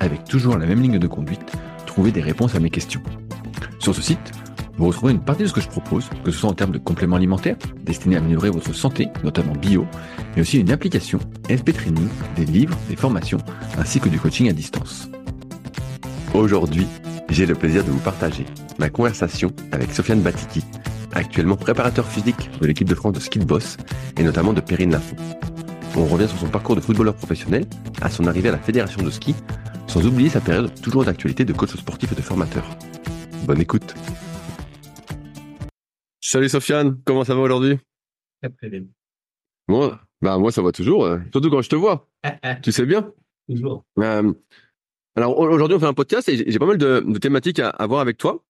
avec 0.00 0.24
toujours 0.24 0.58
la 0.58 0.66
même 0.66 0.82
ligne 0.82 0.98
de 0.98 1.06
conduite, 1.06 1.40
trouver 1.86 2.10
des 2.10 2.20
réponses 2.20 2.54
à 2.54 2.60
mes 2.60 2.70
questions. 2.70 3.02
Sur 3.78 3.94
ce 3.94 4.02
site, 4.02 4.32
vous 4.76 4.86
retrouverez 4.86 5.12
une 5.12 5.20
partie 5.20 5.42
de 5.42 5.48
ce 5.48 5.52
que 5.52 5.60
je 5.60 5.68
propose, 5.68 6.08
que 6.24 6.30
ce 6.30 6.38
soit 6.38 6.50
en 6.50 6.54
termes 6.54 6.72
de 6.72 6.78
compléments 6.78 7.16
alimentaires, 7.16 7.56
destinés 7.84 8.16
à 8.16 8.18
améliorer 8.18 8.50
votre 8.50 8.72
santé, 8.72 9.08
notamment 9.22 9.52
bio, 9.52 9.86
mais 10.34 10.42
aussi 10.42 10.58
une 10.58 10.70
application, 10.70 11.18
SP 11.52 11.72
Training, 11.72 12.08
des 12.34 12.46
livres, 12.46 12.76
des 12.88 12.96
formations, 12.96 13.38
ainsi 13.78 14.00
que 14.00 14.08
du 14.08 14.18
coaching 14.18 14.48
à 14.48 14.52
distance. 14.52 15.10
Aujourd'hui, 16.32 16.86
j'ai 17.28 17.44
le 17.44 17.54
plaisir 17.54 17.84
de 17.84 17.90
vous 17.90 17.98
partager 17.98 18.46
ma 18.78 18.88
conversation 18.88 19.50
avec 19.72 19.92
Sofiane 19.92 20.20
Batiki, 20.20 20.64
actuellement 21.12 21.56
préparateur 21.56 22.06
physique 22.06 22.50
de 22.60 22.66
l'équipe 22.66 22.88
de 22.88 22.94
France 22.94 23.12
de 23.12 23.20
ski 23.20 23.38
de 23.38 23.44
boss 23.44 23.76
et 24.16 24.22
notamment 24.22 24.52
de 24.52 24.60
Perrine 24.60 24.92
Lafont. 24.92 25.16
On 25.96 26.06
revient 26.06 26.28
sur 26.28 26.38
son 26.38 26.48
parcours 26.48 26.76
de 26.76 26.80
footballeur 26.80 27.14
professionnel, 27.14 27.66
à 28.00 28.08
son 28.08 28.26
arrivée 28.26 28.48
à 28.48 28.52
la 28.52 28.58
fédération 28.58 29.02
de 29.02 29.10
ski, 29.10 29.34
sans 29.90 30.06
oublier 30.06 30.28
sa 30.28 30.40
période 30.40 30.70
toujours 30.80 31.04
d'actualité 31.04 31.44
de 31.44 31.52
coach 31.52 31.74
sportif 31.74 32.12
et 32.12 32.14
de 32.14 32.20
formateur. 32.20 32.64
Bonne 33.44 33.60
écoute. 33.60 33.92
Salut 36.20 36.48
Sofiane, 36.48 37.00
comment 37.04 37.24
ça 37.24 37.34
va 37.34 37.40
aujourd'hui? 37.40 37.76
Très 38.58 38.68
bien. 38.68 38.84
Moi, 39.66 40.00
bah 40.22 40.38
moi 40.38 40.52
ça 40.52 40.62
va 40.62 40.70
toujours, 40.70 41.04
euh, 41.06 41.18
surtout 41.32 41.50
quand 41.50 41.60
je 41.60 41.68
te 41.68 41.74
vois. 41.74 42.08
tu 42.62 42.70
sais 42.70 42.86
bien? 42.86 43.10
Toujours. 43.48 43.84
Euh, 43.98 44.32
alors 45.16 45.36
aujourd'hui 45.36 45.76
on 45.76 45.80
fait 45.80 45.86
un 45.86 45.92
podcast 45.92 46.28
et 46.28 46.48
j'ai 46.50 46.58
pas 46.60 46.66
mal 46.66 46.78
de, 46.78 47.02
de 47.04 47.18
thématiques 47.18 47.58
à, 47.58 47.70
à 47.70 47.86
voir 47.88 48.00
avec 48.00 48.16
toi. 48.16 48.44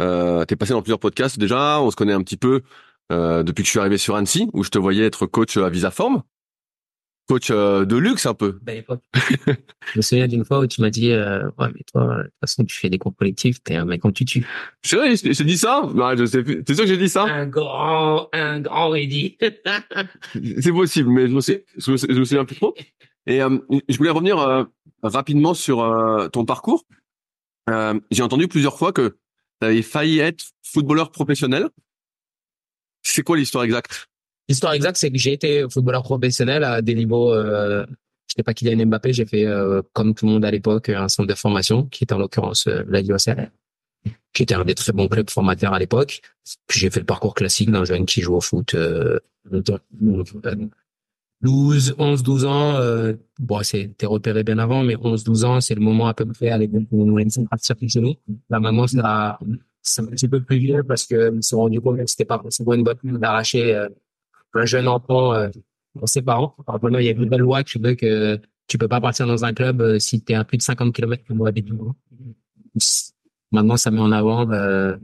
Euh, 0.00 0.44
T'es 0.44 0.54
passé 0.54 0.74
dans 0.74 0.82
plusieurs 0.82 1.00
podcasts 1.00 1.40
déjà, 1.40 1.80
on 1.80 1.90
se 1.90 1.96
connaît 1.96 2.12
un 2.12 2.22
petit 2.22 2.36
peu 2.36 2.62
euh, 3.10 3.42
depuis 3.42 3.62
que 3.62 3.66
je 3.66 3.70
suis 3.70 3.80
arrivé 3.80 3.98
sur 3.98 4.14
Annecy, 4.14 4.48
où 4.52 4.62
je 4.62 4.70
te 4.70 4.78
voyais 4.78 5.04
être 5.04 5.26
coach 5.26 5.56
à 5.56 5.68
Visaform. 5.70 6.22
Coach 7.26 7.50
euh, 7.50 7.86
de 7.86 7.96
luxe 7.96 8.26
un 8.26 8.34
peu. 8.34 8.58
Belle 8.62 8.78
époque. 8.78 9.02
je 9.14 9.96
me 9.96 10.02
souviens 10.02 10.28
d'une 10.28 10.44
fois 10.44 10.58
où 10.58 10.66
tu 10.66 10.82
m'as 10.82 10.90
dit, 10.90 11.10
euh, 11.10 11.48
ouais, 11.58 11.68
mais 11.74 11.82
toi, 11.90 12.18
de 12.18 12.22
toute 12.24 12.32
façon, 12.40 12.64
tu 12.64 12.76
fais 12.76 12.90
des 12.90 12.98
cours 12.98 13.16
collectifs, 13.16 13.62
t'es 13.62 13.76
un 13.76 13.86
mec 13.86 14.02
quand 14.02 14.12
tu 14.12 14.26
tues. 14.26 14.46
C'est 14.82 14.96
vrai, 14.96 15.14
j'ai 15.16 15.44
dit 15.44 15.56
ça? 15.56 15.88
Bah, 15.94 16.14
je 16.16 16.26
sais 16.26 16.42
plus. 16.42 16.62
T'es 16.62 16.74
sûr 16.74 16.84
que 16.84 16.88
j'ai 16.88 16.98
dit 16.98 17.08
ça? 17.08 17.24
Un 17.24 17.46
grand, 17.46 18.28
un 18.34 18.60
grand 18.60 18.90
ready. 18.90 19.38
C'est 20.60 20.72
possible, 20.72 21.10
mais 21.10 21.28
je 21.28 21.32
me, 21.32 21.40
sais, 21.40 21.64
je 21.78 21.92
me, 21.92 21.96
je 21.96 22.18
me 22.18 22.24
souviens 22.24 22.44
plus 22.44 22.56
trop. 22.56 22.74
Et 23.26 23.42
euh, 23.42 23.58
je 23.88 23.96
voulais 23.96 24.10
revenir 24.10 24.38
euh, 24.38 24.64
rapidement 25.02 25.54
sur 25.54 25.82
euh, 25.82 26.28
ton 26.28 26.44
parcours. 26.44 26.84
Euh, 27.70 27.98
j'ai 28.10 28.22
entendu 28.22 28.48
plusieurs 28.48 28.76
fois 28.76 28.92
que 28.92 29.16
tu 29.60 29.66
avais 29.66 29.82
failli 29.82 30.18
être 30.18 30.44
footballeur 30.62 31.10
professionnel. 31.10 31.70
C'est 33.02 33.22
quoi 33.22 33.36
l'histoire 33.36 33.64
exacte? 33.64 34.08
L'histoire 34.48 34.72
exacte, 34.74 34.96
c'est 34.96 35.10
que 35.10 35.18
j'ai 35.18 35.32
été 35.32 35.64
footballeur 35.70 36.02
professionnel 36.02 36.64
à 36.64 36.82
des 36.82 36.94
niveaux, 36.94 37.32
euh, 37.32 37.86
je 38.28 38.34
n'ai 38.36 38.42
pas 38.44 38.52
Kylian 38.52 38.86
Mbappé, 38.86 39.12
j'ai 39.12 39.26
fait, 39.26 39.46
euh, 39.46 39.82
comme 39.92 40.14
tout 40.14 40.26
le 40.26 40.32
monde 40.32 40.44
à 40.44 40.50
l'époque, 40.50 40.88
un 40.88 41.08
centre 41.08 41.28
de 41.28 41.34
formation, 41.34 41.86
qui 41.86 42.04
était 42.04 42.12
en 42.12 42.18
l'occurrence 42.18 42.66
euh, 42.66 42.82
la 42.88 43.00
USL, 43.00 43.50
qui 44.32 44.42
était 44.42 44.54
un 44.54 44.64
des 44.64 44.74
très 44.74 44.92
bons 44.92 45.08
clubs 45.08 45.30
formateurs 45.30 45.72
à 45.72 45.78
l'époque. 45.78 46.20
Puis 46.66 46.80
j'ai 46.80 46.90
fait 46.90 47.00
le 47.00 47.06
parcours 47.06 47.34
classique 47.34 47.70
d'un 47.70 47.84
jeune 47.84 48.04
qui 48.04 48.20
joue 48.20 48.34
au 48.34 48.40
foot, 48.40 48.74
euh, 48.74 49.18
12, 51.44 51.94
11, 51.98 52.22
12 52.22 52.44
ans, 52.46 52.76
euh, 52.76 53.12
bon, 53.38 53.62
c'était 53.62 54.06
repéré 54.06 54.42
bien 54.44 54.58
avant, 54.58 54.82
mais 54.82 54.96
11, 54.96 55.24
12 55.24 55.44
ans, 55.44 55.60
c'est 55.60 55.74
le 55.74 55.82
moment 55.82 56.06
à 56.06 56.14
peu 56.14 56.24
près 56.24 56.56
l'époque 56.58 56.84
où 56.90 57.04
nous 57.04 57.16
laissons 57.18 57.44
partir 57.44 57.76
chez 57.86 58.00
nous. 58.00 58.14
Là, 58.48 58.60
maintenant, 58.60 58.86
c'est 58.86 60.00
un 60.00 60.06
petit 60.06 60.28
peu 60.28 60.42
plus 60.42 60.58
vieux 60.58 60.82
parce 60.82 61.06
que 61.06 61.34
ils 61.34 61.42
se 61.42 61.50
sont 61.50 61.58
rendus 61.58 61.80
compte 61.82 61.98
que 61.98 62.06
c'était 62.06 62.24
pas 62.24 62.38
forcément 62.38 62.72
une 62.72 62.82
bonne 62.82 62.96
d'arracher 63.18 63.74
euh, 63.74 63.88
un 64.54 64.64
jeune 64.66 64.88
enfant 64.88 65.32
euh, 65.34 65.48
pour 65.98 66.08
ses 66.08 66.22
parents. 66.22 66.54
Alors, 66.66 66.82
maintenant, 66.82 66.98
il 66.98 67.06
y 67.06 67.08
a 67.08 67.12
une 67.12 67.20
nouvelle 67.22 67.40
loi 67.40 67.62
qui 67.64 67.78
veut 67.78 67.94
que 67.94 68.40
tu 68.66 68.78
peux 68.78 68.88
pas 68.88 69.00
partir 69.00 69.26
dans 69.26 69.44
un 69.44 69.52
club 69.52 69.80
euh, 69.80 69.98
si 69.98 70.22
tu 70.22 70.32
es 70.32 70.36
à 70.36 70.44
plus 70.44 70.56
de 70.58 70.62
50 70.62 70.94
km 70.94 71.22
de 71.28 71.46
habites. 71.46 71.68
Maintenant, 73.52 73.76
ça 73.76 73.90
met 73.90 74.00
en 74.00 74.10
avant 74.12 74.50
euh, 74.50 74.96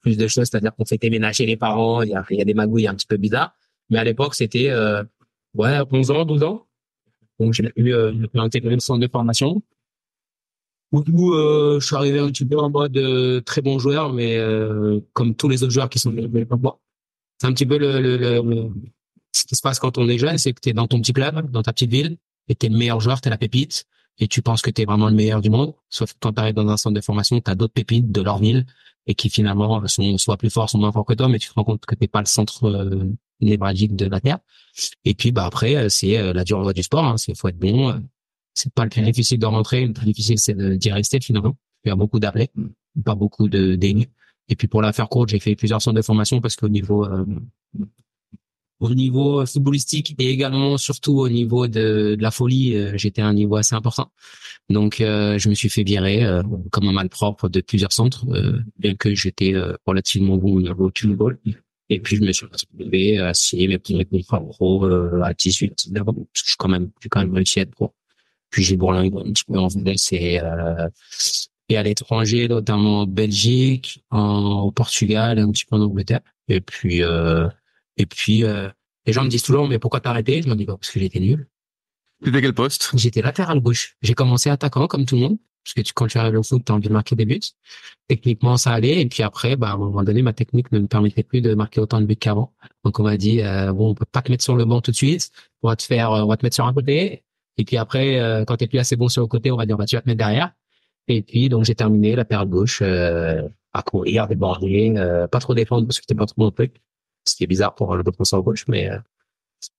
plus 0.00 0.16
de 0.18 0.26
choses, 0.26 0.48
c'est-à-dire 0.50 0.74
qu'on 0.74 0.84
fait 0.84 0.98
déménager 0.98 1.46
les 1.46 1.56
parents, 1.56 2.02
il 2.02 2.10
y 2.10 2.14
a, 2.14 2.24
y 2.30 2.40
a 2.42 2.44
des 2.44 2.54
magouilles 2.54 2.86
un 2.86 2.94
petit 2.94 3.06
peu 3.06 3.16
bizarres. 3.16 3.54
Mais 3.90 3.98
à 3.98 4.04
l'époque, 4.04 4.34
c'était 4.34 4.70
euh, 4.70 5.02
ouais, 5.54 5.78
11 5.90 6.10
ans, 6.10 6.24
12 6.24 6.42
ans. 6.42 6.66
Donc, 7.40 7.52
j'ai 7.54 7.70
eu 7.76 7.92
euh, 7.94 8.12
le 8.12 8.80
centre 8.80 9.00
de 9.00 9.08
formation. 9.08 9.62
Où 10.92 11.32
euh, 11.32 11.80
je 11.80 11.86
suis 11.86 11.96
arrivé 11.96 12.20
un 12.20 12.28
petit 12.28 12.44
peu 12.44 12.56
en 12.58 12.70
mode 12.70 12.96
euh, 12.96 13.40
très 13.40 13.60
bon 13.62 13.80
joueur, 13.80 14.12
mais 14.12 14.36
euh, 14.38 15.00
comme 15.12 15.34
tous 15.34 15.48
les 15.48 15.62
autres 15.64 15.72
joueurs 15.72 15.88
qui 15.88 15.98
sont 15.98 16.12
développés 16.12 16.46
comme 16.46 16.60
moi. 16.60 16.78
C'est 17.40 17.48
un 17.48 17.52
petit 17.52 17.66
peu 17.66 17.78
le, 17.78 18.00
le- 18.00 18.16
le- 18.16 18.70
ce 19.34 19.44
qui 19.44 19.56
se 19.56 19.62
passe 19.62 19.78
quand 19.78 19.98
on 19.98 20.08
est 20.08 20.18
jeune, 20.18 20.38
c'est 20.38 20.52
que 20.52 20.60
tu 20.60 20.70
es 20.70 20.72
dans 20.72 20.86
ton 20.86 21.00
petit 21.00 21.12
club, 21.12 21.50
dans 21.50 21.62
ta 21.62 21.72
petite 21.72 21.90
ville, 21.90 22.16
et 22.48 22.54
tu 22.54 22.66
es 22.66 22.68
le 22.68 22.76
meilleur 22.76 23.00
joueur, 23.00 23.20
tu 23.20 23.28
es 23.28 23.30
la 23.30 23.38
pépite, 23.38 23.84
et 24.18 24.28
tu 24.28 24.42
penses 24.42 24.62
que 24.62 24.70
tu 24.70 24.82
es 24.82 24.84
vraiment 24.84 25.08
le 25.08 25.14
meilleur 25.14 25.40
du 25.40 25.50
monde. 25.50 25.74
Sauf 25.88 26.12
que 26.12 26.18
quand 26.20 26.32
tu 26.32 26.40
arrives 26.40 26.54
dans 26.54 26.68
un 26.68 26.76
centre 26.76 26.94
de 26.94 27.00
formation, 27.00 27.40
tu 27.40 27.50
as 27.50 27.54
d'autres 27.54 27.74
pépites 27.74 28.10
de 28.12 28.22
leur 28.22 28.38
ville, 28.38 28.64
et 29.06 29.14
qui 29.14 29.28
finalement 29.28 29.86
sont 29.86 30.16
soit 30.18 30.36
plus 30.36 30.50
forts, 30.50 30.70
soit 30.70 30.80
moins 30.80 30.92
forts 30.92 31.04
que 31.04 31.14
toi, 31.14 31.28
mais 31.28 31.38
tu 31.38 31.48
te 31.48 31.54
rends 31.54 31.64
compte 31.64 31.84
que 31.84 31.94
t'es 31.94 32.08
pas 32.08 32.20
le 32.20 32.26
centre 32.26 32.64
euh, 32.64 33.12
névralgique 33.40 33.96
de 33.96 34.06
la 34.06 34.20
Terre. 34.20 34.38
Et 35.04 35.14
puis 35.14 35.32
bah 35.32 35.44
après, 35.44 35.76
euh, 35.76 35.88
c'est 35.88 36.16
euh, 36.16 36.32
la 36.32 36.44
dure 36.44 36.60
loi 36.60 36.72
du 36.72 36.82
sport, 36.82 37.04
hein, 37.04 37.16
c'est 37.16 37.36
faut 37.36 37.48
être 37.48 37.58
bon. 37.58 37.90
euh, 37.90 37.98
c'est 38.54 38.72
pas 38.72 38.84
le 38.84 38.90
plus 38.90 39.02
difficile 39.02 39.38
de 39.38 39.46
rentrer, 39.46 39.86
le 39.86 39.92
plus 39.92 40.06
difficile 40.06 40.38
c'est 40.38 40.54
d'y 40.78 40.92
rester 40.92 41.20
finalement. 41.20 41.56
Il 41.84 41.88
y 41.88 41.92
a 41.92 41.96
beaucoup 41.96 42.20
d'appelés, 42.20 42.50
pas 43.04 43.14
beaucoup 43.16 43.48
de 43.48 43.74
d'énus. 43.74 44.06
Et 44.48 44.56
puis 44.56 44.68
pour 44.68 44.80
la 44.80 44.92
faire 44.92 45.08
courte, 45.08 45.30
j'ai 45.30 45.40
fait 45.40 45.56
plusieurs 45.56 45.82
centres 45.82 45.96
de 45.96 46.02
formation 46.02 46.40
parce 46.40 46.54
qu'au 46.54 46.68
niveau 46.68 47.06
au 48.80 48.94
niveau 48.94 49.44
footballistique 49.46 50.14
et 50.18 50.30
également 50.30 50.76
surtout 50.78 51.18
au 51.18 51.28
niveau 51.28 51.66
de, 51.68 52.16
de 52.16 52.22
la 52.22 52.30
folie, 52.30 52.76
euh, 52.76 52.92
j'étais 52.96 53.22
à 53.22 53.26
un 53.26 53.34
niveau 53.34 53.56
assez 53.56 53.74
important. 53.74 54.10
Donc 54.70 55.00
euh, 55.00 55.38
je 55.38 55.48
me 55.48 55.54
suis 55.54 55.68
fait 55.68 55.84
virer 55.84 56.24
euh, 56.24 56.42
comme 56.70 56.88
un 56.88 56.92
malpropre 56.92 57.48
de 57.48 57.60
plusieurs 57.60 57.92
centres, 57.92 58.26
euh, 58.30 58.58
bien 58.78 58.94
que 58.94 59.14
j'étais 59.14 59.54
euh, 59.54 59.74
relativement 59.86 60.36
bon 60.36 60.54
au 60.56 60.60
niveau 60.60 60.90
football. 60.96 61.38
Et 61.90 62.00
puis 62.00 62.16
je 62.16 62.22
me 62.22 62.32
suis 62.32 62.46
retrouvé 62.46 63.18
à 63.18 63.34
signer 63.34 63.68
mes 63.68 63.78
premiers 63.78 64.06
contrats 64.06 64.40
pro 64.40 64.86
euh, 64.86 65.20
à 65.22 65.34
18, 65.34 65.86
19 65.86 66.08
ans, 66.08 66.14
parce 66.14 66.42
que 66.42 66.50
je 66.50 66.56
quand 66.58 66.68
même, 66.68 66.90
j'ai 67.00 67.08
quand 67.08 67.20
même 67.20 67.34
réussi 67.34 67.60
à 67.60 67.62
être 67.62 67.70
pro. 67.70 67.94
Puis 68.50 68.62
j'ai 68.64 68.76
bourlingué 68.76 69.16
un 69.16 69.32
petit 69.32 69.44
peu 69.44 69.58
en 69.58 69.68
France 69.68 70.12
et, 70.12 70.40
et 71.68 71.76
à 71.76 71.82
l'étranger, 71.82 72.48
notamment 72.48 73.00
en 73.00 73.06
Belgique, 73.06 74.04
en, 74.10 74.60
au 74.60 74.70
Portugal, 74.70 75.38
un 75.38 75.50
petit 75.50 75.64
peu 75.64 75.76
en 75.76 75.80
Angleterre. 75.80 76.20
Et 76.48 76.60
puis, 76.60 77.02
euh, 77.02 77.48
et 77.96 78.06
puis, 78.06 78.44
euh, 78.44 78.68
les 79.06 79.12
gens 79.12 79.24
me 79.24 79.28
disent 79.28 79.42
toujours, 79.42 79.68
mais 79.68 79.78
pourquoi 79.78 80.00
t'as 80.00 80.10
arrêté 80.10 80.42
Je 80.42 80.48
me 80.48 80.54
dis, 80.54 80.64
bah, 80.64 80.76
parce 80.78 80.90
que 80.90 81.00
j'étais 81.00 81.20
nul. 81.20 81.48
C'était 82.24 82.40
quel 82.40 82.54
poste? 82.54 82.90
J'étais 82.94 83.22
latéral 83.22 83.60
gauche. 83.60 83.96
J'ai 84.02 84.14
commencé 84.14 84.50
attaquant 84.50 84.86
comme 84.86 85.04
tout 85.04 85.16
le 85.16 85.22
monde, 85.22 85.38
parce 85.64 85.74
que 85.74 85.80
tu, 85.82 85.92
quand 85.92 86.06
tu 86.06 86.18
arrives 86.18 86.38
au 86.38 86.42
foot, 86.42 86.62
t'as 86.64 86.74
envie 86.74 86.88
de 86.88 86.92
marquer 86.92 87.16
des 87.16 87.26
buts. 87.26 87.40
Techniquement, 88.08 88.56
ça 88.56 88.72
allait. 88.72 89.00
Et 89.00 89.06
puis 89.06 89.22
après, 89.22 89.56
bah, 89.56 89.70
à 89.70 89.74
un 89.74 89.78
moment 89.78 90.02
donné, 90.02 90.22
ma 90.22 90.32
technique 90.32 90.72
ne 90.72 90.78
me 90.78 90.86
permettait 90.86 91.22
plus 91.22 91.40
de 91.40 91.54
marquer 91.54 91.80
autant 91.80 92.00
de 92.00 92.06
buts 92.06 92.16
qu'avant. 92.16 92.54
Donc 92.84 92.98
on 92.98 93.02
m'a 93.02 93.16
dit, 93.16 93.42
euh, 93.42 93.72
bon, 93.72 93.90
on 93.90 93.94
peut 93.94 94.06
pas 94.10 94.22
te 94.22 94.30
mettre 94.30 94.44
sur 94.44 94.56
le 94.56 94.64
banc 94.64 94.80
tout 94.80 94.90
de 94.90 94.96
suite. 94.96 95.30
On 95.62 95.68
va 95.68 95.76
te 95.76 95.82
faire, 95.82 96.10
on 96.10 96.26
va 96.26 96.36
te 96.36 96.44
mettre 96.44 96.54
sur 96.54 96.66
un 96.66 96.72
côté. 96.72 97.24
Et 97.56 97.64
puis 97.64 97.76
après, 97.76 98.18
euh, 98.18 98.44
quand 98.44 98.56
t'es 98.56 98.66
plus 98.66 98.78
assez 98.78 98.96
bon 98.96 99.08
sur 99.08 99.22
le 99.22 99.28
côté, 99.28 99.50
on 99.50 99.56
va 99.56 99.66
dire, 99.66 99.76
bah, 99.76 99.86
tu 99.86 99.96
vas 99.96 100.02
te 100.02 100.08
mettre 100.08 100.18
derrière. 100.18 100.52
Et 101.08 101.22
puis 101.22 101.48
donc 101.48 101.64
j'ai 101.64 101.74
terminé 101.74 102.16
la 102.16 102.24
paire 102.24 102.46
gauche 102.46 102.80
euh, 102.82 103.42
à 103.72 103.82
courir, 103.82 104.26
déborder, 104.26 104.94
euh, 104.96 105.26
pas 105.26 105.38
trop 105.38 105.54
défendre 105.54 105.86
parce 105.86 105.98
que 105.98 106.04
c'était 106.08 106.18
pas 106.18 106.26
trop 106.26 106.42
mon 106.42 106.50
truc. 106.50 106.80
Ce 107.24 107.36
qui 107.36 107.44
est 107.44 107.48
bizarre 107.48 107.74
pour 107.74 107.96
le 107.96 108.02
défenseur 108.02 108.42
gauche, 108.42 108.64
mais 108.68 108.90
euh, 108.90 108.98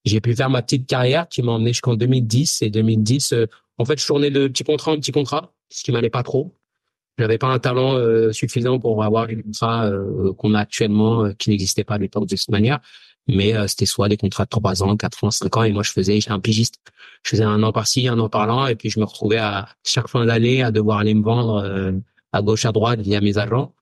j'ai 0.03 0.21
pu 0.21 0.35
faire 0.35 0.49
ma 0.49 0.61
petite 0.61 0.87
carrière 0.87 1.27
qui 1.27 1.41
m'a 1.41 1.53
emmené 1.53 1.69
jusqu'en 1.69 1.95
2010. 1.95 2.61
Et 2.61 2.69
2010, 2.69 3.33
euh, 3.33 3.45
en 3.77 3.85
fait, 3.85 3.99
je 3.99 4.05
tournais 4.05 4.31
de 4.31 4.47
petit 4.47 4.63
contrat 4.63 4.91
en 4.91 4.97
petit 4.97 5.11
contrat, 5.11 5.53
ce 5.69 5.83
qui 5.83 5.91
m'allait 5.91 6.09
pas 6.09 6.23
trop. 6.23 6.53
J'avais 7.17 7.37
pas 7.37 7.47
un 7.47 7.59
talent 7.59 7.95
euh, 7.95 8.31
suffisant 8.33 8.77
pour 8.77 9.01
avoir 9.03 9.27
les 9.27 9.41
contrats 9.41 9.85
euh, 9.85 10.33
qu'on 10.33 10.53
a 10.53 10.59
actuellement, 10.59 11.25
euh, 11.25 11.33
qui 11.33 11.49
n'existaient 11.49 11.85
pas 11.85 11.95
à 11.95 11.97
l'époque 11.97 12.27
de 12.27 12.35
cette 12.35 12.49
manière. 12.49 12.79
Mais 13.27 13.55
euh, 13.55 13.67
c'était 13.67 13.85
soit 13.85 14.09
des 14.09 14.17
contrats 14.17 14.43
de 14.43 14.49
3 14.49 14.83
ans, 14.83 14.97
4 14.97 15.23
ans, 15.23 15.31
5 15.31 15.57
ans. 15.57 15.63
Et 15.63 15.71
moi, 15.71 15.83
je 15.83 15.91
faisais, 15.91 16.19
j'étais 16.19 16.33
un 16.33 16.39
pigiste. 16.39 16.75
Je 17.23 17.31
faisais 17.31 17.43
un 17.43 17.63
an 17.63 17.71
par-ci, 17.71 18.07
un 18.07 18.19
an 18.19 18.29
par-là. 18.29 18.69
Et 18.69 18.75
puis, 18.75 18.89
je 18.89 18.99
me 18.99 19.05
retrouvais 19.05 19.37
à 19.37 19.69
chaque 19.83 20.09
fin 20.09 20.25
d'année 20.25 20.61
à 20.61 20.71
devoir 20.71 20.99
aller 20.99 21.13
me 21.13 21.23
vendre 21.23 21.93
à 22.33 22.41
gauche, 22.41 22.65
à 22.65 22.71
droite 22.71 22.99
via 22.99 23.21
mes 23.21 23.37
agents. 23.37 23.73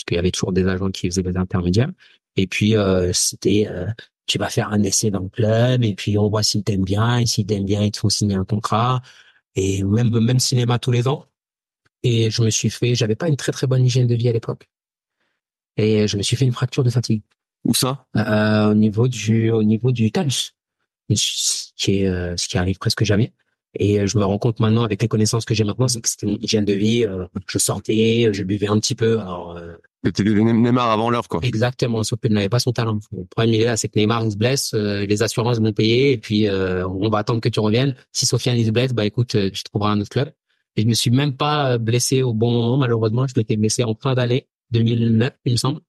Parce 0.00 0.04
qu'il 0.06 0.16
y 0.16 0.18
avait 0.18 0.30
toujours 0.30 0.52
des 0.52 0.66
agents 0.66 0.90
qui 0.90 1.08
faisaient 1.08 1.22
des 1.22 1.36
intermédiaires. 1.36 1.90
Et 2.36 2.46
puis, 2.46 2.76
euh, 2.76 3.12
c'était... 3.12 3.68
euh, 3.68 3.86
tu 4.26 4.38
vas 4.38 4.48
faire 4.48 4.68
un 4.70 4.82
essai 4.84 5.10
dans 5.10 5.20
le 5.20 5.28
club 5.28 5.82
et 5.82 5.94
puis 5.94 6.16
on 6.16 6.28
voit 6.28 6.44
s'ils 6.44 6.62
t'aiment 6.62 6.84
bien 6.84 7.18
et 7.18 7.26
s'ils 7.26 7.46
t'aiment 7.46 7.64
bien 7.64 7.82
ils 7.82 7.90
te 7.90 7.98
font 7.98 8.08
signer 8.08 8.36
un 8.36 8.44
contrat 8.44 9.02
et 9.56 9.82
même 9.82 10.16
même 10.20 10.38
cinéma 10.38 10.78
tous 10.78 10.92
les 10.92 11.08
ans 11.08 11.26
et 12.02 12.30
je 12.30 12.42
me 12.42 12.50
suis 12.50 12.70
fait, 12.70 12.94
j'avais 12.94 13.16
pas 13.16 13.28
une 13.28 13.36
très 13.36 13.52
très 13.52 13.66
bonne 13.66 13.84
hygiène 13.84 14.06
de 14.06 14.14
vie 14.14 14.28
à 14.28 14.32
l'époque. 14.32 14.68
Et 15.76 16.08
je 16.08 16.16
me 16.16 16.22
suis 16.22 16.36
fait 16.36 16.44
une 16.44 16.52
fracture 16.52 16.84
de 16.84 16.90
fatigue. 16.90 17.22
Où 17.64 17.74
ça? 17.74 18.06
Euh, 18.16 18.70
Au 18.70 18.74
niveau 18.74 19.08
du, 19.08 19.50
au 19.50 19.62
niveau 19.62 19.92
du 19.92 20.10
talus, 20.10 20.54
ce 21.10 21.72
qui 21.76 22.00
est, 22.00 22.08
euh, 22.08 22.36
ce 22.36 22.48
qui 22.48 22.58
arrive 22.58 22.78
presque 22.78 23.04
jamais. 23.04 23.32
Et 23.74 24.06
je 24.06 24.18
me 24.18 24.24
rends 24.24 24.38
compte 24.38 24.60
maintenant, 24.60 24.82
avec 24.82 25.00
les 25.02 25.08
connaissances 25.08 25.44
que 25.44 25.54
j'ai 25.54 25.64
maintenant, 25.64 25.88
c'est 25.88 26.00
que 26.00 26.08
c'était 26.08 26.26
une 26.26 26.42
hygiène 26.42 26.64
de 26.64 26.72
vie. 26.72 27.04
Euh, 27.04 27.26
je 27.46 27.58
sortais, 27.58 28.30
je 28.32 28.42
buvais 28.42 28.68
un 28.68 28.80
petit 28.80 28.94
peu. 28.94 29.20
Alors, 29.20 29.56
euh, 29.56 29.76
c'était 30.04 30.24
Neymar 30.24 30.90
avant 30.90 31.10
l'heure, 31.10 31.28
quoi. 31.28 31.40
Exactement, 31.42 32.02
sauf 32.02 32.18
n'avait 32.28 32.48
pas 32.48 32.58
son 32.58 32.72
talent. 32.72 32.98
Le 33.12 33.24
problème, 33.24 33.54
il 33.54 33.60
est 33.60 33.64
là, 33.64 33.76
c'est 33.76 33.88
que 33.88 33.98
Neymar, 33.98 34.24
il 34.24 34.32
se 34.32 34.36
blesse, 34.36 34.72
euh, 34.74 35.04
les 35.06 35.22
assurances 35.22 35.60
vont 35.60 35.72
payer, 35.72 36.12
et 36.12 36.18
puis 36.18 36.48
euh, 36.48 36.86
on 36.88 37.08
va 37.10 37.18
attendre 37.18 37.40
que 37.40 37.48
tu 37.48 37.60
reviennes. 37.60 37.94
Si 38.12 38.26
Sofiane, 38.26 38.58
il 38.58 38.66
se 38.66 38.70
blesse, 38.70 38.92
bah 38.92 39.04
écoute, 39.04 39.36
tu 39.52 39.62
trouveras 39.64 39.92
un 39.92 40.00
autre 40.00 40.10
club. 40.10 40.32
Et 40.76 40.82
je 40.82 40.86
me 40.86 40.94
suis 40.94 41.10
même 41.10 41.36
pas 41.36 41.78
blessé 41.78 42.22
au 42.22 42.32
bon 42.32 42.52
moment, 42.52 42.76
malheureusement. 42.76 43.26
Je 43.26 43.34
m'étais 43.36 43.56
blessé 43.56 43.84
en 43.84 43.94
fin 43.94 44.14
d'année 44.14 44.48
2009, 44.70 45.32
il 45.44 45.52
me 45.52 45.56
semble, 45.56 45.80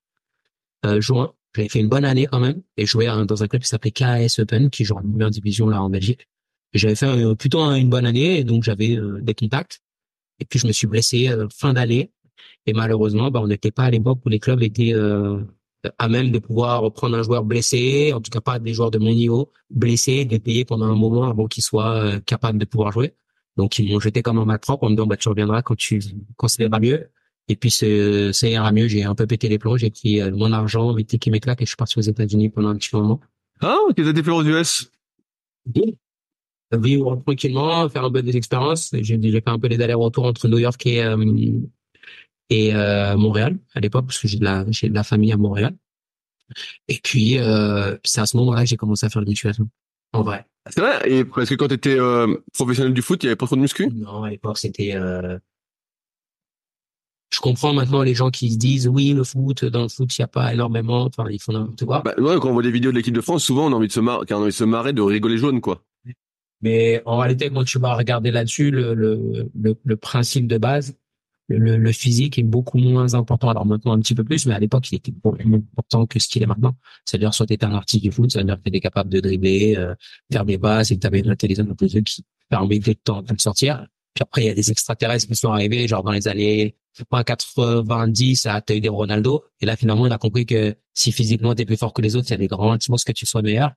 juin. 1.00 1.34
J'avais 1.56 1.69
fait 1.69 1.80
une 1.80 1.90
bonne 1.90 2.06
année 2.06 2.28
quand 2.31 2.40
même, 2.40 2.62
et 2.78 2.86
joué 2.86 3.08
dans 3.28 3.44
un 3.44 3.48
club 3.48 3.62
qui 3.62 3.68
s'appelait 3.68 3.92
KS 3.92 4.40
Open, 4.40 4.69
qui 4.69 4.86
joue 4.86 4.96
en 4.96 5.02
première 5.02 5.30
division 5.30 5.68
là 5.68 5.81
en 5.81 5.90
Belgique. 5.90 6.28
J'avais 6.74 6.96
fait 6.96 7.06
euh, 7.06 7.36
plutôt 7.36 7.60
une 7.60 7.90
bonne 7.90 8.06
année, 8.06 8.40
et 8.40 8.44
donc 8.44 8.63
j'avais 8.63 8.96
euh, 8.96 9.19
des 9.22 9.34
contacts. 9.34 9.81
Et 10.40 10.46
puis 10.46 10.60
je 10.60 10.68
me 10.68 10.72
suis 10.72 10.88
blessé 10.88 11.28
euh, 11.28 11.48
fin 11.54 11.74
d'année. 11.74 12.12
Et 12.65 12.73
malheureusement, 12.73 13.31
bah, 13.31 13.39
on 13.41 13.47
n'était 13.47 13.71
pas 13.71 13.83
à 13.83 13.91
l'époque 13.91 14.19
où 14.25 14.29
les 14.29 14.39
clubs 14.39 14.61
étaient 14.61 14.93
à 15.97 16.09
même 16.09 16.31
de 16.31 16.39
pouvoir 16.39 16.81
reprendre 16.81 17.17
un 17.17 17.23
joueur 17.23 17.43
blessé, 17.43 18.13
en 18.13 18.21
tout 18.21 18.29
cas 18.29 18.41
pas 18.41 18.59
des 18.59 18.73
joueurs 18.73 18.91
de 18.91 18.99
mon 18.99 19.11
niveau, 19.11 19.51
blessés, 19.69 20.25
de 20.25 20.38
payer 20.38 20.63
pendant 20.65 20.85
un 20.85 20.95
moment 20.95 21.23
avant 21.23 21.47
qu'ils 21.47 21.63
soient 21.63 22.19
capables 22.25 22.59
de 22.59 22.65
pouvoir 22.65 22.91
jouer. 22.91 23.15
Donc 23.57 23.79
ils 23.79 23.91
m'ont 23.91 23.99
jeté 23.99 24.21
comme 24.21 24.38
un 24.38 24.45
mat 24.45 24.59
propre 24.59 24.85
en 24.85 24.89
me 24.89 24.95
disant 24.95 25.07
bah 25.07 25.17
tu 25.17 25.27
reviendras 25.27 25.61
quand 25.61 25.75
tu 25.75 26.01
quand 26.38 26.47
ça 26.47 26.63
ira 26.63 26.79
mieux. 26.79 27.09
Et 27.47 27.55
puis 27.55 27.71
ça 27.71 28.47
ira 28.47 28.71
mieux. 28.71 28.88
J'ai 28.88 29.03
un 29.03 29.15
peu 29.15 29.25
pété 29.25 29.49
les 29.49 29.57
plombs, 29.57 29.77
j'ai 29.77 29.89
pris 29.89 30.21
mon 30.31 30.51
argent, 30.51 30.93
mes 30.93 31.03
tickets, 31.03 31.31
mes 31.31 31.39
claques 31.39 31.61
et 31.61 31.65
je 31.65 31.71
suis 31.71 31.77
parti 31.77 31.97
aux 31.97 32.03
États-Unis 32.03 32.49
pendant 32.49 32.69
un 32.69 32.75
petit 32.75 32.95
moment. 32.95 33.19
Ah, 33.61 33.77
qu'est-ce 33.95 34.11
que 34.11 34.23
fait 34.23 34.31
aux 34.31 34.43
US 34.43 34.91
vivre 36.77 37.21
tranquillement, 37.25 37.89
faire 37.89 38.05
un 38.05 38.11
peu 38.11 38.21
des 38.21 38.38
expériences. 38.38 38.93
J'ai 39.01 39.19
fait 39.19 39.49
un 39.49 39.59
peu 39.59 39.67
les 39.67 39.81
allers-retours 39.81 40.25
entre 40.25 40.47
New 40.47 40.59
York 40.59 40.85
et 40.85 41.03
euh, 41.03 41.17
et 42.51 42.75
euh, 42.75 43.15
Montréal 43.15 43.57
à 43.74 43.80
l'époque 43.80 44.06
parce 44.06 44.19
que 44.19 44.27
j'ai 44.27 44.38
de 44.38 44.44
la 44.44 44.65
j'ai 44.69 44.89
de 44.89 44.94
la 44.94 45.03
famille 45.03 45.31
à 45.31 45.38
Montréal. 45.38 45.74
Et 46.89 47.00
puis 47.01 47.39
euh, 47.39 47.98
c'est 48.03 48.19
à 48.19 48.25
ce 48.25 48.36
moment-là 48.38 48.63
que 48.63 48.68
j'ai 48.68 48.77
commencé 48.77 49.06
à 49.06 49.09
faire 49.09 49.21
de 49.24 49.30
musculation. 49.30 49.68
En 50.13 50.21
vrai. 50.21 50.45
C'est 50.69 50.81
vrai? 50.81 51.09
Et 51.09 51.24
parce 51.24 51.50
que 51.50 51.56
quand 51.56 51.69
tu 51.69 51.75
étais 51.75 51.98
euh, 51.98 52.36
professionnel 52.53 52.94
du 52.94 53.01
foot, 53.01 53.24
il 53.24 53.27
y 53.27 53.30
avait 53.30 53.38
pas 53.38 53.45
trop 53.45 53.56
de 53.56 53.62
muscu? 53.62 53.88
Non, 53.88 54.24
à 54.24 54.30
l'époque 54.30 54.57
c'était. 54.57 54.94
Euh, 54.95 55.39
je 57.33 57.39
comprends 57.39 57.74
maintenant 57.74 58.03
les 58.03 58.13
gens 58.13 58.30
qui 58.30 58.51
se 58.51 58.57
disent 58.57 58.89
oui 58.89 59.13
le 59.13 59.24
foot 59.24 59.63
dans 59.63 59.83
le 59.83 59.88
foot 59.88 60.13
il 60.18 60.21
y 60.21 60.24
a 60.24 60.27
pas 60.27 60.53
énormément 60.53 61.03
enfin 61.06 61.25
ils 61.30 61.42
font 61.42 61.53
n'importe 61.53 61.86
quoi. 61.86 62.01
Bah, 62.03 62.13
ouais, 62.18 62.36
quand 62.42 62.50
on 62.50 62.53
voit 62.53 62.63
des 62.63 62.71
vidéos 62.71 62.92
de 62.92 62.98
l'équipe 62.98 63.13
de 63.13 63.21
France 63.21 63.45
souvent 63.45 63.68
on 63.68 63.71
a 63.71 63.75
envie 63.75 63.88
de 63.88 63.94
se 63.94 64.01
marrer, 64.01 64.25
on 64.30 64.33
a 64.33 64.38
envie 64.39 64.48
de 64.48 64.51
se 64.51 64.65
marrer 64.65 64.92
de 64.92 65.01
rigoler 65.01 65.38
jaune 65.38 65.62
quoi. 65.62 65.81
Mais 66.62 67.01
en 67.06 67.18
réalité, 67.18 67.50
quand 67.50 67.63
tu 67.63 67.80
vas 67.80 67.95
regarder 67.95 68.30
là-dessus, 68.30 68.69
le, 68.69 68.94
le, 68.94 69.50
le, 69.59 69.75
le, 69.83 69.95
principe 69.95 70.48
de 70.48 70.59
base, 70.59 70.95
le, 71.57 71.77
le, 71.77 71.92
physique 71.92 72.38
est 72.39 72.44
beaucoup 72.44 72.77
moins 72.77 73.13
important. 73.13 73.50
Alors 73.50 73.65
maintenant 73.65 73.94
un 73.94 74.00
petit 74.00 74.15
peu 74.15 74.24
plus, 74.24 74.45
mais 74.45 74.53
à 74.53 74.59
l'époque, 74.59 74.92
il 74.92 74.95
était 74.95 75.12
beaucoup 75.12 75.44
moins 75.48 75.59
important 75.59 76.06
que 76.06 76.19
ce 76.19 76.27
qu'il 76.27 76.44
est 76.44 76.48
maintenant. 76.48 76.75
C'est-à-dire, 77.06 77.33
soit 77.33 77.45
tu 77.45 77.53
étais 77.53 77.65
un 77.65 77.74
artiste 77.74 78.03
du 78.03 78.12
foot, 78.12 78.31
c'est-à-dire 78.31 78.57
que 78.57 78.63
tu 78.63 78.69
étais 78.69 78.80
capable 78.80 79.09
de 79.09 79.19
dribbler, 79.19 79.75
euh, 79.77 79.95
faire 80.31 80.45
des 80.45 80.57
passes, 80.57 80.92
et 80.92 80.95
que 80.95 81.01
tu 81.01 81.07
avais 81.07 81.19
une 81.19 81.30
intelligence 81.30 81.68
de 81.68 81.88
jeu 81.88 82.01
qui 82.01 82.25
permettait 82.50 82.94
de 82.94 83.33
de 83.33 83.42
sortir. 83.42 83.86
Puis 84.13 84.24
après, 84.24 84.44
il 84.44 84.48
y 84.48 84.50
a 84.50 84.53
des 84.53 84.71
extraterrestres 84.71 85.27
qui 85.27 85.36
sont 85.36 85.51
arrivés, 85.51 85.88
genre 85.88 86.03
dans 86.03 86.12
les 86.12 86.27
années 86.27 86.75
90, 87.09 88.45
à 88.45 88.62
eu 88.69 88.81
des 88.81 88.89
Ronaldo. 88.89 89.44
Et 89.62 89.65
là, 89.65 89.75
finalement, 89.75 90.03
on 90.03 90.12
a 90.12 90.18
compris 90.18 90.45
que 90.45 90.75
si 90.94 91.12
physiquement 91.12 91.56
tu 91.56 91.62
es 91.62 91.65
plus 91.65 91.77
fort 91.77 91.94
que 91.94 92.01
les 92.01 92.15
autres, 92.15 92.27
il 92.30 92.31
y 92.31 92.33
a 92.33 92.38
des 92.38 92.48
grands 92.48 92.77
chances 92.80 93.03
que 93.03 93.12
tu 93.12 93.25
sois 93.25 93.42
meilleur 93.42 93.71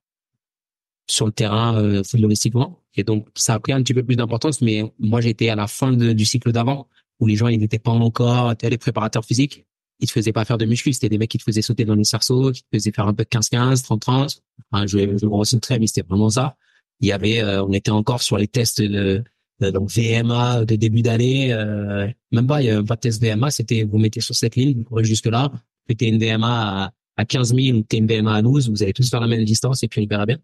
sur 1.07 1.27
le 1.27 1.33
terrain 1.33 1.77
euh, 1.77 2.03
footballistiquement. 2.03 2.83
Et 2.97 3.05
donc, 3.05 3.29
ça 3.35 3.55
a 3.55 3.61
pris 3.61 3.73
un 3.73 3.83
petit 3.83 3.95
peu 3.95 4.03
plus 4.03 4.17
d'importance. 4.17 4.61
Mais 4.61 4.83
moi, 4.99 5.21
j'étais 5.21 5.51
à 5.51 5.57
la 5.57 5.67
fin 5.67 5.93
du 5.93 6.25
cycle 6.25 6.51
d'avant, 6.51 6.89
où 7.21 7.27
les 7.27 7.37
gens, 7.37 7.49
ils 7.49 7.59
n'étaient 7.59 7.79
pas 7.79 7.91
encore 7.91 8.55
les 8.63 8.79
préparateurs 8.79 9.25
physiques. 9.25 9.67
Ils 10.01 10.09
te 10.09 10.13
faisaient 10.13 10.33
pas 10.33 10.45
faire 10.45 10.59
de 10.59 10.67
muscu. 10.67 10.93
C'était 10.93 11.09
des 11.09 11.19
mecs 11.19 11.31
qui 11.31 11.39
te 11.39 11.45
faisaient 11.45 11.63
sauter 11.63 11.85
dans 11.85 11.95
les 11.95 12.05
cerceaux, 12.05 12.51
qui 12.53 12.63
te 12.63 12.69
faisaient 12.73 12.93
faire 12.93 13.07
un 13.07 13.15
peu 13.15 13.25
de 13.25 13.29
15-15, 13.29 13.85
30-30. 13.87 14.41
Enfin, 14.71 14.87
je, 14.87 14.99
je 14.99 15.27
me 15.27 15.61
très, 15.61 15.79
mais 15.79 15.87
c'était 15.87 16.07
vraiment 16.07 16.31
ça. 16.31 16.57
Il 17.01 17.09
y 17.09 17.13
avait, 17.13 17.43
euh, 17.43 17.65
on 17.65 17.73
était 17.73 17.91
encore 17.91 18.23
sur 18.23 18.37
les 18.37 18.49
tests 18.49 18.83
de, 18.83 19.23
de 19.61 19.71
donc 19.71 19.91
VMA 19.91 20.65
de 20.65 20.77
début 20.77 21.03
d'année. 21.03 21.53
Euh, 21.53 22.09
même 22.33 22.47
pas, 22.47 22.63
il 22.63 22.67
y 22.67 22.71
avait 22.71 22.85
pas 22.85 22.97
de 22.97 23.01
test 23.01 23.23
VMA. 23.23 23.51
C'était, 23.51 23.85
vous 23.85 23.99
mettez 23.99 24.21
sur 24.21 24.35
cette 24.35 24.57
ligne, 24.57 24.79
vous 24.79 24.85
courez 24.85 25.05
jusque 25.05 25.27
là. 25.27 25.51
Mettez 25.89 26.09
une 26.09 26.19
VMA 26.19 26.85
à, 26.85 26.93
à 27.17 27.25
15 27.25 27.55
000 27.55 27.79
ou 27.79 27.85
une 27.93 28.07
VMA 28.07 28.35
à 28.35 28.43
12. 28.43 28.71
Vous 28.71 28.83
allez 28.83 28.93
tous 28.93 29.09
faire 29.09 29.21
la 29.21 29.29
même 29.29 29.45
distance 29.45 29.83
et 29.83 29.89
puis 29.89 30.01
on 30.03 30.07
verra 30.07 30.27
bien. 30.27 30.39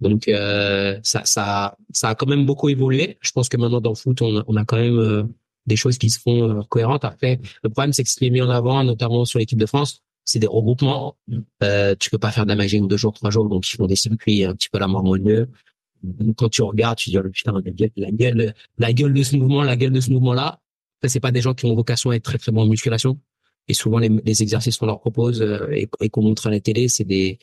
Donc 0.00 0.26
euh, 0.26 0.98
ça, 1.02 1.22
ça, 1.24 1.76
ça 1.92 2.08
a 2.10 2.14
quand 2.14 2.26
même 2.26 2.44
beaucoup 2.44 2.68
évolué. 2.68 3.18
Je 3.20 3.30
pense 3.30 3.48
que 3.48 3.56
maintenant 3.56 3.80
dans 3.80 3.90
le 3.90 3.96
foot, 3.96 4.20
on 4.20 4.42
on 4.46 4.56
a 4.56 4.64
quand 4.64 4.76
même 4.76 4.98
euh, 4.98 5.22
des 5.66 5.76
choses 5.76 5.98
qui 5.98 6.10
se 6.10 6.18
font 6.18 6.48
euh, 6.48 6.62
cohérentes. 6.68 7.04
Après, 7.04 7.40
le 7.62 7.70
problème 7.70 7.92
c'est 7.92 8.04
que 8.04 8.10
ce 8.10 8.16
qui 8.16 8.26
est 8.26 8.30
mis 8.30 8.42
en 8.42 8.50
avant, 8.50 8.82
notamment 8.84 9.24
sur 9.24 9.38
l'équipe 9.38 9.58
de 9.58 9.66
France, 9.66 10.02
c'est 10.24 10.38
des 10.38 10.46
regroupements. 10.46 11.16
Euh, 11.62 11.94
tu 11.98 12.10
peux 12.10 12.18
pas 12.18 12.30
faire 12.30 12.44
de 12.44 12.50
la 12.50 12.56
magie 12.56 12.80
en 12.80 12.86
deux 12.86 12.96
jours, 12.96 13.12
trois 13.12 13.30
jours, 13.30 13.48
donc 13.48 13.68
ils 13.70 13.76
font 13.76 13.86
des 13.86 13.96
circuits 13.96 14.44
un 14.44 14.54
petit 14.54 14.68
peu 14.68 14.78
la 14.78 14.86
mort 14.86 15.16
lieu. 15.16 15.48
Quand 16.36 16.48
tu 16.48 16.62
regardes, 16.62 16.98
tu 16.98 17.10
dis 17.10 17.18
oh, 17.18 17.22
putain 17.30 17.52
la 17.52 17.70
gueule, 17.70 17.90
la 17.96 18.10
gueule, 18.10 18.54
la 18.78 18.92
de 18.92 19.22
ce 19.22 19.36
mouvement, 19.36 19.62
la 19.62 19.76
gueule 19.76 19.92
de 19.92 20.00
ce 20.00 20.10
mouvement-là. 20.10 20.60
C'est 21.04 21.20
pas 21.20 21.32
des 21.32 21.40
gens 21.40 21.54
qui 21.54 21.66
ont 21.66 21.74
vocation 21.74 22.10
à 22.10 22.16
être 22.16 22.22
très 22.22 22.38
très 22.38 22.52
bons 22.52 22.62
en 22.62 22.66
musculation. 22.66 23.18
Et 23.68 23.74
souvent 23.74 23.98
les, 23.98 24.42
exercices 24.42 24.76
qu'on 24.76 24.86
leur 24.86 25.00
propose 25.00 25.40
euh, 25.40 25.68
et, 25.70 26.08
qu'on 26.08 26.22
montre 26.22 26.48
à 26.48 26.50
la 26.50 26.60
télé, 26.60 26.88
c'est 26.88 27.04
des 27.04 27.38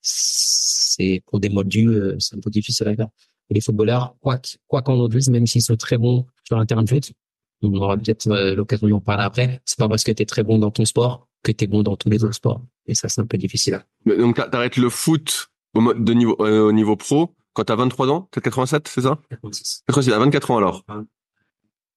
c'est 0.00 1.22
pour 1.26 1.40
des 1.40 1.48
moldus, 1.48 1.88
euh, 1.88 2.16
c'est 2.18 2.36
un 2.36 2.40
peu 2.40 2.50
difficile 2.50 2.88
à 2.88 2.94
faire. 2.94 3.08
Et 3.50 3.54
les 3.54 3.60
footballeurs, 3.60 4.14
quoi 4.20 4.40
quoi 4.66 4.82
qu'on 4.82 5.00
en 5.00 5.08
dise, 5.08 5.30
même 5.30 5.46
s'ils 5.46 5.62
sont 5.62 5.76
très 5.76 5.96
bons 5.98 6.26
sur 6.44 6.58
un 6.58 6.66
terrain 6.66 6.82
de 6.82 6.88
foot, 6.88 7.12
on 7.62 7.74
aura 7.74 7.96
peut-être 7.96 8.28
euh, 8.28 8.54
l'occasion 8.54 8.88
d'en 8.88 9.00
parler 9.00 9.24
après. 9.24 9.60
C'est 9.64 9.78
pas 9.78 9.88
parce 9.88 10.04
que 10.04 10.12
tu 10.12 10.22
es 10.22 10.26
très 10.26 10.42
bon 10.42 10.58
dans 10.58 10.70
ton 10.70 10.84
sport 10.84 11.28
que 11.42 11.52
tu 11.52 11.64
es 11.64 11.66
bon 11.66 11.82
dans 11.82 11.96
tous 11.96 12.08
les 12.08 12.22
autres 12.24 12.34
sports. 12.34 12.62
Et 12.86 12.94
ça, 12.94 13.08
c'est 13.08 13.20
un 13.20 13.26
peu 13.26 13.38
difficile. 13.38 13.84
Mais 14.04 14.16
donc, 14.16 14.36
t'arrêtes 14.36 14.76
le 14.76 14.88
foot 14.88 15.50
au, 15.74 15.94
de 15.94 16.12
niveau, 16.12 16.36
euh, 16.40 16.68
au 16.68 16.72
niveau 16.72 16.96
pro 16.96 17.34
quand 17.54 17.64
t'as 17.64 17.76
23 17.76 18.08
ans? 18.10 18.28
T'as 18.30 18.40
87, 18.40 18.88
c'est 18.88 19.02
ça? 19.02 19.18
86. 19.30 19.82
86, 19.86 20.12
à 20.12 20.18
24 20.18 20.50
ans 20.50 20.56
alors. 20.58 20.84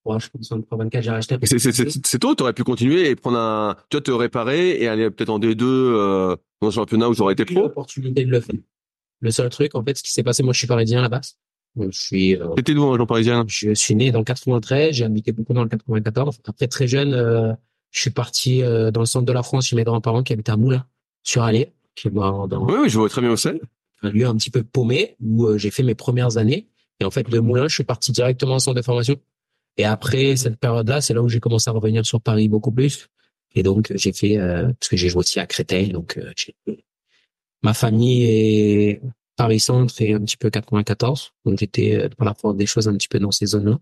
Ouais, 0.06 0.20
je 0.20 0.30
pense 0.30 0.54
24, 0.72 1.04
j'ai 1.04 1.10
acheté. 1.10 1.38
C'est 2.04 2.20
tôt, 2.20 2.36
t'aurais 2.36 2.54
pu 2.54 2.64
continuer 2.64 3.10
et 3.10 3.16
prendre 3.16 3.40
un, 3.40 3.76
tu 3.90 3.98
vois, 3.98 4.02
te 4.02 4.12
réparer 4.12 4.82
et 4.82 4.88
aller 4.88 5.10
peut-être 5.10 5.30
en 5.30 5.40
D2, 5.40 5.64
euh, 5.64 6.36
dans 6.62 6.68
un 6.68 6.72
championnat 6.72 7.10
où 7.10 7.14
j'aurais 7.14 7.34
été 7.34 7.46
pro. 7.46 7.62
l'opportunité 7.62 8.24
de 8.24 8.30
le 8.30 8.40
faire. 8.40 8.56
Le 9.22 9.32
seul 9.32 9.50
truc, 9.50 9.74
en 9.74 9.84
fait, 9.84 9.98
ce 9.98 10.04
qui 10.04 10.12
s'est 10.12 10.22
passé, 10.22 10.44
moi, 10.44 10.54
je 10.54 10.60
suis 10.60 10.68
parisien 10.68 11.00
à 11.00 11.02
la 11.02 11.10
base. 11.10 11.38
Je 11.78 11.90
suis. 11.92 12.36
Euh, 12.36 12.50
T'étais 12.56 12.74
d'où 12.74 12.84
en 12.84 12.92
région 12.92 13.06
parisienne 13.06 13.44
Je 13.48 13.74
suis 13.74 13.96
né 13.96 14.12
dans 14.12 14.20
le 14.20 14.26
93, 14.26 14.96
j'ai 14.96 15.06
habité 15.06 15.32
beaucoup 15.32 15.54
dans 15.54 15.64
le 15.64 15.70
94. 15.70 16.40
Après, 16.46 16.68
très 16.68 16.88
jeune, 16.88 17.14
euh, 17.14 17.54
je 17.92 18.02
suis 18.02 18.10
parti 18.10 18.62
euh, 18.62 18.92
dans 18.92 19.00
le 19.00 19.06
centre 19.06 19.26
de 19.26 19.32
la 19.32 19.44
France 19.44 19.68
chez 19.68 19.76
mes 19.76 19.84
grands-parents 19.84 20.24
qui 20.24 20.34
habitaient 20.34 20.52
à 20.52 20.58
Moulins, 20.58 20.86
sur 21.24 21.44
Allier, 21.44 21.72
qui 21.96 22.10
est 22.10 22.12
dans. 22.12 22.48
Oui, 22.48 22.76
oui, 22.84 22.90
je 22.90 22.98
vois 22.98 23.10
très 23.10 23.22
bien 23.22 23.32
où 23.32 23.38
c'est. 23.38 23.60
Un 24.02 24.12
lieu 24.12 24.26
un 24.26 24.36
petit 24.36 24.52
peu 24.52 24.64
paumé 24.64 25.16
où 25.22 25.46
euh, 25.46 25.58
j'ai 25.58 25.72
fait 25.72 25.84
mes 25.84 25.96
premières 25.96 26.38
années. 26.38 26.68
Et 27.00 27.06
en 27.06 27.12
fait, 27.12 27.30
de 27.30 27.40
Moulins, 27.40 27.68
je 27.68 27.74
suis 27.74 27.84
parti 27.84 28.12
directement 28.12 28.56
en 28.56 28.60
centre 28.60 28.76
de 28.76 28.82
formation. 28.82 29.16
Et 29.78 29.86
après 29.86 30.36
cette 30.36 30.58
période-là, 30.58 31.02
c'est 31.02 31.14
là 31.14 31.22
où 31.22 31.30
j'ai 31.30 31.40
commencé 31.40 31.70
à 31.70 31.74
revenir 31.74 32.06
sur 32.06 32.22
Paris 32.22 32.48
beaucoup 32.48 32.72
plus. 32.72 33.08
Et 33.56 33.64
donc, 33.64 33.92
j'ai 33.96 34.12
fait, 34.12 34.38
euh, 34.38 34.72
parce 34.80 34.90
que 34.90 34.98
j'ai 34.98 35.10
joué 35.10 35.20
aussi 35.20 35.40
à 35.40 35.46
Créteil, 35.46 35.90
donc 35.90 36.18
euh, 36.18 36.32
ma 37.64 37.74
famille 37.74 38.24
est 38.24 39.02
Paris-Centre 39.36 40.02
et 40.02 40.14
un 40.14 40.22
petit 40.22 40.38
peu 40.38 40.50
94. 40.50 41.34
Donc, 41.46 41.60
j'étais 41.60 42.10
par 42.18 42.26
la 42.26 42.34
force 42.34 42.56
des 42.56 42.66
choses 42.66 42.88
un 42.88 42.94
petit 42.94 43.08
peu 43.08 43.20
dans 43.20 43.32
ces 43.32 43.48
zones-là. 43.48 43.80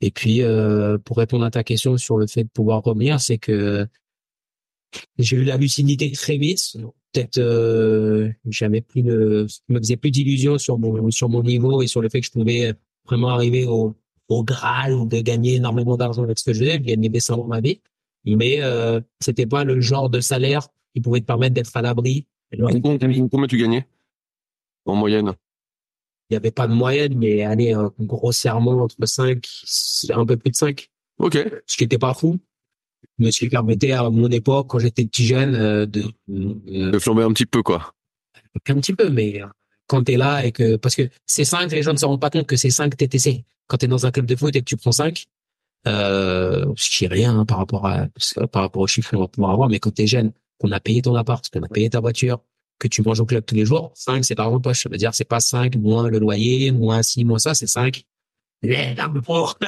Et 0.00 0.10
puis, 0.10 0.42
euh, 0.42 0.98
pour 0.98 1.18
répondre 1.18 1.44
à 1.44 1.50
ta 1.50 1.62
question 1.62 1.96
sur 1.96 2.16
le 2.16 2.26
fait 2.26 2.44
de 2.44 2.48
pouvoir 2.48 2.82
revenir, 2.82 3.20
c'est 3.20 3.38
que 3.38 3.86
j'ai 5.18 5.36
eu 5.36 5.44
la 5.44 5.56
lucidité 5.56 6.10
très 6.12 6.38
vite. 6.38 6.76
Peut-être 7.12 7.38
euh, 7.38 8.30
jamais 8.46 8.80
plus 8.80 9.02
de, 9.02 9.46
me 9.68 9.78
faisais 9.78 9.96
plus 9.96 10.10
d'illusions 10.10 10.58
sur 10.58 10.78
mon 10.78 11.10
sur 11.10 11.28
mon 11.28 11.42
niveau 11.42 11.82
et 11.82 11.86
sur 11.86 12.00
le 12.00 12.08
fait 12.08 12.20
que 12.20 12.26
je 12.26 12.30
pouvais 12.30 12.72
vraiment 13.04 13.28
arriver 13.28 13.66
au 13.66 13.94
au 14.30 14.44
Graal 14.44 15.08
de 15.08 15.20
gagner 15.20 15.56
énormément 15.56 15.96
d'argent 15.96 16.22
avec 16.22 16.38
ce 16.38 16.44
que 16.44 16.52
je 16.52 16.60
faisais, 16.60 16.78
gagner 16.78 17.08
des 17.08 17.18
dans 17.28 17.46
ma 17.46 17.60
vie. 17.60 17.80
Mais 18.24 18.62
euh, 18.62 19.00
c'était 19.20 19.46
pas 19.46 19.64
le 19.64 19.80
genre 19.80 20.08
de 20.08 20.20
salaire 20.20 20.68
qui 20.94 21.00
pouvait 21.00 21.20
te 21.20 21.26
permettre 21.26 21.54
d'être 21.54 21.76
à 21.76 21.82
l'abri. 21.82 22.26
Combien 22.56 23.46
tu 23.48 23.58
gagnais? 23.58 23.86
En 24.86 24.96
moyenne 24.96 25.32
Il 26.28 26.32
n'y 26.32 26.36
avait 26.36 26.50
pas 26.50 26.66
de 26.66 26.72
moyenne, 26.72 27.16
mais 27.16 27.42
allez, 27.42 27.74
grossièrement 27.98 28.82
entre 28.82 28.96
5, 29.04 29.46
un 30.10 30.26
peu 30.26 30.36
plus 30.36 30.50
de 30.50 30.56
5. 30.56 30.88
Ok. 31.18 31.38
Ce 31.66 31.76
qui 31.76 31.84
n'était 31.84 31.98
pas 31.98 32.14
fou. 32.14 32.38
Mais 33.18 33.32
ce 33.32 33.40
qui 33.40 33.48
permettait 33.48 33.92
à 33.92 34.08
mon 34.08 34.28
époque, 34.28 34.68
quand 34.68 34.78
j'étais 34.78 35.04
petit 35.04 35.26
jeune, 35.26 35.54
euh, 35.54 35.86
de, 35.86 36.04
de 36.28 36.98
flamber 36.98 37.22
un 37.22 37.32
petit 37.32 37.46
peu, 37.46 37.62
quoi. 37.62 37.94
Un 38.68 38.80
petit 38.80 38.94
peu, 38.94 39.10
mais 39.10 39.40
quand 39.86 40.04
tu 40.04 40.12
es 40.12 40.16
là 40.16 40.44
et 40.44 40.52
que 40.52 40.76
parce 40.76 40.94
que 40.94 41.08
c'est 41.26 41.44
5 41.44 41.70
les 41.72 41.82
gens 41.82 41.92
ne 41.92 41.98
se 41.98 42.04
rendent 42.06 42.20
pas 42.20 42.30
compte 42.30 42.46
que 42.46 42.56
c'est 42.56 42.70
5 42.70 42.96
TTC 42.96 43.44
quand 43.66 43.76
tu 43.76 43.84
es 43.86 43.88
dans 43.88 44.06
un 44.06 44.10
club 44.10 44.26
de 44.26 44.36
foot 44.36 44.54
et 44.54 44.60
que 44.60 44.64
tu 44.64 44.76
prends 44.76 44.92
5 44.92 45.26
Euh, 45.86 46.66
ce 46.76 46.90
qui 46.90 47.04
est 47.06 47.08
rien 47.08 47.38
hein, 47.38 47.46
par 47.46 47.58
rapport 47.58 47.86
à 47.86 48.06
par 48.52 48.62
rapport 48.62 48.82
aux 48.82 48.86
chiffres 48.86 49.10
qu'on 49.10 49.20
va 49.20 49.28
pouvoir 49.28 49.52
avoir, 49.52 49.68
mais 49.68 49.78
quand 49.78 49.92
t'es 49.94 50.06
jeune, 50.06 50.32
qu'on 50.58 50.72
a 50.72 50.80
payé 50.80 51.00
ton 51.00 51.14
appart, 51.14 51.48
qu'on 51.48 51.62
a 51.62 51.68
payé 51.68 51.88
ta 51.88 52.00
voiture, 52.00 52.40
que 52.80 52.88
tu 52.88 53.02
manges 53.02 53.20
au 53.20 53.26
club 53.26 53.44
tous 53.44 53.54
les 53.54 53.64
jours, 53.64 53.92
5, 53.94 54.24
c'est 54.24 54.34
pas 54.34 54.50
de 54.50 54.58
poche. 54.58 54.82
Ça 54.82 54.88
veut 54.88 54.96
dire, 54.96 55.14
c'est 55.14 55.28
pas 55.28 55.38
5 55.38 55.76
moins 55.76 56.08
le 56.08 56.18
loyer, 56.18 56.72
moins 56.72 57.02
ci, 57.02 57.24
moins 57.24 57.38
ça, 57.38 57.54
c'est 57.54 57.68
5. 57.68 58.02
Les 58.62 58.94
larmes 58.94 59.22
pour. 59.22 59.58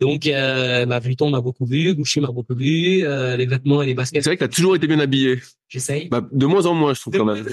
Donc, 0.00 0.26
euh, 0.26 0.86
ma 0.86 0.98
Vuitton 1.00 1.30
m'a 1.30 1.40
beaucoup 1.40 1.66
vu, 1.66 1.94
Gucci 1.94 2.20
m'a 2.20 2.30
beaucoup 2.30 2.54
vu, 2.54 3.04
euh, 3.04 3.36
les 3.36 3.46
vêtements 3.46 3.82
et 3.82 3.86
les 3.86 3.94
baskets. 3.94 4.22
C'est 4.22 4.30
vrai 4.30 4.36
que 4.36 4.44
t'as 4.44 4.48
toujours 4.48 4.76
été 4.76 4.86
bien 4.86 5.00
habillé. 5.00 5.40
J'essaye. 5.68 6.08
Bah, 6.08 6.26
de 6.30 6.46
moins 6.46 6.66
en 6.66 6.74
moins, 6.74 6.94
je 6.94 7.00
trouve 7.00 7.16
quand 7.16 7.24
même. 7.24 7.46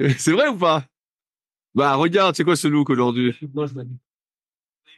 c'est 0.18 0.32
vrai 0.32 0.48
ou 0.48 0.56
pas? 0.56 0.84
Bah, 1.74 1.94
regarde, 1.94 2.34
c'est 2.36 2.44
quoi 2.44 2.56
ce 2.56 2.68
look 2.68 2.90
aujourd'hui? 2.90 3.34
Moi, 3.54 3.66
je 3.66 3.74
m'habille. 3.74 3.98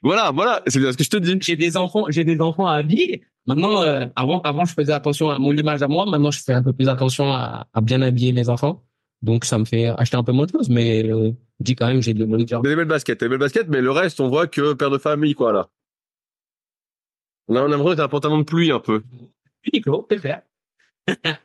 Voilà, 0.02 0.30
voilà, 0.32 0.62
c'est 0.66 0.78
bien 0.78 0.92
ce 0.92 0.96
que 0.96 1.04
je 1.04 1.10
te 1.10 1.16
dis. 1.16 1.36
J'ai 1.40 1.56
des 1.56 1.76
enfants, 1.76 2.06
j'ai 2.08 2.24
des 2.24 2.40
enfants 2.40 2.66
à 2.66 2.74
habiller. 2.74 3.22
Maintenant, 3.46 3.82
euh, 3.82 4.06
avant, 4.16 4.40
avant, 4.42 4.64
je 4.64 4.74
faisais 4.74 4.92
attention 4.92 5.30
à 5.30 5.38
mon 5.38 5.52
image 5.52 5.82
à 5.82 5.88
moi. 5.88 6.06
Maintenant, 6.06 6.30
je 6.30 6.40
fais 6.40 6.52
un 6.54 6.62
peu 6.62 6.72
plus 6.72 6.88
attention 6.88 7.32
à, 7.32 7.66
à 7.72 7.80
bien 7.80 8.02
habiller 8.02 8.32
mes 8.32 8.48
enfants. 8.48 8.84
Donc, 9.22 9.44
ça 9.44 9.58
me 9.58 9.64
fait 9.64 9.86
acheter 9.86 10.16
un 10.16 10.24
peu 10.24 10.32
moins 10.32 10.46
de 10.46 10.50
choses, 10.50 10.68
mais 10.68 11.04
euh, 11.04 11.30
je 11.60 11.64
dis 11.64 11.76
quand 11.76 11.86
même, 11.86 12.02
j'ai 12.02 12.14
de 12.14 12.24
bonnes 12.24 12.44
des 12.44 12.76
belles 12.76 12.84
baskets, 12.86 13.20
des 13.20 13.28
belles 13.28 13.38
baskets, 13.38 13.68
mais 13.68 13.80
le 13.80 13.90
reste, 13.90 14.20
on 14.20 14.28
voit 14.28 14.48
que 14.48 14.72
père 14.74 14.90
de 14.90 14.98
famille, 14.98 15.34
quoi, 15.34 15.52
là. 15.52 15.68
Là, 17.48 17.62
on 17.62 17.66
a 17.66 17.68
l'impression 17.68 17.96
que 17.96 18.00
un 18.00 18.08
pantalon 18.08 18.38
de 18.38 18.44
pluie, 18.44 18.72
un 18.72 18.80
peu. 18.80 19.02
Uniqlo, 19.64 20.06
c'est 20.10 20.18
faire. 20.18 20.42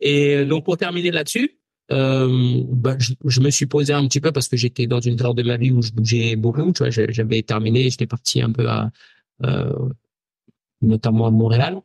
Et 0.00 0.44
donc, 0.44 0.64
pour 0.64 0.76
terminer 0.76 1.10
là-dessus, 1.10 1.58
euh, 1.92 2.62
bah, 2.68 2.96
je, 2.98 3.12
je, 3.24 3.40
me 3.40 3.50
suis 3.50 3.66
posé 3.66 3.92
un 3.92 4.06
petit 4.06 4.20
peu 4.20 4.32
parce 4.32 4.48
que 4.48 4.56
j'étais 4.56 4.86
dans 4.86 5.00
une 5.00 5.16
période 5.16 5.36
de 5.36 5.42
ma 5.42 5.56
vie 5.56 5.70
où 5.70 5.82
je 5.82 5.92
bougeais 5.92 6.36
beaucoup. 6.36 6.72
Tu 6.72 6.82
vois, 6.82 6.90
j'avais 6.90 7.42
terminé, 7.42 7.88
j'étais 7.90 8.06
parti 8.06 8.42
un 8.42 8.52
peu 8.52 8.68
à, 8.68 8.90
euh, 9.44 9.88
notamment 10.82 11.26
à 11.26 11.30
Montréal. 11.30 11.80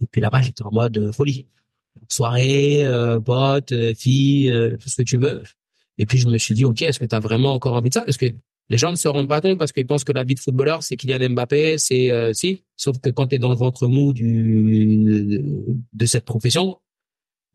Et 0.00 0.06
puis 0.06 0.20
là-bas, 0.20 0.42
j'étais 0.42 0.62
en 0.64 0.72
mode 0.72 1.12
folie. 1.12 1.46
Soirée, 2.08 2.84
euh, 2.84 3.20
potes, 3.20 3.72
euh, 3.72 3.94
filles, 3.94 4.50
euh, 4.50 4.76
tout 4.76 4.88
ce 4.88 4.96
que 4.96 5.02
tu 5.02 5.16
veux. 5.16 5.42
Et 5.98 6.06
puis 6.06 6.18
je 6.18 6.28
me 6.28 6.36
suis 6.38 6.54
dit, 6.54 6.64
ok, 6.64 6.82
est-ce 6.82 6.98
que 6.98 7.06
tu 7.06 7.14
as 7.14 7.20
vraiment 7.20 7.54
encore 7.54 7.74
envie 7.74 7.88
de 7.88 7.94
ça? 7.94 8.02
Parce 8.02 8.18
que 8.18 8.26
les 8.68 8.78
gens 8.78 8.90
ne 8.90 8.96
se 8.96 9.08
rendent 9.08 9.28
pas 9.28 9.40
compte 9.40 9.58
parce 9.58 9.72
qu'ils 9.72 9.86
pensent 9.86 10.04
que 10.04 10.12
la 10.12 10.24
vie 10.24 10.34
de 10.34 10.40
footballeur, 10.40 10.82
c'est 10.82 10.96
Kylian 10.96 11.30
Mbappé, 11.30 11.78
c'est 11.78 12.10
euh, 12.10 12.32
si. 12.32 12.64
Sauf 12.76 12.98
que 12.98 13.10
quand 13.10 13.28
tu 13.28 13.36
es 13.36 13.38
dans 13.38 13.48
le 13.48 13.54
ventre 13.54 13.86
mou 13.86 14.12
du 14.12 15.40
de 15.92 16.06
cette 16.06 16.24
profession, 16.24 16.78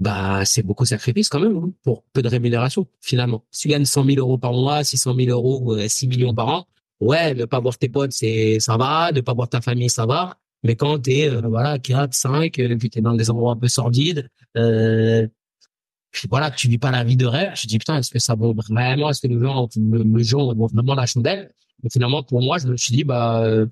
bah 0.02 0.44
c'est 0.46 0.64
beaucoup 0.64 0.84
de 0.84 0.90
sacrifices 0.90 1.30
quand 1.30 1.40
même 1.40 1.56
hein, 1.58 1.72
pour 1.84 2.04
peu 2.12 2.22
de 2.22 2.28
rémunération 2.28 2.88
finalement. 3.02 3.46
Si 3.52 3.64
tu 3.64 3.68
gagnes 3.70 3.86
100 3.86 4.06
000 4.06 4.18
euros 4.18 4.38
par 4.38 4.52
mois, 4.54 4.84
600 4.84 5.16
000 5.16 5.30
euros, 5.30 5.78
6 5.88 6.08
millions 6.08 6.34
par 6.34 6.48
an, 6.50 6.68
ouais, 7.00 7.36
ne 7.36 7.46
pas 7.46 7.60
voir 7.60 7.78
tes 7.78 7.90
potes, 7.90 8.12
c'est 8.12 8.60
ça 8.60 8.78
va, 8.78 9.12
ne 9.12 9.22
pas 9.22 9.34
voir 9.34 9.48
ta 9.50 9.62
famille, 9.62 9.90
ça 9.90 10.06
va. 10.06 10.38
Mais 10.64 10.76
quand 10.76 11.00
t'es 11.00 11.30
euh, 11.30 11.42
voilà 11.42 11.80
4, 11.80 12.14
5, 12.14 12.60
euh, 12.60 12.78
puis 12.78 12.90
t'es 12.90 13.02
dans 13.02 13.14
des 13.16 13.30
endroits 13.30 13.54
un 13.54 13.58
peu 13.58 13.68
sordides, 13.68 14.30
euh, 14.58 15.28
puis 16.12 16.28
voilà, 16.30 16.52
tu 16.52 16.68
vis 16.68 16.78
pas 16.78 16.92
la 16.92 17.04
vie 17.04 17.16
de 17.18 17.26
rêve. 17.26 17.52
Je 17.56 17.68
dis 17.68 17.78
putain, 17.80 17.98
est-ce 17.98 18.12
que 18.12 18.20
ça 18.20 18.36
vaut 18.36 18.54
vraiment, 18.54 19.10
est-ce 19.10 19.22
que 19.22 19.28
les 19.28 19.40
gens, 19.40 19.68
le, 19.76 20.24
gens 20.24 20.54
vont 20.54 20.68
vraiment 20.68 20.96
la 20.96 21.06
chandelle? 21.06 21.52
Mais 21.84 21.90
finalement, 21.92 22.24
pour 22.24 22.42
moi, 22.42 22.58
je 22.58 22.68
me 22.68 22.78
suis 22.78 22.96
dit 22.96 23.04
bah 23.04 23.44
euh, 23.44 23.66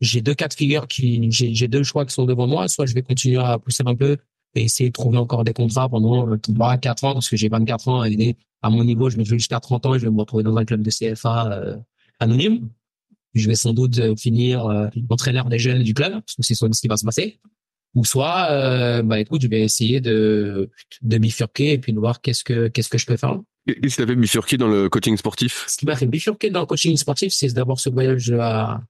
j'ai 0.00 0.20
deux 0.20 0.34
cas 0.34 0.48
de 0.48 0.54
figure 0.54 0.88
qui, 0.88 1.30
j'ai 1.30 1.68
deux 1.68 1.84
choix 1.84 2.04
qui 2.04 2.12
sont 2.12 2.26
devant 2.26 2.46
moi. 2.46 2.68
Soit 2.68 2.86
je 2.86 2.94
vais 2.94 3.02
continuer 3.02 3.38
à 3.38 3.58
pousser 3.58 3.82
un 3.86 3.94
peu 3.94 4.18
et 4.54 4.64
essayer 4.64 4.90
de 4.90 4.92
trouver 4.92 5.18
encore 5.18 5.44
des 5.44 5.52
contrats 5.52 5.88
pendant 5.88 6.36
3 6.36 6.76
4 6.78 7.04
ans 7.04 7.12
parce 7.14 7.28
que 7.28 7.36
j'ai 7.36 7.48
24 7.48 7.88
ans 7.88 8.04
et 8.04 8.36
à 8.62 8.70
mon 8.70 8.84
niveau, 8.84 9.10
je 9.10 9.16
vais 9.16 9.24
jouer 9.24 9.38
jusqu'à 9.38 9.60
30 9.60 9.86
ans 9.86 9.94
et 9.94 9.98
je 9.98 10.04
vais 10.04 10.10
me 10.10 10.18
retrouver 10.18 10.44
dans 10.44 10.56
un 10.56 10.64
club 10.64 10.82
de 10.82 10.90
CFA 10.90 11.52
euh, 11.52 11.76
anonyme. 12.20 12.68
Je 13.34 13.48
vais 13.48 13.54
sans 13.54 13.72
doute 13.72 13.98
euh, 13.98 14.14
finir 14.14 14.66
euh, 14.66 14.88
entraîneur 15.08 15.48
des 15.48 15.58
jeunes 15.58 15.82
du 15.82 15.94
club 15.94 16.12
parce 16.12 16.34
que 16.36 16.42
c'est 16.42 16.54
soit 16.54 16.72
ce 16.72 16.80
qui 16.80 16.88
va 16.88 16.96
se 16.96 17.04
passer. 17.04 17.40
Ou 17.94 18.04
soit, 18.04 18.48
euh, 18.50 19.02
bah 19.02 19.20
écoute, 19.20 19.42
je 19.42 19.48
vais 19.48 19.62
essayer 19.62 20.00
de 20.00 20.70
de 21.02 21.18
bifurquer 21.18 21.72
et 21.72 21.78
puis 21.78 21.92
de 21.92 21.98
voir 21.98 22.20
qu'est-ce 22.22 22.44
que 22.44 22.68
qu'est-ce 22.68 22.88
que 22.88 22.98
je 22.98 23.04
peux 23.04 23.16
faire. 23.16 23.38
Qu'est-ce 23.66 23.96
qui 23.96 24.02
t'a 24.02 24.06
fait 24.06 24.16
bifurquer 24.16 24.56
dans 24.56 24.68
le 24.68 24.88
coaching 24.88 25.16
sportif? 25.16 25.66
Ce 25.68 25.76
qui 25.76 25.86
m'a 25.86 25.96
fait 25.96 26.06
bifurquer 26.06 26.50
dans 26.50 26.60
le 26.60 26.66
coaching 26.66 26.96
sportif, 26.96 27.32
c'est 27.32 27.52
d'abord 27.52 27.80
ce 27.80 27.90
voyage 27.90 28.30
à 28.32 28.80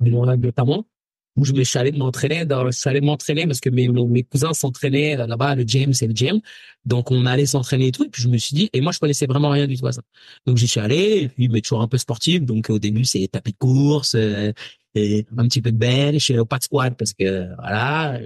notamment 0.00 0.86
où 1.36 1.44
je 1.44 1.52
me 1.52 1.62
suis 1.64 1.78
allé 1.78 1.92
m'entraîner 1.92 2.44
dans, 2.44 2.70
je 2.70 2.76
suis 2.76 3.00
m'entraîner 3.00 3.46
parce 3.46 3.60
que 3.60 3.68
mes, 3.68 3.88
mes 3.88 4.22
cousins 4.22 4.54
s'entraînaient 4.54 5.16
là-bas, 5.16 5.54
le 5.54 5.64
James 5.66 5.92
et 6.00 6.06
le 6.06 6.14
James. 6.16 6.40
Donc, 6.84 7.10
on 7.10 7.26
allait 7.26 7.46
s'entraîner 7.46 7.88
et 7.88 7.92
tout. 7.92 8.04
Et 8.04 8.08
puis, 8.08 8.22
je 8.22 8.28
me 8.28 8.38
suis 8.38 8.54
dit, 8.54 8.70
et 8.72 8.80
moi, 8.80 8.92
je 8.92 8.98
connaissais 8.98 9.26
vraiment 9.26 9.50
rien 9.50 9.66
du 9.66 9.76
tout 9.76 9.86
à 9.86 9.92
ça. 9.92 10.02
Donc, 10.46 10.56
j'y 10.56 10.66
suis 10.66 10.80
allé, 10.80 11.22
et 11.22 11.28
puis, 11.28 11.48
mais 11.48 11.60
toujours 11.60 11.82
un 11.82 11.88
peu 11.88 11.98
sportif. 11.98 12.42
Donc, 12.42 12.70
au 12.70 12.78
début, 12.78 13.04
c'est 13.04 13.28
tapis 13.28 13.52
de 13.52 13.58
course, 13.58 14.14
euh, 14.14 14.52
un 14.94 15.48
petit 15.48 15.60
peu 15.60 15.72
de 15.72 15.76
bench, 15.76 16.32
pas 16.48 16.58
de 16.58 16.62
squat 16.62 16.94
parce 16.96 17.12
que, 17.12 17.54
voilà, 17.56 18.18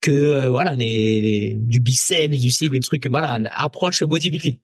que, 0.00 0.10
euh, 0.10 0.48
voilà, 0.48 0.74
les, 0.74 1.54
du 1.58 1.80
biceps, 1.80 2.38
du 2.38 2.50
cible, 2.50 2.74
des 2.76 2.80
trucs, 2.80 3.06
voilà, 3.06 3.38
approche 3.54 4.02
bodybuilding. 4.02 4.58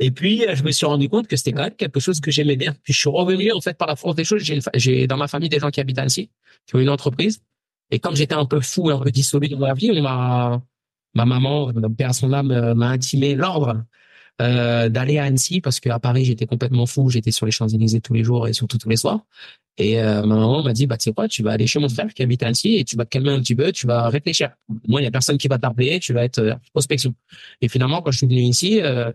Et 0.00 0.10
puis, 0.10 0.44
je 0.52 0.62
me 0.64 0.72
suis 0.72 0.86
rendu 0.86 1.08
compte 1.08 1.28
que 1.28 1.36
c'était 1.36 1.52
quand 1.52 1.62
même 1.62 1.76
quelque 1.76 2.00
chose 2.00 2.20
que 2.20 2.30
j'aimais 2.30 2.56
bien. 2.56 2.74
Puis, 2.82 2.92
je 2.92 2.98
suis 2.98 3.10
revenu, 3.10 3.52
en 3.52 3.60
fait, 3.60 3.76
par 3.76 3.86
la 3.86 3.96
force 3.96 4.16
des 4.16 4.24
choses. 4.24 4.42
J'ai 4.74 5.06
dans 5.06 5.18
ma 5.18 5.28
famille 5.28 5.50
des 5.50 5.58
gens 5.58 5.70
qui 5.70 5.80
habitent 5.80 5.98
à 5.98 6.02
Annecy 6.02 6.30
qui 6.66 6.76
ont 6.76 6.78
une 6.80 6.88
entreprise. 6.88 7.42
Et 7.90 7.98
comme 7.98 8.16
j'étais 8.16 8.34
un 8.34 8.46
peu 8.46 8.60
fou, 8.60 8.90
un 8.90 8.98
peu 8.98 9.10
dissolu 9.10 9.48
dans 9.48 9.58
ma 9.58 9.74
vie, 9.74 10.00
m'a, 10.00 10.62
ma 11.14 11.24
maman, 11.24 11.72
mon 11.74 11.90
père 11.90 12.14
son 12.14 12.32
âme, 12.32 12.50
euh, 12.50 12.74
m'a 12.74 12.88
intimé 12.88 13.34
l'ordre 13.34 13.84
euh, 14.40 14.88
d'aller 14.88 15.18
à 15.18 15.24
Annecy 15.24 15.60
parce 15.60 15.80
qu'à 15.80 15.98
Paris 15.98 16.24
j'étais 16.24 16.46
complètement 16.46 16.86
fou, 16.86 17.10
j'étais 17.10 17.30
sur 17.30 17.46
les 17.46 17.52
Champs 17.52 17.68
Élysées 17.68 18.00
tous 18.00 18.14
les 18.14 18.24
jours 18.24 18.48
et 18.48 18.52
surtout 18.52 18.78
tous 18.78 18.88
les 18.88 18.96
soirs. 18.96 19.20
Et 19.76 20.00
euh, 20.00 20.22
ma 20.22 20.36
maman 20.36 20.62
m'a 20.62 20.72
dit 20.72 20.86
bah 20.86 20.96
tu 20.96 21.04
sais 21.04 21.12
quoi, 21.12 21.28
tu 21.28 21.42
vas 21.42 21.52
aller 21.52 21.66
chez 21.66 21.78
mon 21.78 21.88
frère 21.88 22.12
qui 22.14 22.22
habite 22.22 22.42
à 22.42 22.46
Annecy 22.46 22.76
et 22.76 22.84
tu 22.84 22.96
vas 22.96 23.04
te 23.04 23.10
calmer 23.10 23.30
un 23.30 23.40
petit 23.40 23.54
peu, 23.54 23.72
tu 23.72 23.86
vas 23.86 24.08
réfléchir. 24.08 24.50
Moi 24.88 25.00
il 25.00 25.04
y 25.04 25.06
a 25.06 25.10
personne 25.10 25.36
qui 25.36 25.48
va 25.48 25.58
t'appeler, 25.58 26.00
tu 26.00 26.12
vas 26.12 26.24
être 26.24 26.38
euh, 26.38 26.54
prospection. 26.72 27.14
Et 27.60 27.68
finalement 27.68 28.02
quand 28.02 28.12
je 28.12 28.18
suis 28.18 28.26
venu 28.26 28.40
ici, 28.40 28.80
euh, 28.80 29.12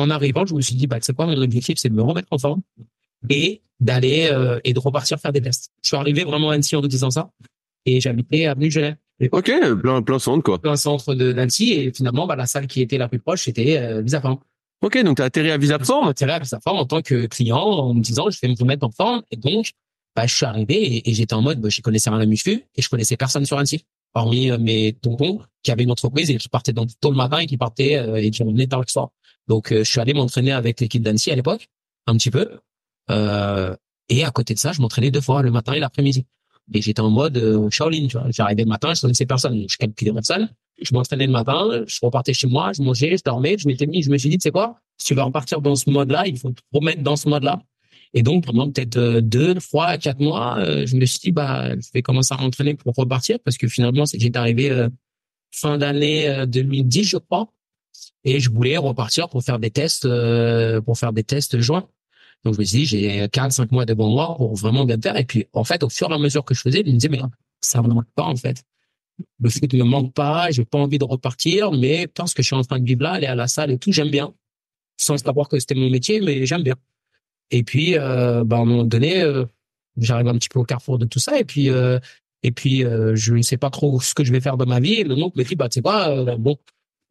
en 0.00 0.10
arrivant 0.10 0.46
je 0.46 0.54
me 0.54 0.60
suis 0.60 0.74
dit 0.74 0.86
bah 0.86 0.98
tu 0.98 1.04
sais 1.04 1.12
quoi, 1.12 1.26
mon 1.26 1.40
objectif 1.40 1.78
c'est 1.78 1.88
de 1.88 1.94
me 1.94 2.02
remettre 2.02 2.28
en 2.30 2.38
forme 2.38 2.62
et 3.28 3.62
d'aller 3.80 4.28
euh, 4.30 4.60
et 4.64 4.72
de 4.72 4.78
repartir 4.78 5.18
faire 5.18 5.32
des 5.32 5.40
tests. 5.40 5.70
Je 5.82 5.88
suis 5.88 5.96
arrivé 5.96 6.24
vraiment 6.24 6.50
à 6.50 6.54
Annecy 6.54 6.76
en 6.76 6.80
disant 6.80 7.10
ça 7.10 7.30
et 7.86 8.00
j'habitais 8.00 8.46
avenue 8.46 8.70
Genève. 8.70 8.96
Ok, 9.32 9.52
plein 9.80 10.02
plein 10.02 10.18
centre 10.18 10.42
quoi. 10.42 10.58
Plein 10.58 10.76
centre 10.76 11.14
de 11.14 11.32
d'Annecy 11.32 11.72
et 11.72 11.92
finalement 11.92 12.26
bah 12.26 12.36
la 12.36 12.46
salle 12.46 12.66
qui 12.66 12.80
était 12.80 12.98
la 12.98 13.08
plus 13.08 13.18
proche 13.18 13.44
c'était 13.44 13.78
euh, 13.78 14.02
Visaform. 14.02 14.38
Ok, 14.82 15.02
donc 15.02 15.16
tu 15.16 15.22
as 15.22 15.26
atterri 15.26 15.50
à 15.50 15.58
Visaform. 15.58 16.06
J'ai 16.06 16.10
atterri 16.10 16.32
à 16.32 16.38
Visaform 16.38 16.78
en 16.78 16.86
tant 16.86 17.02
que 17.02 17.26
client 17.26 17.58
en 17.58 17.94
me 17.94 18.00
disant 18.00 18.30
je 18.30 18.38
vais 18.40 18.48
me 18.48 18.56
remettre 18.58 18.86
en 18.86 18.90
forme 18.90 19.22
et 19.30 19.36
donc 19.36 19.72
bah 20.16 20.26
je 20.26 20.34
suis 20.34 20.46
arrivé 20.46 20.74
et, 20.74 21.10
et 21.10 21.14
j'étais 21.14 21.34
en 21.34 21.42
mode 21.42 21.60
bah, 21.60 21.68
je 21.68 21.80
connaissais 21.82 22.10
rien 22.10 22.20
à 22.20 22.26
muscu 22.26 22.64
et 22.74 22.82
je 22.82 22.88
connaissais 22.88 23.16
personne 23.16 23.44
sur 23.44 23.58
Annecy 23.58 23.84
hormis 24.14 24.50
euh, 24.50 24.58
mes 24.58 24.92
tontons 24.92 25.40
qui 25.62 25.70
avaient 25.70 25.84
une 25.84 25.90
entreprise 25.90 26.30
et 26.30 26.36
qui 26.36 26.48
partaient 26.48 26.72
dans, 26.72 26.86
tôt 26.86 27.10
le 27.10 27.16
matin 27.16 27.38
et 27.38 27.46
qui 27.46 27.56
partaient 27.56 27.96
euh, 27.96 28.16
et 28.16 28.30
qui 28.30 28.42
revenaient 28.42 28.66
tard 28.66 28.80
le 28.80 28.86
soir. 28.88 29.10
Donc 29.50 29.72
euh, 29.72 29.82
je 29.82 29.90
suis 29.90 29.98
allé 29.98 30.14
m'entraîner 30.14 30.52
avec 30.52 30.80
l'équipe 30.80 31.02
d'Annecy 31.02 31.32
à 31.32 31.34
l'époque 31.34 31.68
un 32.06 32.16
petit 32.16 32.30
peu 32.30 32.60
euh, 33.10 33.74
et 34.08 34.24
à 34.24 34.30
côté 34.30 34.54
de 34.54 34.60
ça, 34.60 34.70
je 34.70 34.80
m'entraînais 34.80 35.10
deux 35.10 35.20
fois, 35.20 35.42
le 35.42 35.50
matin 35.50 35.72
et 35.72 35.80
l'après-midi. 35.80 36.24
Et 36.72 36.80
j'étais 36.80 37.00
en 37.00 37.10
mode 37.10 37.36
euh, 37.36 37.68
Shaolin, 37.68 38.06
tu 38.06 38.16
vois. 38.16 38.30
J'arrivais 38.30 38.62
le 38.62 38.68
matin, 38.68 38.94
je 38.94 39.00
connaissais 39.00 39.26
personne, 39.26 39.66
je 39.68 39.76
calculais 39.76 40.12
personne. 40.12 40.48
Je 40.80 40.94
m'entraînais 40.94 41.26
le 41.26 41.32
matin, 41.32 41.68
je 41.86 41.98
repartais 42.00 42.32
chez 42.32 42.46
moi, 42.46 42.72
je 42.72 42.82
mangeais, 42.82 43.16
je 43.16 43.24
dormais, 43.24 43.58
je 43.58 43.66
m'étais 43.66 43.86
mis, 43.86 44.02
je 44.02 44.10
me 44.10 44.18
suis 44.18 44.28
dit, 44.28 44.38
tu 44.38 44.44
sais 44.44 44.50
quoi, 44.52 44.78
si 44.98 45.06
tu 45.08 45.14
veux 45.14 45.22
repartir 45.22 45.60
dans 45.60 45.74
ce 45.74 45.90
mode-là, 45.90 46.28
il 46.28 46.38
faut 46.38 46.50
te 46.50 46.62
remettre 46.72 47.02
dans 47.02 47.16
ce 47.16 47.28
mode-là. 47.28 47.60
Et 48.14 48.22
donc, 48.22 48.46
pendant 48.46 48.70
peut-être 48.70 49.18
deux, 49.18 49.54
trois, 49.56 49.98
quatre 49.98 50.20
mois, 50.20 50.58
je 50.86 50.96
me 50.96 51.04
suis 51.06 51.18
dit, 51.18 51.32
bah, 51.32 51.74
je 51.74 51.88
vais 51.92 52.02
commencer 52.02 52.34
à 52.34 52.40
m'entraîner 52.40 52.74
pour 52.74 52.94
repartir 52.94 53.38
parce 53.44 53.58
que 53.58 53.68
finalement, 53.68 54.04
j'étais 54.04 54.38
arrivé 54.38 54.88
fin 55.50 55.76
d'année 55.76 56.46
2010, 56.46 57.04
je 57.04 57.16
crois. 57.18 57.48
Et 58.24 58.40
je 58.40 58.50
voulais 58.50 58.76
repartir 58.76 59.28
pour 59.28 59.42
faire 59.42 59.58
des 59.58 59.70
tests, 59.70 60.08
pour 60.84 60.98
faire 60.98 61.12
des 61.12 61.24
tests 61.24 61.60
joints. 61.60 61.88
Donc, 62.44 62.54
je 62.54 62.60
me 62.60 62.64
suis 62.64 62.78
dit, 62.78 62.86
j'ai 62.86 63.28
4, 63.28 63.52
5 63.52 63.70
mois 63.70 63.84
devant 63.84 64.08
moi 64.08 64.34
pour 64.36 64.54
vraiment 64.56 64.84
bien 64.84 64.98
faire. 65.00 65.16
Et 65.16 65.24
puis, 65.24 65.46
en 65.52 65.64
fait, 65.64 65.82
au 65.82 65.88
fur 65.88 66.10
et 66.10 66.14
à 66.14 66.18
mesure 66.18 66.44
que 66.44 66.54
je 66.54 66.60
faisais, 66.60 66.82
je 66.84 66.90
me 66.90 66.96
disais, 66.96 67.08
mais 67.08 67.20
ça 67.60 67.82
ne 67.82 67.88
me 67.88 67.94
manque 67.94 68.10
pas, 68.14 68.24
en 68.24 68.36
fait. 68.36 68.62
Le 69.40 69.50
foot 69.50 69.72
ne 69.72 69.78
me 69.78 69.88
manque 69.88 70.14
pas, 70.14 70.50
j'ai 70.50 70.64
pas 70.64 70.78
envie 70.78 70.98
de 70.98 71.04
repartir, 71.04 71.72
mais 71.72 72.06
parce 72.06 72.32
que 72.32 72.42
je 72.42 72.46
suis 72.46 72.56
en 72.56 72.62
train 72.62 72.78
de 72.78 72.86
vivre 72.86 73.02
là, 73.02 73.12
aller 73.12 73.26
à 73.26 73.34
la 73.34 73.46
salle 73.46 73.70
et 73.70 73.78
tout, 73.78 73.92
j'aime 73.92 74.10
bien. 74.10 74.32
Sans 74.96 75.18
savoir 75.18 75.48
que 75.48 75.58
c'était 75.58 75.74
mon 75.74 75.90
métier, 75.90 76.20
mais 76.20 76.46
j'aime 76.46 76.62
bien. 76.62 76.76
Et 77.50 77.62
puis, 77.62 77.98
euh, 77.98 78.44
bah, 78.44 78.56
à 78.56 78.60
un 78.60 78.64
moment 78.64 78.84
donné, 78.84 79.22
euh, 79.22 79.44
j'arrive 79.96 80.28
un 80.28 80.34
petit 80.34 80.48
peu 80.48 80.58
au 80.60 80.64
carrefour 80.64 80.98
de 80.98 81.04
tout 81.04 81.18
ça. 81.18 81.38
Et 81.38 81.44
puis, 81.44 81.70
euh, 81.70 81.98
et 82.42 82.52
puis, 82.52 82.84
euh, 82.84 83.14
je 83.16 83.34
ne 83.34 83.42
sais 83.42 83.56
pas 83.56 83.70
trop 83.70 84.00
ce 84.00 84.14
que 84.14 84.24
je 84.24 84.32
vais 84.32 84.40
faire 84.40 84.56
de 84.56 84.64
ma 84.64 84.80
vie. 84.80 84.94
Et 84.94 85.04
le 85.04 85.14
oncle 85.14 85.38
me 85.38 85.44
dit, 85.44 85.56
bah, 85.56 85.68
tu 85.68 85.74
sais 85.74 85.82
quoi, 85.82 86.08
euh, 86.08 86.36
bon, 86.36 86.56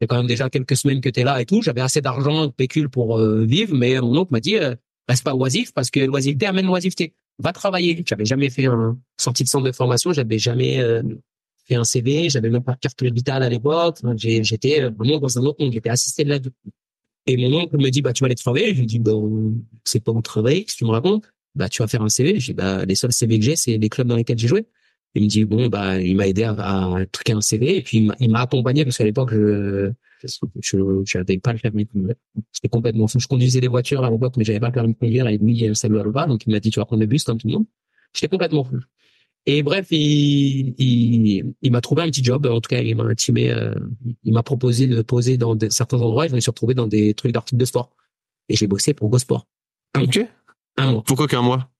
c'est 0.00 0.06
quand 0.06 0.16
même 0.16 0.26
déjà 0.26 0.48
quelques 0.48 0.76
semaines 0.76 1.00
que 1.00 1.08
tu 1.08 1.20
es 1.20 1.24
là 1.24 1.40
et 1.40 1.46
tout. 1.46 1.62
J'avais 1.62 1.80
assez 1.80 2.00
d'argent, 2.00 2.46
de 2.46 2.52
pécule 2.52 2.88
pour 2.88 3.20
vivre, 3.20 3.74
mais 3.74 4.00
mon 4.00 4.16
oncle 4.18 4.32
m'a 4.32 4.40
dit, 4.40 4.56
reste 5.08 5.24
pas 5.24 5.34
oisif 5.34 5.72
parce 5.72 5.90
que 5.90 6.00
l'oisiveté 6.00 6.46
amène 6.46 6.66
l'oisiveté. 6.66 7.14
Va 7.38 7.52
travailler. 7.52 8.02
J'avais 8.06 8.24
jamais 8.24 8.50
fait 8.50 8.66
un 8.66 8.98
sortie 9.18 9.44
de 9.44 9.48
centre 9.48 9.64
de 9.64 9.72
formation, 9.72 10.12
j'avais 10.12 10.38
jamais 10.38 10.80
euh, 10.80 11.02
fait 11.66 11.74
un 11.74 11.84
CV, 11.84 12.28
j'avais 12.28 12.50
même 12.50 12.62
pas 12.62 12.72
de 12.72 12.78
carte 12.78 13.02
vitale 13.02 13.42
à 13.42 13.48
l'époque. 13.48 13.98
J'étais 14.16 14.88
vraiment 14.88 15.18
dans 15.18 15.38
un 15.38 15.42
autre 15.42 15.62
monde, 15.62 15.72
j'étais 15.72 15.90
assisté 15.90 16.24
de 16.24 16.30
la 16.30 16.38
vie. 16.38 16.50
Et 17.26 17.36
mon 17.36 17.60
oncle 17.60 17.76
me 17.76 17.90
dit, 17.90 18.02
bah, 18.02 18.12
tu 18.12 18.22
vas 18.22 18.26
aller 18.26 18.34
travailler. 18.34 18.74
Je 18.74 18.80
lui 18.80 18.86
dis, 18.86 18.98
bah, 18.98 19.12
c'est 19.84 20.00
pas 20.00 20.12
où 20.12 20.22
travailler, 20.22 20.64
que 20.64 20.72
tu 20.72 20.84
me 20.84 20.90
racontes? 20.90 21.24
bah, 21.54 21.68
tu 21.68 21.82
vas 21.82 21.88
faire 21.88 22.02
un 22.02 22.08
CV. 22.08 22.38
J'ai 22.40 22.52
dit, 22.52 22.56
bah, 22.56 22.84
les 22.84 22.94
seuls 22.94 23.12
CV 23.12 23.38
que 23.38 23.44
j'ai, 23.44 23.56
c'est 23.56 23.76
les 23.76 23.88
clubs 23.88 24.06
dans 24.06 24.16
lesquels 24.16 24.38
j'ai 24.38 24.48
joué. 24.48 24.66
Il 25.14 25.24
me 25.24 25.28
dit, 25.28 25.44
bon, 25.44 25.66
bah, 25.68 26.00
il 26.00 26.14
m'a 26.16 26.28
aidé 26.28 26.44
à, 26.44 26.52
à 26.52 27.06
truquer 27.06 27.32
un 27.32 27.40
CV 27.40 27.78
et 27.78 27.82
puis 27.82 28.08
il 28.20 28.30
m'a- 28.30 28.40
accompagné 28.40 28.84
parce 28.84 28.96
qu'à 28.98 29.04
l'époque, 29.04 29.32
je, 29.32 29.90
je, 30.62 31.18
n'avais 31.18 31.38
pas 31.38 31.52
le 31.52 31.58
permis. 31.58 31.88
J'étais 32.52 32.68
complètement 32.68 33.08
fou. 33.08 33.18
Je 33.18 33.26
conduisais 33.26 33.60
des 33.60 33.68
voitures 33.68 34.04
à 34.04 34.10
l'époque, 34.10 34.34
mais 34.36 34.44
j'avais 34.44 34.60
pas 34.60 34.68
le 34.68 34.72
permis 34.72 34.92
de 34.94 34.98
conduire 34.98 35.26
et 35.26 35.38
lui, 35.38 35.74
ça 35.74 35.88
lui 35.88 35.98
allait 35.98 36.12
pas. 36.12 36.26
Donc, 36.26 36.42
il 36.46 36.52
m'a 36.52 36.60
dit, 36.60 36.70
tu 36.70 36.78
vas 36.78 36.84
prendre 36.86 37.00
le 37.00 37.06
bus 37.06 37.24
comme 37.24 37.38
tout 37.38 37.48
le 37.48 37.54
monde. 37.54 37.66
J'étais 38.14 38.28
complètement 38.28 38.62
fou. 38.64 38.78
Et 39.46 39.62
bref, 39.62 39.88
il, 39.90 40.74
il, 40.78 41.54
il 41.62 41.72
m'a 41.72 41.80
trouvé 41.80 42.02
un 42.02 42.06
petit 42.06 42.22
job. 42.22 42.46
En 42.46 42.60
tout 42.60 42.68
cas, 42.68 42.80
il 42.80 42.94
m'a 42.94 43.04
intimé, 43.04 43.50
euh, 43.50 43.74
il 44.22 44.32
m'a 44.32 44.42
proposé 44.42 44.86
de 44.86 45.00
poser 45.02 45.38
dans 45.38 45.58
certains 45.70 45.98
endroits 46.00 46.26
et 46.26 46.28
je 46.28 46.34
me 46.34 46.40
suis 46.40 46.50
retrouvé 46.50 46.74
dans 46.74 46.86
des 46.86 47.14
trucs 47.14 47.32
d'articles 47.32 47.58
de 47.58 47.64
sport. 47.64 47.90
Et 48.48 48.56
j'ai 48.56 48.66
bossé 48.66 48.94
pour 48.94 49.08
Go 49.08 49.18
Sport. 49.18 49.46
Un, 49.94 50.02
Ok. 50.02 50.20
un 50.76 50.92
mois. 50.92 51.02
Pourquoi 51.04 51.26
qu'un 51.26 51.40
mois? 51.42 51.70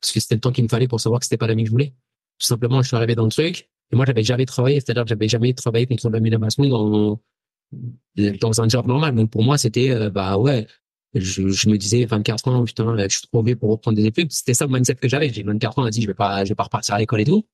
Parce 0.00 0.12
que 0.12 0.20
c'était 0.20 0.34
le 0.34 0.40
temps 0.40 0.52
qu'il 0.52 0.64
me 0.64 0.68
fallait 0.68 0.86
pour 0.88 1.00
savoir 1.00 1.18
que 1.20 1.24
c'était 1.26 1.38
pas 1.38 1.46
l'ami 1.46 1.62
que 1.62 1.68
je 1.68 1.72
voulais. 1.72 1.94
Tout 2.38 2.46
simplement, 2.46 2.82
je 2.82 2.88
suis 2.88 2.96
arrivé 2.96 3.14
dans 3.14 3.24
le 3.24 3.30
truc. 3.30 3.68
Et 3.92 3.96
moi, 3.96 4.06
j'avais 4.06 4.22
jamais 4.22 4.46
travaillé. 4.46 4.80
C'est-à-dire 4.80 5.04
que 5.04 5.08
j'avais 5.10 5.28
jamais 5.28 5.52
travaillé 5.54 5.86
contre 5.86 6.08
l'amélioration 6.10 6.64
dans, 6.66 7.20
dans 8.16 8.60
un 8.60 8.68
job 8.68 8.86
normal. 8.86 9.14
Donc, 9.14 9.30
pour 9.30 9.42
moi, 9.42 9.58
c'était, 9.58 9.90
euh, 9.90 10.10
bah 10.10 10.38
ouais, 10.38 10.66
je, 11.14 11.48
je 11.48 11.68
me 11.68 11.76
disais 11.76 12.04
24 12.04 12.48
ans, 12.48 12.64
putain, 12.64 12.96
je 12.96 13.18
suis 13.18 13.28
trop 13.30 13.42
vieux 13.42 13.56
pour 13.56 13.70
reprendre 13.70 13.96
des 13.96 14.06
études. 14.06 14.32
C'était 14.32 14.54
ça 14.54 14.66
le 14.66 14.72
mindset 14.72 14.94
que 14.94 15.08
j'avais. 15.08 15.32
J'ai 15.32 15.42
24 15.42 15.78
ans, 15.78 15.82
on 15.82 15.86
a 15.86 15.90
dit, 15.90 16.02
je 16.02 16.06
vais 16.06 16.14
pas, 16.14 16.44
je 16.44 16.50
vais 16.50 16.54
pas 16.54 16.64
repartir 16.64 16.94
à 16.94 16.98
l'école 16.98 17.20
et 17.20 17.24
tout. 17.24 17.44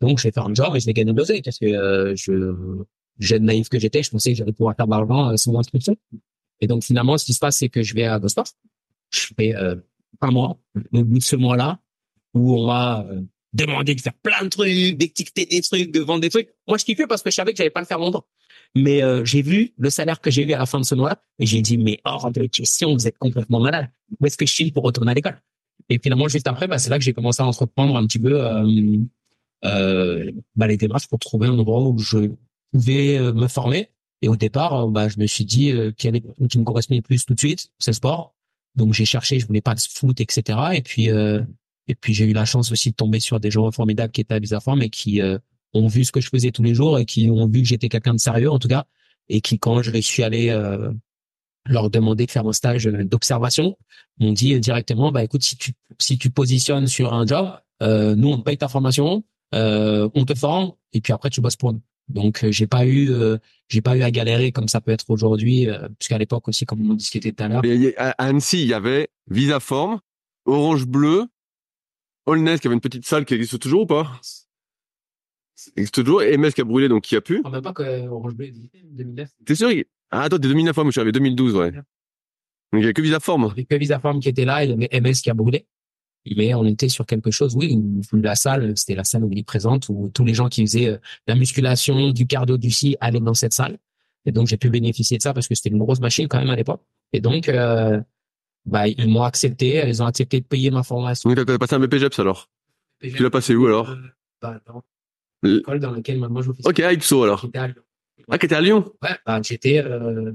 Donc, 0.00 0.18
je 0.18 0.24
vais 0.24 0.32
faire 0.32 0.46
un 0.46 0.54
job 0.54 0.74
et 0.74 0.80
je 0.80 0.86
vais 0.86 0.92
gagner 0.92 1.12
de 1.12 1.18
l'oseille 1.18 1.42
parce 1.42 1.58
que 1.58 1.66
euh, 1.66 2.14
je, 2.16 2.84
jeune 3.18 3.44
naïf 3.44 3.68
que 3.68 3.78
j'étais, 3.78 4.02
je 4.02 4.10
pensais 4.10 4.32
que 4.32 4.38
j'allais 4.38 4.52
pouvoir 4.52 4.76
faire 4.76 4.86
de 4.86 4.90
l'argent 4.90 5.30
euh, 5.30 5.36
sans 5.36 5.56
inscription. 5.58 5.96
Et 6.60 6.66
donc, 6.66 6.84
finalement, 6.84 7.16
ce 7.16 7.24
qui 7.24 7.32
se 7.32 7.38
passe, 7.38 7.58
c'est 7.58 7.68
que 7.68 7.82
je 7.82 7.94
vais 7.94 8.04
à 8.04 8.18
Gosport. 8.18 8.46
Je 9.10 9.28
fais 9.36 9.54
euh, 9.54 9.76
un 10.20 10.30
mois. 10.30 10.58
Au 10.92 11.04
bout 11.04 11.18
de 11.18 11.22
ce 11.22 11.36
mois-là, 11.36 11.80
où 12.34 12.58
on 12.58 12.66
m'a 12.66 13.06
demandé 13.52 13.94
de 13.94 14.00
faire 14.00 14.14
plein 14.14 14.42
de 14.44 14.48
trucs, 14.48 14.96
d'étiqueter 14.96 15.46
des 15.46 15.60
trucs, 15.60 15.90
de 15.90 16.00
vendre 16.00 16.20
des 16.20 16.30
trucs. 16.30 16.48
Moi, 16.66 16.78
je 16.78 16.84
kiffais 16.84 17.06
parce 17.06 17.22
que 17.22 17.30
je 17.30 17.34
savais 17.34 17.52
que 17.52 17.58
j'allais 17.58 17.70
pas 17.70 17.80
le 17.80 17.86
faire 17.86 17.98
longtemps. 17.98 18.24
Mais 18.74 19.02
euh, 19.02 19.24
j'ai 19.24 19.42
vu 19.42 19.72
le 19.76 19.90
salaire 19.90 20.20
que 20.20 20.30
j'ai 20.30 20.44
eu 20.44 20.52
à 20.54 20.58
la 20.58 20.66
fin 20.66 20.80
de 20.80 20.84
ce 20.84 20.94
mois 20.94 21.16
et 21.38 21.46
j'ai 21.46 21.60
dit, 21.60 21.76
mais 21.76 22.00
hors 22.04 22.30
de 22.30 22.46
question, 22.46 22.94
vous 22.94 23.06
êtes 23.06 23.18
complètement 23.18 23.60
malade. 23.60 23.90
Où 24.18 24.26
est-ce 24.26 24.38
que 24.38 24.46
je 24.46 24.52
chine 24.52 24.72
pour 24.72 24.84
retourner 24.84 25.10
à 25.10 25.14
l'école? 25.14 25.40
Et 25.88 25.98
finalement, 26.02 26.28
juste 26.28 26.48
après, 26.48 26.68
bah, 26.68 26.78
c'est 26.78 26.90
là 26.90 26.98
que 26.98 27.04
j'ai 27.04 27.12
commencé 27.12 27.42
à 27.42 27.46
entreprendre 27.46 27.96
un 27.96 28.06
petit 28.06 28.18
peu 28.18 28.40
euh, 28.40 28.96
euh, 29.64 30.30
bah, 30.56 30.66
les 30.66 30.76
démarches 30.76 31.08
pour 31.08 31.18
trouver 31.18 31.48
un 31.48 31.58
endroit 31.58 31.82
où 31.82 31.98
je 31.98 32.30
pouvais 32.72 33.18
euh, 33.18 33.32
me 33.32 33.48
former. 33.48 33.90
Et 34.22 34.28
au 34.28 34.36
départ, 34.36 34.86
euh, 34.86 34.90
bah, 34.90 35.08
je 35.08 35.18
me 35.18 35.26
suis 35.26 35.44
dit 35.44 35.72
euh, 35.72 35.90
qu'il 35.92 36.22
qui 36.48 36.58
me 36.58 36.64
correspondait 36.64 37.00
le 37.00 37.02
plus 37.02 37.26
tout 37.26 37.34
de 37.34 37.38
suite, 37.38 37.70
c'est 37.78 37.90
le 37.90 37.96
sport. 37.96 38.34
Donc 38.76 38.94
j'ai 38.94 39.04
cherché, 39.04 39.38
je 39.38 39.46
voulais 39.46 39.60
pas 39.60 39.74
de 39.74 39.80
foot, 39.80 40.20
etc. 40.20 40.58
Et 40.74 40.82
puis 40.82 41.10
euh, 41.10 41.42
et 41.88 41.94
puis 41.94 42.14
j'ai 42.14 42.24
eu 42.24 42.32
la 42.32 42.44
chance 42.44 42.72
aussi 42.72 42.90
de 42.90 42.96
tomber 42.96 43.20
sur 43.20 43.40
des 43.40 43.50
gens 43.50 43.70
formidables 43.70 44.12
qui 44.12 44.20
étaient 44.20 44.34
à 44.34 44.38
Visaform 44.38 44.82
et 44.82 44.90
qui 44.90 45.20
euh, 45.20 45.38
ont 45.74 45.88
vu 45.88 46.04
ce 46.04 46.12
que 46.12 46.20
je 46.20 46.28
faisais 46.28 46.50
tous 46.50 46.62
les 46.62 46.74
jours 46.74 46.98
et 46.98 47.04
qui 47.04 47.30
ont 47.30 47.46
vu 47.46 47.62
que 47.62 47.68
j'étais 47.68 47.88
quelqu'un 47.88 48.14
de 48.14 48.20
sérieux 48.20 48.50
en 48.50 48.58
tout 48.58 48.68
cas 48.68 48.84
et 49.28 49.40
qui 49.40 49.58
quand 49.58 49.82
je 49.82 49.96
suis 50.00 50.22
allé 50.22 50.50
euh, 50.50 50.92
leur 51.66 51.90
demander 51.90 52.26
de 52.26 52.30
faire 52.30 52.46
un 52.46 52.52
stage 52.52 52.86
euh, 52.86 53.04
d'observation, 53.04 53.76
m'ont 54.18 54.32
dit 54.32 54.58
directement 54.60 55.12
bah 55.12 55.22
écoute 55.24 55.42
si 55.42 55.56
tu 55.56 55.72
si 55.98 56.18
tu 56.18 56.30
positionnes 56.30 56.86
sur 56.86 57.12
un 57.14 57.26
job, 57.26 57.50
euh, 57.82 58.14
nous 58.14 58.28
on 58.28 58.42
paye 58.42 58.58
ta 58.58 58.68
formation, 58.68 59.24
euh, 59.54 60.08
on 60.14 60.24
te 60.24 60.34
forme 60.34 60.72
et 60.92 61.00
puis 61.00 61.12
après 61.12 61.30
tu 61.30 61.40
bosses 61.40 61.56
pour 61.56 61.72
nous. 61.72 61.82
Donc 62.08 62.44
euh, 62.44 62.50
j'ai 62.50 62.66
pas 62.66 62.84
eu 62.84 63.10
euh, 63.10 63.38
j'ai 63.68 63.80
pas 63.80 63.96
eu 63.96 64.02
à 64.02 64.10
galérer 64.10 64.52
comme 64.52 64.68
ça 64.68 64.80
peut 64.80 64.90
être 64.90 65.08
aujourd'hui 65.08 65.68
euh, 65.68 65.88
puisqu'à 65.98 66.18
l'époque 66.18 66.48
aussi 66.48 66.66
comme 66.66 66.90
on 66.90 66.94
discutait 66.94 67.32
tout 67.32 67.44
à 67.44 67.48
l'heure 67.48 67.62
À 67.96 68.10
Annecy, 68.18 68.62
il 68.62 68.68
y 68.68 68.74
avait 68.74 69.08
Visaform, 69.30 70.00
Orange 70.44 70.86
Bleu, 70.86 71.26
Holness 72.26 72.60
qui 72.60 72.66
avait 72.68 72.74
une 72.74 72.80
petite 72.80 73.06
salle 73.06 73.24
qui 73.24 73.34
existe 73.34 73.58
toujours 73.58 73.82
ou 73.82 73.86
pas? 73.86 74.20
Existe 75.76 75.94
toujours. 75.94 76.22
Et 76.22 76.36
MS 76.36 76.52
qui 76.52 76.60
a 76.60 76.64
brûlé, 76.64 76.88
donc 76.88 77.02
qui 77.04 77.16
a 77.16 77.20
pu? 77.20 77.36
Je 77.36 77.38
crois 77.40 77.50
même 77.52 77.62
pas 77.62 77.72
que 77.72 78.06
Orange 78.08 78.34
Bleu 78.34 78.46
existait 78.46 78.80
en 78.84 78.94
2009. 78.96 79.30
T'es 79.44 79.54
sûr 79.54 79.70
il- 79.70 79.84
Ah, 80.10 80.22
attends, 80.22 80.36
t'es 80.38 80.48
2009, 80.48 80.76
ouais, 80.76 80.82
moi 80.84 80.90
je 80.90 80.92
suis 80.92 81.00
arrivé 81.00 81.12
2012, 81.12 81.54
ouais. 81.54 81.72
Donc 81.72 81.82
il 82.74 82.84
y 82.84 82.88
a 82.88 82.92
que 82.92 83.02
Visaform. 83.02 83.44
avec 83.44 83.68
que 83.68 83.74
Visaform 83.76 84.20
qui 84.20 84.28
était 84.28 84.44
là 84.44 84.64
et 84.64 84.66
le 84.68 84.76
MS 84.90 85.20
qui 85.22 85.30
a 85.30 85.34
brûlé. 85.34 85.66
Mais 86.36 86.54
on 86.54 86.64
était 86.64 86.88
sur 86.88 87.04
quelque 87.04 87.30
chose, 87.32 87.56
oui, 87.56 87.76
la 88.12 88.36
salle, 88.36 88.76
c'était 88.76 88.94
la 88.94 89.02
salle 89.04 89.24
omniprésente 89.24 89.88
où 89.88 90.08
tous 90.14 90.24
les 90.24 90.34
gens 90.34 90.48
qui 90.48 90.60
faisaient 90.62 90.86
euh, 90.88 90.98
la 91.26 91.34
musculation, 91.34 92.10
du 92.12 92.26
cardio, 92.28 92.56
du 92.58 92.70
si 92.70 92.96
allaient 93.00 93.18
dans 93.20 93.34
cette 93.34 93.52
salle. 93.52 93.78
Et 94.24 94.30
donc, 94.30 94.46
j'ai 94.46 94.56
pu 94.56 94.70
bénéficier 94.70 95.16
de 95.16 95.22
ça 95.22 95.34
parce 95.34 95.48
que 95.48 95.54
c'était 95.56 95.70
une 95.70 95.78
grosse 95.78 95.98
machine 95.98 96.28
quand 96.28 96.38
même 96.38 96.50
à 96.50 96.54
l'époque. 96.54 96.80
Et 97.12 97.20
donc, 97.20 97.48
euh, 97.48 98.00
bah, 98.64 98.86
ils 98.88 99.08
m'ont 99.08 99.22
accepté, 99.22 99.82
ils 99.86 100.02
ont 100.02 100.06
accepté 100.06 100.40
de 100.40 100.46
payer 100.46 100.70
ma 100.70 100.82
formation. 100.82 101.32
Donc 101.32 101.44
t'as- 101.46 101.58
passé 101.58 101.74
un 101.74 101.80
BPGEPS 101.80 102.18
alors 102.20 102.48
Tu 103.00 103.22
l'as 103.22 103.30
passé 103.30 103.54
où 103.54 103.66
alors 103.66 103.90
Euh, 103.90 103.96
bah, 104.40 104.60
dans 104.66 104.82
Le- 105.42 105.56
l'école 105.56 105.80
dans 105.80 105.90
laquelle 105.90 106.18
maintenant 106.18 106.42
j'officie. 106.42 106.68
Ok, 106.68 106.80
à 106.80 106.92
Ipso 106.92 107.22
alors. 107.24 107.40
J'étais 107.42 107.58
à 107.58 107.66
Lyon. 107.68 107.82
Ah, 108.30 108.38
qui 108.38 108.46
était 108.46 108.54
à 108.54 108.60
Lyon 108.60 108.92
Ouais, 109.02 109.16
bah, 109.26 109.40
j'étais, 109.42 109.82
euh, 109.84 110.32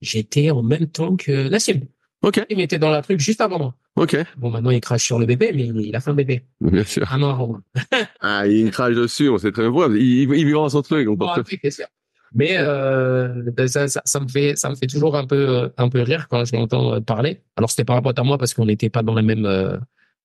j'étais 0.00 0.50
en 0.50 0.62
même 0.62 0.86
temps 0.88 1.16
que 1.16 1.48
Nassim. 1.48 1.80
Ok, 2.22 2.44
Il 2.50 2.60
était 2.60 2.78
dans 2.78 2.90
la 2.90 3.02
truc 3.02 3.20
juste 3.20 3.40
avant 3.40 3.58
moi. 3.58 3.74
ok. 3.96 4.16
Bon, 4.36 4.50
maintenant, 4.50 4.70
il 4.70 4.80
crache 4.80 5.04
sur 5.04 5.18
le 5.18 5.26
bébé, 5.26 5.52
mais 5.54 5.66
il 5.66 5.94
a 5.94 6.00
fait 6.00 6.10
un 6.10 6.14
bébé. 6.14 6.44
Bien 6.60 6.84
sûr. 6.84 7.10
Un 7.12 7.22
an 7.22 7.30
avant 7.30 7.46
moi. 7.48 7.60
Ah, 8.20 8.46
il 8.46 8.70
crache 8.70 8.94
dessus, 8.94 9.28
on 9.28 9.38
sait 9.38 9.52
très 9.52 9.62
bien 9.62 9.70
pourquoi. 9.70 9.88
Il, 9.94 10.02
il, 10.02 10.22
il 10.34 10.44
vivra 10.46 10.68
son 10.68 10.82
truc. 10.82 11.06
Donc, 11.06 11.18
Bon, 11.18 11.28
après, 11.28 11.58
c'est 11.62 11.70
sûr. 11.70 11.86
Mais 12.34 12.56
euh, 12.58 13.50
ça, 13.66 13.88
ça, 13.88 14.02
ça 14.04 14.20
me 14.20 14.28
fait 14.28 14.56
ça 14.56 14.68
me 14.68 14.74
fait 14.74 14.86
toujours 14.86 15.16
un 15.16 15.26
peu 15.26 15.48
euh, 15.48 15.68
un 15.76 15.88
peu 15.88 16.02
rire 16.02 16.28
quand 16.28 16.44
je 16.44 16.54
l'entends 16.54 16.94
euh, 16.94 17.00
parler. 17.00 17.42
Alors 17.56 17.70
c'était 17.70 17.84
par 17.84 17.96
rapport 17.96 18.12
à 18.16 18.22
moi 18.22 18.38
parce 18.38 18.52
qu'on 18.54 18.66
n'était 18.66 18.90
pas 18.90 19.02
dans 19.02 19.14
la 19.14 19.22
même 19.22 19.46
euh, 19.46 19.78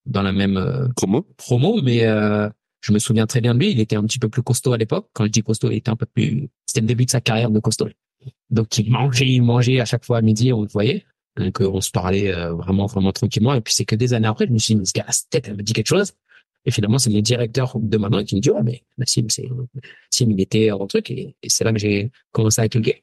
dans 0.06 0.22
la 0.22 0.32
même 0.32 0.56
euh, 0.56 0.88
promo. 0.96 1.26
promo, 1.36 1.80
mais 1.82 2.04
euh, 2.04 2.48
je 2.80 2.92
me 2.92 2.98
souviens 2.98 3.26
très 3.26 3.40
bien 3.40 3.54
de 3.54 3.60
lui. 3.60 3.70
Il 3.70 3.80
était 3.80 3.96
un 3.96 4.02
petit 4.04 4.18
peu 4.18 4.28
plus 4.28 4.42
costaud 4.42 4.72
à 4.72 4.78
l'époque. 4.78 5.08
Quand 5.12 5.24
je 5.24 5.30
dis 5.30 5.42
costaud, 5.42 5.70
il 5.70 5.76
était 5.76 5.90
un 5.90 5.96
peu 5.96 6.06
plus. 6.06 6.48
C'était 6.66 6.80
le 6.80 6.86
début 6.86 7.04
de 7.04 7.10
sa 7.10 7.20
carrière 7.20 7.50
de 7.50 7.60
costaud. 7.60 7.88
Donc 8.50 8.76
il 8.78 8.90
mangeait, 8.90 9.28
il 9.28 9.42
mangeait 9.42 9.80
à 9.80 9.84
chaque 9.84 10.04
fois 10.04 10.18
à 10.18 10.22
midi, 10.22 10.52
on 10.52 10.62
le 10.62 10.68
voyait. 10.68 11.04
Donc 11.36 11.60
on 11.60 11.80
se 11.80 11.90
parlait 11.90 12.30
vraiment 12.50 12.86
vraiment 12.86 13.12
tranquillement. 13.12 13.54
Et 13.54 13.60
puis 13.60 13.72
c'est 13.72 13.84
que 13.84 13.96
des 13.96 14.12
années 14.12 14.28
après, 14.28 14.46
je 14.46 14.52
me 14.52 14.58
suis 14.58 14.74
dit, 14.74 14.80
mais 14.80 14.86
ce 14.86 14.92
gars, 14.92 15.06
cette 15.08 15.30
tête, 15.30 15.48
elle 15.48 15.56
me 15.56 15.62
dit 15.62 15.72
quelque 15.72 15.86
chose. 15.88 16.12
Et 16.64 16.70
finalement, 16.70 16.98
c'est 16.98 17.10
mon 17.10 17.20
directeur 17.20 17.72
de 17.76 17.96
maintenant 17.96 18.22
qui 18.24 18.36
me 18.36 18.40
dit, 18.40 18.50
ouais, 18.50 18.62
mais 18.62 18.82
Nassim, 18.98 19.26
c'est 19.28 19.48
Nassim, 19.48 20.30
il 20.30 20.40
était 20.40 20.70
en 20.70 20.86
truc. 20.86 21.10
Et, 21.10 21.34
et 21.42 21.48
c'est 21.48 21.64
là 21.64 21.72
que 21.72 21.78
j'ai 21.78 22.10
commencé 22.30 22.60
à 22.60 22.68
cliquer. 22.68 23.02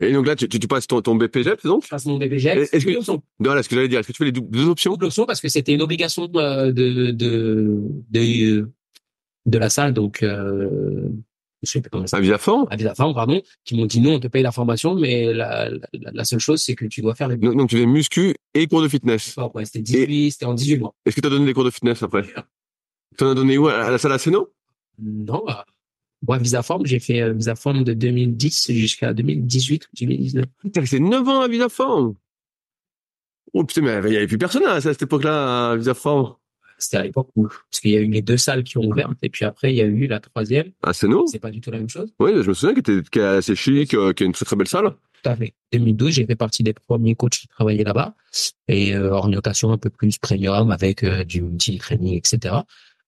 Et 0.00 0.12
donc 0.12 0.26
là, 0.26 0.34
tu, 0.34 0.48
tu, 0.48 0.58
tu 0.58 0.66
passes 0.66 0.86
ton, 0.86 1.00
ton 1.00 1.14
BPGEPS 1.14 1.64
donc? 1.64 1.84
Je 1.84 1.88
passe 1.88 2.04
mon 2.04 2.18
BPGEPS. 2.18 2.72
Est-ce 2.74 2.84
que- 2.84 2.96
option. 2.98 3.22
Voilà 3.38 3.62
ce 3.62 3.68
que 3.68 3.76
j'allais 3.76 3.88
dire. 3.88 4.00
Est-ce 4.00 4.08
que 4.08 4.12
tu 4.12 4.18
fais 4.18 4.24
les 4.24 4.32
deux 4.32 4.68
options? 4.68 4.92
Option 4.92 5.24
parce 5.24 5.40
que 5.40 5.48
c'était 5.48 5.72
une 5.72 5.82
obligation 5.82 6.28
euh, 6.34 6.72
de 6.72 7.12
de 7.12 7.86
de 8.10 8.68
de 9.46 9.58
la 9.58 9.70
salle. 9.70 9.94
Donc 9.94 10.22
euh, 10.24 11.08
je 11.64 11.70
sais 11.70 11.82
comment 11.82 12.06
ça 12.06 12.16
À 12.16 12.20
à 12.20 12.76
Visaform, 12.76 13.14
pardon, 13.14 13.42
qui 13.64 13.76
m'ont 13.76 13.86
dit 13.86 14.00
non, 14.00 14.14
on 14.14 14.20
te 14.20 14.28
paye 14.28 14.42
la 14.42 14.52
formation, 14.52 14.94
mais 14.94 15.32
la, 15.32 15.68
la, 15.70 15.80
la 15.92 16.24
seule 16.24 16.40
chose, 16.40 16.62
c'est 16.62 16.74
que 16.74 16.86
tu 16.86 17.02
dois 17.02 17.14
faire 17.14 17.28
les 17.28 17.36
donc, 17.36 17.56
donc 17.56 17.70
tu 17.70 17.76
fais 17.76 17.86
muscu 17.86 18.34
et 18.54 18.66
cours 18.66 18.82
de 18.82 18.88
fitness. 18.88 19.36
Ouais, 19.54 19.64
c'était 19.64 19.80
18, 19.80 20.32
c'était 20.32 20.46
en 20.46 20.54
18 20.54 20.78
mois. 20.78 20.94
Est-ce 21.04 21.16
que 21.16 21.20
tu 21.20 21.26
as 21.26 21.30
donné 21.30 21.46
des 21.46 21.54
cours 21.54 21.64
de 21.64 21.70
fitness 21.70 22.02
après? 22.02 22.24
Tu 23.16 23.24
en 23.24 23.30
as 23.30 23.34
donné 23.34 23.58
où? 23.58 23.68
À 23.68 23.90
la 23.90 23.98
salle 23.98 24.12
Aseno? 24.12 24.52
Non, 24.98 25.42
bah, 25.46 25.66
moi, 26.26 26.38
Visaform, 26.38 26.86
j'ai 26.86 27.00
fait 27.00 27.20
euh, 27.20 27.32
Visaform 27.32 27.84
de 27.84 27.92
2010 27.92 28.72
jusqu'à 28.72 29.12
2018 29.12 29.86
ou 29.86 29.88
2019. 30.00 30.44
T'as 30.72 30.80
resté 30.80 31.00
9 31.00 31.28
ans 31.28 31.40
à 31.40 31.48
Visaform 31.48 32.14
Oh 33.52 33.64
putain, 33.64 33.82
mais 33.82 34.00
il 34.04 34.10
n'y 34.10 34.16
avait 34.16 34.26
plus 34.26 34.38
personne 34.38 34.64
à 34.64 34.80
cette 34.80 35.02
époque-là 35.02 35.70
à 35.70 35.76
Visaform. 35.76 36.34
C'était 36.78 36.96
à 36.98 37.02
l'époque 37.02 37.28
où, 37.36 37.46
parce 37.48 37.80
qu'il 37.80 37.92
y 37.92 37.96
a 37.96 38.00
eu 38.00 38.08
les 38.10 38.22
deux 38.22 38.36
salles 38.36 38.64
qui 38.64 38.78
ont 38.78 38.84
ouvert, 38.84 39.10
et 39.22 39.28
puis 39.30 39.44
après, 39.44 39.72
il 39.72 39.76
y 39.76 39.80
a 39.80 39.84
eu 39.86 40.06
la 40.06 40.20
troisième. 40.20 40.70
Aseno 40.82 41.26
C'est 41.26 41.38
pas 41.38 41.50
du 41.50 41.60
tout 41.60 41.70
la 41.70 41.78
même 41.78 41.88
chose. 41.88 42.12
Oui, 42.18 42.32
je 42.42 42.48
me 42.48 42.54
souviens 42.54 42.74
qu'elle 42.74 42.98
était 42.98 43.20
est 43.20 43.24
assez 43.24 43.54
chic, 43.56 43.90
qu'il 43.90 43.98
y 43.98 44.02
a 44.22 44.24
une 44.26 44.32
très 44.32 44.44
très 44.44 44.56
belle 44.56 44.68
salle. 44.68 44.90
Tout 45.22 45.30
à 45.30 45.36
fait. 45.36 45.54
2012, 45.72 46.10
j'ai 46.12 46.26
fait 46.26 46.34
partie 46.36 46.62
des 46.62 46.74
premiers 46.74 47.14
coachs 47.14 47.32
qui 47.38 47.48
travaillaient 47.48 47.84
là-bas 47.84 48.14
et 48.68 48.94
euh, 48.94 49.10
orientation 49.10 49.72
un 49.72 49.78
peu 49.78 49.88
plus 49.90 50.18
premium 50.18 50.70
avec 50.70 51.02
euh, 51.02 51.24
du 51.24 51.40
multi-training, 51.42 52.14
etc. 52.16 52.56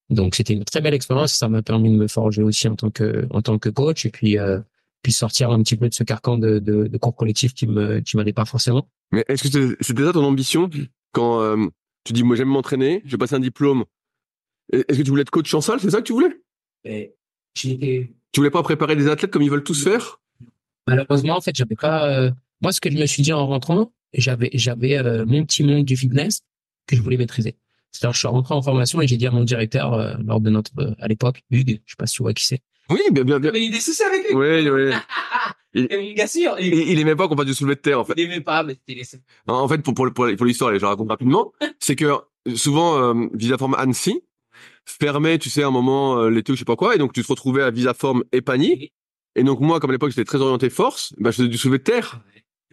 Donc 0.08 0.34
c'était 0.36 0.54
une 0.54 0.64
très 0.64 0.80
belle 0.80 0.94
expérience. 0.94 1.34
Ça 1.34 1.48
m'a 1.48 1.62
permis 1.62 1.90
de 1.90 1.96
me 1.96 2.06
forger 2.08 2.42
aussi 2.42 2.68
en 2.68 2.76
tant 2.76 2.90
que 2.90 3.26
en 3.30 3.42
tant 3.42 3.58
que 3.58 3.68
coach 3.68 4.06
et 4.06 4.10
puis 4.10 4.38
euh, 4.38 4.60
puis 5.02 5.12
sortir 5.12 5.50
un 5.50 5.62
petit 5.62 5.76
peu 5.76 5.88
de 5.88 5.94
ce 5.94 6.04
carcan 6.04 6.38
de, 6.38 6.58
de, 6.58 6.86
de 6.86 6.98
cours 6.98 7.14
collectif 7.14 7.52
qui 7.54 7.66
me 7.66 8.00
qui 8.00 8.16
m'allait 8.16 8.32
pas 8.32 8.44
forcément. 8.46 8.88
Mais 9.12 9.24
est-ce 9.28 9.42
que 9.42 9.48
c'était- 9.50 9.76
c'était 9.82 10.04
ça 10.04 10.12
ton 10.12 10.24
ambition 10.24 10.70
quand 11.12 11.40
euh, 11.42 11.66
tu 12.06 12.12
dis 12.12 12.22
moi 12.22 12.36
j'aime 12.36 12.48
m'entraîner, 12.48 13.02
je 13.04 13.12
vais 13.12 13.18
passer 13.18 13.34
un 13.34 13.40
diplôme 13.40 13.84
Est-ce 14.72 14.98
que 14.98 15.02
tu 15.02 15.10
voulais 15.10 15.22
être 15.22 15.30
coach 15.30 15.52
en 15.54 15.60
salle 15.60 15.80
C'est 15.80 15.90
ça 15.90 15.98
que 15.98 16.06
tu 16.06 16.12
voulais? 16.12 16.40
Et 16.84 17.14
Tu 17.54 17.80
voulais 18.36 18.50
pas 18.50 18.62
préparer 18.62 18.96
des 18.96 19.08
athlètes 19.08 19.30
comme 19.30 19.42
ils 19.42 19.50
veulent 19.50 19.64
tous 19.64 19.82
faire? 19.82 20.20
Malheureusement 20.86 21.36
en 21.36 21.40
fait 21.40 21.54
j'avais 21.54 21.74
pas 21.74 22.08
euh, 22.08 22.30
moi 22.60 22.72
ce 22.72 22.80
que 22.80 22.90
je 22.90 22.96
me 22.96 23.06
suis 23.06 23.22
dit 23.22 23.32
en 23.32 23.46
rentrant 23.46 23.92
j'avais 24.14 24.50
j'avais 24.54 24.96
euh, 24.98 25.24
mon 25.26 25.44
petit 25.44 25.62
monde 25.62 25.84
du 25.84 25.96
fitness 25.96 26.42
que 26.86 26.96
je 26.96 27.02
voulais 27.02 27.16
maîtriser. 27.16 27.56
C'est-à-dire 27.92 28.14
je 28.14 28.18
suis 28.18 28.28
rentré 28.28 28.54
en 28.54 28.62
formation 28.62 29.00
et 29.00 29.06
j'ai 29.06 29.16
dit 29.16 29.26
à 29.26 29.30
mon 29.30 29.44
directeur 29.44 29.94
euh, 29.94 30.14
lors 30.24 30.40
de 30.40 30.50
notre 30.50 30.72
euh, 30.78 30.94
à 31.00 31.08
l'époque 31.08 31.42
Hugues, 31.50 31.80
je 31.84 31.92
sais 31.92 31.96
pas 31.98 32.06
si 32.06 32.14
tu 32.16 32.22
vois 32.22 32.34
qui 32.34 32.44
c'est. 32.44 32.60
Oui, 32.90 33.00
bien 33.10 33.24
bien 33.24 33.38
bien. 33.40 33.50
Mais 33.52 33.64
il 33.64 33.74
est 33.74 33.80
soucis 33.80 34.02
avec 34.02 34.28
lui. 34.28 34.34
Oui, 34.34 34.68
oui. 34.68 34.92
il, 35.74 36.14
bien 36.14 36.26
sûr, 36.26 36.56
il, 36.58 36.72
il, 36.74 37.00
aimait 37.00 37.16
pas 37.16 37.28
qu'on 37.28 37.36
fasse 37.36 37.46
du 37.46 37.54
soulevé 37.54 37.74
de 37.74 37.80
terre, 37.80 38.00
en 38.00 38.04
fait. 38.04 38.14
il 38.16 38.24
aimait 38.24 38.40
pas, 38.40 38.62
mais 38.62 38.74
c'était 38.74 38.94
les... 39.00 39.20
En 39.48 39.68
fait, 39.68 39.78
pour, 39.78 39.94
pour, 39.94 40.12
pour, 40.12 40.26
pour 40.36 40.46
l'histoire, 40.46 40.74
je 40.74 40.80
la 40.80 40.88
raconte 40.88 41.08
rapidement, 41.08 41.52
c'est 41.80 41.96
que 41.96 42.12
souvent, 42.54 42.98
euh, 42.98 43.26
Visaform 43.34 43.74
Annecy 43.74 44.22
fermait, 44.84 45.38
tu 45.38 45.50
sais, 45.50 45.62
un 45.62 45.70
moment, 45.70 46.18
euh, 46.18 46.30
l'été 46.30 46.52
ou 46.52 46.54
je 46.54 46.60
sais 46.60 46.64
pas 46.64 46.76
quoi, 46.76 46.94
et 46.94 46.98
donc 46.98 47.12
tu 47.12 47.22
te 47.22 47.28
retrouvais 47.28 47.62
à 47.62 47.70
Visaform 47.70 48.22
et. 48.32 48.42
Et 49.38 49.44
donc 49.44 49.60
moi, 49.60 49.80
comme 49.80 49.90
à 49.90 49.92
l'époque, 49.92 50.10
j'étais 50.10 50.24
très 50.24 50.40
orienté 50.40 50.70
force, 50.70 51.12
bah, 51.18 51.30
je 51.30 51.36
faisais 51.36 51.48
du 51.48 51.58
soulevé 51.58 51.78
de 51.78 51.82
terre. 51.84 52.20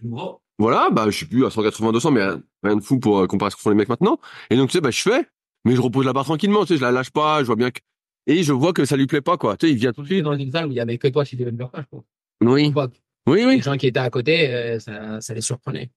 Gros. 0.02 0.40
Voilà, 0.60 0.90
bah, 0.92 1.06
je 1.08 1.18
suis 1.18 1.26
plus 1.26 1.46
à 1.46 1.50
180, 1.50 1.92
200, 1.92 2.12
mais 2.12 2.26
rien 2.64 2.76
de 2.76 2.82
fou 2.82 3.00
pour 3.00 3.20
euh, 3.20 3.28
comparer 3.28 3.48
à 3.48 3.50
ce 3.50 3.56
que 3.56 3.62
font 3.62 3.70
les 3.70 3.76
mecs 3.76 3.90
maintenant. 3.90 4.20
Et 4.50 4.56
donc, 4.56 4.70
tu 4.70 4.74
sais, 4.74 4.82
bah, 4.82 4.92
je 4.92 5.02
fais, 5.02 5.28
mais 5.66 5.76
je 5.76 5.82
repose 5.82 6.06
la 6.06 6.14
barre 6.14 6.26
tranquillement, 6.26 6.62
tu 6.62 6.74
sais, 6.74 6.78
je 6.78 6.82
la 6.82 6.92
lâche 6.92 7.10
pas, 7.10 7.40
je 7.42 7.48
vois 7.48 7.56
bien 7.56 7.72
que, 7.72 7.80
et 8.28 8.44
je 8.44 8.54
vois 8.54 8.74
que 8.74 8.86
ça 8.86 8.96
lui 8.98 9.08
plaît 9.08 9.22
pas, 9.22 9.38
quoi. 9.38 9.58
Tu 9.58 9.68
sais, 9.68 9.74
il 9.74 9.78
vient 9.78 9.94
tout 9.94 10.02
de 10.02 10.08
suite. 10.08 10.24
dans 10.24 10.34
une 10.34 10.52
salle 10.52 10.68
où 10.68 10.72
il 10.72 10.76
y 10.76 10.80
avait 10.80 10.98
que 10.98 11.08
toi 11.08 11.24
me 11.24 11.28
faire 11.58 11.70
ça, 11.74 11.82
je 11.82 11.86
crois. 11.88 12.04
Oui. 12.42 12.72
Pas- 12.72 12.90
Oui, 13.28 13.40
Les 13.40 13.46
oui. 13.46 13.62
gens 13.62 13.78
qui 13.78 13.88
étaient 13.88 14.00
à 14.00 14.10
côté, 14.10 14.54
euh, 14.54 14.80
ça, 14.80 15.22
ça 15.22 15.34
les 15.34 15.42
surprenait. 15.42 15.90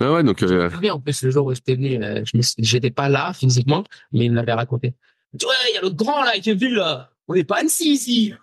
Ah 0.00 0.12
ouais, 0.12 0.22
donc, 0.24 0.42
euh, 0.42 0.68
en 0.90 1.00
plus, 1.00 1.22
le 1.22 1.30
jour 1.30 1.46
où 1.46 1.54
j'étais 1.54 1.76
venu, 1.76 2.02
euh, 2.02 2.22
j'étais 2.58 2.90
pas 2.90 3.08
là 3.08 3.32
physiquement, 3.32 3.84
mais 4.12 4.26
il 4.26 4.30
me 4.32 4.36
l'avait 4.36 4.52
raconté. 4.52 4.92
Dit, 5.32 5.46
ouais, 5.46 5.52
il 5.70 5.74
y 5.76 5.78
a 5.78 5.80
l'autre 5.82 5.96
grand 5.96 6.22
là 6.22 6.32
qui 6.40 6.50
est 6.50 6.54
venu 6.54 6.74
là. 6.74 7.10
On 7.28 7.34
n'est 7.34 7.44
pas 7.44 7.56
à 7.56 7.60
Annecy 7.60 7.92
ici. 7.92 8.34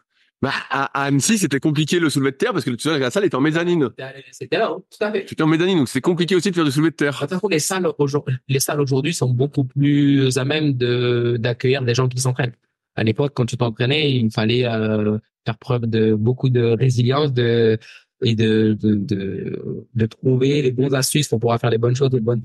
bah, 0.42 0.54
à, 0.72 0.86
à 1.00 1.04
Annecy, 1.06 1.38
c'était 1.38 1.60
compliqué 1.60 2.00
le 2.00 2.10
soulevé 2.10 2.32
de 2.32 2.38
terre 2.38 2.52
parce 2.54 2.66
que 2.66 2.72
tu 2.72 2.80
sais, 2.90 2.98
la 2.98 3.12
salle 3.12 3.26
était 3.26 3.36
en 3.36 3.42
mezzanine. 3.42 3.90
C'était 4.32 4.58
là, 4.58 4.72
hein, 4.72 4.82
tout 4.90 5.04
à 5.06 5.12
fait. 5.12 5.26
C'était 5.30 5.44
en 5.44 5.48
mezzanine, 5.48 5.78
donc 5.80 5.90
c'est 5.90 6.02
compliqué 6.02 6.34
aussi 6.36 6.50
de 6.50 6.56
faire 6.56 6.66
du 6.66 6.72
soulevé 6.72 6.90
de 6.92 6.96
terre. 6.96 7.28
Les 7.50 7.60
salles 7.60 7.88
aujourd'hui, 8.00 8.36
les 8.48 8.60
salles 8.60 8.82
aujourd'hui 8.82 9.14
sont 9.14 9.30
beaucoup 9.30 9.66
plus 9.66 10.36
à 10.40 10.46
même 10.46 10.74
de 10.74 11.38
d'accueillir 11.38 11.84
des 11.84 11.94
gens 11.94 12.08
qui 12.08 12.20
s'entraînent. 12.20 12.54
À 12.96 13.04
l'époque, 13.04 13.34
quand 13.36 13.46
tu 13.46 13.58
t'entraînais, 13.58 14.12
il 14.14 14.32
fallait 14.32 14.66
euh, 14.66 15.18
faire 15.46 15.58
preuve 15.58 15.86
de 15.88 16.14
beaucoup 16.14 16.50
de 16.50 16.62
résilience, 16.64 17.34
de 17.34 17.78
et 18.24 18.36
de 18.36 18.78
de, 18.80 18.96
de 18.96 19.88
de 19.94 20.06
trouver 20.06 20.62
les 20.62 20.72
bonnes 20.72 20.94
astuces 20.94 21.28
pour 21.28 21.40
pouvoir 21.40 21.60
faire 21.60 21.70
les 21.72 21.78
bonnes 21.78 21.96
choses, 21.96 22.12
les 22.14 22.20
bonnes 22.20 22.42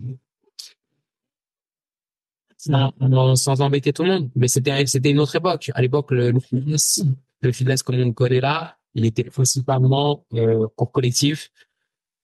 sans, 2.57 3.37
sans 3.37 3.61
embêter 3.61 3.93
tout 3.93 4.03
le 4.03 4.11
monde. 4.11 4.31
Mais 4.35 4.49
c'était 4.49 4.87
c'était 4.87 5.11
une 5.11 5.21
autre 5.21 5.37
époque. 5.37 5.71
À 5.75 5.83
l'époque, 5.83 6.11
le, 6.13 6.31
le 6.31 6.41
fitness, 6.41 7.05
le 7.43 7.53
fitness 7.53 7.83
comme 7.83 7.97
on 7.97 8.05
le 8.07 8.13
connaît 8.13 8.41
là, 8.41 8.79
il 8.95 9.05
était 9.05 9.25
principalement 9.25 10.25
euh, 10.35 10.67
collectif. 10.93 11.51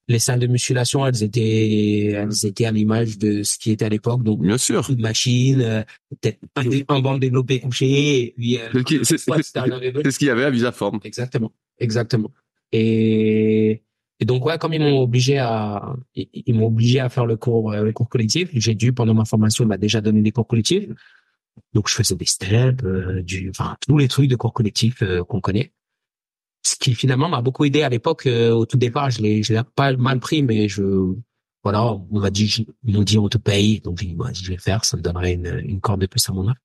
Les 0.08 0.18
salles 0.18 0.40
de 0.40 0.48
musculation, 0.48 1.06
elles 1.06 1.22
étaient, 1.22 2.08
elles 2.08 2.46
étaient 2.46 2.64
à 2.64 2.72
l'image 2.72 3.18
de 3.18 3.42
ce 3.42 3.56
qui 3.56 3.70
était 3.70 3.84
à 3.84 3.88
l'époque. 3.88 4.22
Donc, 4.24 4.40
Bien 4.42 4.58
sûr. 4.58 4.90
une 4.90 5.00
machine, 5.00 5.60
euh, 5.60 5.82
peut-être 6.20 6.40
un, 6.88 7.00
banc 7.00 7.18
développé 7.18 7.60
couché, 7.60 8.20
et 8.20 8.34
puis, 8.36 8.58
euh, 8.58 9.02
C'est 9.04 9.18
ce 9.18 10.18
qu'il 10.18 10.26
y 10.26 10.30
avait 10.30 10.44
à 10.44 10.50
Visaform. 10.50 10.98
Exactement, 11.04 11.52
exactement. 11.78 12.32
Et, 12.72 13.82
et 14.22 14.24
donc 14.24 14.44
ouais, 14.46 14.56
comme 14.56 14.72
ils 14.72 14.80
m'ont 14.80 15.02
obligé 15.02 15.38
à, 15.38 15.96
ils, 16.14 16.54
m'ont 16.54 16.66
obligé 16.66 17.00
à 17.00 17.08
faire 17.08 17.26
le 17.26 17.36
cours, 17.36 17.72
euh, 17.72 17.82
le 17.82 17.92
cours 17.92 18.08
collectif, 18.08 18.50
j'ai 18.52 18.76
dû 18.76 18.92
pendant 18.92 19.14
ma 19.14 19.24
formation 19.24 19.66
bah, 19.66 19.76
déjà 19.76 20.00
donner 20.00 20.22
des 20.22 20.30
cours 20.30 20.46
collectifs. 20.46 20.88
Donc 21.74 21.88
je 21.88 21.94
faisais 21.94 22.14
des 22.14 22.24
steps, 22.24 22.84
euh, 22.84 23.20
du, 23.22 23.50
enfin 23.50 23.76
tous 23.86 23.98
les 23.98 24.06
trucs 24.06 24.28
de 24.28 24.36
cours 24.36 24.52
collectif 24.52 25.02
euh, 25.02 25.24
qu'on 25.24 25.40
connaît. 25.40 25.72
Ce 26.62 26.76
qui 26.76 26.94
finalement 26.94 27.28
m'a 27.28 27.42
beaucoup 27.42 27.64
aidé 27.64 27.82
à 27.82 27.88
l'époque. 27.88 28.26
euh, 28.26 28.52
au 28.52 28.66
tout 28.66 28.76
départ, 28.76 29.10
je 29.10 29.20
l'ai, 29.22 29.42
je 29.42 29.52
l'ai 29.52 29.62
pas 29.74 29.96
mal 29.96 30.20
pris, 30.20 30.42
mais 30.42 30.68
je, 30.68 30.82
voilà, 31.64 31.92
on 31.92 32.20
m'a 32.20 32.30
dit, 32.30 32.66
ils 32.84 32.94
m'ont 32.94 33.02
dit 33.02 33.18
on 33.18 33.28
te 33.28 33.38
paye, 33.38 33.80
donc 33.80 33.98
j'ai 34.00 34.06
dit, 34.08 34.14
bah, 34.14 34.30
je 34.32 34.46
vais 34.48 34.56
le 34.56 34.60
faire, 34.60 34.84
ça 34.84 34.96
me 34.96 35.02
donnerait 35.02 35.34
une, 35.34 35.62
une 35.64 35.80
corde 35.80 36.00
de 36.00 36.06
plus 36.06 36.28
à 36.28 36.32
mon 36.32 36.48
arc. 36.48 36.58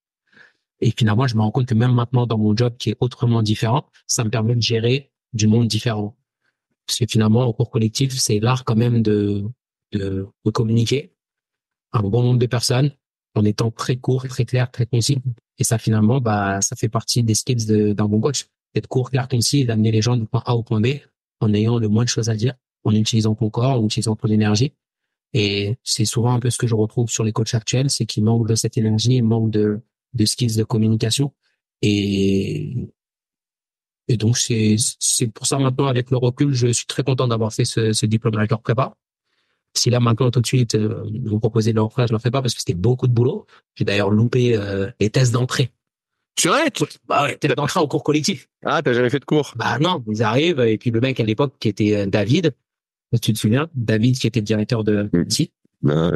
Et 0.80 0.92
finalement, 0.92 1.28
je 1.28 1.36
me 1.36 1.42
rends 1.42 1.52
compte 1.52 1.68
que 1.68 1.74
même 1.74 1.94
maintenant 1.94 2.28
dans 2.28 2.38
mon 2.38 2.56
job 2.56 2.76
qui 2.78 2.92
est 2.92 2.98
autrement 3.00 3.42
différent, 3.42 3.90
ça 4.06 4.24
me 4.24 4.30
permet 4.30 4.56
de 4.56 4.62
gérer 4.62 5.12
du 5.34 5.48
monde 5.48 5.68
différent. 5.68 6.16
Parce 6.86 7.00
que 7.00 7.06
finalement, 7.10 7.46
au 7.46 7.54
cours 7.54 7.70
collectif, 7.70 8.14
c'est 8.14 8.40
l'art 8.40 8.64
quand 8.64 8.76
même 8.76 9.02
de, 9.02 9.44
de, 9.92 10.28
communiquer 10.54 11.14
un 11.92 12.02
bon 12.02 12.24
nombre 12.24 12.40
de 12.40 12.46
personnes 12.46 12.92
en 13.36 13.44
étant 13.44 13.72
très 13.72 13.98
court, 13.98 14.28
très 14.28 14.46
clair, 14.46 14.72
très 14.72 14.86
concis. 14.86 15.20
Et 15.58 15.64
ça, 15.64 15.78
finalement, 15.78 16.22
bah, 16.22 16.62
ça 16.62 16.76
fait 16.76 16.90
partie 16.90 17.24
des 17.24 17.34
skills 17.34 17.94
d'un 17.94 18.08
bon 18.08 18.22
coach. 18.22 18.48
D'être 18.74 18.88
court, 18.88 19.10
clair, 19.10 19.28
concis 19.28 19.62
et 19.62 19.66
d'amener 19.66 19.92
les 19.92 20.02
gens 20.02 20.18
du 20.18 20.26
point 20.26 20.44
A 20.46 20.56
au 20.56 20.64
point 20.64 20.82
B 20.82 20.88
en 21.40 21.54
ayant 21.54 21.80
le 21.80 21.88
moins 21.88 22.04
de 22.04 22.10
choses 22.10 22.30
à 22.30 22.36
dire, 22.36 22.54
en 22.84 22.92
utilisant 22.92 23.36
ton 23.36 23.50
corps, 23.50 23.80
en 23.80 23.86
utilisant 23.86 24.16
ton 24.16 24.28
énergie. 24.28 24.74
Et 25.34 25.78
c'est 25.84 26.06
souvent 26.06 26.34
un 26.34 26.40
peu 26.40 26.50
ce 26.50 26.58
que 26.58 26.68
je 26.68 26.76
retrouve 26.76 27.10
sur 27.10 27.24
les 27.24 27.34
coachs 27.34 27.54
actuels, 27.54 27.90
c'est 27.90 28.06
qu'ils 28.06 28.24
manquent 28.24 28.48
de 28.48 28.56
cette 28.56 28.78
énergie, 28.78 29.16
ils 29.16 29.24
manquent 29.24 29.52
de, 29.52 29.82
de 30.14 30.26
skills 30.26 30.56
de 30.56 30.64
communication. 30.64 31.34
Et, 31.82 32.76
et 34.08 34.18
donc, 34.18 34.38
c'est, 34.38 34.78
c'est 35.00 35.28
pour 35.28 35.46
ça 35.46 35.60
maintenant, 35.60 35.88
avec 35.88 36.12
le 36.12 36.18
recul, 36.18 36.54
je 36.54 36.68
suis 36.68 36.86
très 36.86 37.04
content 37.04 37.28
d'avoir 37.28 37.54
fait 37.54 37.66
ce, 37.66 37.94
ce 37.94 38.06
diplôme 38.06 38.36
avec 38.38 38.52
prépa. 38.64 38.96
Si 39.74 39.90
là, 39.90 40.00
maintenant, 40.00 40.32
tout 40.32 40.42
de 40.42 40.48
suite, 40.48 40.76
euh, 40.76 41.04
ils 41.14 41.30
vont 41.30 41.40
proposer 41.40 41.72
de 41.72 41.76
leur 41.76 41.88
refaire, 41.88 42.08
je 42.08 42.14
leur 42.14 42.22
fais 42.22 42.32
pas 42.32 42.42
parce 42.42 42.54
que 42.56 42.62
c'était 42.62 42.74
beaucoup 42.74 43.08
de 43.08 43.14
boulot. 43.14 43.46
J'ai 43.76 43.86
d'ailleurs 43.86 44.10
loupé 44.10 44.56
euh, 44.56 44.90
les 45.00 45.10
tests 45.10 45.34
d'entrée. 45.34 45.72
Tu 46.38 46.48
vrai 46.50 46.72
Bah 47.08 47.24
ouais, 47.24 47.36
tests 47.38 47.56
d'entrée 47.56 47.80
au 47.80 47.88
cours 47.88 48.04
collectif. 48.04 48.48
Ah, 48.64 48.82
t'as 48.84 48.94
jamais 48.94 49.10
fait 49.10 49.20
de 49.20 49.26
cours. 49.26 49.54
Bah 49.56 49.80
non, 49.80 50.04
ils 50.08 50.22
arrivent, 50.24 50.60
et 50.60 50.78
puis 50.78 50.92
le 50.92 51.02
mec 51.02 51.20
à 51.20 51.24
l'époque, 51.24 51.56
qui 51.60 51.68
était 51.68 51.96
euh, 51.96 52.06
David, 52.06 52.54
tu 53.22 53.34
te 53.34 53.38
souviens, 53.38 53.68
David, 53.74 54.18
qui 54.20 54.28
était 54.28 54.40
le 54.40 54.46
directeur 54.46 54.84
de 54.84 55.10
Mm. 55.12 55.30
site, 55.30 55.52
Ben, 55.82 56.12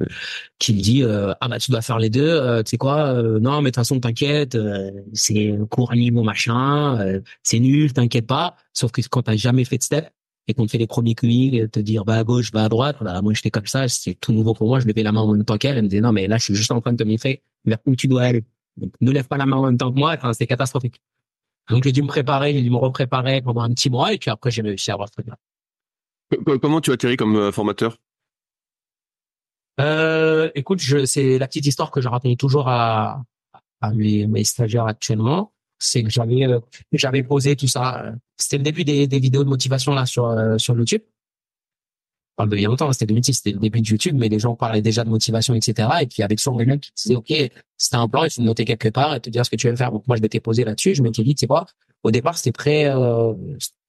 qui 0.60 0.74
me 0.74 0.82
dit 0.82 1.04
euh, 1.04 1.34
ah 1.40 1.48
bah 1.48 1.60
tu 1.60 1.70
dois 1.70 1.82
faire 1.84 2.00
les 2.00 2.10
deux 2.10 2.28
euh, 2.28 2.64
tu 2.64 2.72
sais 2.72 2.78
quoi 2.78 3.14
euh, 3.14 3.40
non 3.40 3.58
mais 3.62 3.66
de 3.66 3.66
toute 3.70 3.76
façon 3.76 4.00
t'inquiète 4.00 4.56
euh, 4.56 4.90
c'est 5.14 5.56
cours 5.70 5.94
niveau 5.94 6.24
machin 6.24 7.00
euh, 7.00 7.22
c'est 7.44 7.60
nul 7.60 7.94
t'inquiète 7.94 8.26
pas 8.26 8.56
sauf 8.74 8.92
que 8.92 9.02
quand 9.08 9.22
t'as 9.22 9.36
jamais 9.36 9.64
fait 9.64 9.78
de 9.78 9.84
step 9.84 10.10
et 10.48 10.56
qu'on 10.56 10.66
te 10.66 10.72
fait 10.72 10.80
les 10.80 10.88
premiers 10.88 11.14
QI 11.14 11.70
te 11.72 11.80
dire 11.80 12.04
va 12.06 12.16
à 12.18 12.24
gauche 12.24 12.52
va 12.52 12.64
à 12.64 12.70
droite 12.70 12.98
bah 13.02 13.22
moi 13.22 13.34
j'étais 13.36 13.52
comme 13.52 13.68
ça 13.68 13.88
c'est 13.88 14.16
tout 14.16 14.34
nouveau 14.34 14.56
pour 14.56 14.68
moi 14.68 14.80
je 14.80 14.88
levais 14.88 15.04
la 15.04 15.12
main 15.12 15.22
en 15.22 15.32
même 15.32 15.46
temps 15.46 15.60
qu'elle 15.60 15.78
elle 15.78 15.84
me 15.84 15.90
disait 15.90 16.02
non 16.02 16.12
mais 16.12 16.26
là 16.28 16.38
je 16.40 16.46
suis 16.46 16.56
juste 16.56 16.72
en 16.72 16.82
train 16.82 16.94
de 16.94 16.98
te 16.98 17.08
montrer 17.08 17.44
vers 17.64 17.78
où 17.86 17.96
tu 17.96 18.08
dois 18.08 18.24
aller 18.24 18.44
donc 18.78 18.92
ne 19.02 19.12
lève 19.12 19.28
pas 19.28 19.38
la 19.38 19.46
main 19.46 19.58
en 19.58 19.66
même 19.66 19.78
temps 19.78 19.92
que 19.92 19.98
moi 20.00 20.14
enfin, 20.18 20.34
c'est 20.34 20.48
catastrophique 20.48 21.02
donc 21.70 21.84
j'ai 21.84 21.92
dû 21.92 22.02
me 22.02 22.08
préparer 22.08 22.54
j'ai 22.54 22.62
dû 22.62 22.70
me 22.70 22.78
repréparer 22.78 23.42
pendant 23.42 23.62
un 23.62 23.70
petit 23.74 23.90
mois 23.90 24.14
et 24.14 24.18
puis 24.18 24.30
après 24.30 24.52
j'ai 24.52 24.62
réussi 24.62 24.92
à 24.92 24.94
avoir 24.96 25.10
ce 25.10 25.14
truc 25.14 25.28
là 25.28 25.38
co- 26.46 26.60
comment 26.60 26.82
tu 26.82 26.92
atterris 26.92 27.18
comme 27.18 27.36
euh, 27.36 27.52
formateur? 27.52 27.98
Euh, 29.80 30.52
écoute, 30.54 30.82
c'est 31.06 31.40
la 31.40 31.48
petite 31.48 31.66
histoire 31.66 31.92
que 31.92 32.02
je 32.02 32.08
raconte 32.08 32.38
toujours 32.38 32.68
à, 32.68 33.24
à 33.80 33.92
mes, 33.94 34.28
mes 34.28 34.44
stagiaires 34.44 34.86
actuellement. 34.86 35.54
C'est 35.80 36.04
que 36.04 36.10
j'avais, 36.10 36.46
euh, 36.46 36.60
j'avais 36.92 37.24
posé 37.24 37.56
tout 37.56 37.68
ça. 37.68 38.14
C'était 38.38 38.58
le 38.58 38.64
début 38.64 38.84
des, 38.84 39.08
des 39.08 39.20
vidéos 39.20 39.44
de 39.44 39.50
motivation 39.50 39.94
là 39.94 40.06
sur 40.06 40.26
euh, 40.26 40.58
sur 40.58 40.78
YouTube. 40.78 41.02
Parle 42.36 42.50
de 42.50 42.58
il 42.58 42.64
longtemps, 42.64 42.92
c'était 42.94 43.06
2006, 43.08 43.34
c'était 43.34 43.52
le 43.52 43.60
début 43.60 43.82
de 43.82 43.88
YouTube, 43.88 44.16
mais 44.18 44.30
les 44.30 44.40
gens 44.40 44.56
parlaient 44.56 44.82
déjà 44.82 45.04
de 45.04 45.10
motivation, 45.10 45.54
etc. 45.54 45.90
Et 46.02 46.08
puis 46.08 46.24
avec 46.24 46.40
les 46.58 46.66
mecs 46.66 46.82
qui 46.82 46.92
disaient, 46.96 47.16
ok, 47.16 47.34
c'était 47.78 47.98
un 47.98 48.08
plan, 48.08 48.24
il 48.24 48.32
faut 48.32 48.42
le 48.42 48.48
noter 48.48 48.66
quelque 48.66 48.90
part 48.90 49.16
et 49.16 49.20
te 49.20 49.30
dire 49.30 49.46
ce 49.46 49.50
que 49.50 49.56
tu 49.56 49.70
veux 49.70 49.76
faire. 49.76 49.92
Donc 49.92 50.08
moi, 50.08 50.16
je 50.16 50.22
m'étais 50.22 50.40
posé 50.40 50.64
là-dessus, 50.64 50.96
je 50.96 51.04
m'étais 51.04 51.24
dit, 51.24 51.36
tu 51.36 51.42
sais 51.42 51.48
quoi, 51.48 51.66
au 52.04 52.12
départ, 52.12 52.38
c'était 52.38 52.52
très, 52.52 52.86
euh, 52.90 53.34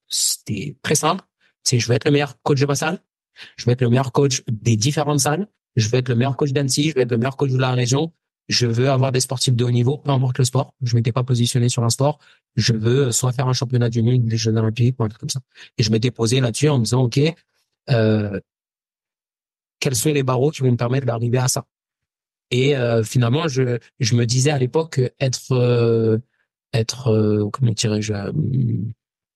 c'était 0.07 0.75
très 0.81 0.95
simple. 0.95 1.23
C'est, 1.63 1.79
je 1.79 1.87
vais 1.87 1.95
être 1.95 2.05
le 2.05 2.11
meilleur 2.11 2.41
coach 2.41 2.59
de 2.59 2.65
ma 2.65 2.75
salle, 2.75 2.99
je 3.55 3.65
vais 3.65 3.71
être 3.71 3.81
le 3.81 3.89
meilleur 3.89 4.11
coach 4.11 4.43
des 4.51 4.75
différentes 4.75 5.21
salles, 5.21 5.47
je 5.75 5.87
veux 5.87 5.97
être 5.97 6.09
le 6.09 6.15
meilleur 6.15 6.35
coach 6.35 6.51
d'Annecy, 6.51 6.89
je 6.89 6.95
veux 6.95 7.01
être 7.01 7.11
le 7.11 7.17
meilleur 7.17 7.37
coach 7.37 7.51
de 7.51 7.57
la 7.57 7.71
région, 7.71 8.11
je 8.49 8.67
veux 8.67 8.89
avoir 8.89 9.11
des 9.11 9.21
sportifs 9.21 9.55
de 9.55 9.63
haut 9.63 9.71
niveau, 9.71 9.97
peu 9.97 10.11
importe 10.11 10.37
le 10.37 10.43
sport. 10.43 10.73
Je 10.81 10.95
m'étais 10.95 11.11
pas 11.11 11.23
positionné 11.23 11.69
sur 11.69 11.83
un 11.83 11.89
sport. 11.89 12.19
Je 12.55 12.73
veux 12.73 13.11
soit 13.11 13.31
faire 13.31 13.47
un 13.47 13.53
championnat 13.53 13.89
du 13.89 14.01
monde, 14.01 14.25
des 14.25 14.37
Jeux 14.37 14.55
olympiques, 14.55 14.99
ou 14.99 15.03
un 15.03 15.07
truc 15.07 15.21
comme 15.21 15.29
ça. 15.29 15.39
Et 15.77 15.83
je 15.83 15.91
m'étais 15.91 16.11
posé 16.11 16.41
là-dessus 16.41 16.69
en 16.69 16.79
me 16.79 16.83
disant, 16.83 17.03
OK, 17.03 17.19
euh, 17.89 18.39
quels 19.79 19.95
sont 19.95 20.11
les 20.13 20.23
barreaux 20.23 20.51
qui 20.51 20.61
vont 20.61 20.71
me 20.71 20.77
permettre 20.77 21.05
d'arriver 21.05 21.37
à 21.37 21.47
ça? 21.47 21.65
Et 22.51 22.75
euh, 22.75 23.03
finalement, 23.03 23.47
je, 23.47 23.79
je 23.99 24.15
me 24.15 24.25
disais 24.25 24.51
à 24.51 24.57
l'époque 24.57 24.93
que 24.93 25.11
être, 25.19 25.51
euh, 25.51 26.19
être 26.73 27.07
euh, 27.11 27.49
comment 27.51 27.71
dirais-je, 27.71 28.13
euh, 28.13 28.31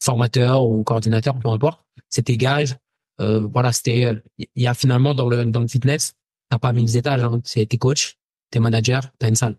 formateur 0.01 0.63
ou 0.63 0.83
coordinateur, 0.83 1.37
peu 1.39 1.49
importe, 1.49 1.83
c'était 2.09 2.37
gage. 2.37 2.75
Euh, 3.19 3.39
voilà, 3.51 3.71
c'était, 3.71 4.13
il 4.37 4.47
y 4.55 4.67
a 4.67 4.75
finalement 4.75 5.15
dans 5.15 5.27
le 5.27 5.45
dans 5.45 5.61
le 5.61 5.67
fitness, 5.67 6.13
t'as 6.49 6.59
pas 6.59 6.71
mille 6.71 6.95
étages. 6.95 7.23
Hein. 7.23 7.41
C'est 7.43 7.65
t'es 7.65 7.77
coach, 7.77 8.17
t'es 8.51 8.59
manager, 8.59 9.01
t'as 9.17 9.29
une 9.29 9.35
salle. 9.35 9.57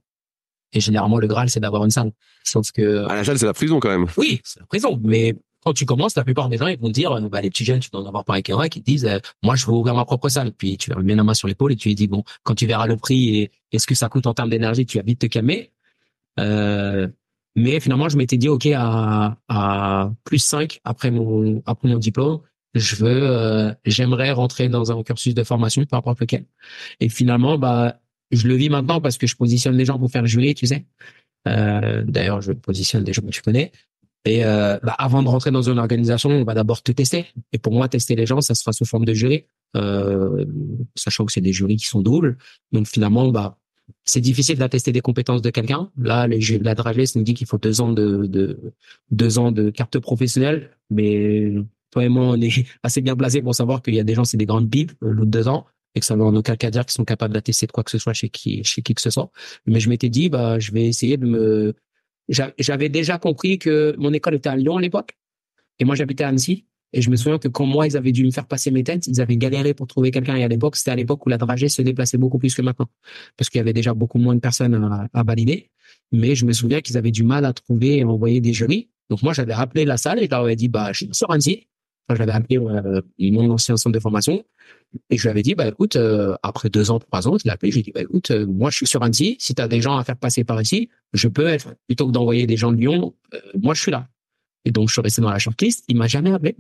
Et 0.73 0.81
généralement, 0.81 1.19
le 1.19 1.27
Graal, 1.27 1.49
c'est 1.51 1.61
d'avoir 1.61 1.85
une 1.85 1.91
salle. 1.91 2.13
Sauf 2.45 2.71
que, 2.73 3.07
À 3.09 3.17
la 3.17 3.25
salle, 3.25 3.39
c'est 3.39 3.47
la 3.47 3.55
prison 3.55 3.81
quand 3.81 3.89
même. 3.89 4.07
oui, 4.17 4.41
c'est 4.45 4.61
la 4.61 4.67
prison. 4.67 5.01
Mais 5.03 5.35
quand 5.65 5.73
tu 5.73 5.85
commences, 5.85 6.17
la 6.17 6.25
plupart 6.25 6.49
des 6.49 6.57
gens, 6.57 6.67
ils 6.67 6.79
vont 6.79 6.91
dire, 6.91 7.13
euh, 7.13 7.29
bah, 7.29 7.41
les 7.41 7.51
petits 7.51 7.65
jeunes, 7.65 7.81
tu 7.81 7.91
dois 7.91 8.03
en 8.03 8.07
avoir 8.07 8.25
qu'un, 8.25 8.69
qui 8.69 8.81
te 8.81 8.87
disent, 8.87 9.07
euh, 9.07 9.19
moi, 9.43 9.57
je 9.57 9.67
veux 9.67 9.73
ouvrir 9.73 9.95
ma 9.95 10.05
propre 10.05 10.29
salle. 10.29 10.53
Puis 10.53 10.79
tu 10.79 10.91
leur 10.91 11.01
mets 11.03 11.15
la 11.15 11.25
main 11.25 11.35
sur 11.35 11.49
l'épaule 11.49 11.73
et 11.73 11.77
tu 11.77 11.89
lui 11.89 11.95
dis, 11.95 12.07
bon, 12.09 12.23
quand 12.43 12.55
tu 12.55 12.67
verras 12.67 12.87
le 12.87 12.97
prix 12.97 13.37
et, 13.37 13.51
et 13.73 13.79
ce 13.79 13.87
que 13.87 13.95
ça 13.95 14.09
coûte 14.09 14.27
en 14.27 14.35
termes 14.35 14.51
d'énergie, 14.51 14.87
tu 14.87 14.99
vas 14.99 15.05
vite 15.05 15.21
te 15.21 15.27
calmer. 15.27 15.73
Euh, 16.39 17.09
mais 17.57 17.81
finalement, 17.81 18.09
je 18.09 18.17
m'étais 18.17 18.37
dit, 18.37 18.49
OK, 18.49 18.67
à, 18.75 19.37
à 19.49 20.13
plus 20.25 20.39
5 20.39 20.81
après 20.85 21.11
mon, 21.11 21.63
après 21.67 21.89
mon 21.89 21.99
diplôme, 21.99 22.41
je 22.75 22.97
veux, 22.97 23.23
euh, 23.23 23.73
j'aimerais 23.85 24.31
rentrer 24.31 24.69
dans 24.69 24.93
un 24.93 25.03
cursus 25.03 25.35
de 25.35 25.43
formation, 25.43 25.85
peu 25.85 25.97
importe 25.97 26.21
lequel. 26.21 26.45
Et 27.01 27.09
finalement, 27.09 27.59
bah, 27.59 28.01
je 28.31 28.47
le 28.47 28.55
vis 28.55 28.69
maintenant 28.69 29.01
parce 29.01 29.19
que 29.19 29.27
je 29.27 29.37
positionne 29.37 29.77
les 29.77 29.85
gens 29.85 29.99
pour 29.99 30.11
faire 30.11 30.27
jury, 30.27 30.55
tu 30.55 30.67
sais. 30.67 30.87
Euh, 31.47 32.05
D'ailleurs, 32.07 32.41
je 32.41 32.53
positionne 32.53 33.05
des 33.05 33.13
gens 33.13 33.23
que 33.23 33.31
tu 33.31 33.43
connais. 33.43 33.73
Et 34.29 34.45
euh, 34.45 34.79
bah, 34.83 34.95
avant 34.99 35.23
de 35.23 35.29
rentrer 35.29 35.51
dans 35.51 35.63
une 35.63 35.79
organisation, 35.79 36.29
on 36.29 36.45
va 36.45 36.53
d'abord 36.53 36.83
te 36.83 36.93
tester. 36.93 37.25
Et 37.55 37.59
pour 37.59 37.73
moi, 37.73 37.89
tester 37.89 38.15
les 38.15 38.27
gens, 38.27 38.43
ça 38.43 38.55
sera 38.55 38.75
sous 38.75 38.85
forme 38.85 39.07
de 39.07 39.15
jury, 39.15 39.47
euh, 39.75 40.45
sachant 40.95 41.25
que 41.25 41.33
c'est 41.33 41.41
des 41.41 41.55
jurys 41.55 41.77
qui 41.77 41.87
sont 41.87 42.03
doubles. 42.03 42.37
Donc 42.71 42.87
finalement, 42.87 43.29
bah 43.29 43.57
c'est 44.05 44.21
difficile 44.21 44.59
d'attester 44.59 44.93
des 44.93 45.01
compétences 45.01 45.41
de 45.41 45.49
quelqu'un. 45.49 45.91
Là, 45.97 46.27
les 46.27 46.43
jeux 46.43 46.59
de 46.59 46.65
la 46.65 46.75
nous 46.75 47.23
dit 47.23 47.33
qu'il 47.33 47.47
faut 47.47 47.57
deux 47.57 47.81
ans 47.81 47.91
de, 47.91 49.71
carte 49.71 49.99
professionnelle, 49.99 50.77
mais 50.91 51.55
toi 51.91 52.05
et 52.05 52.11
moi, 52.11 52.25
on 52.25 52.41
est 52.43 52.67
assez 52.83 53.01
bien 53.01 53.15
blasés 53.15 53.41
pour 53.41 53.55
savoir 53.55 53.81
qu'il 53.81 53.95
y 53.95 54.01
a 54.01 54.05
des 54.05 54.15
gens, 54.15 54.25
c'est 54.25 54.37
des 54.37 54.45
grandes 54.45 54.69
pipes, 54.69 54.93
euh, 55.03 55.11
l'autre 55.11 55.31
deux 55.31 55.49
ans, 55.49 55.65
et 55.95 56.01
que 56.01 56.07
ça 56.07 56.17
ne 56.17 56.23
en 56.23 56.37
aucun 56.37 56.57
cas 56.57 56.71
dire 56.71 56.85
qu'ils 56.85 56.93
sont 56.93 57.07
capables 57.07 57.33
d'attester 57.33 57.67
de 57.67 57.73
quoi 57.73 57.83
que 57.83 57.91
ce 57.91 57.99
soit 57.99 58.13
chez 58.13 58.29
qui, 58.29 58.63
chez 58.63 58.83
qui 58.83 58.93
que 58.93 59.01
ce 59.01 59.09
soit. 59.09 59.31
Mais 59.65 59.81
je 59.81 59.89
m'étais 59.89 60.11
dit, 60.11 60.29
bah, 60.29 60.59
je 60.59 60.71
vais 60.73 60.87
essayer 60.87 61.17
de 61.17 61.25
me, 61.25 61.75
j'avais 62.29 62.89
déjà 62.89 63.19
compris 63.19 63.59
que 63.59 63.95
mon 63.99 64.13
école 64.13 64.35
était 64.35 64.49
à 64.49 64.57
Lyon 64.57 64.77
à 64.77 64.81
l'époque, 64.81 65.17
et 65.79 65.85
moi 65.85 65.95
j'habitais 65.95 66.25
à 66.25 66.29
Annecy. 66.29 66.65
Et 66.95 67.03
je 67.03 67.11
me 67.11 67.17
souviens 67.17 67.39
que 67.39 67.49
quand 67.49 67.67
moi, 67.67 67.87
ils 67.87 67.99
avaient 67.99 68.13
dû 68.13 68.25
me 68.25 68.31
faire 68.31 68.47
passer 68.47 68.71
mes 68.71 68.83
têtes, 68.83 69.07
ils 69.07 69.21
avaient 69.21 69.37
galéré 69.37 69.75
pour 69.75 69.87
trouver 69.87 70.11
quelqu'un. 70.11 70.37
Et 70.37 70.45
à 70.45 70.49
l'époque, 70.49 70.75
c'était 70.75 70.91
à 70.91 70.97
l'époque 70.97 71.27
où 71.27 71.29
la 71.29 71.37
dragée 71.37 71.69
se 71.69 71.83
déplaçait 71.83 72.17
beaucoup 72.17 72.39
plus 72.39 72.55
que 72.55 72.63
maintenant. 72.63 72.89
Parce 73.37 73.51
qu'il 73.51 73.59
y 73.59 73.61
avait 73.61 73.75
déjà 73.75 73.93
beaucoup 73.93 74.17
moins 74.17 74.35
de 74.35 74.41
personnes 74.41 74.75
à, 74.75 75.07
à 75.13 75.23
valider. 75.23 75.71
Mais 76.13 76.35
je 76.35 76.47
me 76.47 76.53
souviens 76.53 76.81
qu'ils 76.81 76.97
avaient 76.97 77.11
du 77.11 77.25
mal 77.25 77.45
à 77.45 77.53
trouver 77.53 77.99
et 77.99 78.05
envoyer 78.05 78.41
des 78.41 78.55
jurys. 78.55 78.89
Donc 79.11 79.23
moi, 79.23 79.35
j'avais 79.35 79.53
rappelé 79.53 79.85
la 79.85 79.99
salle 79.99 80.19
et 80.21 80.25
je 80.25 80.31
leur 80.31 80.41
avais 80.41 80.57
dit, 80.57 80.69
bah, 80.69 80.93
je 80.93 81.05
suis 81.05 81.09
sur 81.13 81.31
Annecy. 81.31 81.67
J'avais 82.09 82.33
appelé 82.33 82.59
euh, 82.59 83.03
mon 83.19 83.51
ancien 83.51 83.77
centre 83.77 83.95
de 83.95 84.01
formation. 84.01 84.43
Et 85.11 85.17
je 85.17 85.23
lui 85.23 85.31
avais 85.31 85.43
dit, 85.43 85.55
bah, 85.55 85.69
écoute, 85.69 85.97
euh, 85.97 86.37
après 86.43 86.71
deux 86.71 86.91
ans, 86.91 86.99
trois 86.99 87.29
ans, 87.29 87.37
je 87.39 87.45
l'ai 87.45 87.51
appelé, 87.51 87.71
je 87.71 87.77
lui 87.77 87.81
ai 87.81 87.85
dit, 87.85 87.93
bah, 87.93 88.01
écoute, 88.03 88.31
euh, 88.31 88.47
moi, 88.47 88.71
je 88.71 88.77
suis 88.77 88.87
sur 88.87 89.03
Annecy. 89.03 89.37
Si 89.39 89.55
tu 89.55 89.61
as 89.63 89.69
des 89.69 89.81
gens 89.81 89.97
à 89.97 90.05
faire 90.05 90.17
passer 90.17 90.45
par 90.45 90.61
ici, 90.61 90.89
je 91.13 91.29
peux 91.29 91.47
être, 91.47 91.75
plutôt 91.87 92.07
que 92.07 92.13
d'envoyer 92.13 92.47
des 92.47 92.57
gens 92.57 92.73
de 92.73 92.79
Lyon, 92.79 93.15
moi, 93.61 93.75
je 93.75 93.83
suis 93.83 93.91
là. 93.91 94.09
Et 94.65 94.71
donc, 94.71 94.89
je 94.89 94.95
suis 94.95 95.03
resté 95.03 95.21
dans 95.21 95.31
la 95.31 95.39
shortlist. 95.39 95.85
Il 95.89 95.97
m'a 95.97 96.07
jamais 96.07 96.33
appelé. 96.33 96.57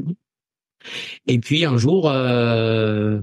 Et 1.26 1.38
puis, 1.38 1.64
un 1.64 1.76
jour, 1.76 2.10
un 2.10 3.22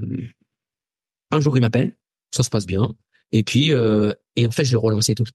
jour, 1.40 1.58
il 1.58 1.62
m'appelle. 1.62 1.96
Ça 2.32 2.44
se 2.44 2.50
passe 2.50 2.66
bien. 2.66 2.94
Et 3.32 3.44
puis, 3.44 3.72
et 4.36 4.48
en 4.48 4.52
fait, 4.52 4.66
je 4.66 4.72
le 4.74 4.80
relançais 4.80 5.16
tout. 5.16 5.26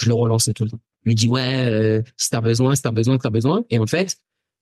Je 0.00 0.08
le 0.08 0.14
relançais 0.14 0.52
tout 0.52 0.64
le 0.64 0.70
temps. 0.70 0.80
Je 1.04 1.10
lui 1.10 1.14
dis, 1.14 1.28
ouais, 1.28 2.02
si 2.16 2.30
t'as 2.30 2.40
besoin, 2.40 2.74
si 2.74 2.82
t'as 2.82 2.90
besoin, 2.90 3.14
si 3.14 3.20
t'as 3.20 3.30
besoin. 3.30 3.64
Et 3.70 3.78
en 3.78 3.86
fait, 3.86 4.18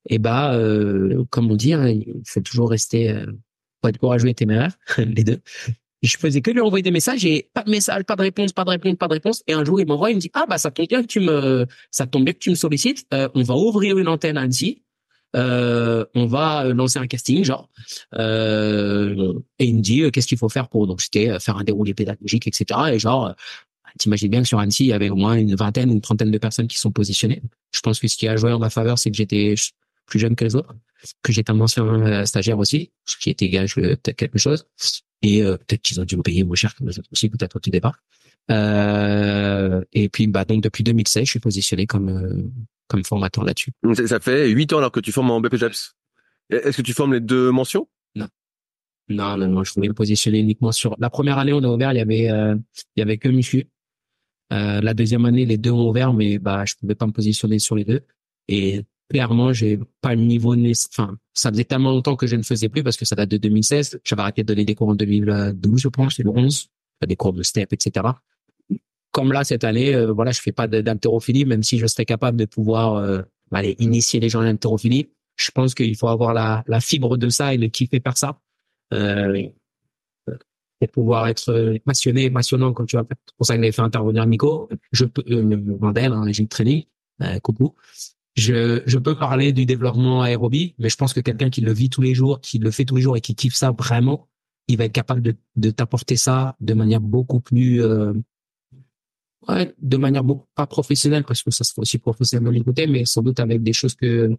et 0.09 0.19
bah, 0.19 0.55
euh, 0.55 1.25
comme 1.31 1.51
on 1.51 1.57
dit, 1.57 1.73
hein, 1.73 1.89
il 1.89 2.23
faut 2.25 2.41
toujours 2.41 2.71
rester, 2.71 3.15
euh, 3.79 3.87
faut 3.87 3.89
être 3.89 3.99
courageux 3.99 4.29
et 4.29 4.35
téméraire, 4.35 4.73
les 4.99 5.25
deux. 5.25 5.41
je 6.03 6.17
faisais 6.17 6.41
que 6.41 6.51
lui 6.51 6.61
envoyer 6.61 6.83
des 6.83 6.91
messages 6.91 7.25
et 7.25 7.51
pas 7.53 7.63
de 7.63 7.71
message, 7.71 8.05
pas 8.05 8.17
de 8.17 8.23
réponse, 8.23 8.53
pas 8.53 8.65
de 8.65 8.71
réponse, 8.71 8.97
pas 8.97 9.09
de 9.09 9.15
réponse. 9.15 9.43
Et 9.47 9.53
un 9.53 9.65
jour, 9.65 9.81
il 9.81 9.87
m'envoie, 9.87 10.11
il 10.11 10.17
me 10.17 10.21
dit, 10.21 10.31
ah 10.35 10.47
bah 10.49 10.59
ça 10.59 10.71
tombe 10.71 10.89
bien 10.89 11.03
que 11.03 11.07
tu 11.07 11.21
me, 11.21 11.67
ça 11.91 12.07
tombe 12.07 12.25
bien 12.25 12.33
que 12.33 12.39
tu 12.39 12.51
me 12.51 12.55
sollicites. 12.55 13.07
Euh, 13.13 13.29
on 13.35 13.43
va 13.43 13.55
ouvrir 13.55 13.99
une 13.99 14.09
antenne 14.09 14.37
à 14.37 14.43
Annecy. 14.43 14.83
Euh, 15.37 16.07
on 16.15 16.27
va 16.27 16.65
lancer 16.73 16.99
un 16.99 17.07
casting, 17.07 17.45
genre. 17.45 17.69
Euh, 18.15 19.35
et 19.59 19.67
il 19.67 19.77
me 19.77 19.81
dit, 19.81 20.11
qu'est-ce 20.11 20.27
qu'il 20.27 20.39
faut 20.39 20.49
faire 20.49 20.69
pour 20.69 20.87
donc 20.87 21.03
c'était 21.03 21.39
faire 21.39 21.59
un 21.59 21.65
déroulé 21.65 21.95
pédagogique, 21.95 22.47
etc. 22.47 22.81
Et 22.93 22.99
genre, 22.99 23.35
t'imagines 23.99 24.31
bien 24.31 24.43
que 24.43 24.49
sur 24.49 24.59
Annecy, 24.59 24.85
il 24.85 24.89
y 24.89 24.93
avait 24.93 25.11
au 25.11 25.17
moins 25.17 25.35
une 25.35 25.55
vingtaine, 25.55 25.91
une 25.91 26.01
trentaine 26.01 26.31
de 26.31 26.39
personnes 26.39 26.69
qui 26.69 26.79
sont 26.79 26.91
positionnées. 26.91 27.43
Je 27.73 27.81
pense 27.81 28.01
que 28.01 28.09
ce 28.09 28.17
qui 28.17 28.29
a 28.29 28.37
joué 28.37 28.53
en 28.53 28.59
ma 28.59 28.71
faveur, 28.71 28.99
c'est 28.99 29.11
que 29.11 29.17
j'étais 29.17 29.55
plus 30.09 30.19
jeune 30.19 30.35
que 30.35 30.45
les 30.45 30.57
autres, 30.57 30.75
que 31.23 31.33
j'étais 31.33 31.51
un 31.51 31.61
ancien 31.61 31.85
euh, 31.85 32.25
stagiaire 32.25 32.59
aussi, 32.59 32.93
ce 33.05 33.17
qui 33.17 33.31
était 33.31 33.49
gage 33.49 33.75
peut-être 33.77 34.17
quelque 34.17 34.39
chose. 34.39 34.67
Et 35.23 35.43
euh, 35.43 35.57
peut-être 35.57 35.83
qu'ils 35.83 36.01
ont 36.01 36.05
dû 36.05 36.17
me 36.17 36.23
payer 36.23 36.45
moins 36.45 36.57
cher 36.57 36.75
que 36.75 36.85
les 36.85 36.99
autres 36.99 37.09
aussi, 37.13 37.29
peut-être 37.29 37.57
au 37.57 37.61
tout 37.61 37.71
départ. 37.71 37.99
Euh, 38.51 39.83
et 39.93 40.09
puis, 40.09 40.27
bah, 40.27 40.45
donc 40.45 40.63
depuis 40.63 40.85
2016, 40.85 41.25
je 41.25 41.31
suis 41.31 41.41
positionné 41.41 41.87
comme 41.87 42.09
euh, 42.09 42.43
comme 42.87 43.05
formateur 43.05 43.45
là-dessus. 43.45 43.73
Ça 44.07 44.21
fait 44.21 44.49
huit 44.49 44.73
ans 44.73 44.79
alors 44.79 44.93
que 44.93 45.01
tu 45.01 45.13
formes 45.13 45.31
en 45.31 45.41
BPJEPS. 45.41 45.95
Est-ce 46.51 46.79
que 46.79 46.83
tu 46.83 46.95
formes 46.95 47.13
les 47.13 47.21
deux 47.21 47.51
mentions? 47.51 47.89
Non. 48.15 48.29
Non, 49.11 49.37
non, 49.37 49.49
non, 49.49 49.65
je 49.65 49.75
voulais 49.75 49.89
me 49.89 49.95
positionner 49.95 50.39
uniquement 50.39 50.73
sur. 50.73 50.97
La 50.99 51.11
première 51.11 51.37
année, 51.37 51.53
on 51.53 51.63
a 51.63 51.69
ouvert, 51.69 51.93
il 51.93 51.99
y 51.99 52.01
avait, 52.01 52.25
il 52.25 52.99
y 52.99 53.03
avait 53.03 53.19
que 53.19 53.29
Michu. 53.29 53.69
la 54.51 54.95
deuxième 54.95 55.27
année, 55.27 55.45
les 55.45 55.59
deux 55.59 55.71
ont 55.71 55.91
ouvert, 55.91 56.15
mais 56.15 56.39
bah, 56.39 56.65
je 56.65 56.75
pouvais 56.77 56.95
pas 56.95 57.07
me 57.07 57.13
positionner 57.13 57.59
sur 57.59 57.77
les 57.77 57.85
deux. 57.85 58.01
Et 58.49 58.87
clairement, 59.09 59.53
j'ai 59.53 59.79
pas 60.01 60.15
le 60.15 60.23
niveau 60.23 60.55
enfin, 60.55 61.17
ça 61.35 61.51
faisait 61.51 61.65
tellement 61.65 61.91
longtemps 61.91 62.17
que 62.17 62.27
je 62.27 62.37
ne 62.37 62.43
faisais 62.43 62.69
plus 62.69 62.83
parce 62.83 62.97
que 62.97 63.05
ça 63.05 63.17
date 63.17 63.31
de 63.31 63.37
2016. 63.37 64.01
J'avais 64.05 64.23
arrêté 64.23 64.43
de 64.43 64.47
donner 64.47 64.65
des 64.65 64.75
cours 64.75 64.89
en 64.89 64.95
2012, 64.95 65.81
je 65.81 65.89
pense, 65.89 66.19
le 66.19 66.31
11, 66.31 66.69
des 67.07 67.17
cours 67.17 67.33
de 67.33 67.43
step, 67.43 67.73
etc. 67.73 68.07
Comme 69.11 69.33
là, 69.33 69.45
cette 69.45 69.65
année, 69.65 69.95
euh, 69.95 70.13
voilà, 70.13 70.31
je 70.31 70.41
fais 70.41 70.53
pas 70.53 70.67
d'haltérophilie, 70.67 71.45
même 71.45 71.63
si 71.63 71.79
je 71.79 71.87
serais 71.87 72.05
capable 72.05 72.37
de 72.37 72.45
pouvoir, 72.45 72.97
euh, 72.97 73.23
aller 73.51 73.77
initier 73.79 74.21
les 74.21 74.29
gens 74.29 74.41
à 74.41 74.45
l'haltérophilie. 74.45 75.09
Je 75.37 75.51
pense 75.51 75.75
qu'il 75.75 75.97
faut 75.97 76.09
avoir 76.09 76.35
la, 76.35 76.65
la 76.67 76.81
fibre 76.81 77.17
de 77.17 77.29
ça 77.29 77.55
et 77.55 77.57
le 77.57 77.69
kiffer 77.69 78.01
par 78.01 78.19
ça. 78.19 78.39
Euh, 78.93 79.49
et 80.81 80.87
pouvoir 80.87 81.27
être 81.29 81.79
passionné, 81.85 82.31
passionnant 82.31 82.73
comme 82.73 82.87
tu 82.87 82.97
vas. 82.97 83.05
C'est 83.09 83.37
pour 83.37 83.47
ça 83.47 83.55
qu'il 83.55 83.65
avait 83.65 83.73
fait 83.73 83.83
intervenir 83.83 84.27
Nico. 84.27 84.69
Je 84.93 85.05
peux, 85.05 85.25
euh, 85.29 85.79
Mandel, 85.81 86.13
hein, 86.13 86.25
j'ai 86.29 86.47
traîné, 86.47 86.89
euh, 87.23 87.39
coucou 87.41 87.75
je, 88.39 88.83
je 88.87 88.99
peux 88.99 89.17
parler 89.17 89.53
du 89.53 89.67
développement 89.67 90.23
aérobie, 90.23 90.75
mais 90.79 90.89
je 90.89 90.97
pense 90.97 91.13
que 91.13 91.21
quelqu'un 91.21 91.51
qui 91.51 91.61
le 91.61 91.73
vit 91.73 91.91
tous 91.91 92.03
les 92.03 92.15
jours, 92.15 92.41
qui 92.41 92.59
le 92.59 92.71
fait 92.71 92.85
tous 92.85 92.97
les 92.97 93.03
jours 93.03 93.17
et 93.17 93.21
qui 93.21 93.35
kiffe 93.35 93.55
ça 93.55 93.73
vraiment, 93.73 94.29
il 94.69 94.77
va 94.77 94.85
être 94.85 94.93
capable 94.93 95.23
de, 95.23 95.35
de 95.57 95.71
t'apporter 95.71 96.17
ça 96.17 96.57
de 96.61 96.75
manière 96.75 97.01
beaucoup 97.01 97.41
plus, 97.41 97.83
euh, 97.83 98.13
ouais, 99.49 99.75
de 99.79 99.97
manière 99.97 100.25
beaucoup 100.25 100.47
pas 100.55 100.67
professionnelle 100.67 101.25
parce 101.25 101.43
que 101.43 101.51
ça 101.51 101.65
se 101.65 101.73
fait 101.73 101.81
aussi 101.81 101.99
professionnel 101.99 102.59
de 102.59 102.63
côté, 102.63 102.87
mais 102.87 103.05
sans 103.05 103.23
doute 103.23 103.41
avec 103.41 103.63
des 103.63 103.73
choses 103.73 103.95
que 103.95 104.37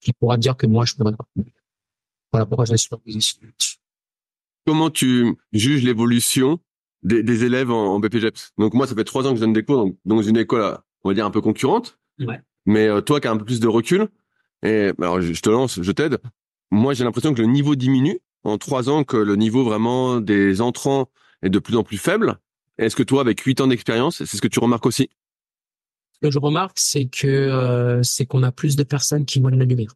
qui 0.00 0.12
pourra 0.12 0.36
dire 0.38 0.56
que 0.56 0.66
moi 0.66 0.84
je 0.84 0.94
pourrais 0.94 1.12
pas. 1.14 1.26
Voilà 2.32 2.46
pourquoi 2.46 2.64
je 2.64 2.76
suis. 2.76 2.88
Comment 4.66 4.90
tu 4.90 5.36
juges 5.52 5.82
l'évolution 5.82 6.60
des, 7.02 7.22
des 7.22 7.44
élèves 7.44 7.70
en, 7.70 7.94
en 7.94 8.00
BPGEPS 8.00 8.52
Donc 8.58 8.74
moi, 8.74 8.86
ça 8.86 8.94
fait 8.94 9.04
trois 9.04 9.26
ans 9.26 9.30
que 9.30 9.36
je 9.36 9.40
donne 9.40 9.52
des 9.52 9.64
cours 9.64 9.90
dans 10.04 10.22
une 10.22 10.36
école, 10.36 10.78
on 11.02 11.08
va 11.08 11.14
dire 11.14 11.26
un 11.26 11.30
peu 11.30 11.40
concurrente. 11.40 11.98
Ouais. 12.18 12.40
Mais 12.66 12.86
euh, 12.86 13.00
toi 13.00 13.20
qui 13.20 13.28
as 13.28 13.30
un 13.30 13.36
peu 13.36 13.44
plus 13.44 13.60
de 13.60 13.68
recul, 13.68 14.08
et 14.62 14.92
alors 15.00 15.20
je 15.20 15.40
te 15.40 15.50
lance, 15.50 15.80
je 15.82 15.92
t'aide. 15.92 16.18
Moi, 16.70 16.94
j'ai 16.94 17.04
l'impression 17.04 17.34
que 17.34 17.40
le 17.40 17.48
niveau 17.48 17.74
diminue 17.74 18.20
en 18.44 18.58
trois 18.58 18.88
ans, 18.88 19.04
que 19.04 19.16
le 19.16 19.36
niveau 19.36 19.64
vraiment 19.64 20.20
des 20.20 20.60
entrants 20.60 21.08
est 21.42 21.50
de 21.50 21.58
plus 21.58 21.76
en 21.76 21.82
plus 21.82 21.98
faible. 21.98 22.38
Est-ce 22.78 22.96
que 22.96 23.02
toi, 23.02 23.20
avec 23.20 23.40
huit 23.40 23.60
ans 23.60 23.66
d'expérience, 23.66 24.24
c'est 24.24 24.36
ce 24.36 24.40
que 24.40 24.48
tu 24.48 24.60
remarques 24.60 24.86
aussi? 24.86 25.10
Ce 26.12 26.20
que 26.28 26.30
je 26.30 26.38
remarque, 26.38 26.78
c'est 26.78 27.06
que 27.06 27.26
euh, 27.26 28.02
c'est 28.02 28.26
qu'on 28.26 28.42
a 28.42 28.52
plus 28.52 28.76
de 28.76 28.82
personnes 28.82 29.24
qui 29.24 29.40
voient 29.40 29.50
la 29.50 29.64
lumière. 29.64 29.94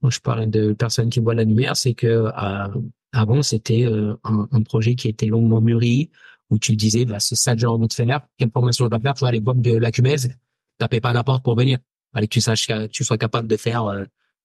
Quand 0.00 0.10
je 0.10 0.20
parle 0.20 0.50
de 0.50 0.72
personnes 0.72 1.10
qui 1.10 1.20
voient 1.20 1.34
la 1.34 1.44
lumière, 1.44 1.76
c'est 1.76 1.94
que 1.94 2.06
euh, 2.06 2.68
avant 3.12 3.42
c'était 3.42 3.84
un, 3.84 4.48
un, 4.50 4.62
projet 4.62 4.94
qui 4.94 5.08
était 5.08 5.26
longuement 5.26 5.60
mûri, 5.60 6.10
où 6.50 6.58
tu 6.58 6.76
disais, 6.76 7.04
bah, 7.04 7.18
c'est 7.18 7.36
ça 7.36 7.54
que 7.54 7.60
j'ai 7.60 7.66
envie 7.66 7.88
de 7.88 7.92
faire, 7.92 8.20
quelle 8.36 8.50
formation 8.50 8.84
je 8.84 8.90
dois 8.90 9.00
faire, 9.00 9.14
tu 9.14 9.20
vois, 9.20 9.28
à 9.28 9.32
l'époque 9.32 9.60
de 9.60 9.76
la 9.76 9.90
cumèse, 9.90 10.36
tapez 10.82 11.00
pas 11.00 11.10
à 11.10 11.12
la 11.12 11.24
porte 11.24 11.44
pour 11.44 11.56
venir. 11.56 11.78
Fallait 12.12 12.26
que 12.26 12.32
tu 12.32 12.40
saches 12.40 12.66
que 12.66 12.86
tu 12.86 13.04
sois 13.04 13.18
capable 13.18 13.48
de 13.48 13.56
faire 13.56 13.84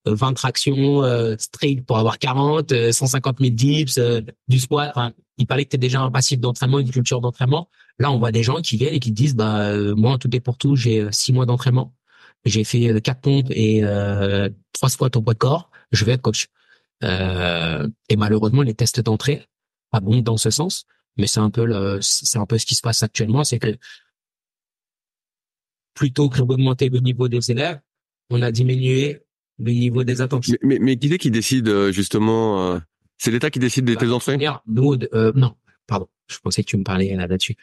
20 0.06 0.30
euh, 0.30 0.34
tractions 0.34 1.04
euh, 1.04 1.36
straight 1.38 1.86
pour 1.86 1.98
avoir 1.98 2.20
40, 2.20 2.92
150 2.92 3.40
000 3.40 3.52
dips, 3.52 3.98
euh, 3.98 4.22
du 4.48 4.60
squat. 4.60 4.92
Enfin, 4.96 5.14
il 5.38 5.48
fallait 5.48 5.66
que 5.66 5.72
tu 5.72 5.76
aies 5.76 5.80
déjà 5.80 6.02
un 6.02 6.12
passif 6.12 6.40
d'entraînement, 6.40 6.80
une 6.80 6.92
culture 6.92 7.22
d'entraînement. 7.22 7.70
Là, 8.00 8.12
on 8.12 8.20
voit 8.20 8.32
des 8.32 8.44
gens 8.44 8.62
qui 8.62 8.78
viennent 8.78 8.94
et 8.94 9.00
qui 9.00 9.12
disent, 9.12 9.36
bah 9.36 9.76
moi, 9.96 10.18
tout 10.18 10.34
est 10.36 10.40
pour 10.40 10.58
tout, 10.58 10.76
j'ai 10.76 11.08
six 11.12 11.34
mois 11.34 11.46
d'entraînement, 11.46 11.96
j'ai 12.46 12.64
fait 12.64 13.02
quatre 13.02 13.22
pompes 13.22 13.50
et 13.50 13.82
trois 14.74 14.90
squats 14.90 15.10
au 15.16 15.22
poids 15.22 15.34
de 15.34 15.40
corps, 15.40 15.72
je 15.92 16.06
vais 16.06 16.14
être 16.14 16.22
coach. 16.22 16.48
et 17.02 18.16
malheureusement, 18.16 18.62
les 18.62 18.76
tests 18.76 19.02
d'entrée 19.02 19.48
abondent 19.92 20.24
dans 20.24 20.38
ce 20.38 20.52
sens, 20.52 20.86
mais 21.18 21.26
c'est 21.26 21.40
un 21.40 21.50
peu 21.50 21.66
le, 21.66 22.00
c'est 22.02 22.38
un 22.38 22.46
peu 22.46 22.58
ce 22.60 22.66
qui 22.66 22.76
se 22.76 22.82
passe 22.82 23.02
actuellement, 23.02 23.44
c'est 23.44 23.60
que 23.60 23.76
plutôt 25.98 26.30
que 26.30 26.40
d'augmenter 26.42 26.90
le 26.90 27.00
niveau 27.00 27.28
des 27.28 27.52
élèves, 27.52 27.80
on 28.30 28.42
a 28.44 28.52
diminué 28.52 29.24
le 29.58 29.72
niveau 29.72 30.04
des 30.04 30.22
attentes. 30.22 30.46
Mais, 30.62 30.78
mais, 30.80 30.96
qui 30.96 31.12
est 31.12 31.18
qui 31.18 31.32
décide 31.32 31.68
euh, 31.68 31.92
justement 31.92 32.74
euh, 32.74 32.80
C'est 33.18 33.32
l'État 33.32 33.50
qui 33.50 33.58
décide 33.58 33.86
des 33.86 33.96
bah, 33.96 34.08
entrées 34.12 34.38
Nous, 34.68 34.96
euh, 35.14 35.32
non, 35.36 35.56
pardon, 35.88 36.08
je 36.28 36.38
pensais 36.38 36.64
que 36.64 36.70
tu 36.70 36.78
me 36.78 36.84
parlais 36.84 37.16
là-dessus. 37.16 37.56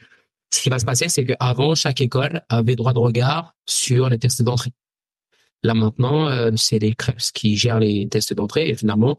Ce 0.53 0.61
qui 0.61 0.69
va 0.69 0.81
se 0.81 0.85
passer, 0.85 1.09
c'est 1.09 1.25
qu'avant, 1.25 1.77
chaque 1.77 2.01
école 2.01 2.43
avait 2.49 2.75
droit 2.75 2.93
de 2.93 2.99
regard 2.99 3.55
sur 3.67 4.09
les 4.09 4.19
tests 4.19 4.43
d'entrée. 4.43 4.73
Là 5.63 5.75
maintenant, 5.75 6.29
c'est 6.57 6.79
les 6.79 6.95
CREPS 6.95 7.33
qui 7.33 7.57
gèrent 7.57 7.81
les 7.81 8.07
tests 8.09 8.35
d'entrée 8.35 8.69
et 8.69 8.75
finalement, 8.75 9.19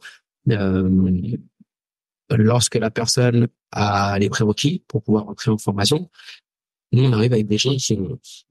lorsque 2.29 2.75
la 2.75 2.91
personne 2.91 3.47
a 3.71 4.19
les 4.19 4.29
prérequis 4.29 4.83
pour 4.87 5.01
pouvoir 5.01 5.27
entrer 5.27 5.49
en 5.49 5.57
formation, 5.57 6.09
nous 6.91 7.03
on 7.03 7.13
arrive 7.13 7.33
avec 7.33 7.47
des 7.47 7.57
gens 7.57 7.75
qui, 7.75 8.44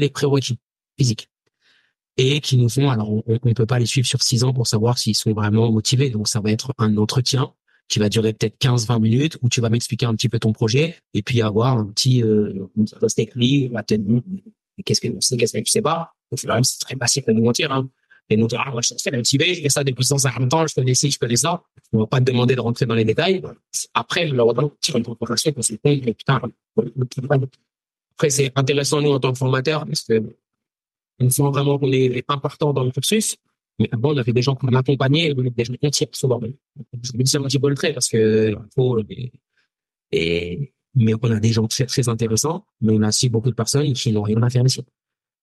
les 0.00 0.10
prérequis 0.10 0.58
physiques 0.98 1.28
et 2.16 2.40
qui 2.40 2.56
nous 2.56 2.68
font 2.68 2.90
alors 2.90 3.10
on 3.10 3.22
ne 3.26 3.52
peut 3.52 3.66
pas 3.66 3.78
les 3.78 3.86
suivre 3.86 4.06
sur 4.06 4.22
six 4.22 4.42
ans 4.44 4.54
pour 4.54 4.66
savoir 4.66 4.98
s'ils 4.98 5.14
sont 5.14 5.32
vraiment 5.32 5.70
motivés 5.70 6.10
donc 6.10 6.28
ça 6.28 6.40
va 6.40 6.50
être 6.50 6.72
un 6.78 6.96
entretien 6.96 7.52
qui 7.88 7.98
va 7.98 8.08
durer 8.08 8.32
peut-être 8.32 8.58
15-20 8.58 9.00
minutes 9.00 9.38
où 9.42 9.48
tu 9.48 9.60
vas 9.60 9.68
m'expliquer 9.68 10.06
un 10.06 10.14
petit 10.14 10.28
peu 10.28 10.38
ton 10.38 10.52
projet 10.52 10.96
et 11.14 11.22
puis 11.22 11.42
avoir 11.42 11.78
un 11.78 11.84
petit 11.86 12.22
euh, 12.22 12.68
technique 13.14 13.72
qu'est-ce 14.84 15.00
que 15.00 15.08
tu 15.08 15.16
sais 15.20 15.36
qu'est-ce 15.36 15.52
que 15.52 15.62
tu 15.62 15.70
sais 15.70 15.82
pas 15.82 16.12
C'est 16.34 16.48
très 16.80 16.96
facile 16.96 17.24
de 17.26 17.32
nous 17.32 17.44
mentir. 17.44 17.72
Hein. 17.72 17.88
Et 18.28 18.36
nous 18.36 18.48
dire, 18.48 18.60
ah, 18.66 18.72
moi, 18.72 18.80
je 18.82 18.92
la 19.08 19.18
motivé, 19.18 19.54
je 19.54 19.62
fais 19.62 19.68
ça 19.68 19.84
depuis 19.84 20.04
150 20.04 20.52
ans, 20.52 20.66
je 20.66 20.74
connais 20.74 20.94
ci, 20.94 21.12
je 21.12 21.18
connais 21.18 21.36
ça. 21.36 21.62
On 21.92 22.00
va 22.00 22.06
pas 22.08 22.18
te 22.18 22.24
demander 22.24 22.56
de 22.56 22.60
rentrer 22.60 22.84
dans 22.84 22.96
les 22.96 23.04
détails. 23.04 23.40
Après, 23.94 24.26
le 24.26 24.42
redon 24.42 24.72
tire 24.80 24.96
une 24.96 25.04
confrontation 25.04 25.52
parce 25.52 25.68
que 25.68 25.76
putain. 26.12 26.40
Après, 28.16 28.30
c'est 28.30 28.52
intéressant, 28.56 29.00
nous, 29.00 29.10
en 29.12 29.20
tant 29.20 29.32
que 29.32 29.38
formateurs, 29.38 29.84
parce 29.86 30.02
que 30.02 30.22
on 31.18 31.30
sent 31.30 31.42
vraiment 31.42 31.78
qu'on 31.78 31.92
est 31.92 32.24
important 32.28 32.72
dans 32.72 32.84
le 32.84 32.90
cursus. 32.90 33.36
Mais 33.78 33.88
avant, 33.92 34.14
on 34.14 34.16
avait 34.16 34.32
des 34.32 34.42
gens 34.42 34.54
qui 34.54 34.66
m'accompagnaient, 34.66 35.34
des 35.34 35.64
gens 35.64 35.90
tirent 35.90 36.08
souvent. 36.12 36.40
Je 37.02 37.12
me 37.16 37.22
dis 37.22 37.36
un 37.36 37.42
petit 37.42 37.58
peu 37.58 37.68
le 37.68 37.74
trait 37.74 37.92
parce 37.92 38.08
que 38.08 38.54
faut, 38.74 38.98
et, 40.12 40.72
mais 40.94 41.12
on 41.20 41.30
a 41.30 41.40
des 41.40 41.52
gens 41.52 41.66
très, 41.66 41.84
très 41.84 42.08
intéressants, 42.08 42.64
mais 42.80 42.94
on 42.94 43.02
a 43.02 43.08
aussi 43.08 43.28
beaucoup 43.28 43.50
de 43.50 43.54
personnes 43.54 43.92
qui 43.92 44.12
n'ont 44.12 44.22
rien 44.22 44.42
à 44.42 44.50
faire 44.50 44.64
ici 44.64 44.82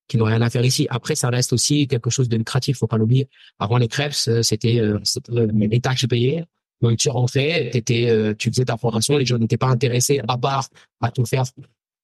qui 0.08 0.18
n'ont 0.18 0.26
rien 0.26 0.42
à 0.42 0.50
faire 0.50 0.66
ici. 0.66 0.88
Après, 0.90 1.16
ça 1.16 1.30
reste 1.30 1.54
aussi 1.54 1.88
quelque 1.88 2.10
chose 2.10 2.30
de 2.30 2.38
lucratif, 2.38 2.78
faut 2.78 2.88
pas 2.88 2.98
l'oublier. 2.98 3.30
Avant 3.60 3.78
les 3.78 3.88
crêpes, 3.88 4.14
c'était 4.14 4.80
euh, 4.80 5.00
l'État 5.30 5.96
qui 5.96 6.08
payait. 6.08 6.44
Donc 6.82 6.98
tu 6.98 7.10
rentrais, 7.10 7.70
étais, 7.74 8.10
euh, 8.10 8.34
tu 8.38 8.50
faisais 8.50 8.66
ta 8.66 8.78
formation, 8.78 9.18
les 9.18 9.26
gens 9.26 9.38
n'étaient 9.38 9.58
pas 9.58 9.70
intéressés 9.70 10.20
à 10.28 10.38
part 10.38 10.68
à 11.02 11.12
te 11.12 11.24
faire 11.24 11.46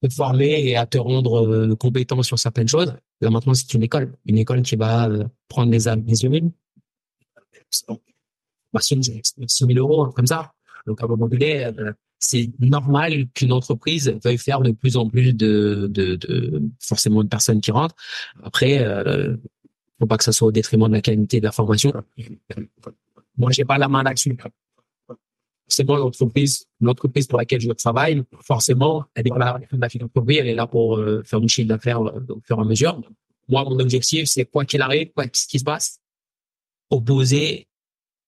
te 0.01 0.13
former 0.13 0.67
et 0.67 0.75
à 0.75 0.85
te 0.85 0.97
rendre 0.97 1.45
euh, 1.45 1.75
compétent 1.75 2.21
sur 2.23 2.39
certaines 2.39 2.67
choses. 2.67 2.93
Là 3.21 3.29
maintenant, 3.29 3.53
c'est 3.53 3.73
une 3.73 3.83
école, 3.83 4.13
une 4.25 4.37
école 4.37 4.61
qui 4.61 4.75
va 4.75 5.09
euh, 5.09 5.25
prendre 5.47 5.71
les 5.71 5.85
les 6.07 6.25
humains. 6.25 6.49
Bah, 8.73 8.81
6 8.81 9.25
000 9.47 9.71
euros 9.77 10.07
comme 10.11 10.27
ça. 10.27 10.53
Donc 10.85 11.01
à 11.01 11.05
un 11.05 11.07
moment 11.07 11.27
donné, 11.27 11.65
euh, 11.65 11.91
c'est 12.19 12.49
normal 12.59 13.27
qu'une 13.33 13.51
entreprise 13.51 14.13
veuille 14.23 14.37
faire 14.37 14.61
de 14.61 14.71
plus 14.71 14.97
en 14.97 15.09
plus 15.09 15.33
de, 15.33 15.87
de, 15.89 16.15
de 16.15 16.61
forcément 16.79 17.23
de 17.23 17.29
personnes 17.29 17.61
qui 17.61 17.71
rentrent. 17.71 17.95
Après, 18.43 18.79
euh, 18.79 19.35
faut 19.99 20.05
pas 20.05 20.17
que 20.17 20.23
ça 20.23 20.31
soit 20.31 20.47
au 20.47 20.51
détriment 20.51 20.87
de 20.87 20.93
la 20.93 21.01
qualité 21.01 21.39
de 21.39 21.45
la 21.45 21.51
formation. 21.51 21.93
Moi, 23.37 23.51
j'ai 23.51 23.65
pas 23.65 23.77
la 23.77 23.87
main 23.87 24.03
là-dessus. 24.03 24.37
Forcément, 25.69 25.97
l'entreprise, 25.97 26.65
l'entreprise 26.81 27.27
pour 27.27 27.37
laquelle 27.37 27.61
je 27.61 27.71
travaille, 27.71 28.23
forcément, 28.41 29.05
elle 29.13 29.27
est 29.27 29.37
là 29.37 29.59
la 29.71 29.89
philanthropie, 29.89 30.37
elle 30.37 30.47
est 30.47 30.55
là 30.55 30.65
pour 30.65 30.97
euh, 30.97 31.21
faire 31.23 31.39
du 31.39 31.47
chiffre 31.47 31.67
d'affaires 31.67 32.01
euh, 32.01 32.25
au 32.29 32.41
fur 32.43 32.57
et 32.57 32.61
à 32.61 32.65
mesure. 32.65 32.99
Moi, 33.47 33.63
mon 33.63 33.79
objectif, 33.79 34.25
c'est 34.25 34.45
quoi 34.45 34.65
qu'il 34.65 34.81
arrive, 34.81 35.11
quoi 35.15 35.25
ce 35.31 35.47
qui 35.47 35.59
se 35.59 35.63
passe, 35.63 35.99
opposer 36.89 37.67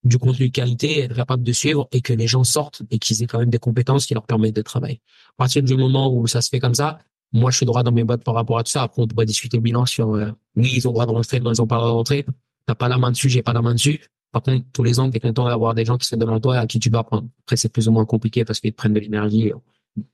du 0.04 0.18
contenu 0.18 0.50
de 0.50 0.52
qualité, 0.52 1.02
être 1.02 1.16
capable 1.16 1.44
de 1.44 1.52
suivre 1.52 1.88
et 1.92 2.02
que 2.02 2.14
les 2.14 2.28
gens 2.28 2.44
sortent 2.44 2.84
et 2.92 3.00
qu'ils 3.00 3.22
aient 3.24 3.28
quand 3.28 3.40
même 3.40 3.50
des 3.50 3.60
compétences 3.60 4.06
qui 4.06 4.14
leur 4.14 4.26
permettent 4.26 4.56
de 4.56 4.62
travailler. 4.62 5.02
À 5.30 5.38
partir 5.38 5.64
du 5.64 5.76
moment 5.76 6.14
où 6.14 6.28
ça 6.28 6.42
se 6.42 6.50
fait 6.50 6.60
comme 6.60 6.76
ça, 6.76 7.00
moi, 7.34 7.50
je 7.50 7.58
suis 7.58 7.66
droit 7.66 7.84
dans 7.84 7.92
mes 7.92 8.04
bottes 8.04 8.24
par 8.24 8.36
rapport 8.36 8.58
à 8.60 8.64
tout 8.64 8.72
ça. 8.72 8.84
Après, 8.84 9.02
on 9.02 9.08
pourrait 9.08 9.26
discuter 9.26 9.60
bilan 9.60 9.86
sur, 9.86 10.16
euh, 10.16 10.32
oui, 10.56 10.72
ils 10.76 10.88
ont 10.88 10.92
droit 10.92 11.06
de 11.06 11.12
rentrer, 11.12 11.40
non, 11.40 11.52
ils 11.54 11.62
ont 11.62 11.68
pas 11.68 11.78
droit 11.78 11.90
de 11.90 11.94
rentrer. 11.94 12.26
T'as 12.66 12.76
pas 12.76 12.90
la 12.90 12.98
main 12.98 13.12
dessus, 13.12 13.30
j'ai 13.30 13.42
pas 13.42 13.54
la 13.54 13.62
main 13.62 13.74
dessus. 13.74 14.02
Par 14.32 14.42
contre, 14.42 14.66
tous 14.72 14.84
les 14.84 15.00
ans, 15.00 15.10
t'es 15.10 15.20
content 15.20 15.46
d'avoir 15.46 15.74
des 15.74 15.86
gens 15.86 15.98
qui 15.98 16.08
sont 16.08 16.18
devant 16.18 16.40
toi 16.40 16.58
à 16.58 16.68
qui 16.68 16.80
tu 16.80 16.90
vas 16.90 17.00
apprendre. 17.00 17.28
Après, 17.44 17.58
c'est 17.58 17.70
plus 17.70 17.88
ou 17.88 17.92
moins 17.92 18.06
compliqué 18.06 18.46
parce 18.46 18.60
qu'ils 18.60 18.72
te 18.72 18.78
prennent 18.78 18.94
de 18.94 19.00
l'énergie. 19.00 19.52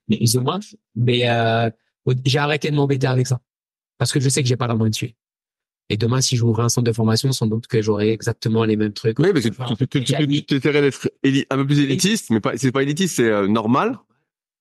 Mais 0.08 0.18
ils 0.20 0.38
ont 0.38 0.42
moins. 0.42 0.58
Mais, 0.96 1.28
euh, 1.28 1.70
j'ai 2.24 2.38
arrêté 2.38 2.70
de 2.70 2.76
m'embêter 2.76 3.06
avec 3.06 3.26
ça. 3.26 3.40
Parce 3.96 4.12
que 4.12 4.20
je 4.20 4.28
sais 4.28 4.42
que 4.42 4.48
j'ai 4.48 4.56
pas 4.56 4.66
la 4.66 4.74
main 4.74 4.88
dessus. 4.88 5.14
Et 5.90 5.96
demain, 5.96 6.20
si 6.20 6.36
j'ouvre 6.36 6.60
un 6.60 6.68
centre 6.68 6.86
de 6.86 6.92
formation, 6.92 7.32
sans 7.32 7.46
doute 7.46 7.66
que 7.66 7.80
j'aurai 7.80 8.10
exactement 8.10 8.64
les 8.64 8.76
mêmes 8.76 8.92
trucs. 8.92 9.18
Oui, 9.18 9.32
parce 9.32 9.48
que 9.48 9.84
tu, 9.84 10.04
tu, 10.04 10.44
tu, 10.44 10.54
essaierais 10.56 10.82
d'être 10.82 11.08
un 11.50 11.56
peu 11.56 11.66
plus 11.66 11.80
élitiste, 11.80 12.30
mais 12.30 12.40
pas, 12.40 12.56
c'est 12.56 12.72
pas 12.72 12.82
élitiste, 12.82 13.16
c'est 13.16 13.30
euh, 13.30 13.46
normal. 13.48 13.98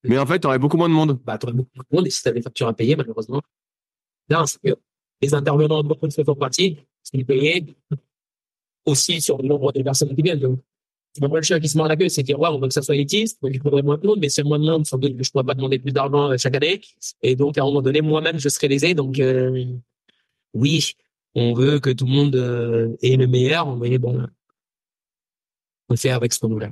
Mais 0.04 0.18
en 0.18 0.26
fait, 0.26 0.40
tu 0.40 0.48
aurais 0.48 0.60
beaucoup 0.60 0.78
moins 0.78 0.88
de 0.88 0.94
monde. 0.94 1.20
Bah, 1.26 1.38
tu 1.38 1.46
aurais 1.46 1.54
beaucoup 1.54 1.72
moins 1.76 1.84
de 1.90 1.96
monde 1.98 2.08
et 2.08 2.10
si 2.10 2.22
tu 2.22 2.30
as 2.30 2.32
des 2.32 2.42
factures 2.42 2.68
à 2.68 2.74
payer, 2.74 2.96
malheureusement. 2.96 3.42
Non, 4.30 4.46
c'est 4.46 4.60
que 4.62 4.78
les 5.22 5.34
intervenants 5.34 5.84
de 5.84 5.88
beaucoup 5.88 6.08
de 6.08 6.14
cette 6.14 6.32
partie, 6.34 6.78
c'est 7.04 7.24
payés 7.24 7.66
aussi 8.88 9.22
sur 9.22 9.38
le 9.38 9.48
nombre 9.48 9.72
de 9.72 9.84
personnes 9.84 10.16
qui 10.16 10.22
viennent. 10.24 10.40
Donc, 10.40 10.60
c'est 11.14 11.22
pas 11.22 11.36
le 11.36 11.42
chien 11.42 11.60
qui 11.60 11.68
se 11.68 11.78
mord 11.78 11.88
la 11.88 11.96
queue, 11.96 12.10
c'est 12.10 12.24
dire, 12.24 12.40
ouais, 12.40 12.50
on 12.50 12.60
veut 12.60 12.68
que 12.68 12.74
ça 12.74 12.82
soit 12.82 12.96
élitiste, 12.96 13.42
donc 13.42 13.52
il 13.54 13.62
faudrait 13.62 13.82
moins 13.82 13.98
de 13.98 14.06
monde, 14.06 14.20
mais 14.20 14.30
c'est 14.30 14.44
moins 14.44 14.60
de 14.60 14.66
monde, 14.66 14.86
sans 14.86 14.98
doute 14.98 15.18
que 15.18 15.24
je 15.24 15.32
pourrais 15.32 15.44
pas 15.44 15.56
demander 15.56 15.80
plus 15.80 15.92
d'argent 15.92 16.32
euh, 16.32 16.38
chaque 16.38 16.56
année. 16.56 16.82
Et 17.22 17.36
donc, 17.36 17.58
à 17.58 17.62
un 17.62 17.66
moment 17.66 17.82
donné, 17.82 18.02
moi-même, 18.02 18.40
je 18.40 18.50
serai 18.50 18.68
lésé. 18.68 18.94
Donc, 18.94 19.20
euh, 19.20 19.66
oui, 20.54 20.94
on 21.36 21.54
veut 21.54 21.80
que 21.80 21.90
tout 21.90 22.06
le 22.06 22.12
monde 22.12 22.36
euh, 22.36 22.96
ait 23.02 23.18
le 23.18 23.28
meilleur, 23.28 23.76
mais 23.76 23.98
bon, 23.98 24.28
on 25.90 25.96
fait 25.96 26.12
avec 26.12 26.34
ce 26.34 26.40
qu'on 26.40 26.60
a. 26.62 26.70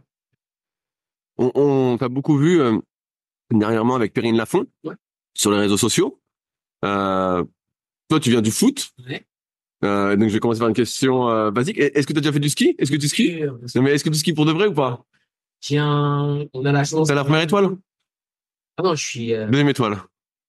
On, 1.38 1.51
on 1.56 1.97
t'a 1.97 2.08
beaucoup 2.08 2.38
vu 2.38 2.62
euh, 2.62 2.78
dernièrement 3.51 3.95
avec 3.95 4.13
Perrine 4.13 4.38
Lafont 4.38 4.65
ouais. 4.84 4.95
sur 5.34 5.51
les 5.51 5.58
réseaux 5.58 5.78
sociaux. 5.78 6.19
Toi, 6.82 8.19
tu 8.21 8.30
viens 8.30 8.41
du 8.43 8.51
foot. 8.51 8.91
Ouais. 9.10 9.25
Euh, 9.86 10.15
donc, 10.15 10.30
je 10.30 10.34
vais 10.34 10.39
commencer 10.39 10.60
par 10.60 10.69
une 10.69 10.76
question 10.76 11.30
euh, 11.30 11.52
basique. 11.52 11.78
Est-ce 11.78 12.06
que 12.06 12.13
tu 12.13 12.19
as 12.19 12.21
déjà 12.21 12.34
fait 12.34 12.39
du 12.39 12.50
ski? 12.50 12.76
Est-ce 12.78 12.91
que 12.91 12.98
tu 12.98 13.08
skis? 13.08 13.41
Non, 13.76 13.82
Mais 13.82 13.91
est-ce 13.91 14.04
que 14.04 14.10
tu 14.10 14.17
skis 14.17 14.34
pour 14.34 14.45
de 14.45 14.52
vrai 14.52 14.67
ou 14.67 14.74
pas? 14.74 15.06
Tiens, 15.62 16.45
on 16.54 16.65
a 16.65 16.71
la 16.71 16.84
chance. 16.84 17.08
T'as 17.08 17.15
la 17.15 17.24
première 17.24 17.41
étoile? 17.41 17.69
Ah 18.78 18.84
non, 18.84 18.95
je 18.95 19.06
suis. 19.06 19.34
Euh... 19.34 19.48
Deuxième 19.48 19.69
étoile. 19.69 19.98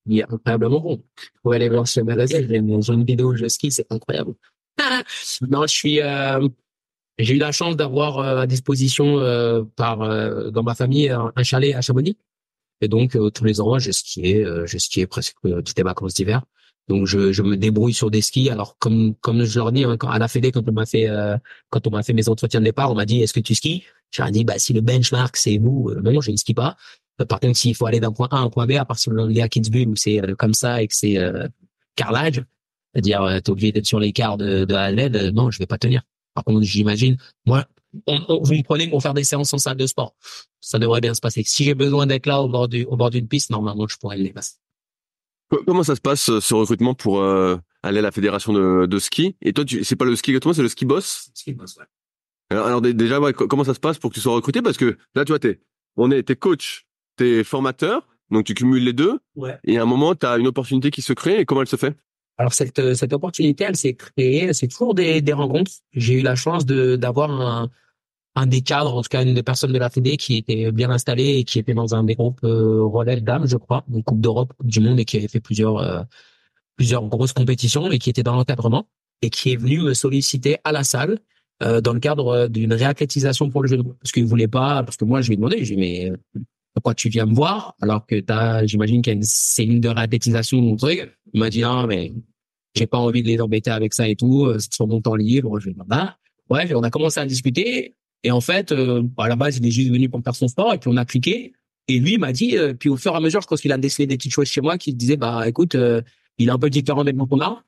Il 0.07 0.19
est 0.19 0.33
incroyablement 0.33 0.81
bon. 0.81 1.03
Vous 1.45 1.53
aller 1.53 1.69
voir 1.69 1.85
le 1.97 2.03
magazine, 2.05 2.47
j'ai 2.49 2.57
une, 2.57 2.71
une 2.71 3.05
vidéo 3.05 3.33
où 3.33 3.37
je 3.37 3.49
skie, 3.49 3.73
c'est 3.73 3.87
incroyable. 3.91 4.35
non, 5.49 5.63
je 5.63 5.73
suis, 5.73 6.01
j'ai 7.19 7.35
eu 7.35 7.39
la 7.39 7.51
chance 7.51 7.77
d'avoir 7.77 8.21
à 8.21 8.47
disposition 8.47 9.17
par 9.75 9.99
dans 10.53 10.63
ma 10.63 10.75
famille 10.77 11.09
un, 11.09 11.33
un, 11.35 11.43
chalet 11.43 11.75
à 11.75 11.81
Chamonix. 11.81 12.17
Et 12.81 12.89
donc 12.89 13.19
tous 13.35 13.45
les 13.45 13.61
ans, 13.61 13.81
j'ai 13.81 13.93
skié, 13.93 14.47
j'ai 14.67 14.79
skié 14.79 15.09
presque 15.09 15.35
toutes 15.43 15.77
les 15.77 15.83
vacances 15.83 16.15
d'hiver. 16.15 16.43
Donc 16.89 17.07
je, 17.07 17.33
je 17.33 17.43
me 17.43 17.57
débrouille 17.57 17.95
sur 17.95 18.11
des 18.11 18.23
skis. 18.23 18.51
Alors 18.51 18.77
comme 18.79 19.15
comme 19.21 19.45
je 19.45 19.59
leur 19.59 19.73
dis 19.73 19.85
hein, 19.85 19.97
à 20.09 20.19
la 20.19 20.29
Fédé 20.29 20.53
quand 20.53 20.69
on 20.69 20.73
m'a 20.73 20.87
fait 20.87 21.09
quand 21.71 21.87
on 21.87 21.91
m'a 21.91 22.03
fait 22.03 22.13
mes 22.13 22.29
entretiens 22.29 22.61
de 22.61 22.65
départ, 22.65 22.91
on 22.91 22.95
m'a 22.95 23.07
dit 23.07 23.23
est-ce 23.23 23.33
que 23.33 23.41
tu 23.41 23.55
skis? 23.55 23.85
J'ai 24.13 24.31
dit 24.31 24.45
bah 24.45 24.59
si 24.59 24.73
le 24.73 24.81
benchmark 24.81 25.37
c'est 25.37 25.59
vous, 25.59 25.93
non 26.03 26.21
je 26.21 26.31
ne 26.31 26.37
skie 26.37 26.55
pas. 26.55 26.77
Par 27.25 27.41
contre, 27.41 27.57
s'il 27.57 27.75
faut 27.75 27.87
aller 27.87 28.01
d'un 28.01 28.13
point 28.13 28.29
A 28.31 28.37
à 28.37 28.41
un 28.41 28.51
point 28.51 28.67
B, 28.67 28.73
à 28.73 28.85
partir 28.85 29.13
de 29.13 29.17
l'année 29.17 29.41
à 29.41 29.49
Kitzbühel 29.49 29.89
où 29.89 29.97
c'est 29.97 30.21
comme 30.37 30.53
ça 30.53 30.83
et 30.83 30.87
que 30.87 30.95
c'est 30.95 31.17
euh, 31.17 31.49
carrelage, 31.95 32.43
c'est-à-dire 32.93 33.23
euh, 33.23 33.41
t'es 33.41 33.51
obligé 33.51 33.73
d'être 33.73 33.87
sur 33.87 33.99
l'écart 33.99 34.37
de, 34.37 34.65
de 34.65 34.75
A 34.75 34.85
à 34.85 34.93
Z, 34.93 34.99
euh, 35.15 35.31
non, 35.33 35.51
je 35.51 35.59
vais 35.59 35.67
pas 35.67 35.79
tenir. 35.79 36.03
Par 36.35 36.45
contre, 36.45 36.61
j'imagine, 36.63 37.17
moi, 37.47 37.65
on, 38.07 38.21
on, 38.29 38.43
vous 38.43 38.53
me 38.53 38.63
prenez 38.63 38.87
pour 38.89 39.01
faire 39.01 39.15
des 39.15 39.25
séances 39.25 39.55
en 39.55 39.59
salle 39.59 39.79
de 39.79 39.87
sport, 39.87 40.15
ça 40.61 40.79
devrait 40.79 41.01
bien 41.01 41.15
se 41.15 41.21
passer. 41.21 41.43
Si 41.47 41.65
j'ai 41.65 41.75
besoin 41.75 42.07
d'être 42.07 42.27
là 42.27 42.43
au 42.43 42.49
bord 42.49 42.69
du, 42.69 42.85
au 42.85 42.97
bord 42.97 43.09
d'une 43.09 43.29
piste, 43.29 43.49
normalement, 43.49 43.89
je 43.89 43.97
pourrais 43.97 44.19
le 44.19 44.25
dépasser. 44.25 44.57
Comment 45.67 45.83
ça 45.83 45.95
se 45.95 46.01
passe 46.01 46.39
ce 46.41 46.55
recrutement 46.55 46.95
pour 46.95 47.21
euh, 47.21 47.57
aller 47.83 47.99
à 47.99 48.03
la 48.03 48.11
fédération 48.11 48.53
de, 48.53 48.87
de 48.87 48.99
ski? 48.99 49.37
Et 49.43 49.53
toi, 49.53 49.65
tu, 49.65 49.85
c'est 49.85 49.97
pas 49.97 50.05
le 50.05 50.17
ski 50.17 50.31
exactement, 50.33 50.55
c'est 50.55 50.63
le 50.63 50.69
ski 50.69 50.85
boss? 50.85 51.31
Ski 51.35 51.53
boss, 51.55 51.77
ouais. 51.77 51.85
Alors, 52.51 52.67
alors 52.67 52.81
déjà, 52.81 53.21
ouais, 53.21 53.33
comment 53.33 53.65
ça 53.65 53.75
se 53.75 53.81
passe 53.81 53.99
pour 53.99 54.11
que 54.11 54.15
tu 54.15 54.21
sois 54.21 54.35
recruté? 54.35 54.63
Parce 54.63 54.77
que 54.77 54.97
là, 55.15 55.25
tu 55.25 55.33
vois, 55.33 55.39
t'es, 55.39 55.61
on 55.97 56.11
est, 56.11 56.23
t'es 56.23 56.37
coach 56.37 56.87
t'es 57.17 57.45
formateur, 57.45 58.07
donc 58.31 58.45
tu 58.45 58.55
cumules 58.55 58.85
les 58.85 58.93
deux. 58.93 59.19
Ouais. 59.35 59.59
Et 59.65 59.79
à 59.79 59.83
un 59.83 59.87
moment, 59.87 60.15
tu 60.15 60.27
as 60.27 60.37
une 60.37 60.47
opportunité 60.47 60.91
qui 60.91 61.03
se 61.03 61.13
crée. 61.13 61.41
Et 61.41 61.45
comment 61.45 61.63
elle 61.63 61.69
se 61.69 61.77
fait? 61.77 61.97
Alors 62.39 62.53
cette 62.53 62.95
cette 62.95 63.15
opportunité, 63.15 63.65
elle 63.65 63.77
s'est 63.77 63.95
créée. 63.95 64.53
C'est 64.53 64.69
toujours 64.69 64.95
des, 64.95 65.23
des 65.23 65.33
rencontres. 65.33 65.73
J'ai 65.93 66.21
eu 66.21 66.23
la 66.23 66.37
chance 66.37 66.67
de 66.67 66.97
d'avoir 66.97 67.31
un 67.31 67.71
un 68.37 68.47
des 68.47 68.61
cadres, 68.61 68.95
en 68.95 69.03
tout 69.03 69.09
cas 69.09 69.25
une 69.25 69.35
des 69.35 69.43
personnes 69.43 69.73
de 69.73 69.79
la 69.79 69.89
Fédé 69.89 70.19
qui 70.19 70.37
était 70.37 70.71
bien 70.71 70.91
installée 70.91 71.39
et 71.39 71.45
qui 71.45 71.59
était 71.59 71.73
dans 71.73 71.95
un 71.95 72.05
des 72.05 72.15
groupes 72.15 72.45
euh, 72.45 72.85
relève 72.85 73.25
dames, 73.25 73.47
je 73.47 73.57
crois, 73.57 73.83
une 73.91 74.03
Coupe 74.03 74.21
d'Europe, 74.21 74.53
du 74.63 74.81
Monde 74.81 75.01
et 75.01 75.07
qui 75.07 75.17
avait 75.17 75.29
fait 75.29 75.41
plusieurs 75.41 75.79
euh, 75.79 76.03
plusieurs 76.77 77.03
grosses 77.09 77.33
compétitions 77.33 77.91
et 77.91 77.99
qui 77.99 78.11
était 78.11 78.23
dans 78.23 78.37
l'encadrement 78.37 78.87
et 79.23 79.31
qui 79.31 79.53
est 79.53 79.57
venu 79.57 79.81
me 79.81 79.95
solliciter 79.95 80.59
à 80.65 80.73
la 80.73 80.85
salle 80.85 81.19
euh, 81.63 81.81
dans 81.81 81.95
le 81.95 82.01
cadre 82.01 82.49
d'une 82.49 82.75
réathlétisation 82.75 83.49
pour 83.49 83.63
le 83.63 83.69
jeu 83.69 83.79
de 83.79 83.83
parce 83.83 84.13
qu'il 84.13 84.27
voulait 84.27 84.49
pas 84.49 84.83
parce 84.83 84.99
que 84.99 85.07
moi 85.07 85.23
je 85.23 85.29
lui 85.29 85.35
ai 85.35 85.37
demandé 85.39 85.65
j'ai 85.65 85.77
mais 85.77 86.13
pourquoi 86.75 86.95
tu 86.95 87.09
viens 87.09 87.25
me 87.25 87.35
voir 87.35 87.75
alors 87.81 88.05
que 88.05 88.21
t'as, 88.21 88.67
j'imagine 88.67 89.01
qu'il 89.01 89.13
y 89.13 89.15
a 89.15 89.17
une 89.17 89.23
cellule 89.23 89.81
de 89.81 89.89
réathlétisation 89.89 90.59
ou 90.59 90.77
truc. 90.77 91.11
Il 91.33 91.41
m'a 91.41 91.49
dit 91.49 91.63
non 91.63 91.87
mais 91.87 92.13
j'ai 92.75 92.87
pas 92.87 92.99
envie 92.99 93.23
de 93.23 93.29
les 93.29 93.41
embêter 93.41 93.71
avec 93.71 93.95
ça 93.95 94.07
et 94.07 94.15
tout. 94.15 94.53
C'est 94.59 94.75
sur 94.75 94.87
mon 94.87 95.01
temps 95.01 95.15
libre. 95.15 95.59
Je 95.59 95.71
vais 95.71 95.77
bah 95.87 96.19
ouais. 96.51 96.75
On 96.75 96.83
a 96.83 96.91
commencé 96.91 97.19
à 97.19 97.25
discuter 97.25 97.97
et 98.27 98.33
en 98.33 98.41
fait 98.41 98.73
euh, 98.73 99.05
à 99.19 99.29
la 99.29 99.37
base 99.37 99.57
il 99.59 99.67
est 99.67 99.71
juste 99.71 99.91
venu 99.91 100.09
pour 100.09 100.21
faire 100.23 100.35
son 100.35 100.49
sport 100.49 100.75
et 100.75 100.79
puis 100.79 100.91
on 100.93 100.97
a 100.97 101.05
cliqué. 101.05 101.53
Et 101.89 102.01
lui 102.01 102.19
m'a 102.19 102.33
dit 102.33 102.59
euh, 102.59 102.75
puis 102.75 102.89
au 102.89 102.97
fur 102.97 103.13
et 103.13 103.17
à 103.17 103.21
mesure 103.21 103.41
je 103.41 103.47
pense 103.47 103.61
qu'il 103.61 103.71
a 103.71 103.79
décelé 103.79 104.07
des 104.09 104.17
petites 104.17 104.33
choses 104.33 104.49
chez 104.49 104.61
moi 104.61 104.77
qui 104.77 104.93
disait 104.93 105.17
bah 105.17 105.47
écoute 105.47 105.77
euh, 105.77 106.03
il 106.39 106.49
est 106.49 106.51
un 106.51 106.59
peu 106.59 106.69
différent 106.69 107.05
des 107.05 107.13
mon 107.13 107.29
a 107.41 107.63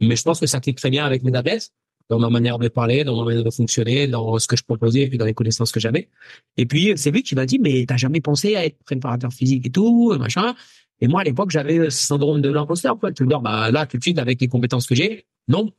mais 0.00 0.14
je 0.14 0.22
pense 0.22 0.38
que 0.38 0.46
ça 0.46 0.60
clique 0.60 0.78
très 0.78 0.90
bien 0.90 1.04
avec 1.04 1.24
mes 1.24 1.34
adresses 1.34 1.72
dans 2.08 2.20
ma 2.20 2.30
manière 2.30 2.58
de 2.58 2.68
parler, 2.68 3.02
dans 3.04 3.16
ma 3.18 3.24
manière 3.24 3.44
de 3.44 3.50
fonctionner, 3.50 4.06
dans 4.06 4.38
ce 4.38 4.46
que 4.46 4.56
je 4.56 4.62
proposais 4.62 5.08
puis 5.08 5.18
dans 5.18 5.26
les 5.26 5.34
connaissances 5.34 5.72
que 5.72 5.80
j'avais. 5.80 6.08
Et 6.56 6.64
puis 6.64 6.92
c'est 6.94 7.10
lui 7.10 7.24
qui 7.24 7.34
m'a 7.34 7.44
dit 7.44 7.58
mais 7.58 7.84
t'as 7.86 7.96
jamais 7.96 8.20
pensé 8.20 8.54
à 8.54 8.64
être 8.64 8.78
préparateur 8.84 9.32
physique 9.32 9.66
et 9.66 9.70
tout 9.70 10.16
machin. 10.16 10.54
Et 11.00 11.08
moi 11.08 11.22
à 11.22 11.24
l'époque 11.24 11.50
j'avais 11.50 11.90
ce 11.90 12.06
syndrome 12.06 12.40
de 12.40 12.50
l'imposteur 12.50 12.96
quoi. 13.00 13.10
Tu 13.10 13.24
me 13.24 13.28
dire 13.28 13.40
bah 13.40 13.72
là 13.72 13.84
tout 13.86 13.98
de 13.98 14.02
suite 14.02 14.20
avec 14.20 14.40
les 14.40 14.46
compétences 14.46 14.86
que 14.86 14.94
j'ai 14.94 15.26
non 15.48 15.72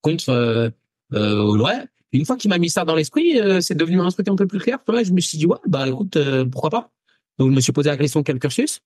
contre 0.00 0.30
euh, 0.30 0.68
euh, 1.14 1.56
ouais. 1.56 1.84
Une 2.12 2.26
fois 2.26 2.36
qu'il 2.36 2.50
m'a 2.50 2.58
mis 2.58 2.68
ça 2.68 2.84
dans 2.84 2.94
l'esprit, 2.94 3.40
euh, 3.40 3.60
c'est 3.60 3.74
devenu 3.74 4.00
un 4.00 4.08
truc 4.10 4.28
un 4.28 4.36
peu 4.36 4.46
plus 4.46 4.58
clair. 4.58 4.78
Je 4.86 5.12
me 5.12 5.20
suis 5.20 5.38
dit 5.38 5.46
ouais 5.46 5.58
bah 5.66 5.88
écoute 5.88 6.16
euh, 6.16 6.44
pourquoi 6.44 6.70
pas. 6.70 6.90
Donc 7.38 7.50
je 7.50 7.56
me 7.56 7.60
suis 7.60 7.72
posé 7.72 7.88
la 7.88 7.96
question 7.96 8.22
quel 8.22 8.38
cursus. 8.38 8.80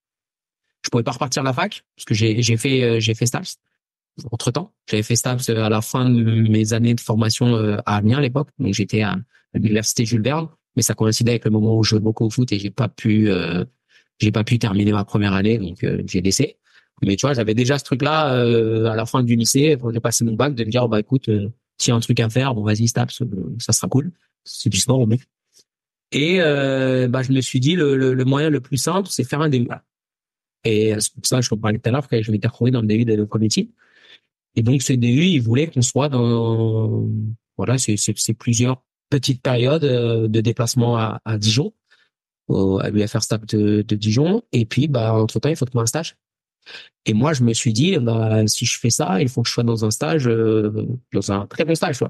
Je 0.85 0.91
pouvais 0.91 1.03
pas 1.03 1.12
repartir 1.12 1.43
à 1.43 1.45
la 1.45 1.53
fac 1.53 1.83
parce 1.97 2.05
que 2.05 2.14
j'ai 2.14 2.57
fait 2.57 2.83
euh, 2.85 3.01
fait 3.01 3.27
stage 3.27 3.55
entre 4.31 4.51
temps. 4.51 4.72
J'avais 4.89 5.03
fait 5.03 5.16
STAPS 5.16 5.51
à 5.51 5.68
la 5.68 5.81
fin 5.81 6.09
de 6.09 6.49
mes 6.49 6.72
années 6.72 6.95
de 6.95 7.01
formation 7.01 7.55
euh, 7.57 7.77
à 7.87 7.97
Amiens 7.97 8.18
à 8.18 8.20
l'époque. 8.20 8.49
Donc 8.59 8.74
j'étais 8.74 9.03
à 9.03 9.16
l'université 9.55 10.05
Jules 10.05 10.22
Verne, 10.22 10.49
mais 10.77 10.83
ça 10.83 10.95
coïncidait 10.95 11.33
avec 11.33 11.45
le 11.45 11.51
moment 11.51 11.77
où 11.77 11.83
je 11.83 11.91
jouais 11.91 12.01
beaucoup 12.01 12.24
au 12.24 12.31
foot 12.31 12.51
et 12.53 12.59
j'ai 12.59 12.70
pas 12.70 12.89
pu, 12.89 13.31
euh, 13.31 13.64
j'ai 14.18 14.33
pas 14.33 14.45
pu 14.45 14.59
terminer 14.59 14.93
ma 14.93 15.05
première 15.05 15.33
année, 15.33 15.59
donc 15.59 15.83
euh, 15.85 16.03
j'ai 16.07 16.20
laissé. 16.20 16.57
Mais 17.03 17.16
tu 17.16 17.27
vois, 17.27 17.35
j'avais 17.35 17.55
déjà 17.55 17.79
ce 17.79 17.85
truc-là 17.85 18.31
à 18.91 18.97
la 18.97 19.05
fin 19.05 19.22
du 19.22 19.37
lycée, 19.37 19.77
quand 19.79 19.93
j'ai 19.93 20.01
passé 20.01 20.24
mon 20.24 20.33
bac, 20.33 20.55
de 20.55 20.64
me 20.64 20.70
dire 20.70 20.89
bah 20.89 20.99
écoute, 20.99 21.29
s'il 21.79 21.91
y 21.91 21.93
a 21.93 21.97
un 21.97 22.01
truc 22.01 22.20
à 22.20 22.29
faire, 22.29 22.55
bon 22.55 22.62
vas-y 22.62 22.89
STAPS, 22.89 23.22
ça 23.59 23.72
sera 23.72 23.89
cool. 23.89 24.12
C'est 24.45 24.70
du 24.70 24.79
sport 24.79 25.01
au 25.01 25.07
mec. 25.07 25.22
Et 26.12 26.39
bah 26.39 27.22
je 27.22 27.33
me 27.33 27.41
suis 27.41 27.61
dit 27.61 27.74
le, 27.74 27.97
le, 27.97 28.24
moyen 28.24 28.49
le 28.51 28.61
plus 28.61 28.77
simple, 28.77 29.09
c'est 29.11 29.24
faire 29.24 29.41
un 29.41 29.49
DU. 29.49 29.68
Et 30.64 30.95
c'est 30.99 31.12
pour 31.14 31.27
ça 31.27 31.37
que 31.37 31.43
je 31.43 31.51
vous 31.51 31.57
parlais 31.57 31.79
tout 31.79 31.89
à 31.89 31.93
l'heure 31.93 32.07
je 32.11 32.31
m'étais 32.31 32.49
retrouvé 32.49 32.70
dans 32.70 32.81
le 32.81 32.87
DU 32.87 33.05
de 33.05 33.24
committee. 33.24 33.72
Et 34.57 34.62
donc, 34.62 34.83
ce 34.83 34.95
DU, 34.95 35.24
il 35.27 35.41
voulait 35.41 35.68
qu'on 35.68 35.83
soit 35.83 36.09
dans, 36.09 37.07
voilà, 37.57 37.77
c'est, 37.79 38.35
plusieurs 38.35 38.83
petites 39.11 39.43
périodes 39.43 39.85
euh, 39.85 40.29
de 40.29 40.41
déplacement 40.41 40.97
à, 40.97 41.20
à 41.24 41.39
Dijon, 41.39 41.72
au, 42.49 42.79
à 42.81 42.91
l'UFR 42.91 43.22
Stap 43.22 43.47
de, 43.47 43.83
de, 43.83 43.97
Dijon. 43.97 44.43
Et 44.53 44.64
puis, 44.64 44.89
bah, 44.89 45.14
entre 45.14 45.39
temps, 45.39 45.51
il 45.51 45.57
faut 45.57 45.66
trouver 45.66 45.83
un 45.83 45.87
stage. 45.87 46.16
Et 47.06 47.14
moi, 47.14 47.32
je 47.32 47.44
me 47.44 47.52
suis 47.52 47.72
dit, 47.72 47.96
bah, 47.98 48.46
si 48.48 48.66
je 48.66 48.78
fais 48.78 48.90
ça, 48.90 49.20
il 49.20 49.28
faut 49.28 49.42
que 49.42 49.48
je 49.48 49.54
sois 49.54 49.62
dans 49.62 49.84
un 49.84 49.90
stage, 49.90 50.26
euh, 50.26 50.86
dans 51.12 51.32
un 51.32 51.46
très 51.46 51.64
bon 51.64 51.74
stage. 51.74 52.00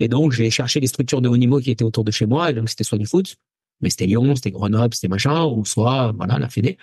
Et 0.00 0.08
donc, 0.08 0.32
j'ai 0.32 0.50
cherché 0.50 0.80
les 0.80 0.88
structures 0.88 1.22
de 1.22 1.28
haut 1.28 1.36
niveau 1.36 1.60
qui 1.60 1.70
étaient 1.70 1.84
autour 1.84 2.04
de 2.04 2.10
chez 2.10 2.26
moi. 2.26 2.50
Et 2.50 2.54
donc, 2.54 2.68
c'était 2.68 2.84
soit 2.84 2.98
du 2.98 3.06
foot, 3.06 3.36
mais 3.80 3.90
c'était 3.90 4.06
Lyon, 4.06 4.34
c'était 4.34 4.50
Grenoble, 4.50 4.94
c'était 4.94 5.08
machin, 5.08 5.44
ou 5.44 5.64
soit, 5.64 6.12
voilà, 6.12 6.38
la 6.38 6.48
Fédé. 6.48 6.78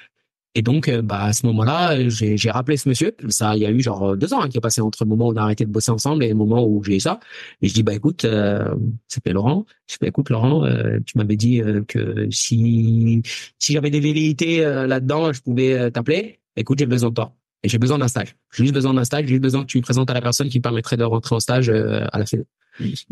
Et 0.54 0.62
donc, 0.62 0.90
euh, 0.90 1.02
bah, 1.02 1.24
à 1.24 1.34
ce 1.34 1.46
moment-là, 1.48 2.10
j'ai, 2.10 2.52
rappelé 2.52 2.76
ce 2.78 2.90
monsieur. 2.90 3.16
Ça, 3.30 3.56
il 3.56 3.62
y 3.62 3.66
a 3.66 3.72
eu 3.72 3.82
genre 3.82 4.18
deux 4.18 4.34
ans 4.34 4.42
hein, 4.42 4.50
qui 4.50 4.58
est 4.58 4.62
passé 4.62 4.82
entre 4.82 5.04
le 5.04 5.10
moment 5.10 5.28
où 5.28 5.32
on 5.32 5.38
a 5.38 5.42
arrêté 5.44 5.66
de 5.66 5.72
bosser 5.72 5.92
ensemble 5.92 6.24
et 6.24 6.30
le 6.30 6.36
moment 6.36 6.66
où 6.66 6.84
j'ai 6.84 6.98
eu 6.98 7.00
ça. 7.00 7.20
Et 7.62 7.70
je 7.70 7.74
dis, 7.74 7.84
bah 7.84 7.94
écoute, 7.94 8.26
euh, 8.26 8.76
s'appelle 9.08 9.34
Laurent. 9.34 9.66
Je 9.88 9.94
dis, 9.96 9.98
bah 10.02 10.08
écoute, 10.08 10.30
Laurent, 10.30 10.66
euh, 10.66 11.00
tu 11.06 11.18
m'avais 11.18 11.38
dit 11.38 11.62
que 11.88 12.30
si 12.32 13.22
si 13.60 13.74
j'avais 13.74 13.90
des 13.90 14.02
velléités 14.02 14.62
là-dedans, 14.62 15.32
je 15.34 15.42
pouvais 15.42 15.90
t'appeler. 15.92 16.41
Écoute, 16.56 16.80
j'ai 16.80 16.86
besoin 16.86 17.10
de 17.10 17.16
toi. 17.16 17.36
Et 17.64 17.70
j'ai 17.70 17.78
besoin 17.78 18.00
d'un 18.00 18.08
stage. 18.08 18.36
J'ai 18.54 18.64
juste 18.64 18.74
besoin 18.74 18.94
d'un 18.94 19.04
stage. 19.04 19.24
J'ai 19.24 19.30
juste 19.30 19.44
besoin 19.44 19.62
que 19.62 19.68
tu 19.68 19.78
me 19.78 19.84
présentes 19.84 20.10
à 20.10 20.14
la 20.14 20.22
personne 20.22 20.50
qui 20.50 20.60
permettrait 20.60 20.98
de 20.98 21.04
rentrer 21.04 21.36
en 21.36 21.40
stage 21.40 21.70
à 21.70 22.18
la 22.18 22.26
fin. 22.26 22.40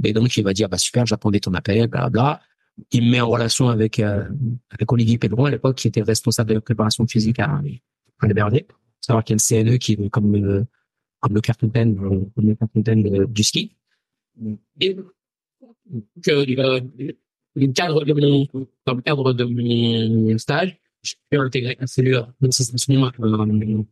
Et 0.03 0.13
donc, 0.13 0.35
il 0.37 0.43
va 0.43 0.53
dire, 0.53 0.69
bah 0.69 0.77
super, 0.77 1.05
j'attendais 1.05 1.39
ton 1.39 1.53
appel, 1.53 1.87
bla 1.87 2.09
bla 2.09 2.41
il 2.91 3.03
me 3.03 3.11
met 3.11 3.21
en 3.21 3.29
relation 3.29 3.69
avec 3.69 3.99
euh, 3.99 4.27
avec 4.69 4.91
Olivier 4.91 5.17
Pedron 5.17 5.45
à 5.45 5.51
l'époque 5.51 5.77
qui 5.77 5.87
était 5.87 6.01
responsable 6.01 6.49
de 6.49 6.55
la 6.55 6.61
préparation 6.61 7.05
physique 7.07 7.39
à, 7.39 7.61
à 8.19 8.27
l'Héberdier. 8.27 8.67
Savoir 9.01 9.23
qu'il 9.23 9.33
y 9.33 9.35
a 9.35 9.59
une 9.59 9.65
CNE 9.65 9.77
qui 9.77 9.93
est 9.93 10.09
comme 10.09 10.35
le 10.35 10.65
comme 11.19 11.33
le 11.33 11.41
cartontaine 11.41 11.95
comme 11.95 12.47
le 12.47 12.55
cartontaine 12.55 13.25
du 13.25 13.43
ski. 13.43 13.75
Et 14.79 14.95
que 16.23 16.31
euh, 16.31 16.79
le 17.55 17.67
cadre 17.67 18.05
de 18.05 18.13
mon 18.13 18.47
dans 18.85 18.93
le 18.93 19.01
cadre 19.01 19.33
de 19.33 19.43
mon 19.43 20.37
stage, 20.37 20.79
j'ai 21.01 21.15
pu 21.29 21.37
intégrer 21.37 21.77
la 21.79 21.87
cellule 21.87 22.25
d'incitation 22.41 23.11
euh, 23.19 23.83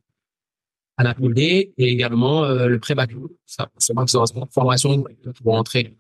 à 0.97 1.03
la 1.03 1.13
POD 1.13 1.39
et 1.39 1.73
également 1.77 2.43
euh, 2.43 2.67
le 2.67 2.79
pré-bac. 2.79 3.11
Ça, 3.45 3.69
c'est 3.77 3.93
moi 3.93 4.05
qui 4.05 4.17
formation 4.51 5.03
pour 5.43 5.53
entrer. 5.53 5.97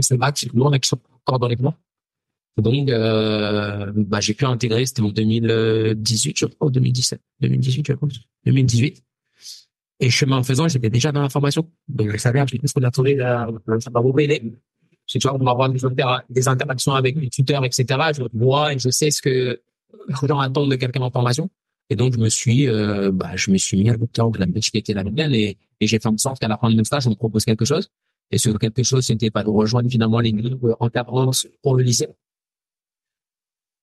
C'est 0.00 0.14
le 0.14 0.18
bac, 0.18 0.38
c'est 0.38 0.52
le 0.52 0.78
qui 0.78 0.88
sont 0.88 1.00
encore 1.26 1.38
dans 1.38 1.48
les 1.48 1.56
plans. 1.56 1.74
Donc, 2.56 2.88
euh, 2.88 3.92
bah, 3.96 4.20
j'ai 4.20 4.34
pu 4.34 4.44
intégrer, 4.44 4.86
c'était 4.86 5.02
en 5.02 5.08
2018, 5.08 6.38
je 6.38 6.46
crois, 6.46 6.68
ou 6.68 6.70
2017, 6.70 7.20
2018, 7.40 7.86
je 7.88 7.92
crois, 7.94 8.08
2018. 8.44 9.02
Et 10.00 10.10
chemin 10.10 10.38
en 10.38 10.42
faisant, 10.42 10.68
j'étais 10.68 10.90
déjà 10.90 11.10
dans 11.10 11.22
la 11.22 11.28
formation. 11.28 11.68
Donc, 11.88 12.10
je 12.10 12.16
savais 12.16 12.38
un 12.38 12.46
petit 12.46 12.58
peu 12.58 12.68
ce 12.68 12.74
qu'on 12.74 12.82
attendait, 12.82 13.18
ça 13.18 13.90
m'a 13.92 14.00
beaucoup. 14.00 14.20
C'est 15.06 15.18
tu 15.18 15.28
vois, 15.28 15.34
on 15.34 15.44
va 15.44 15.50
avoir 15.50 15.68
des, 15.68 16.48
interactions 16.48 16.94
avec 16.94 17.16
les 17.16 17.28
tuteurs, 17.28 17.64
etc. 17.64 17.86
Je 18.16 18.22
vois 18.32 18.72
et 18.72 18.78
je 18.78 18.88
sais 18.88 19.10
ce 19.10 19.20
que 19.20 19.60
les 20.08 20.28
gens 20.28 20.38
attendent 20.38 20.70
de 20.70 20.76
quelqu'un 20.76 21.02
en 21.02 21.10
formation. 21.10 21.48
Et 21.90 21.96
donc, 21.96 22.14
je 22.14 22.18
me 22.18 22.28
suis, 22.28 22.66
euh, 22.68 23.10
bah, 23.12 23.36
je 23.36 23.50
me 23.50 23.58
suis 23.58 23.76
mis 23.76 23.90
à 23.90 23.96
temps 24.12 24.30
de 24.30 24.38
la 24.38 24.46
qui 24.46 24.78
était 24.78 24.94
la 24.94 25.04
mienne 25.04 25.34
et, 25.34 25.58
et 25.80 25.86
j'ai 25.86 25.98
fait 25.98 26.08
en 26.08 26.16
sorte 26.16 26.40
qu'à 26.40 26.48
la 26.48 26.56
fin 26.56 26.70
de 26.70 26.76
mon 26.76 26.84
stage, 26.84 27.06
on 27.06 27.10
me 27.10 27.14
propose 27.14 27.44
quelque 27.44 27.64
chose. 27.64 27.90
Et 28.30 28.38
ce 28.38 28.48
quelque 28.50 28.82
chose, 28.82 29.04
c'était 29.04 29.30
pas 29.30 29.44
de 29.44 29.50
rejoindre 29.50 29.90
finalement 29.90 30.20
les 30.20 30.32
livres 30.32 30.76
encadrants 30.80 31.30
pour 31.62 31.76
le 31.76 31.82
lycée, 31.82 32.08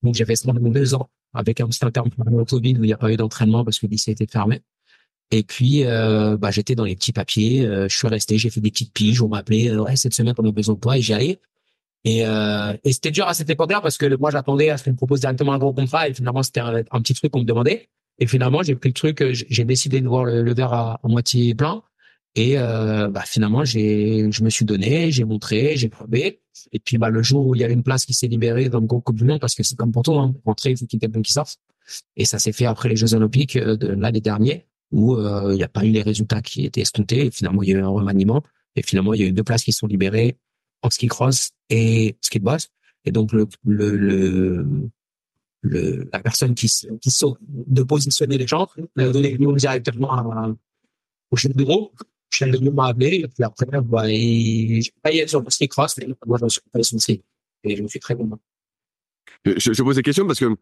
donc, 0.03 0.15
fait 0.15 0.43
pendant 0.45 0.69
deux 0.69 0.93
ans 0.93 1.09
avec 1.33 1.61
un 1.61 1.67
petit 1.67 1.79
terme 1.79 2.09
le 2.17 2.45
Covid 2.45 2.73
où 2.73 2.83
il 2.83 2.87
n'y 2.87 2.93
a 2.93 2.97
pas 2.97 3.11
eu 3.11 3.17
d'entraînement 3.17 3.63
parce 3.63 3.79
que 3.79 3.85
le 3.85 3.91
lycée 3.91 4.11
était 4.11 4.27
fermé. 4.27 4.61
Et 5.29 5.43
puis, 5.43 5.85
euh, 5.85 6.35
bah, 6.37 6.51
j'étais 6.51 6.75
dans 6.75 6.83
les 6.83 6.95
petits 6.95 7.13
papiers. 7.13 7.65
Euh, 7.65 7.87
je 7.87 7.95
suis 7.95 8.07
resté, 8.07 8.37
j'ai 8.37 8.49
fait 8.49 8.59
des 8.59 8.71
petites 8.71 8.93
piges. 8.93 9.21
On 9.21 9.29
m'appelait, 9.29 9.69
euh, 9.69 9.83
ouais, 9.83 9.95
cette 9.95 10.13
semaine, 10.13 10.33
on 10.37 10.49
a 10.49 10.51
besoin 10.51 10.75
de 10.75 10.79
toi. 10.79 10.97
Et 10.97 11.01
j'y 11.01 11.13
allais. 11.13 11.39
Et, 12.03 12.25
euh, 12.25 12.73
et 12.83 12.93
c'était 12.93 13.11
dur 13.11 13.27
à 13.27 13.33
cette 13.33 13.49
époque-là 13.49 13.81
parce 13.81 13.97
que 13.97 14.15
moi, 14.15 14.31
j'attendais 14.31 14.69
à 14.69 14.77
ce 14.77 14.85
qu'on 14.85 14.91
me 14.91 14.95
propose 14.95 15.19
directement 15.19 15.53
un 15.53 15.59
gros 15.59 15.73
contrat. 15.73 16.09
Et 16.09 16.13
finalement, 16.13 16.43
c'était 16.43 16.61
un, 16.61 17.01
petit 17.01 17.13
truc 17.13 17.31
qu'on 17.31 17.39
me 17.39 17.45
demandait. 17.45 17.89
Et 18.19 18.27
finalement, 18.27 18.63
j'ai 18.63 18.75
pris 18.75 18.89
le 18.89 18.93
truc, 18.93 19.23
j'ai 19.31 19.65
décidé 19.65 20.01
de 20.01 20.07
voir 20.07 20.25
le, 20.25 20.53
verre 20.53 20.73
à, 20.73 20.99
moitié 21.03 21.53
plein. 21.55 21.83
Et 22.35 22.57
euh, 22.57 23.09
bah, 23.09 23.23
finalement, 23.25 23.65
j'ai, 23.65 24.31
je 24.31 24.43
me 24.43 24.49
suis 24.49 24.65
donné, 24.65 25.11
j'ai 25.11 25.25
montré, 25.25 25.75
j'ai 25.75 25.89
prouvé. 25.89 26.41
Et 26.71 26.79
puis 26.79 26.97
bah, 26.97 27.09
le 27.09 27.21
jour 27.21 27.45
où 27.45 27.55
il 27.55 27.61
y 27.61 27.63
a 27.63 27.69
une 27.69 27.83
place 27.83 28.05
qui 28.05 28.13
s'est 28.13 28.27
libérée 28.27 28.69
dans 28.69 28.79
le 28.79 28.85
groupe 28.85 29.03
Coupe 29.03 29.17
du 29.17 29.25
Monde, 29.25 29.39
parce 29.39 29.55
que 29.55 29.63
c'est 29.63 29.75
comme 29.75 29.91
pour 29.91 30.03
tout, 30.03 30.13
hein, 30.13 30.33
rentrer, 30.45 30.71
il 30.71 30.77
faut 30.77 30.85
qu'il 30.85 30.97
y 30.97 30.99
ait 31.03 31.07
quelqu'un 31.07 31.21
qui 31.21 31.33
sorte. 31.33 31.57
Et 32.15 32.25
ça 32.25 32.39
s'est 32.39 32.53
fait 32.53 32.65
après 32.65 32.89
les 32.89 32.95
Jeux 32.95 33.13
Olympiques 33.13 33.57
euh, 33.57 33.75
de 33.75 33.87
l'année 33.87 34.21
dernière, 34.21 34.61
où 34.91 35.15
euh, 35.15 35.51
il 35.51 35.57
n'y 35.57 35.63
a 35.63 35.67
pas 35.67 35.83
eu 35.83 35.89
les 35.89 36.01
résultats 36.01 36.41
qui 36.41 36.65
étaient 36.65 36.81
escomptés. 36.81 37.25
Et 37.25 37.31
finalement, 37.31 37.63
il 37.63 37.69
y 37.69 37.73
a 37.73 37.79
eu 37.79 37.81
un 37.81 37.89
remaniement. 37.89 38.43
Et 38.75 38.83
finalement, 38.83 39.13
il 39.13 39.21
y 39.21 39.23
a 39.23 39.27
eu 39.27 39.33
deux 39.33 39.43
places 39.43 39.63
qui 39.63 39.73
sont 39.73 39.87
libérées 39.87 40.37
en 40.81 40.89
ski 40.89 41.07
cross 41.07 41.51
et 41.69 42.15
ski 42.21 42.39
de 42.39 42.45
boss. 42.45 42.69
Et 43.05 43.11
donc 43.11 43.31
le, 43.33 43.47
le, 43.65 43.95
le, 43.95 44.89
le 45.61 46.09
la 46.11 46.19
personne 46.19 46.53
qui, 46.55 46.67
qui 47.01 47.11
saute 47.11 47.39
de 47.41 47.83
positionner 47.83 48.37
les 48.37 48.47
gens, 48.47 48.67
a 48.97 49.09
donné 49.09 49.37
directement 49.37 50.11
à, 50.11 50.53
au 51.31 51.35
chef 51.35 51.55
de 51.55 51.63
groupe 51.63 52.03
de 52.39 52.69
m'a 52.69 52.87
appelé, 52.87 53.17
et 53.17 53.27
puis 53.27 53.43
après, 53.43 53.81
bah, 53.81 54.07
j'ai 54.07 54.93
payé 55.03 55.27
sur 55.27 55.41
le 55.41 55.49
ski 55.49 55.67
cross, 55.67 55.97
mais 55.97 56.07
moi, 56.25 56.37
je 56.41 56.47
suis 56.47 56.61
payé 56.71 56.83
sur 56.83 56.97
le. 56.97 57.21
Et 57.63 57.75
je 57.75 57.83
me 57.83 57.87
suis 57.87 57.99
très 57.99 58.15
content. 58.15 58.39
Je, 59.45 59.73
je 59.73 59.83
pose 59.83 59.97
la 59.97 60.01
question 60.01 60.25
parce 60.25 60.39
que 60.39 60.55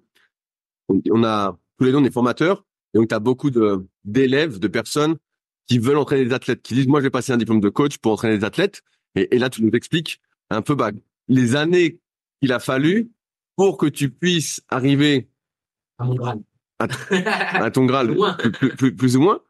on 0.90 1.24
a, 1.24 1.58
tous 1.78 1.86
les 1.86 1.92
deux, 1.92 1.98
on 1.98 2.04
est 2.04 2.12
formateurs, 2.12 2.66
et 2.94 2.98
donc 2.98 3.10
tu 3.10 3.16
as 3.16 3.20
beaucoup 3.20 3.52
de, 3.52 3.88
d'élèves, 4.04 4.60
de 4.60 4.68
personnes 4.68 5.18
qui 5.68 5.78
veulent 5.78 5.98
entraîner 5.98 6.26
des 6.26 6.34
athlètes, 6.34 6.62
qui 6.62 6.74
disent, 6.74 6.88
moi, 6.88 7.00
je 7.00 7.06
vais 7.06 7.12
passer 7.12 7.32
un 7.32 7.38
diplôme 7.38 7.62
de 7.62 7.70
coach 7.70 8.00
pour 8.00 8.12
entraîner 8.12 8.38
des 8.38 8.44
athlètes. 8.44 8.82
Et, 9.16 9.36
et 9.36 9.40
là, 9.40 9.50
tu 9.50 9.64
nous 9.64 9.72
expliques 9.72 10.22
un 10.50 10.62
peu, 10.62 10.76
bah, 10.76 10.92
les 11.28 11.56
années 11.56 12.00
qu'il 12.42 12.52
a 12.54 12.60
fallu 12.60 13.12
pour 13.56 13.78
que 13.78 13.86
tu 13.86 14.10
puisses 14.10 14.62
arriver 14.70 15.30
à 15.98 16.06
mon 16.06 16.16
Graal. 16.16 16.40
À, 16.80 17.70
ton 17.72 17.86
Graal, 17.86 18.16
plus, 18.54 18.70
plus, 18.76 18.96
plus, 18.96 19.18
ou 19.18 19.22
moins. 19.22 19.42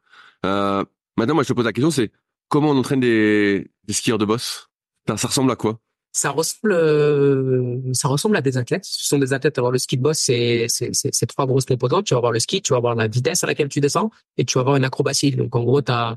Euh, 0.44 0.84
Maintenant, 1.20 1.34
moi, 1.34 1.42
je 1.42 1.48
te 1.48 1.52
pose 1.52 1.66
la 1.66 1.72
question, 1.74 1.90
c'est 1.90 2.10
comment 2.48 2.70
on 2.70 2.78
entraîne 2.78 3.00
des, 3.00 3.70
des 3.84 3.92
skieurs 3.92 4.16
de 4.16 4.24
boss? 4.24 4.70
Ça, 5.06 5.18
ça, 5.18 5.28
ressemble 5.28 5.50
à 5.50 5.56
quoi? 5.56 5.78
Ça 6.12 6.30
ressemble, 6.30 6.72
euh, 6.72 7.78
ça 7.92 8.08
ressemble 8.08 8.36
à 8.36 8.40
des 8.40 8.56
athlètes. 8.56 8.86
Ce 8.86 9.06
sont 9.06 9.18
des 9.18 9.34
athlètes. 9.34 9.58
Alors, 9.58 9.70
le 9.70 9.76
ski 9.76 9.98
de 9.98 10.02
boss, 10.02 10.18
c'est, 10.18 10.64
c'est, 10.68 10.90
c'est, 10.92 11.26
trois 11.26 11.46
grosses 11.46 11.66
composantes. 11.66 12.06
Tu 12.06 12.14
vas 12.14 12.18
avoir 12.18 12.32
le 12.32 12.40
ski, 12.40 12.62
tu 12.62 12.72
vas 12.72 12.78
avoir 12.78 12.94
la 12.94 13.06
vitesse 13.06 13.44
à 13.44 13.46
laquelle 13.46 13.68
tu 13.68 13.80
descends 13.80 14.10
et 14.38 14.46
tu 14.46 14.54
vas 14.54 14.62
avoir 14.62 14.76
une 14.76 14.84
acrobatie. 14.84 15.32
Donc, 15.32 15.54
en 15.54 15.62
gros, 15.62 15.82
tu 15.82 15.92
as, 15.92 16.16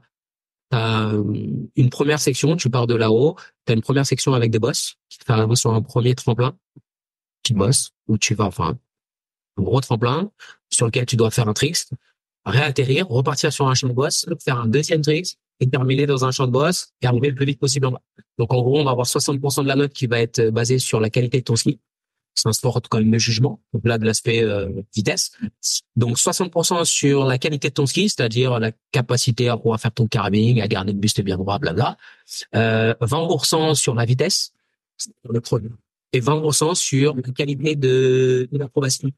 une 0.73 1.89
première 1.89 2.19
section, 2.19 2.55
tu 2.55 2.69
pars 2.69 2.87
de 2.87 2.95
là-haut, 2.95 3.35
tu 3.65 3.71
as 3.71 3.75
une 3.75 3.81
première 3.81 4.05
section 4.05 4.33
avec 4.33 4.51
des 4.51 4.59
bosses 4.59 4.95
qui 5.09 5.19
te 5.19 5.25
fait 5.25 5.55
sur 5.55 5.73
un 5.73 5.81
premier 5.81 6.15
tremplin, 6.15 6.57
petit 7.43 7.53
boss, 7.53 7.91
où 8.07 8.17
tu 8.17 8.35
vas, 8.35 8.45
enfin, 8.45 8.77
un 9.57 9.63
gros 9.63 9.81
tremplin 9.81 10.31
sur 10.69 10.85
lequel 10.85 11.05
tu 11.05 11.15
dois 11.15 11.31
faire 11.31 11.47
un 11.47 11.53
tricks 11.53 11.87
réatterrir, 12.45 13.07
repartir 13.07 13.53
sur 13.53 13.67
un 13.67 13.73
champ 13.73 13.87
de 13.87 13.93
boss, 13.93 14.25
faire 14.43 14.59
un 14.59 14.67
deuxième 14.67 15.01
trick 15.01 15.37
et 15.59 15.69
terminer 15.69 16.05
dans 16.05 16.25
un 16.25 16.31
champ 16.31 16.45
de 16.45 16.51
boss 16.51 16.93
et 17.01 17.07
arriver 17.07 17.29
le 17.29 17.35
plus 17.35 17.45
vite 17.45 17.59
possible 17.59 17.85
en 17.87 17.91
bas. 17.91 18.01
Donc 18.37 18.53
en 18.53 18.61
gros, 18.61 18.79
on 18.79 18.83
va 18.83 18.91
avoir 18.91 19.07
60% 19.07 19.63
de 19.63 19.67
la 19.67 19.75
note 19.75 19.93
qui 19.93 20.07
va 20.07 20.19
être 20.19 20.49
basée 20.49 20.79
sur 20.79 20.99
la 20.99 21.09
qualité 21.09 21.39
de 21.39 21.43
ton 21.43 21.55
ski. 21.55 21.79
C'est 22.35 22.49
un 22.49 22.53
sport 22.53 22.81
quand 22.89 22.97
même 22.97 23.11
de 23.11 23.17
jugement, 23.17 23.61
donc 23.73 23.85
là 23.85 23.97
de 23.97 24.05
l'aspect 24.05 24.43
euh, 24.43 24.69
vitesse. 24.95 25.31
Donc 25.95 26.17
60% 26.17 26.83
sur 26.83 27.25
la 27.25 27.37
qualité 27.37 27.69
de 27.69 27.73
ton 27.73 27.85
ski, 27.85 28.09
c'est-à-dire 28.09 28.59
la 28.59 28.71
capacité 28.91 29.49
à 29.49 29.57
pouvoir 29.57 29.79
faire 29.79 29.91
ton 29.91 30.07
carving, 30.07 30.59
à 30.59 30.67
garder 30.67 30.93
le 30.93 30.99
buste 30.99 31.21
bien 31.21 31.37
droit, 31.37 31.59
blabla. 31.59 31.95
Euh, 32.55 32.95
20% 33.01 33.75
sur 33.75 33.93
la 33.93 34.05
vitesse, 34.05 34.53
le 35.29 35.41
produit, 35.41 35.69
et 36.11 36.21
20% 36.21 36.75
sur 36.75 37.15
la 37.15 37.21
qualité 37.21 37.75
de, 37.75 38.47
de 38.51 38.57
l'approbation. 38.57 39.09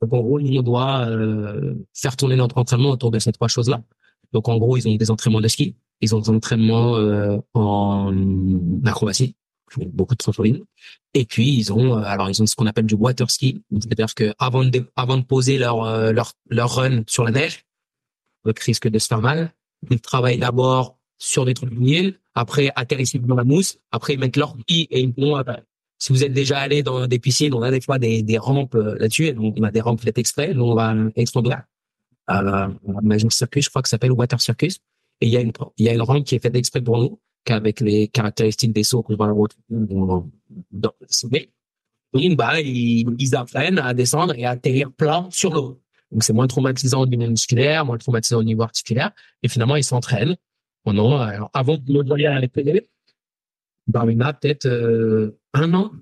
Donc 0.00 0.12
en 0.12 0.20
gros, 0.20 0.40
on 0.40 0.62
doit 0.62 1.06
euh, 1.08 1.74
faire 1.94 2.16
tourner 2.16 2.36
notre 2.36 2.56
entraînement 2.58 2.90
autour 2.90 3.10
de 3.10 3.18
ces 3.18 3.32
trois 3.32 3.48
choses-là. 3.48 3.82
Donc 4.32 4.48
en 4.48 4.58
gros, 4.58 4.76
ils 4.76 4.88
ont 4.88 4.94
des 4.94 5.10
entraînements 5.10 5.40
de 5.40 5.48
ski, 5.48 5.76
ils 6.00 6.14
ont 6.14 6.20
des 6.20 6.30
entraînements 6.30 6.96
euh, 6.96 7.38
en 7.54 8.14
acrobatie, 8.84 9.34
beaucoup 9.78 10.14
de 10.14 10.18
trampoline, 10.18 10.64
et 11.14 11.24
puis 11.24 11.56
ils 11.56 11.72
ont 11.72 11.96
euh, 11.96 12.02
alors 12.02 12.28
ils 12.30 12.42
ont 12.42 12.46
ce 12.46 12.54
qu'on 12.54 12.66
appelle 12.66 12.86
du 12.86 12.94
water 12.94 13.30
ski, 13.30 13.62
c'est-à-dire 13.72 14.14
que 14.14 14.34
avant 14.38 14.64
de 14.64 14.84
avant 14.96 15.16
de 15.16 15.24
poser 15.24 15.58
leur 15.58 16.12
leur 16.12 16.32
leur 16.48 16.74
run 16.74 17.02
sur 17.06 17.24
la 17.24 17.30
neige, 17.30 17.64
avec 18.44 18.58
risque 18.60 18.88
de 18.88 18.98
se 18.98 19.06
faire 19.06 19.20
mal, 19.20 19.52
ils 19.90 20.00
travaillent 20.00 20.38
d'abord 20.38 20.98
sur 21.18 21.44
des 21.44 21.54
vinyles, 21.62 22.18
après 22.34 22.70
atterrissent 22.76 23.16
dans 23.16 23.36
la 23.36 23.44
mousse, 23.44 23.78
après 23.92 24.14
ils 24.14 24.20
mettent 24.20 24.36
leur 24.36 24.56
i 24.68 24.88
et 24.90 25.00
ils 25.00 25.12
vont 25.12 25.42
si 25.98 26.14
vous 26.14 26.24
êtes 26.24 26.32
déjà 26.32 26.58
allé 26.58 26.82
dans 26.82 27.06
des 27.06 27.18
piscines, 27.18 27.52
on 27.54 27.60
a 27.60 27.70
des 27.70 27.82
fois 27.82 27.98
des, 27.98 28.22
des 28.22 28.38
rampes 28.38 28.74
euh, 28.74 28.96
là-dessus, 28.98 29.32
donc 29.34 29.54
on 29.58 29.62
a 29.62 29.70
des 29.70 29.82
rampes 29.82 30.00
faites 30.00 30.16
exprès, 30.16 30.54
donc 30.54 30.68
on 30.68 30.74
va 30.74 30.94
extraire 31.14 31.64
à 32.26 32.42
la 32.42 32.70
Circus, 33.28 33.64
je 33.64 33.70
crois 33.70 33.82
que 33.82 33.88
ça 33.88 33.92
s'appelle 33.92 34.12
Water 34.12 34.40
Circus, 34.40 34.78
et 35.20 35.26
il 35.26 35.32
y 35.32 35.36
a 35.36 35.40
une 35.40 35.52
il 35.76 35.84
y 35.84 35.88
a 35.88 35.92
une 35.92 36.00
rampe 36.00 36.24
qui 36.24 36.34
est 36.34 36.42
faite 36.42 36.56
exprès 36.56 36.80
pour 36.80 36.98
nous, 36.98 37.20
qu'avec 37.44 37.80
les 37.80 38.08
caractéristiques 38.08 38.72
des 38.72 38.84
sauts 38.84 39.02
qu'on 39.02 39.16
va 39.16 39.30
retrouver 39.30 39.86
dans 40.70 40.92
le 41.00 41.06
sommet. 41.08 41.50
Bah, 42.12 42.60
ils, 42.60 43.06
ils 43.18 43.36
apprennent 43.36 43.78
à 43.78 43.94
descendre 43.94 44.34
et 44.36 44.44
atterrir 44.44 44.90
plat 44.92 45.28
sur 45.30 45.54
l'eau. 45.54 45.80
Donc, 46.10 46.24
c'est 46.24 46.32
moins 46.32 46.48
traumatisant 46.48 47.02
au 47.02 47.06
niveau 47.06 47.28
musculaire, 47.28 47.84
moins 47.84 47.98
traumatisant 47.98 48.38
au 48.38 48.44
niveau 48.44 48.62
articulaire. 48.62 49.12
Et 49.42 49.48
finalement, 49.48 49.76
ils 49.76 49.84
s'entraînent 49.84 50.36
pendant, 50.82 51.18
alors, 51.18 51.50
avant 51.54 51.76
de 51.76 51.92
me 51.92 52.02
voyer 52.02 52.26
à 52.26 52.40
l'épée, 52.40 52.88
bah, 53.86 54.04
il 54.08 54.20
a 54.22 54.32
peut-être 54.32 54.66
euh, 54.66 55.38
un 55.54 55.72
an, 55.74 55.92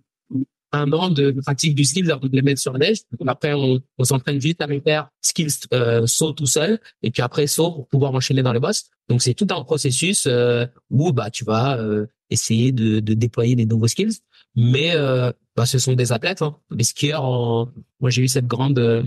un 0.72 0.92
an 0.92 1.10
de 1.10 1.32
pratique 1.32 1.74
du 1.74 1.84
skill 1.84 2.10
avant 2.10 2.26
de 2.26 2.34
les 2.34 2.42
mettre 2.42 2.60
sur 2.60 2.72
la 2.72 2.78
neige. 2.78 2.98
Après, 3.26 3.52
on, 3.52 3.80
on 3.98 4.04
s'entraîne 4.04 4.38
vite 4.38 4.60
à 4.62 4.68
faire 4.80 5.08
skills 5.20 5.66
euh, 5.72 6.06
saut 6.06 6.32
tout 6.32 6.46
seul, 6.46 6.80
et 7.02 7.10
puis 7.10 7.22
après 7.22 7.46
saut 7.46 7.72
pour 7.72 7.88
pouvoir 7.88 8.14
enchaîner 8.14 8.42
dans 8.42 8.52
les 8.52 8.60
bosses. 8.60 8.90
Donc, 9.08 9.22
c'est 9.22 9.34
tout 9.34 9.46
un 9.50 9.64
processus 9.64 10.26
euh, 10.26 10.66
où 10.90 11.12
bah 11.12 11.30
tu 11.30 11.44
vas 11.44 11.78
euh, 11.78 12.06
essayer 12.30 12.72
de, 12.72 13.00
de, 13.00 13.14
déployer 13.14 13.56
des 13.56 13.66
nouveaux 13.66 13.88
skills. 13.88 14.18
Mais 14.54 14.92
euh, 14.94 15.32
bah, 15.56 15.66
ce 15.66 15.78
sont 15.78 15.94
des 15.94 16.12
athlètes, 16.12 16.42
hein. 16.42 16.56
les 16.70 16.84
skieurs. 16.84 17.24
En... 17.24 17.68
Moi, 18.00 18.10
j'ai 18.10 18.22
eu 18.22 18.28
cette 18.28 18.46
grande 18.46 19.04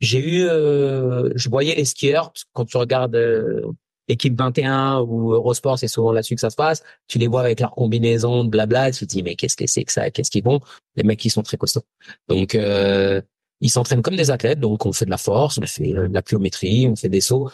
j'ai 0.00 0.18
eu, 0.18 0.46
euh, 0.46 1.30
je 1.34 1.48
voyais 1.48 1.74
les 1.74 1.84
skieurs 1.84 2.32
quand 2.52 2.66
tu 2.66 2.76
regardes 2.76 3.16
euh, 3.16 3.72
équipe 4.08 4.38
21 4.38 5.00
ou 5.00 5.32
Eurosport, 5.32 5.78
c'est 5.78 5.88
souvent 5.88 6.12
là-dessus 6.12 6.34
que 6.34 6.40
ça 6.40 6.50
se 6.50 6.56
passe. 6.56 6.82
Tu 7.08 7.18
les 7.18 7.26
vois 7.26 7.40
avec 7.40 7.60
leur 7.60 7.72
combinaison, 7.72 8.44
blabla. 8.44 8.90
Tu 8.92 9.06
te 9.06 9.12
dis 9.12 9.22
mais 9.22 9.36
qu'est-ce 9.36 9.56
que 9.56 9.66
c'est 9.66 9.84
que 9.84 9.92
ça? 9.92 10.10
Qu'est-ce 10.10 10.30
qu'ils 10.30 10.44
vont 10.44 10.60
Les 10.96 11.02
mecs 11.02 11.18
qui 11.18 11.30
sont 11.30 11.42
très 11.42 11.56
costauds. 11.56 11.84
Donc 12.28 12.54
euh, 12.54 13.22
ils 13.60 13.70
s'entraînent 13.70 14.02
comme 14.02 14.16
des 14.16 14.30
athlètes. 14.30 14.60
Donc 14.60 14.84
on 14.84 14.92
fait 14.92 15.06
de 15.06 15.10
la 15.10 15.18
force, 15.18 15.58
on 15.58 15.66
fait 15.66 15.92
de 15.92 16.12
la 16.12 16.22
pliométrie, 16.22 16.86
on 16.88 16.96
fait 16.96 17.08
des 17.08 17.22
sauts. 17.22 17.50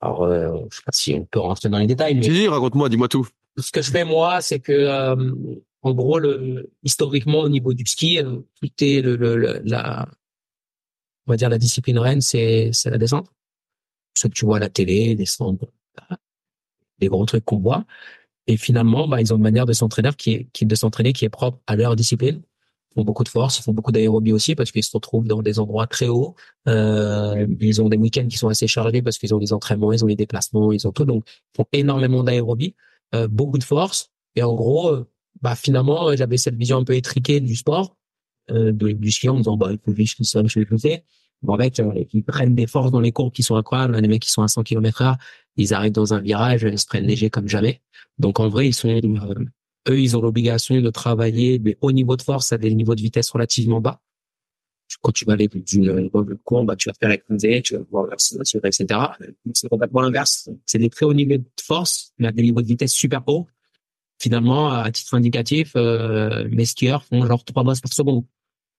Alors 0.00 0.24
euh, 0.24 0.56
je 0.70 0.76
sais 0.76 0.82
pas 0.84 0.92
si 0.92 1.14
on 1.14 1.24
peut 1.24 1.40
rentrer 1.40 1.68
dans 1.68 1.78
les 1.78 1.86
détails. 1.86 2.14
Mais 2.14 2.22
si, 2.22 2.48
raconte-moi, 2.48 2.88
dis-moi 2.88 3.08
tout. 3.08 3.28
Ce 3.56 3.72
que 3.72 3.82
je 3.82 3.90
fais 3.90 4.04
moi, 4.04 4.40
c'est 4.40 4.60
que 4.60 5.14
en 5.82 5.94
gros, 5.94 6.18
le, 6.18 6.70
historiquement 6.82 7.40
au 7.40 7.48
niveau 7.48 7.72
du 7.72 7.86
ski, 7.86 8.20
tout 8.22 8.84
est 8.84 9.00
le, 9.00 9.16
le 9.16 9.60
la 9.64 10.08
on 11.26 11.32
va 11.32 11.36
dire 11.36 11.48
la 11.48 11.58
discipline 11.58 11.98
reine, 11.98 12.20
c'est 12.20 12.70
c'est 12.72 12.90
la 12.90 12.98
descente. 12.98 13.28
Ce 14.14 14.26
que 14.26 14.32
tu 14.32 14.44
vois 14.44 14.56
à 14.56 14.60
la 14.60 14.68
télé, 14.68 15.14
descendre, 15.14 15.68
les 17.00 17.08
gros 17.08 17.24
trucs 17.26 17.44
qu'on 17.44 17.58
voit. 17.58 17.84
Et 18.46 18.56
finalement, 18.56 19.06
bah, 19.06 19.20
ils 19.20 19.32
ont 19.32 19.36
une 19.36 19.42
manière 19.42 19.66
de 19.66 19.72
s'entraîner 19.72 20.10
qui 20.16 20.32
est, 20.32 20.48
qui 20.52 20.66
de 20.66 20.74
s'entraîner 20.74 21.12
qui 21.12 21.24
est 21.24 21.30
propre 21.30 21.58
à 21.66 21.76
leur 21.76 21.96
discipline. 21.96 22.42
Font 22.94 23.04
beaucoup 23.04 23.24
de 23.24 23.28
force, 23.28 23.58
ils 23.58 23.62
font 23.62 23.72
beaucoup 23.72 23.92
d'aérobie 23.92 24.32
aussi 24.32 24.54
parce 24.54 24.72
qu'ils 24.72 24.82
se 24.82 24.90
retrouvent 24.92 25.26
dans 25.26 25.42
des 25.42 25.58
endroits 25.58 25.86
très 25.86 26.08
hauts. 26.08 26.34
Euh, 26.68 27.46
ils 27.60 27.82
ont 27.82 27.88
des 27.88 27.96
week-ends 27.96 28.26
qui 28.28 28.38
sont 28.38 28.48
assez 28.48 28.66
chargés 28.66 29.02
parce 29.02 29.18
qu'ils 29.18 29.34
ont 29.34 29.38
des 29.38 29.52
entraînements, 29.52 29.92
ils 29.92 30.04
ont 30.04 30.08
des 30.08 30.16
déplacements, 30.16 30.72
ils 30.72 30.86
ont 30.86 30.92
tout. 30.92 31.04
Donc, 31.04 31.24
ils 31.26 31.56
font 31.58 31.66
énormément 31.72 32.24
d'aérobie, 32.24 32.74
euh, 33.14 33.28
beaucoup 33.28 33.58
de 33.58 33.64
force. 33.64 34.10
Et 34.36 34.42
en 34.42 34.54
gros, 34.54 34.88
euh, 34.88 35.08
bah, 35.42 35.54
finalement, 35.54 36.14
j'avais 36.16 36.38
cette 36.38 36.56
vision 36.56 36.78
un 36.78 36.84
peu 36.84 36.94
étriquée 36.94 37.40
du 37.40 37.56
sport, 37.56 37.96
euh, 38.50 38.72
du 38.72 39.10
ski 39.10 39.28
en 39.28 39.36
disant, 39.36 39.56
bah, 39.56 39.68
il 39.70 39.78
faut 39.78 39.92
vivre 39.92 40.10
ça, 40.22 40.42
je 40.44 40.60
vais 40.60 40.78
faire. 40.78 41.00
Bon, 41.42 41.56
mec, 41.56 41.78
euh, 41.78 42.04
ils 42.12 42.24
prennent 42.24 42.54
des 42.54 42.66
forces 42.66 42.90
dans 42.90 43.00
les 43.00 43.12
courbes 43.12 43.32
qui 43.32 43.42
sont 43.42 43.56
incroyables. 43.56 43.96
Les 43.96 44.08
mecs 44.08 44.22
qui 44.22 44.30
sont 44.30 44.42
à 44.42 44.48
100 44.48 44.64
km 44.64 45.02
heure, 45.02 45.16
ils 45.56 45.72
arrivent 45.74 45.92
dans 45.92 46.14
un 46.14 46.20
virage, 46.20 46.62
ils 46.62 46.78
se 46.78 46.86
prennent 46.86 47.06
léger 47.06 47.30
comme 47.30 47.48
jamais. 47.48 47.80
Donc, 48.18 48.40
en 48.40 48.48
vrai, 48.48 48.68
ils 48.68 48.74
sont, 48.74 48.88
eux, 49.88 50.00
ils 50.00 50.16
ont 50.16 50.20
l'obligation 50.20 50.80
de 50.80 50.90
travailler 50.90 51.58
des 51.58 51.76
hauts 51.80 51.92
niveaux 51.92 52.16
de 52.16 52.22
force 52.22 52.52
à 52.52 52.58
des 52.58 52.74
niveaux 52.74 52.94
de 52.94 53.00
vitesse 53.00 53.30
relativement 53.30 53.80
bas. 53.80 54.00
Quand 55.02 55.12
tu 55.12 55.26
vas 55.26 55.34
aller 55.34 55.48
d'une 55.48 56.10
courbe, 56.44 56.66
bah, 56.66 56.76
tu 56.76 56.88
vas 56.88 56.94
faire 56.98 57.10
écraser, 57.10 57.60
tu 57.62 57.76
vas 57.76 57.82
voir 57.90 58.08
etc. 58.12 58.86
C'est 59.52 59.68
complètement 59.68 60.00
l'inverse. 60.00 60.48
C'est 60.64 60.78
des 60.78 60.88
très 60.88 61.04
hauts 61.04 61.12
niveaux 61.12 61.36
de 61.36 61.44
force, 61.62 62.12
mais 62.18 62.28
à 62.28 62.32
des 62.32 62.42
niveaux 62.42 62.62
de 62.62 62.66
vitesse 62.66 62.92
super 62.92 63.22
hauts. 63.26 63.46
Finalement, 64.18 64.72
à 64.72 64.90
titre 64.90 65.14
indicatif, 65.14 65.72
euh, 65.76 66.48
mes 66.50 66.64
skieurs 66.64 67.04
font 67.04 67.24
genre 67.26 67.44
trois 67.44 67.62
bosses 67.62 67.80
par 67.80 67.92
seconde. 67.92 68.24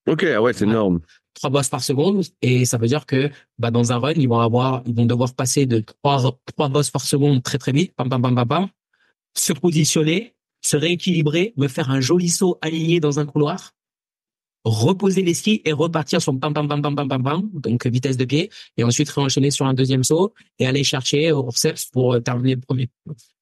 Ok, 0.08 0.24
ouais, 0.24 0.54
c'est 0.54 0.66
énorme 0.66 1.02
trois 1.40 1.50
bosses 1.50 1.70
par 1.70 1.84
seconde 1.84 2.24
et 2.42 2.66
ça 2.66 2.78
veut 2.78 2.88
dire 2.88 3.06
que 3.06 3.30
bah 3.58 3.72
dans 3.72 3.92
un 3.92 3.98
run 3.98 4.14
ils 4.14 4.28
vont 4.28 4.40
avoir 4.40 4.84
ils 4.86 4.96
vont 4.96 5.06
devoir 5.06 5.34
passer 5.34 5.66
de 5.66 5.80
trois 5.80 6.38
trois 6.46 6.70
bosses 6.70 6.92
par 6.92 7.02
seconde 7.02 7.44
très 7.44 7.58
très 7.58 7.72
vite 7.72 7.94
pam 7.96 8.10
pam 8.10 8.22
pam 8.22 8.36
pam 8.36 8.48
pam 8.48 8.68
se 9.36 9.54
positionner 9.54 10.36
se 10.70 10.78
rééquilibrer 10.78 11.54
me 11.58 11.68
faire 11.68 11.90
un 11.90 12.02
joli 12.02 12.30
saut 12.30 12.58
aligné 12.62 13.00
dans 13.00 13.20
un 13.20 13.26
couloir 13.26 13.72
reposer 14.66 15.22
les 15.22 15.34
skis 15.34 15.62
et 15.66 15.72
repartir 15.72 16.22
sur 16.22 16.38
pam 16.38 16.54
pam 16.54 16.68
pam 16.68 16.82
pam 16.82 16.96
pam 16.96 17.08
pam 17.08 17.24
pam 17.24 17.50
donc 17.54 17.86
vitesse 17.88 18.18
de 18.18 18.26
pied 18.26 18.50
et 18.78 18.84
ensuite 18.84 19.10
réenchaîner 19.10 19.52
sur 19.52 19.66
un 19.66 19.74
deuxième 19.74 20.04
saut 20.04 20.34
et 20.60 20.68
aller 20.68 20.84
chercher 20.84 21.32
au 21.32 21.44
forceps 21.44 21.86
pour 21.86 22.14
euh, 22.14 22.20
terminer 22.20 22.56
le 22.56 22.62
premier 22.62 22.90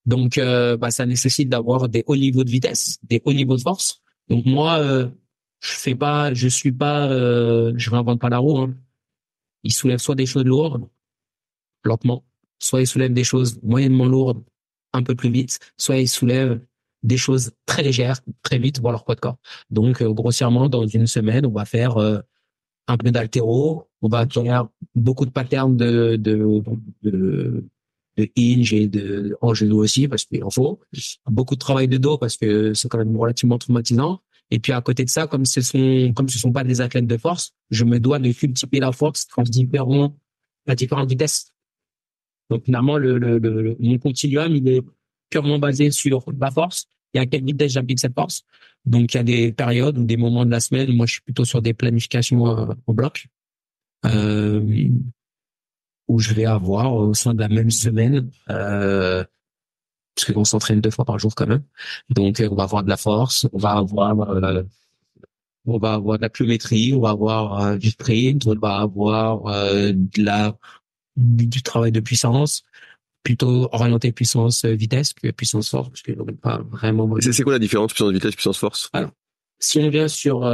donc 0.06 0.38
euh, 0.38 0.78
bah 0.78 0.92
ça 0.92 1.06
nécessite 1.06 1.50
d'avoir 1.50 1.90
des 1.90 2.04
hauts 2.06 2.16
niveaux 2.16 2.44
de 2.44 2.52
vitesse 2.52 3.00
des 3.04 3.22
hauts 3.26 3.34
niveaux 3.34 3.58
de 3.58 3.62
force 3.62 4.02
donc 4.30 4.46
moi 4.46 4.78
euh, 4.78 5.08
je 5.60 5.72
fais 5.72 5.96
pas, 5.96 6.34
je 6.34 6.48
suis 6.48 6.72
pas, 6.72 7.10
euh, 7.10 7.74
je 7.76 7.90
réinvente 7.90 8.22
pas 8.22 8.30
la 8.30 8.38
roue. 8.38 8.58
Hein. 8.58 8.76
Ils 9.64 9.74
soulèvent 9.74 10.00
soit 10.00 10.16
des 10.16 10.26
choses 10.26 10.46
lourdes, 10.46 10.88
lentement, 11.84 12.26
soit 12.60 12.82
ils 12.82 12.88
soulèvent 12.88 13.14
des 13.14 13.24
choses 13.24 13.60
moyennement 13.64 14.06
lourdes, 14.06 14.44
un 14.94 15.04
peu 15.04 15.16
plus 15.16 15.32
vite, 15.32 15.60
soit 15.78 15.98
ils 15.98 16.08
soulèvent 16.08 16.62
des 17.04 17.18
choses 17.18 17.52
très 17.66 17.84
légères, 17.84 18.20
très 18.42 18.60
vite, 18.60 18.80
voir 18.80 18.92
leur 18.92 19.06
poids 19.06 19.16
de 19.16 19.20
corps. 19.20 19.38
Donc, 19.70 20.02
euh, 20.02 20.12
grossièrement, 20.12 20.70
dans 20.70 20.86
une 20.86 21.08
semaine, 21.08 21.46
on 21.46 21.52
va 21.52 21.66
faire 21.66 21.98
euh, 21.98 22.20
un 22.88 22.98
peu 22.98 23.12
d'altéro, 23.12 23.88
on 24.02 24.08
va 24.08 24.28
faire 24.28 24.68
beaucoup 24.96 25.26
de 25.26 25.32
patterns 25.32 25.76
de, 25.78 26.16
de, 26.16 26.62
de, 27.04 27.64
hinge 28.38 28.74
et 28.74 28.88
de 28.88 29.38
en 29.42 29.54
genou 29.54 29.78
aussi, 29.78 30.08
parce 30.08 30.26
qu'il 30.26 30.44
en 30.44 30.50
faut. 30.50 30.80
Beaucoup 31.28 31.56
de 31.56 31.60
travail 31.60 31.88
de 31.88 31.98
dos, 31.98 32.18
parce 32.18 32.38
que 32.38 32.74
c'est 32.74 32.88
quand 32.88 32.98
même 32.98 33.16
relativement 33.16 33.58
traumatisant. 33.58 34.22
Et 34.50 34.60
puis 34.60 34.72
à 34.72 34.82
côté 34.82 35.04
de 35.04 35.10
ça, 35.10 35.28
comme 35.28 35.46
ce 35.46 35.62
sont 35.62 36.14
comme 36.16 36.30
ce 36.30 36.40
sont 36.40 36.54
pas 36.54 36.64
des 36.64 36.80
athlètes 36.80 37.06
de 37.06 37.18
force, 37.18 37.52
je 37.70 37.84
me 37.84 38.00
dois 38.00 38.18
de 38.18 38.24
multiplier 38.24 38.80
la 38.80 38.94
force 38.94 39.28
en 39.36 39.44
différents 39.44 40.16
à 40.68 40.76
différentes 40.76 41.10
vitesses. 41.10 41.54
Donc 42.50 42.64
finalement, 42.64 42.98
le, 42.98 43.18
le, 43.18 43.40
le, 43.40 43.76
mon 43.80 43.98
continuum, 43.98 44.56
il 44.56 44.68
est 44.70 44.82
purement 45.30 45.60
basé 45.60 45.92
sur 45.92 46.26
la 46.40 46.52
force 46.52 46.88
et 47.14 47.20
à 47.20 47.26
quelle 47.26 47.44
vitesse 47.44 47.74
j'applique 47.74 48.00
cette 48.00 48.14
force. 48.16 48.44
Donc 48.86 49.14
il 49.14 49.18
y 49.18 49.20
a 49.20 49.24
des 49.24 49.52
périodes 49.52 49.98
ou 49.98 50.04
des 50.06 50.18
moments 50.18 50.46
de 50.46 50.52
la 50.52 50.60
semaine, 50.60 50.92
moi 50.94 51.06
je 51.06 51.14
suis 51.14 51.22
plutôt 51.22 51.46
sur 51.46 51.62
des 51.62 51.74
planifications 51.74 52.48
euh, 52.48 52.74
au 52.86 52.94
bloc, 52.94 53.28
euh, 54.06 54.90
où 56.08 56.20
je 56.20 56.34
vais 56.34 56.46
avoir 56.46 56.94
au 56.94 57.14
sein 57.14 57.34
de 57.34 57.40
la 57.40 57.50
même 57.50 57.72
semaine 57.72 58.30
euh, 58.50 59.24
parce 60.18 60.34
qu'on 60.34 60.46
s'entraîne 60.46 60.82
deux 60.82 60.90
fois 60.90 61.06
par 61.06 61.20
jour 61.20 61.36
quand 61.36 61.48
même. 61.48 61.64
Donc 62.10 62.40
euh, 62.40 62.50
on 62.52 62.56
va 62.56 62.64
avoir 62.64 62.84
de 62.84 62.90
la 62.90 62.98
force, 62.98 63.48
on 63.54 63.58
va 63.58 63.72
avoir 63.72 64.20
euh, 64.22 64.64
on 65.66 65.78
va 65.78 65.94
avoir 65.94 66.18
de 66.18 66.22
la 66.24 66.30
pliométrie, 66.30 66.94
on 66.94 67.02
va 67.02 67.10
avoir 67.10 67.62
euh, 67.62 67.78
du 67.78 67.90
sprint, 67.90 68.48
on 68.48 68.56
va 68.56 68.78
avoir 68.78 69.44
de 69.44 70.24
la 70.24 70.58
du 71.18 71.62
travail 71.62 71.92
de 71.92 72.00
puissance 72.00 72.64
plutôt 73.28 73.68
orienté 73.74 74.14
puissance 74.14 74.64
vitesse 74.64 75.12
que 75.12 75.32
puissance 75.32 75.70
force 75.70 75.90
parce 75.90 76.02
que 76.02 76.14
pas 76.32 76.62
vraiment 76.72 77.14
c'est 77.20 77.44
quoi 77.44 77.52
la 77.52 77.60
différence 77.60 77.92
puissance 77.92 78.14
vitesse 78.14 78.36
puissance 78.36 78.58
force? 78.58 78.90
Alors 78.94 79.12
si 79.60 79.80
on 79.80 79.90
vient 79.90 80.08
sur 80.08 80.50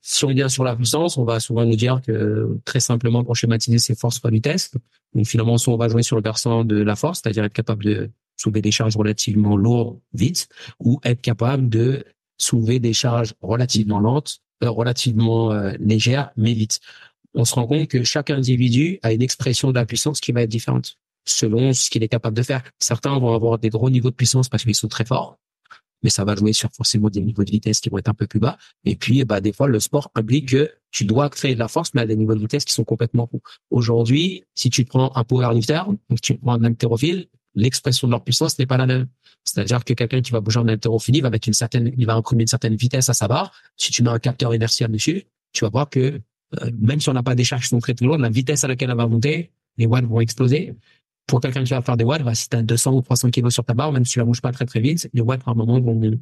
si 0.00 0.24
on 0.24 0.30
vient 0.30 0.48
sur 0.48 0.64
la 0.64 0.74
puissance 0.74 1.16
on 1.18 1.24
va 1.24 1.38
souvent 1.38 1.64
nous 1.64 1.76
dire 1.76 2.00
que 2.04 2.58
très 2.64 2.80
simplement 2.80 3.22
pour 3.22 3.36
schématiser 3.36 3.78
c'est 3.78 3.96
force 3.96 4.18
fois 4.18 4.30
vitesse. 4.30 4.72
Donc 5.14 5.26
finalement 5.26 5.56
soit 5.56 5.72
on 5.72 5.76
va 5.76 5.86
jouer 5.86 6.02
sur 6.02 6.16
le 6.16 6.22
versant 6.22 6.64
de 6.64 6.82
la 6.82 6.96
force 6.96 7.20
c'est-à-dire 7.22 7.44
être 7.44 7.52
capable 7.52 7.84
de 7.84 8.10
soulever 8.36 8.60
des 8.60 8.72
charges 8.72 8.96
relativement 8.96 9.56
lourdes 9.56 10.00
vite 10.12 10.48
ou 10.80 10.98
être 11.04 11.20
capable 11.20 11.68
de 11.68 12.04
soulever 12.38 12.80
des 12.80 12.92
charges 12.92 13.34
relativement 13.40 14.00
lentes, 14.00 14.40
euh, 14.64 14.70
relativement 14.70 15.52
euh, 15.52 15.72
légères, 15.78 16.32
mais 16.36 16.54
vite. 16.54 16.80
On 17.34 17.44
se 17.44 17.54
rend 17.54 17.66
compte 17.66 17.86
que 17.86 18.02
chaque 18.02 18.30
individu 18.30 18.98
a 19.02 19.12
une 19.12 19.22
expression 19.22 19.68
de 19.68 19.74
la 19.74 19.86
puissance 19.86 20.20
qui 20.20 20.32
va 20.32 20.42
être 20.42 20.50
différente 20.50 20.96
selon 21.30 21.72
ce 21.72 21.90
qu'il 21.90 22.02
est 22.02 22.08
capable 22.08 22.36
de 22.36 22.42
faire. 22.42 22.62
Certains 22.78 23.18
vont 23.18 23.34
avoir 23.34 23.58
des 23.58 23.68
gros 23.68 23.90
niveaux 23.90 24.10
de 24.10 24.14
puissance 24.14 24.48
parce 24.48 24.64
qu'ils 24.64 24.74
sont 24.74 24.88
très 24.88 25.04
forts, 25.04 25.38
mais 26.02 26.10
ça 26.10 26.24
va 26.24 26.34
jouer 26.34 26.52
sur 26.52 26.70
forcément 26.72 27.10
des 27.10 27.20
niveaux 27.20 27.44
de 27.44 27.50
vitesse 27.50 27.80
qui 27.80 27.88
vont 27.88 27.98
être 27.98 28.08
un 28.08 28.14
peu 28.14 28.26
plus 28.26 28.40
bas. 28.40 28.56
Et 28.84 28.96
puis, 28.96 29.24
bah, 29.24 29.40
des 29.40 29.52
fois, 29.52 29.68
le 29.68 29.80
sport 29.80 30.10
implique 30.14 30.50
que 30.50 30.70
tu 30.90 31.04
dois 31.04 31.28
créer 31.28 31.54
de 31.54 31.58
la 31.58 31.68
force, 31.68 31.94
mais 31.94 32.02
à 32.02 32.06
des 32.06 32.16
niveaux 32.16 32.34
de 32.34 32.40
vitesse 32.40 32.64
qui 32.64 32.72
sont 32.72 32.84
complètement 32.84 33.26
fous. 33.26 33.42
Aujourd'hui, 33.70 34.44
si 34.54 34.70
tu 34.70 34.84
prends 34.84 35.14
un 35.14 35.24
powerlifter, 35.24 35.82
donc 36.08 36.20
tu 36.20 36.36
prends 36.36 36.54
un 36.54 36.64
haltérophile, 36.64 37.26
l'expression 37.54 38.08
de 38.08 38.12
leur 38.12 38.24
puissance 38.24 38.58
n'est 38.58 38.66
pas 38.66 38.76
la 38.76 38.86
même. 38.86 39.06
C'est-à-dire 39.44 39.84
que 39.84 39.94
quelqu'un 39.94 40.20
qui 40.20 40.32
va 40.32 40.40
bouger 40.40 40.58
en 40.58 40.68
haltérophilie 40.68 41.20
va 41.20 41.30
mettre 41.30 41.48
une 41.48 41.54
certaine, 41.54 41.92
il 41.96 42.06
va 42.06 42.14
imprimer 42.14 42.42
une 42.42 42.48
certaine 42.48 42.76
vitesse 42.76 43.08
à 43.08 43.14
sa 43.14 43.28
barre. 43.28 43.52
Si 43.76 43.90
tu 43.90 44.02
mets 44.02 44.10
un 44.10 44.18
capteur 44.18 44.54
inertiel 44.54 44.90
dessus, 44.90 45.24
tu 45.52 45.64
vas 45.64 45.70
voir 45.70 45.88
que 45.88 46.20
euh, 46.60 46.70
même 46.78 47.00
si 47.00 47.08
on 47.08 47.12
n'a 47.12 47.22
pas 47.22 47.34
des 47.34 47.44
charges 47.44 47.70
très 47.80 47.94
lourdes, 48.00 48.20
la 48.20 48.28
vitesse 48.28 48.64
à 48.64 48.68
laquelle 48.68 48.90
elle 48.90 48.96
va 48.96 49.06
monter, 49.06 49.50
les 49.78 49.86
watts 49.86 50.04
vont 50.04 50.20
exploser. 50.20 50.74
Pour 51.30 51.40
quelqu'un 51.40 51.62
qui 51.62 51.70
va 51.70 51.80
faire 51.80 51.96
des 51.96 52.02
watts, 52.02 52.24
bah, 52.24 52.34
si 52.34 52.48
tu 52.48 52.56
as 52.56 52.62
200 52.62 52.92
ou 52.92 53.02
300 53.02 53.30
kilos 53.30 53.54
sur 53.54 53.64
ta 53.64 53.72
barre, 53.72 53.92
même 53.92 54.04
si 54.04 54.14
tu 54.14 54.18
la 54.18 54.24
bouges 54.24 54.42
pas 54.42 54.50
très 54.50 54.66
très 54.66 54.80
vite, 54.80 55.08
les 55.12 55.20
watts, 55.20 55.42
un 55.46 55.54
moment, 55.54 55.80
vont 55.80 56.18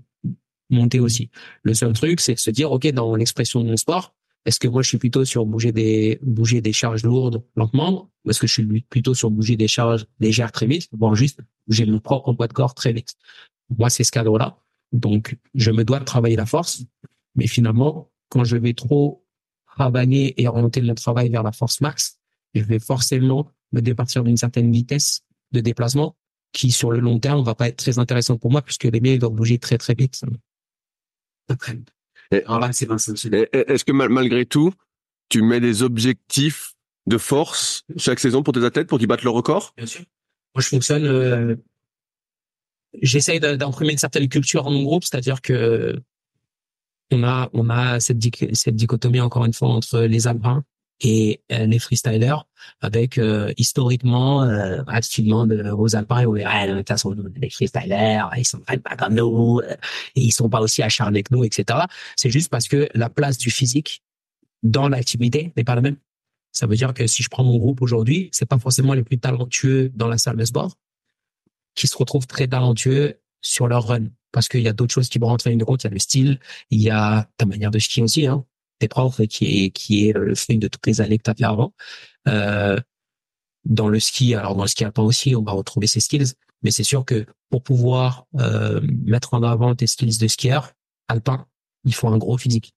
monter 0.69 1.01
aussi. 1.01 1.31
Le 1.63 1.73
seul 1.73 1.95
truc, 1.95 2.21
c'est 2.21 2.39
se 2.39 2.51
dire, 2.51 2.71
OK, 2.71 2.87
dans 2.89 3.17
l'expression 3.17 3.65
de 3.65 3.71
mon 3.71 3.77
sport, 3.79 4.15
est-ce 4.45 4.61
que 4.61 4.69
moi, 4.69 4.83
je 4.83 4.89
suis 4.89 4.99
plutôt 4.99 5.25
sur 5.25 5.47
bouger 5.47 5.73
des, 5.73 6.19
bouger 6.23 6.61
des 6.61 6.75
charges 6.75 7.05
lourdes 7.05 7.43
lentement, 7.57 8.11
ou 8.25 8.31
est-ce 8.31 8.39
que 8.39 8.47
je 8.47 8.53
suis 8.53 8.83
plutôt 8.83 9.15
sur 9.15 9.31
bouger 9.31 9.57
des 9.57 9.67
charges 9.67 10.07
légères 10.21 10.53
très 10.53 10.67
vite, 10.67 10.89
bon, 10.93 11.15
juste 11.15 11.41
bouger 11.67 11.87
mon 11.87 12.01
propre 12.01 12.35
poids 12.35 12.47
de 12.47 12.53
corps 12.53 12.75
très 12.75 12.93
vite? 12.93 13.15
Moi, 13.79 13.89
c'est 13.89 14.05
ce 14.05 14.13
cadre-là. 14.13 14.59
Donc, 14.93 15.39
je 15.55 15.71
me 15.71 15.85
dois 15.85 16.01
de 16.01 16.05
travailler 16.05 16.37
la 16.37 16.47
force, 16.47 16.85
mais 17.35 17.47
finalement, 17.47 18.11
quand 18.29 18.45
je 18.45 18.59
vais 18.59 18.75
trop 18.75 19.25
travailler 19.75 20.39
et 20.41 20.49
orienter 20.49 20.83
le 20.83 20.95
travail 20.95 21.31
vers 21.31 21.43
la 21.43 21.53
force 21.53 21.81
max, 21.81 22.19
je 22.55 22.63
vais 22.63 22.79
forcément 22.79 23.51
me 23.73 23.81
départir 23.81 24.25
d'une 24.25 24.37
certaine 24.37 24.73
vitesse 24.73 25.23
de 25.53 25.61
déplacement 25.61 26.17
qui, 26.53 26.71
sur 26.71 26.91
le 26.91 27.01
long 27.01 27.19
terme, 27.19 27.45
va 27.45 27.55
pas 27.55 27.69
être 27.69 27.77
très 27.77 27.99
intéressant 27.99 28.39
pour 28.39 28.51
moi 28.51 28.63
puisque 28.63 28.85
les 28.85 29.01
miens 29.01 29.17
doivent 29.17 29.33
bouger 29.33 29.59
très, 29.59 29.79
très 29.79 29.95
vite. 29.95 30.23
Est-ce 32.31 33.85
que 33.85 33.93
malgré 33.93 34.47
tout, 34.47 34.73
tu 35.29 35.43
mets 35.43 35.61
des 35.61 35.83
objectifs 35.83 36.75
de 37.07 37.19
force 37.19 37.85
chaque 37.97 38.21
saison 38.21 38.43
pour 38.43 38.55
tes 38.55 38.65
athlètes 38.65 38.89
pour 38.89 38.99
qu'ils 38.99 39.09
battent 39.09 39.25
le 39.25 39.31
record? 39.31 39.73
Bien 39.77 39.87
sûr. 39.87 40.05
Moi, 40.55 40.63
je 40.63 40.69
fonctionne. 40.69 41.05
Euh, 41.05 41.57
J'essaye 43.03 43.39
d'imprimer 43.39 43.93
une 43.93 43.99
certaine 43.99 44.29
culture 44.29 44.67
en 44.67 44.71
mon 44.71 44.83
groupe, 44.83 45.05
c'est-à-dire 45.05 45.43
que 45.43 46.01
on 47.11 47.23
a 47.23 47.51
on 47.53 47.69
a 47.69 48.01
cette, 48.01 48.19
cette 48.55 48.77
dichotomie 48.77 49.21
encore 49.21 49.45
une 49.45 49.53
fois 49.53 49.69
entre 49.69 50.01
les 50.01 50.27
alpins 50.27 50.65
et 51.01 51.41
euh, 51.53 51.67
les 51.67 51.79
freestylers 51.79 52.47
avec 52.81 53.19
euh, 53.19 53.53
historiquement 53.57 54.43
euh, 54.43 54.83
absolument 54.89 55.47
de, 55.47 55.71
aux 55.71 55.95
alpins 55.95 56.25
où 56.25 56.37
ah, 56.45 56.67
de 56.67 56.83
façon 56.87 57.15
les 57.37 57.51
freestylers 57.51 58.29
ils 58.37 58.45
sont 58.45 58.59
pas 58.61 58.97
comme 58.97 59.15
nous 59.15 59.61
et 59.61 60.21
ils 60.21 60.33
sont 60.33 60.49
pas 60.49 60.61
aussi 60.61 60.83
acharnés 60.83 61.23
que 61.23 61.35
nous 61.35 61.45
etc 61.45 61.81
c'est 62.17 62.31
juste 62.31 62.51
parce 62.51 62.67
que 62.67 62.89
la 62.95 63.09
place 63.09 63.39
du 63.39 63.51
physique 63.51 64.03
dans 64.63 64.89
l'activité 64.89 65.53
n'est 65.57 65.65
pas 65.65 65.75
la 65.75 65.81
même. 65.81 65.97
Ça 66.53 66.67
veut 66.67 66.77
dire 66.77 66.95
que 66.95 67.07
si 67.07 67.23
je 67.23 67.29
prends 67.29 67.45
mon 67.45 67.59
groupe 67.59 67.83
aujourd'hui 67.83 68.29
c'est 68.33 68.47
pas 68.47 68.59
forcément 68.59 68.95
les 68.95 69.03
plus 69.03 69.19
talentueux 69.19 69.91
dans 69.95 70.09
la 70.09 70.19
salle 70.19 70.37
de 70.37 70.45
sport 70.45 70.75
qui 71.75 71.87
se 71.87 71.97
retrouvent 71.97 72.27
très 72.27 72.49
talentueux 72.49 73.21
sur 73.41 73.69
leur 73.69 73.87
run. 73.87 74.07
Parce 74.33 74.49
qu'il 74.49 74.61
y 74.61 74.69
a 74.69 74.73
d'autres 74.73 74.93
choses 74.93 75.09
qui 75.09 75.19
vont 75.19 75.29
rentrer 75.29 75.51
en 75.51 75.53
ligne 75.53 75.61
de 75.61 75.65
compte. 75.65 75.85
Il 75.85 75.87
y 75.87 75.91
a 75.91 75.93
le 75.93 75.99
style 75.99 76.41
il 76.71 76.83
y 76.83 76.91
a 76.91 77.29
ta 77.37 77.47
manière 77.47 77.71
de 77.71 77.79
skier 77.79 78.03
aussi 78.03 78.27
hein 78.27 78.45
tes 78.79 78.89
profs 78.89 79.27
qui 79.27 79.65
est 79.65 79.71
qui 79.71 80.09
est 80.09 80.13
le 80.13 80.35
fruit 80.35 80.59
de 80.59 80.69
toutes 80.69 80.87
les 80.87 81.01
années 81.01 81.19
que 81.19 81.25
tu 81.25 81.31
as 81.31 81.35
fait 81.35 81.45
avant. 81.45 81.73
Euh, 82.29 82.79
dans 83.65 83.89
le 83.89 84.01
ski, 84.01 84.35
alors 84.35 84.55
dans 84.55 84.63
le 84.63 84.69
ski 84.69 84.85
alpin 84.85 85.03
aussi, 85.03 85.37
on 85.37 85.43
va 85.43 85.53
retrouver 85.53 85.87
ces 85.87 86.01
skills, 86.01 86.33
mais 86.63 86.71
c'est 86.71 86.85
sûr 86.85 87.05
que 87.05 87.27
pour 87.51 87.63
pouvoir 87.63 88.27
euh, 88.39 88.81
mettre 89.05 89.35
en 89.35 89.43
avant 89.43 89.75
tes 89.75 89.87
skills 89.87 90.19
de 90.19 90.29
skieur 90.29 90.73
alpin, 91.09 91.47
il 91.85 91.95
faut 91.95 92.09
un 92.09 92.19
gros 92.19 92.39
physique. 92.39 92.73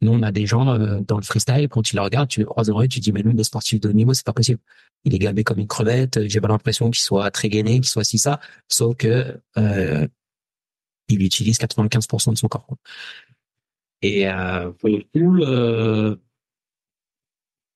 Nous, 0.00 0.12
on 0.12 0.22
a 0.22 0.30
des 0.30 0.46
gens 0.46 0.68
euh, 0.68 1.00
dans 1.00 1.16
le 1.16 1.22
freestyle, 1.22 1.68
quand 1.68 1.82
tu 1.82 1.96
le 1.96 2.02
regardes, 2.02 2.28
tu 2.28 2.40
le 2.40 2.46
croises 2.46 2.68
dans 2.68 2.86
tu 2.86 3.00
dis, 3.00 3.10
mais 3.10 3.22
lui, 3.22 3.34
des 3.34 3.44
sportifs 3.44 3.80
de 3.80 3.88
haut 3.88 3.92
niveau, 3.92 4.14
c'est 4.14 4.24
pas 4.24 4.32
possible. 4.32 4.60
Il 5.04 5.14
est 5.14 5.18
gabé 5.18 5.42
comme 5.42 5.58
une 5.58 5.66
crevette, 5.66 6.28
j'ai 6.28 6.40
pas 6.40 6.48
l'impression 6.48 6.90
qu'il 6.90 7.00
soit 7.00 7.30
très 7.30 7.48
gainé, 7.48 7.74
qu'il 7.74 7.88
soit 7.88 8.04
si 8.04 8.18
ça, 8.18 8.38
sauf 8.68 8.96
que 8.96 9.40
euh, 9.56 10.06
il 11.08 11.22
utilise 11.22 11.58
95% 11.58 12.32
de 12.32 12.38
son 12.38 12.48
corps. 12.48 12.66
Et 14.02 14.28
euh, 14.28 14.70
pour 14.72 14.88
le 14.88 15.02
coup, 15.12 15.42
euh, 15.42 16.16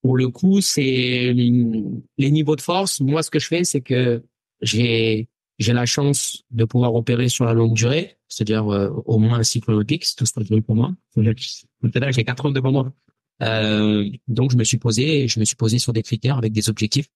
pour 0.03 0.17
le 0.17 0.29
coup, 0.29 0.61
c'est 0.61 1.33
les 1.33 2.31
niveaux 2.31 2.57
de 2.57 2.61
force. 2.61 3.01
Moi, 3.01 3.23
ce 3.23 3.31
que 3.31 3.39
je 3.39 3.47
fais, 3.47 3.65
c'est 3.65 3.81
que 3.81 4.23
j'ai 4.61 5.29
j'ai 5.59 5.73
la 5.73 5.87
chance 5.87 6.43
de 6.51 6.65
pouvoir 6.65 6.95
opérer 6.95 7.29
sur 7.29 7.45
la 7.45 7.55
longue 7.55 7.75
durée, 7.75 8.19
c'est-à-dire 8.29 8.73
euh, 8.73 8.91
au 9.07 9.19
moins 9.19 9.39
un 9.39 9.43
cycle 9.43 9.71
olympique, 9.71 10.05
c'est 10.05 10.17
tout 10.17 10.27
ce 10.27 10.33
que 10.33 10.45
je 10.45 10.55
veux 10.55 10.61
pour 10.61 10.75
moi. 10.75 10.93
Peut-être 11.15 12.13
j'ai 12.13 12.25
quatre 12.25 12.47
ans 12.47 12.51
devant 12.51 12.73
moi. 12.73 12.93
Euh, 13.43 14.09
donc 14.29 14.51
je 14.51 14.57
me 14.57 14.65
suis 14.65 14.79
posé, 14.79 15.29
je 15.29 15.41
me 15.41 15.45
suis 15.45 15.57
posé 15.57 15.79
sur 15.79 15.93
des 15.93 16.03
critères 16.03 16.37
avec 16.37 16.53
des 16.53 16.69
objectifs. 16.69 17.07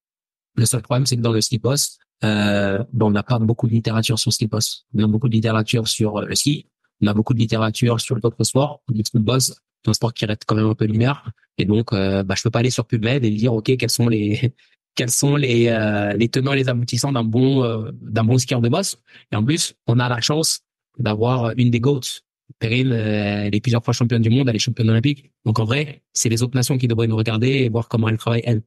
Le 0.54 0.64
seul 0.64 0.82
problème, 0.82 1.06
c'est 1.06 1.16
que 1.16 1.22
dans 1.22 1.32
le 1.32 1.40
ski 1.40 1.58
boss, 1.58 1.98
euh, 2.24 2.82
bon, 2.92 3.06
on 3.06 3.10
n'a 3.10 3.22
pas 3.22 3.38
beaucoup 3.38 3.66
de 3.66 3.72
littérature 3.72 4.18
sur 4.18 4.32
ski 4.32 4.46
boss. 4.46 4.86
On 4.94 5.04
a 5.04 5.06
beaucoup 5.06 5.28
de 5.28 5.34
littérature 5.34 5.86
sur 5.86 6.20
le 6.20 6.34
ski, 6.34 6.66
on 7.02 7.06
a 7.06 7.14
beaucoup 7.14 7.34
de 7.34 7.38
littérature 7.38 8.00
sur 8.00 8.18
d'autres 8.20 8.44
sports. 8.44 8.82
Le 8.88 9.02
football, 9.10 9.40
c'est 9.40 9.54
un 9.86 9.92
sport 9.92 10.12
qui 10.14 10.24
reste 10.26 10.42
quand 10.46 10.56
même 10.56 10.66
un 10.66 10.74
peu 10.74 10.86
lumière. 10.86 11.30
Et 11.58 11.64
donc, 11.64 11.92
euh, 11.92 12.22
bah, 12.22 12.34
je 12.36 12.42
peux 12.42 12.50
pas 12.50 12.60
aller 12.60 12.70
sur 12.70 12.86
PubMed 12.86 13.24
et 13.24 13.30
dire, 13.30 13.54
OK, 13.54 13.76
quels 13.76 13.90
sont 13.90 14.08
les, 14.08 14.54
quels 14.96 15.10
sont 15.10 15.36
les, 15.36 15.68
euh, 15.68 16.12
les 16.14 16.28
tenants 16.28 16.54
les 16.54 16.68
aboutissants 16.68 17.12
d'un 17.12 17.22
bon, 17.22 17.62
euh, 17.62 17.90
d'un 18.00 18.24
bon 18.24 18.38
skieur 18.38 18.60
de 18.60 18.68
boss. 18.68 18.96
Et 19.30 19.36
en 19.36 19.44
plus, 19.44 19.74
on 19.86 20.00
a 20.00 20.08
la 20.08 20.20
chance 20.20 20.60
d'avoir 20.98 21.52
une 21.56 21.70
des 21.70 21.80
GOATs. 21.80 22.22
Perrine, 22.58 22.92
euh, 22.92 23.44
elle 23.44 23.54
est 23.54 23.60
plusieurs 23.60 23.84
fois 23.84 23.92
championne 23.92 24.22
du 24.22 24.30
monde, 24.30 24.48
elle 24.48 24.56
est 24.56 24.60
championne 24.60 24.88
olympique. 24.88 25.30
Donc, 25.44 25.58
en 25.58 25.64
vrai, 25.64 26.02
c'est 26.12 26.28
les 26.28 26.42
autres 26.42 26.56
nations 26.56 26.78
qui 26.78 26.88
devraient 26.88 27.06
nous 27.06 27.16
regarder 27.16 27.48
et 27.48 27.68
voir 27.68 27.88
comment 27.88 28.08
elle 28.08 28.18
travaille, 28.18 28.42
elle. 28.44 28.62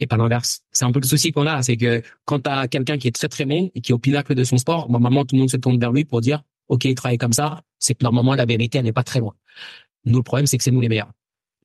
Et 0.00 0.06
pas 0.06 0.16
l'inverse. 0.16 0.60
C'est 0.72 0.86
un 0.86 0.92
peu 0.92 1.00
le 1.00 1.06
souci 1.06 1.32
qu'on 1.32 1.46
a, 1.46 1.60
c'est 1.60 1.76
que 1.76 2.02
quand 2.24 2.40
tu 2.40 2.48
as 2.48 2.66
quelqu'un 2.66 2.96
qui 2.96 3.08
est 3.08 3.14
très 3.14 3.28
très 3.28 3.44
bon 3.44 3.70
et 3.74 3.82
qui 3.82 3.92
est 3.92 3.94
au 3.94 3.98
pinacle 3.98 4.34
de 4.34 4.42
son 4.42 4.56
sport, 4.56 4.90
normalement 4.90 5.26
tout 5.26 5.34
le 5.34 5.40
monde 5.40 5.50
se 5.50 5.58
tourne 5.58 5.78
vers 5.78 5.92
lui 5.92 6.06
pour 6.06 6.22
dire 6.22 6.42
OK, 6.68 6.84
il 6.84 6.94
travaille 6.94 7.18
comme 7.18 7.32
ça, 7.32 7.62
c'est 7.78 7.94
que 7.94 8.04
normalement 8.04 8.34
la 8.34 8.44
vérité 8.44 8.78
elle 8.78 8.84
n'est 8.84 8.92
pas 8.92 9.04
très 9.04 9.20
loin. 9.20 9.34
Nous 10.04 10.16
le 10.16 10.22
problème 10.22 10.46
c'est 10.46 10.58
que 10.58 10.64
c'est 10.64 10.70
nous 10.70 10.80
les 10.80 10.88
meilleurs 10.88 11.10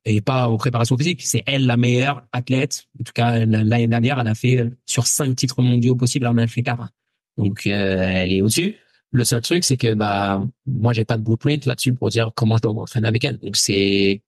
et 0.05 0.21
pas 0.21 0.47
en 0.47 0.57
préparation 0.57 0.97
physique. 0.97 1.21
C'est 1.23 1.43
elle 1.45 1.65
la 1.67 1.77
meilleure 1.77 2.23
athlète. 2.31 2.85
En 2.99 3.03
tout 3.03 3.13
cas 3.13 3.45
l'année 3.45 3.87
dernière, 3.87 4.19
elle 4.19 4.27
a 4.27 4.35
fait 4.35 4.57
euh, 4.57 4.69
sur 4.85 5.05
cinq 5.05 5.35
titres 5.35 5.61
mondiaux 5.61 5.95
possibles, 5.95 6.25
elle 6.25 6.31
en 6.31 6.37
a 6.37 6.47
fait 6.47 6.63
quatre. 6.63 6.89
Donc 7.37 7.67
euh, 7.67 8.01
elle 8.01 8.31
est 8.31 8.41
au-dessus. 8.41 8.77
Le 9.11 9.23
seul 9.25 9.41
truc 9.41 9.63
c'est 9.63 9.77
que 9.77 9.93
bah 9.93 10.43
moi 10.65 10.93
j'ai 10.93 11.05
pas 11.05 11.17
de 11.17 11.23
blueprint 11.23 11.65
là-dessus 11.65 11.93
pour 11.93 12.09
dire 12.09 12.31
comment 12.35 12.57
je 12.57 12.61
dois 12.63 12.73
m'entraîner 12.73 13.07
avec 13.07 13.23
elle. 13.23 13.37
Donc 13.39 13.57
c'est 13.57 14.21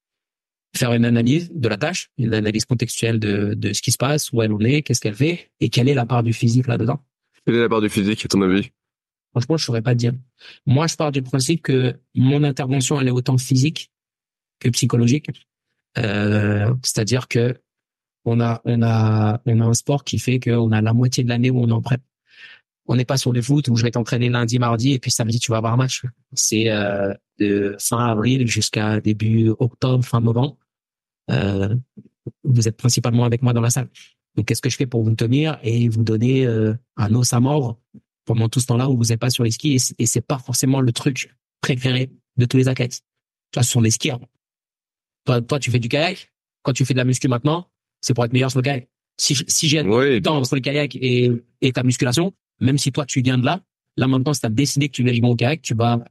faire 0.76 0.94
une 0.94 1.06
analyse 1.06 1.52
de 1.54 1.68
la 1.68 1.78
tâche, 1.78 2.10
une 2.18 2.34
analyse 2.34 2.66
contextuelle 2.66 3.20
de, 3.20 3.54
de 3.54 3.74
ce 3.74 3.82
qui 3.82 3.92
se 3.92 3.98
passe, 3.98 4.32
où 4.32 4.42
elle 4.42 4.52
en 4.52 4.60
est, 4.60 4.82
qu'est-ce 4.82 5.00
qu'elle 5.00 5.16
fait, 5.16 5.52
et 5.60 5.70
quelle 5.70 5.88
est 5.88 5.94
la 5.94 6.06
part 6.06 6.24
du 6.24 6.34
physique 6.34 6.68
là-dedans. 6.68 7.00
Quelle 7.46 7.56
est 7.56 7.62
la 7.62 7.70
part 7.70 7.82
du 7.82 7.90
physique, 7.90 8.26
à 8.26 8.28
ton 8.28 8.42
avis? 8.42 8.72
Franchement, 9.34 9.58
je 9.58 9.66
saurais 9.66 9.82
pas 9.82 9.96
dire. 9.96 10.14
Moi, 10.66 10.88
je 10.88 10.96
pars 10.96 11.12
du 11.12 11.24
principe 11.24 11.64
que 11.64 12.00
mon 12.14 12.44
intervention, 12.44 13.02
elle 13.02 13.08
est 13.08 13.12
autant 13.12 13.38
physique 13.38 13.92
que 14.60 14.70
psychologique. 14.70 15.30
Euh, 15.98 16.74
c'est-à-dire 16.84 17.28
que 17.28 17.60
on 18.26 18.40
a, 18.40 18.62
on 18.64 18.82
a, 18.84 19.42
on 19.46 19.60
a 19.60 19.66
un 19.66 19.74
sport 19.74 20.04
qui 20.04 20.20
fait 20.20 20.40
qu'on 20.40 20.72
a 20.72 20.82
la 20.82 20.94
moitié 20.94 21.24
de 21.24 21.30
l'année 21.30 21.50
où 21.50 21.60
on 21.60 21.70
en 21.72 21.82
prête. 21.82 22.02
On 22.86 22.96
n'est 22.96 23.06
pas 23.06 23.18
sur 23.18 23.34
le 23.34 23.42
foot 23.42 23.68
où 23.70 23.76
je 23.76 23.84
vais 23.84 23.92
t'entraîner 23.92 24.30
lundi, 24.30 24.60
mardi 24.60 24.94
et 24.94 25.00
puis 25.00 25.12
samedi 25.12 25.40
tu 25.40 25.52
vas 25.52 25.58
avoir 25.58 25.74
un 25.74 25.78
match. 25.78 26.04
C'est 26.34 26.70
euh, 26.70 27.14
de 27.40 27.76
fin 27.80 28.06
avril 28.06 28.48
jusqu'à 28.48 29.00
début 29.00 29.50
octobre, 29.60 30.04
fin 30.04 30.22
novembre. 30.22 30.58
Euh, 31.32 31.76
vous 32.44 32.68
êtes 32.68 32.78
principalement 32.78 33.26
avec 33.26 33.42
moi 33.42 33.54
dans 33.54 33.62
la 33.62 33.70
salle. 33.70 33.90
Donc 34.36 34.48
qu'est-ce 34.48 34.62
que 34.62 34.70
je 34.70 34.78
fais 34.78 34.86
pour 34.86 35.04
vous 35.04 35.16
tenir 35.16 35.60
et 35.64 35.90
vous 35.90 36.04
donner 36.04 36.46
euh, 36.46 36.74
un 36.98 37.14
os 37.16 37.34
à 37.34 37.40
mordre? 37.40 37.80
Pendant 38.26 38.50
tout 38.50 38.60
ce 38.60 38.68
temps-là 38.68 38.90
où 38.90 38.98
vous 38.98 39.06
n'êtes 39.06 39.20
pas 39.20 39.30
sur 39.30 39.44
les 39.44 39.52
skis 39.52 39.94
et 39.98 40.06
c'est 40.06 40.22
pas 40.22 40.40
forcément 40.40 40.82
le 40.82 40.92
truc 40.92 41.36
préféré 41.62 42.12
de 42.38 42.46
tous 42.46 42.58
les 42.58 42.68
athlètes. 42.68 43.02
Toi, 43.52 43.64
ce 43.64 43.72
sont 43.72 43.82
des 43.82 43.92
skieurs. 43.92 44.20
Toi, 45.26 45.42
toi, 45.42 45.60
tu 45.60 45.72
fais 45.72 45.80
du 45.80 45.90
kayak. 45.90 46.32
Quand 46.64 46.74
tu 46.74 46.86
fais 46.86 46.94
de 46.94 47.00
la 47.00 47.06
muscu 47.06 47.28
maintenant, 47.28 47.70
c'est 48.02 48.14
pour 48.14 48.26
être 48.26 48.34
meilleur 48.34 48.52
sur 48.52 48.60
le 48.60 48.64
kayak. 48.64 48.88
Si, 49.18 49.36
si 49.48 49.68
j'ai 49.68 49.82
oui. 49.82 50.22
temps 50.22 50.38
entre 50.38 50.56
le 50.56 50.62
kayak 50.62 50.96
et, 50.96 51.32
et 51.62 51.72
ta 51.72 51.84
musculation, 51.84 52.34
même 52.60 52.78
si 52.78 52.92
toi, 52.92 53.06
tu 53.06 53.22
viens 53.22 53.38
de 53.38 53.46
là, 53.46 53.62
là 53.98 54.08
maintenant, 54.08 54.34
si 54.34 54.42
tu 54.42 54.46
as 54.48 54.50
décidé 54.50 54.88
que 54.88 54.94
tu 54.94 55.04
veux 55.04 55.14
jouer 55.14 55.28
au 55.28 55.36
kayak, 55.36 55.62
tu 55.62 55.76
vas 55.76 56.04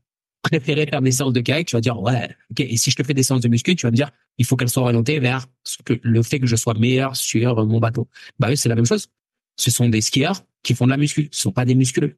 préférer 0.43 0.87
faire 0.87 1.03
des 1.03 1.13
séances 1.13 1.33
de 1.33 1.41
kayak, 1.41 1.67
tu 1.67 1.77
vas 1.77 1.81
dire, 1.81 2.01
ouais, 2.01 2.29
ok. 2.51 2.61
Et 2.61 2.77
si 2.77 2.91
je 2.91 2.97
te 2.97 3.03
fais 3.03 3.15
des 3.15 3.23
séances 3.23 3.41
de 3.41 3.49
muscu, 3.49 3.75
tu 3.77 3.87
vas 3.87 3.91
me 3.91 3.97
dire, 3.97 4.11
il 4.39 4.45
faut 4.45 4.57
qu'elles 4.57 4.71
soient 4.71 4.83
orientées 4.83 5.21
vers 5.21 5.47
ce 5.65 5.79
que, 5.85 5.99
le 6.03 6.23
fait 6.23 6.41
que 6.41 6.47
je 6.47 6.57
sois 6.57 6.75
meilleur 6.75 7.17
sur 7.17 7.65
mon 7.67 7.81
bateau. 7.81 8.09
Bah 8.39 8.49
oui, 8.49 8.57
c'est 8.57 8.69
la 8.69 8.75
même 8.75 8.87
chose. 8.87 9.09
Ce 9.57 9.71
sont 9.71 9.89
des 9.89 10.01
skieurs 10.01 10.43
qui 10.63 10.75
font 10.75 10.87
de 10.87 10.91
la 10.91 10.97
muscu, 10.97 11.29
ce 11.33 11.43
sont 11.43 11.53
pas 11.53 11.65
des 11.65 11.75
musculeux. 11.75 12.17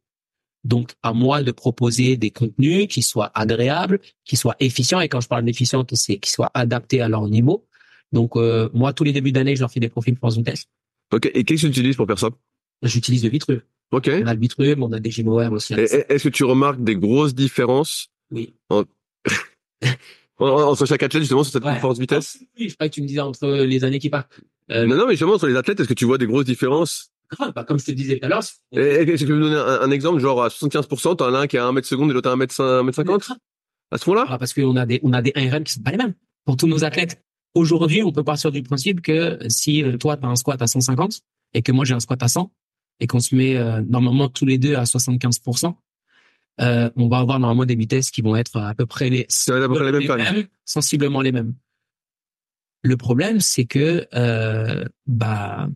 Donc, 0.65 0.93
à 1.03 1.13
moi 1.13 1.43
de 1.43 1.53
proposer 1.53 2.17
des 2.17 2.31
contenus 2.31 2.89
qui 2.89 3.03
soient 3.03 3.31
agréables, 3.35 4.01
qui 4.25 4.37
soient 4.37 4.57
efficients. 4.61 5.01
Et 5.01 5.09
quand 5.09 5.21
je 5.21 5.29
parle 5.29 5.45
d'efficient, 5.45 5.85
c'est 5.93 6.17
qui 6.17 6.31
soient 6.31 6.51
adaptés 6.55 7.03
à 7.03 7.09
leur 7.09 7.29
niveau. 7.29 7.67
Donc, 8.13 8.37
euh, 8.37 8.71
moi, 8.73 8.93
tous 8.93 9.05
les 9.05 9.13
débuts 9.13 9.33
d'année, 9.33 9.57
je 9.57 9.61
leur 9.61 9.71
fais 9.71 9.81
des 9.81 9.91
profils 9.91 10.17
France 10.17 10.37
Vitesse. 10.37 10.67
Ok. 11.13 11.31
Et 11.35 11.45
qu'est-ce 11.45 11.63
que 11.63 11.67
tu 11.67 11.81
utilises 11.81 11.97
pour 11.97 12.07
faire 12.07 12.19
ça? 12.19 12.31
J'utilise 12.83 13.25
le 13.25 13.31
Vitru. 13.31 13.61
Ok. 13.91 14.11
On 14.11 14.27
a 14.27 14.35
le 14.35 14.41
Vitru, 14.41 14.75
on 14.79 14.93
a 14.93 15.01
des 15.01 15.11
GMOR 15.11 15.53
aussi. 15.53 15.75
Est-ce 15.75 16.25
que 16.25 16.29
tu 16.31 16.45
remarques 16.45 16.83
des 16.83 16.97
grosses 16.97 17.35
différences 17.35 18.09
Oui. 18.31 18.55
En... 18.71 18.85
entre 20.39 20.87
chaque 20.87 21.03
athlète 21.03 21.23
justement 21.23 21.45
sur 21.45 21.53
cette 21.53 21.65
ouais. 21.65 21.79
force 21.79 21.99
vitesse? 21.99 22.39
Oui, 22.59 22.69
je 22.69 22.75
crois 22.75 22.89
que 22.89 22.95
tu 22.95 23.03
me 23.03 23.07
disais 23.07 23.21
entre 23.21 23.47
les 23.49 23.85
années 23.85 23.99
qui 23.99 24.11
passent. 24.11 24.25
Euh... 24.71 24.87
Non, 24.87 24.97
non, 24.97 25.07
mais 25.07 25.13
justement 25.13 25.35
entre 25.35 25.47
les 25.47 25.57
athlètes, 25.57 25.81
est-ce 25.81 25.89
que 25.89 25.95
tu 25.95 26.07
vois 26.07 26.19
des 26.19 26.27
grosses 26.27 26.47
différences? 26.47 27.11
Bah, 27.55 27.64
comme 27.64 27.79
je 27.79 27.87
te 27.87 27.91
disais 27.91 28.18
tout 28.18 28.27
à 28.27 28.29
l'heure. 28.29 28.43
Est-ce 28.72 29.05
que 29.05 29.16
tu 29.16 29.27
peux 29.27 29.35
me 29.35 29.43
donner 29.43 29.57
un, 29.57 29.83
un, 29.83 29.91
exemple, 29.91 30.20
genre 30.20 30.43
à 30.43 30.49
75%, 30.49 31.16
t'en 31.16 31.35
as 31.35 31.39
un 31.39 31.47
qui 31.47 31.59
a 31.59 31.66
1 31.66 31.72
mètre 31.72 31.89
seconde 31.89 32.11
et 32.11 32.14
l'autre 32.14 32.29
à 32.29 32.33
1 32.33 32.37
mètre 32.37 32.55
50 32.55 33.33
À 33.91 33.99
ce 33.99 34.09
moment-là 34.11 34.27
ah, 34.31 34.39
Parce 34.39 34.53
qu'on 34.53 34.77
a 34.77 34.87
des, 34.87 35.01
on 35.03 35.12
a 35.12 35.22
des 35.22 35.33
1RM 35.33 35.62
qui 35.64 35.72
sont 35.72 35.83
pas 35.83 35.91
les 35.91 35.99
mêmes 35.99 36.14
pour 36.45 36.57
tous 36.57 36.66
nos 36.66 36.85
athlètes. 36.85 37.22
Aujourd'hui, 37.55 38.03
on 38.03 38.12
peut 38.12 38.25
partir 38.25 38.51
du 38.51 38.62
principe 38.62 39.01
que 39.01 39.39
si 39.49 39.83
euh, 39.83 39.97
toi, 39.97 40.16
tu 40.16 40.27
as 40.27 40.29
un 40.29 40.37
squat 40.37 40.61
à 40.61 40.66
150 40.66 41.20
et 41.55 41.62
que 41.62 41.72
moi, 41.72 41.85
j'ai 41.85 41.95
un 41.95 42.01
squat 42.01 42.22
à 42.22 42.29
100, 42.29 42.51
et 43.01 43.07
qu'on 43.07 43.20
se 43.20 43.35
met 43.35 43.57
euh, 43.57 43.83
normalement 43.83 44.29
tous 44.29 44.47
les 44.47 44.59
deux 44.59 44.75
à 44.75 44.85
75%, 44.85 45.75
euh, 46.61 46.91
on 46.97 47.09
va 47.09 47.18
avoir 47.18 47.41
normalement 47.41 47.64
des 47.64 47.75
vitesses 47.75 48.11
qui 48.11 48.22
vont 48.22 48.37
être 48.37 48.61
à 48.61 48.75
peu 48.75 48.87
près 48.87 49.11
les, 49.11 49.27
Ça 49.29 49.53
va 49.53 49.59
être 49.59 49.64
à 49.64 49.68
peu 49.68 49.75
près 49.75 49.93
les 49.93 50.07
mêmes 50.07 50.47
sensiblement 50.64 51.20
les 51.20 51.33
mêmes. 51.33 51.55
Le 52.83 52.97
problème, 52.97 53.41
c'est 53.41 53.64
que 53.64 54.07
euh, 54.14 54.85
bah 55.07 55.68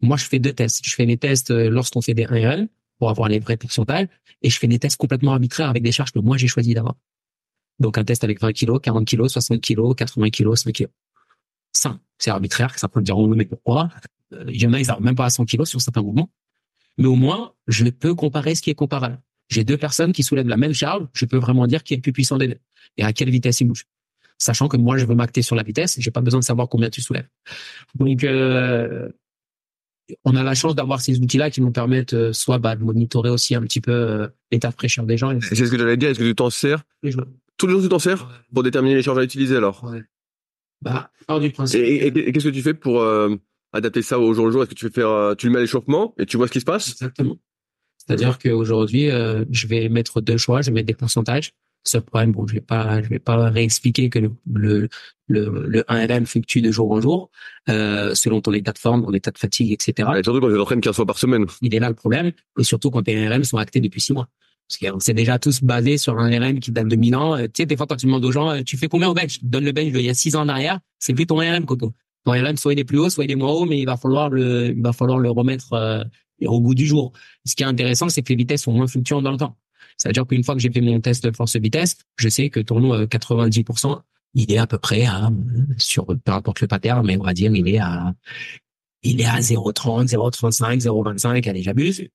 moi 0.00 0.16
je 0.16 0.24
fais 0.24 0.38
deux 0.38 0.52
tests. 0.52 0.84
Je 0.84 0.94
fais 0.94 1.06
les 1.06 1.16
tests 1.16 1.50
euh, 1.50 1.70
lorsqu'on 1.70 2.00
fait 2.00 2.14
des 2.14 2.24
1RL 2.24 2.68
pour 2.98 3.10
avoir 3.10 3.28
les 3.28 3.38
vrais 3.38 3.56
pourcentages 3.56 4.08
et 4.42 4.50
je 4.50 4.58
fais 4.58 4.66
des 4.66 4.78
tests 4.78 4.96
complètement 4.96 5.32
arbitraires 5.32 5.68
avec 5.68 5.82
des 5.82 5.92
charges 5.92 6.12
que 6.12 6.18
moi 6.18 6.36
j'ai 6.36 6.48
choisi 6.48 6.74
d'avoir. 6.74 6.96
Donc 7.78 7.98
un 7.98 8.04
test 8.04 8.24
avec 8.24 8.40
20 8.40 8.52
kilos, 8.52 8.80
40 8.82 9.06
kilos, 9.06 9.32
60 9.32 9.60
kilos, 9.60 9.94
80 9.96 10.30
kilos, 10.30 10.62
5 10.62 10.72
kilos. 10.72 10.92
Ça, 11.72 11.98
c'est 12.18 12.30
arbitraire. 12.30 12.78
Ça 12.78 12.88
peut 12.88 13.00
me 13.00 13.04
dire 13.04 13.18
oh, 13.18 13.26
mais 13.28 13.44
pourquoi? 13.44 13.90
Euh, 14.32 14.44
Il 14.48 14.60
y 14.60 14.66
en 14.66 14.72
a 14.72 14.80
ils 14.80 14.86
n'arrivent 14.86 15.04
même 15.04 15.14
pas 15.14 15.26
à 15.26 15.30
100 15.30 15.44
kilos 15.44 15.68
sur 15.68 15.80
certains 15.80 16.02
mouvements. 16.02 16.30
Mais 16.98 17.06
au 17.06 17.16
moins 17.16 17.52
je 17.66 17.84
peux 17.86 18.14
comparer 18.14 18.54
ce 18.54 18.62
qui 18.62 18.70
est 18.70 18.74
comparable. 18.74 19.20
J'ai 19.48 19.64
deux 19.64 19.76
personnes 19.76 20.12
qui 20.12 20.22
soulèvent 20.22 20.48
la 20.48 20.56
même 20.56 20.72
charge, 20.72 21.06
je 21.12 21.24
peux 21.24 21.36
vraiment 21.36 21.66
dire 21.66 21.84
qui 21.84 21.94
est 21.94 21.98
le 21.98 22.02
plus 22.02 22.12
puissant 22.12 22.36
des 22.36 22.48
deux 22.48 22.58
et 22.96 23.04
à 23.04 23.12
quelle 23.12 23.30
vitesse 23.30 23.60
ils 23.60 23.66
bougent. 23.66 23.86
Sachant 24.38 24.68
que 24.68 24.76
moi, 24.76 24.98
je 24.98 25.06
veux 25.06 25.14
m'acter 25.14 25.42
sur 25.42 25.56
la 25.56 25.62
vitesse, 25.62 25.96
j'ai 25.98 26.10
pas 26.10 26.20
besoin 26.20 26.40
de 26.40 26.44
savoir 26.44 26.68
combien 26.68 26.90
tu 26.90 27.00
soulèves. 27.00 27.28
Donc, 27.94 28.22
euh, 28.24 29.08
on 30.24 30.36
a 30.36 30.42
la 30.42 30.54
chance 30.54 30.74
d'avoir 30.74 31.00
ces 31.00 31.18
outils-là 31.18 31.50
qui 31.50 31.60
nous 31.60 31.70
permettent 31.72 32.14
euh, 32.14 32.32
soit 32.32 32.58
bah, 32.58 32.76
de 32.76 32.84
monitorer 32.84 33.30
aussi 33.30 33.54
un 33.54 33.62
petit 33.62 33.80
peu 33.80 33.92
euh, 33.92 34.28
l'état 34.52 34.68
de 34.68 34.74
fraîcheur 34.74 35.04
des 35.04 35.16
gens. 35.16 35.36
C'est 35.40 35.54
ce 35.54 35.70
que 35.70 35.78
j'allais 35.78 35.96
dire. 35.96 36.10
Est-ce 36.10 36.18
que 36.18 36.24
tu 36.24 36.34
t'en 36.34 36.50
sers 36.50 36.82
les 37.02 37.12
tous 37.56 37.66
les 37.66 37.72
jours 37.72 37.82
Tu 37.82 37.88
t'en 37.88 37.98
sers 37.98 38.28
pour 38.52 38.62
déterminer 38.62 38.94
les 38.96 39.02
charges 39.02 39.18
à 39.18 39.24
utiliser 39.24 39.56
alors? 39.56 39.82
Ouais. 39.84 40.02
Bah, 40.82 41.10
hors 41.28 41.40
du 41.40 41.46
Et, 41.46 41.50
principe. 41.50 41.80
et- 41.80 42.06
et 42.06 42.32
qu'est-ce 42.32 42.44
que 42.48 42.52
tu 42.54 42.62
fais 42.62 42.74
pour 42.74 43.00
euh, 43.00 43.34
adapter 43.72 44.02
ça 44.02 44.18
au 44.18 44.32
jour 44.34 44.46
le 44.46 44.52
jour? 44.52 44.62
Est-ce 44.62 44.70
que 44.70 44.74
tu 44.74 44.86
fais 44.86 44.92
faire, 45.00 45.34
tu 45.36 45.46
le 45.46 45.52
mets 45.52 45.58
à 45.58 45.62
l'échauffement 45.62 46.14
et 46.18 46.26
tu 46.26 46.36
vois 46.36 46.46
ce 46.46 46.52
qui 46.52 46.60
se 46.60 46.64
passe? 46.66 46.90
Exactement. 46.90 47.38
C'est-à-dire 47.98 48.38
qu'aujourd'hui, 48.38 49.08
je 49.50 49.66
vais 49.66 49.88
mettre 49.88 50.20
deux 50.20 50.36
choix, 50.36 50.60
je 50.62 50.66
vais 50.70 50.74
mettre 50.74 50.86
des 50.86 50.94
pourcentages. 50.94 51.52
Ce 51.86 51.98
problème, 51.98 52.32
bon, 52.32 52.46
je 52.46 52.54
vais 52.54 52.60
pas, 52.60 53.00
je 53.02 53.08
vais 53.08 53.18
pas 53.18 53.48
réexpliquer 53.48 54.10
que 54.10 54.18
le, 54.18 54.32
le, 54.52 54.88
le, 55.28 55.66
le 55.68 55.82
1RM 55.82 56.26
fluctue 56.26 56.58
de 56.60 56.70
jour 56.70 56.90
en 56.90 57.00
jour, 57.00 57.30
euh, 57.68 58.14
selon 58.14 58.40
ton 58.40 58.52
état 58.52 58.72
de 58.72 58.78
forme, 58.78 59.04
ton 59.04 59.12
état 59.12 59.30
de 59.30 59.38
fatigue, 59.38 59.72
etc. 59.72 60.08
Et 60.18 60.22
Surtout 60.24 60.40
quand 60.40 60.50
tu 60.50 60.56
t'entraînes 60.56 60.80
15 60.80 60.96
fois 60.96 61.06
par 61.06 61.18
semaine. 61.18 61.46
Il 61.62 61.74
est 61.74 61.78
là 61.78 61.88
le 61.88 61.94
problème. 61.94 62.32
Et 62.58 62.64
surtout 62.64 62.90
quand 62.90 63.02
tes 63.02 63.28
RM 63.28 63.44
sont 63.44 63.58
actés 63.58 63.80
depuis 63.80 64.00
six 64.00 64.12
mois. 64.12 64.28
Parce 64.68 64.92
qu'on 64.92 64.98
s'est 64.98 65.14
déjà 65.14 65.38
tous 65.38 65.62
basés 65.62 65.96
sur 65.96 66.18
un 66.18 66.28
RM 66.28 66.58
qui 66.58 66.72
date 66.72 66.88
de 66.88 66.96
1000 66.96 67.14
ans. 67.14 67.38
Tu 67.38 67.50
sais, 67.56 67.66
des 67.66 67.76
fois, 67.76 67.86
quand 67.86 67.96
tu 67.96 68.06
demandes 68.06 68.24
aux 68.24 68.32
gens, 68.32 68.62
tu 68.64 68.76
fais 68.76 68.88
combien 68.88 69.08
au 69.08 69.14
bench? 69.14 69.38
Donne 69.44 69.64
le 69.64 69.70
bench 69.70 69.92
d'il 69.92 70.02
y 70.02 70.10
a 70.10 70.14
six 70.14 70.34
ans 70.34 70.40
en 70.40 70.48
arrière. 70.48 70.80
C'est 70.98 71.14
plus 71.14 71.26
ton 71.26 71.36
RM, 71.36 71.66
Coco. 71.66 71.92
Ton 72.24 72.32
RM, 72.32 72.56
soit 72.56 72.72
il 72.72 72.80
est 72.80 72.84
plus 72.84 72.98
haut, 72.98 73.08
soit 73.08 73.24
il 73.24 73.30
est 73.30 73.36
moins 73.36 73.52
haut, 73.52 73.64
mais 73.64 73.78
il 73.78 73.86
va 73.86 73.96
falloir 73.96 74.28
le, 74.28 74.74
il 74.76 74.82
va 74.82 74.92
falloir 74.92 75.20
le 75.20 75.30
remettre, 75.30 75.72
euh, 75.74 76.02
au 76.44 76.60
goût 76.60 76.74
du 76.74 76.84
jour. 76.84 77.12
Ce 77.44 77.54
qui 77.54 77.62
est 77.62 77.66
intéressant, 77.66 78.08
c'est 78.08 78.22
que 78.22 78.30
les 78.30 78.36
vitesses 78.36 78.62
sont 78.62 78.72
moins 78.72 78.88
fluctuantes 78.88 79.22
dans 79.22 79.30
le 79.30 79.38
temps. 79.38 79.56
C'est-à-dire 79.96 80.26
qu'une 80.26 80.44
fois 80.44 80.54
que 80.54 80.60
j'ai 80.60 80.70
fait 80.70 80.80
mon 80.80 81.00
test 81.00 81.24
de 81.24 81.34
force-vitesse, 81.34 81.96
je 82.16 82.28
sais 82.28 82.50
que 82.50 82.60
ton 82.60 82.92
euh, 82.92 83.06
90%, 83.06 84.00
il 84.34 84.52
est 84.52 84.58
à 84.58 84.66
peu 84.66 84.78
près 84.78 85.06
à, 85.06 85.30
sur, 85.78 86.06
peu 86.06 86.32
importe 86.32 86.60
le 86.60 86.66
pattern, 86.66 87.06
mais 87.06 87.16
on 87.16 87.22
va 87.22 87.32
dire, 87.32 87.52
il 87.54 87.68
est 87.68 87.78
à, 87.78 88.14
il 89.02 89.20
est 89.20 89.26
à 89.26 89.38
0,30, 89.38 90.08
0,35, 90.08 90.82
0,25, 90.82 91.48
allez, 91.48 91.62
j'abuse. 91.62 92.08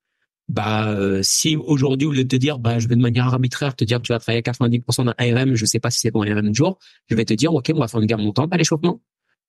Bah, 0.47 0.89
euh, 0.89 1.21
si 1.23 1.55
aujourd'hui, 1.55 2.07
au 2.07 2.11
lieu 2.11 2.23
de 2.23 2.29
te 2.29 2.35
dire, 2.35 2.59
bah, 2.59 2.77
je 2.77 2.87
vais 2.87 2.95
de 2.95 3.01
manière 3.01 3.27
arbitraire 3.27 3.75
te 3.75 3.85
dire 3.85 3.97
que 3.99 4.03
tu 4.03 4.11
vas 4.11 4.19
travailler 4.19 4.41
90% 4.41 5.05
d'un 5.05 5.15
ARM, 5.17 5.55
je 5.55 5.65
sais 5.65 5.79
pas 5.79 5.89
si 5.89 5.99
c'est 5.99 6.11
ton 6.11 6.21
ARM 6.23 6.49
du 6.49 6.57
jour, 6.57 6.77
je 7.09 7.15
vais 7.15 7.25
te 7.25 7.33
dire, 7.33 7.53
OK, 7.53 7.71
on 7.73 7.79
va 7.79 7.87
faire 7.87 8.01
une 8.01 8.07
gamme 8.07 8.21
montante 8.21 8.53
à 8.53 8.57
l'échauffement. 8.57 9.01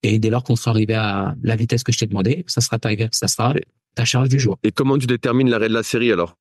Et 0.03 0.19
dès 0.19 0.31
lors 0.31 0.43
qu'on 0.45 0.57
sera 0.57 0.71
arrivé 0.71 0.95
à 0.95 1.35
la 1.43 1.57
vitesse 1.57 1.83
que 1.83 1.93
je 1.93 1.99
t'ai 1.99 2.07
demandé, 2.07 2.45
ça 2.47 2.61
sera 2.61 2.79
ta, 2.79 2.91
ça 3.11 3.29
sera 3.29 3.55
ta 3.95 4.05
charge 4.05 4.29
du 4.29 4.39
jour. 4.39 4.59
Et 4.63 4.73
comment 4.73 4.99
tu 4.99 5.07
détermines 5.07 5.51
l'arrêt 5.51 5.69
de 5.69 5.75
la 5.75 5.83
série 5.83 6.13
alors? 6.13 6.37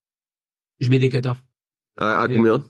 Je 0.80 0.90
mets 0.90 1.00
des 1.00 1.10
cutoffs. 1.10 1.42
À, 2.02 2.22
à 2.24 2.30
Et- 2.30 2.36
combien? 2.36 2.64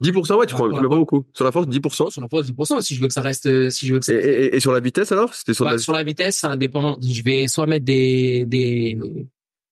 10% 0.00 0.36
ouais, 0.38 0.46
tu 0.46 0.54
prends, 0.54 0.64
Ouais, 0.66 0.74
tu 0.74 0.80
mets 0.82 0.88
pas 0.88 0.96
beaucoup. 0.96 1.26
Sur 1.34 1.44
la 1.44 1.52
force, 1.52 1.66
10%. 1.68 2.08
Sur 2.08 2.22
la 2.22 2.28
force, 2.28 2.46
10%, 2.46 2.80
si 2.80 2.94
je 2.94 3.02
veux 3.02 3.06
que 3.08 3.12
ça 3.12 3.20
reste, 3.20 3.44
euh, 3.44 3.68
si 3.68 3.86
je 3.86 3.92
veux 3.92 3.98
que 4.00 4.06
ça 4.06 4.14
Et, 4.14 4.16
et- 4.16 4.56
et 4.56 4.60
sur 4.60 4.72
la 4.72 4.80
vitesse 4.80 5.12
alors? 5.12 5.34
C'était 5.34 5.52
sur 5.52 5.66
Bah, 5.66 5.72
la... 5.72 5.78
sur 5.78 5.92
la 5.92 6.02
vitesse, 6.02 6.38
ça 6.38 6.56
dépend. 6.56 6.96
Je 7.02 7.22
vais 7.22 7.46
soit 7.48 7.66
mettre 7.66 7.84
des, 7.84 8.46
des, 8.46 8.98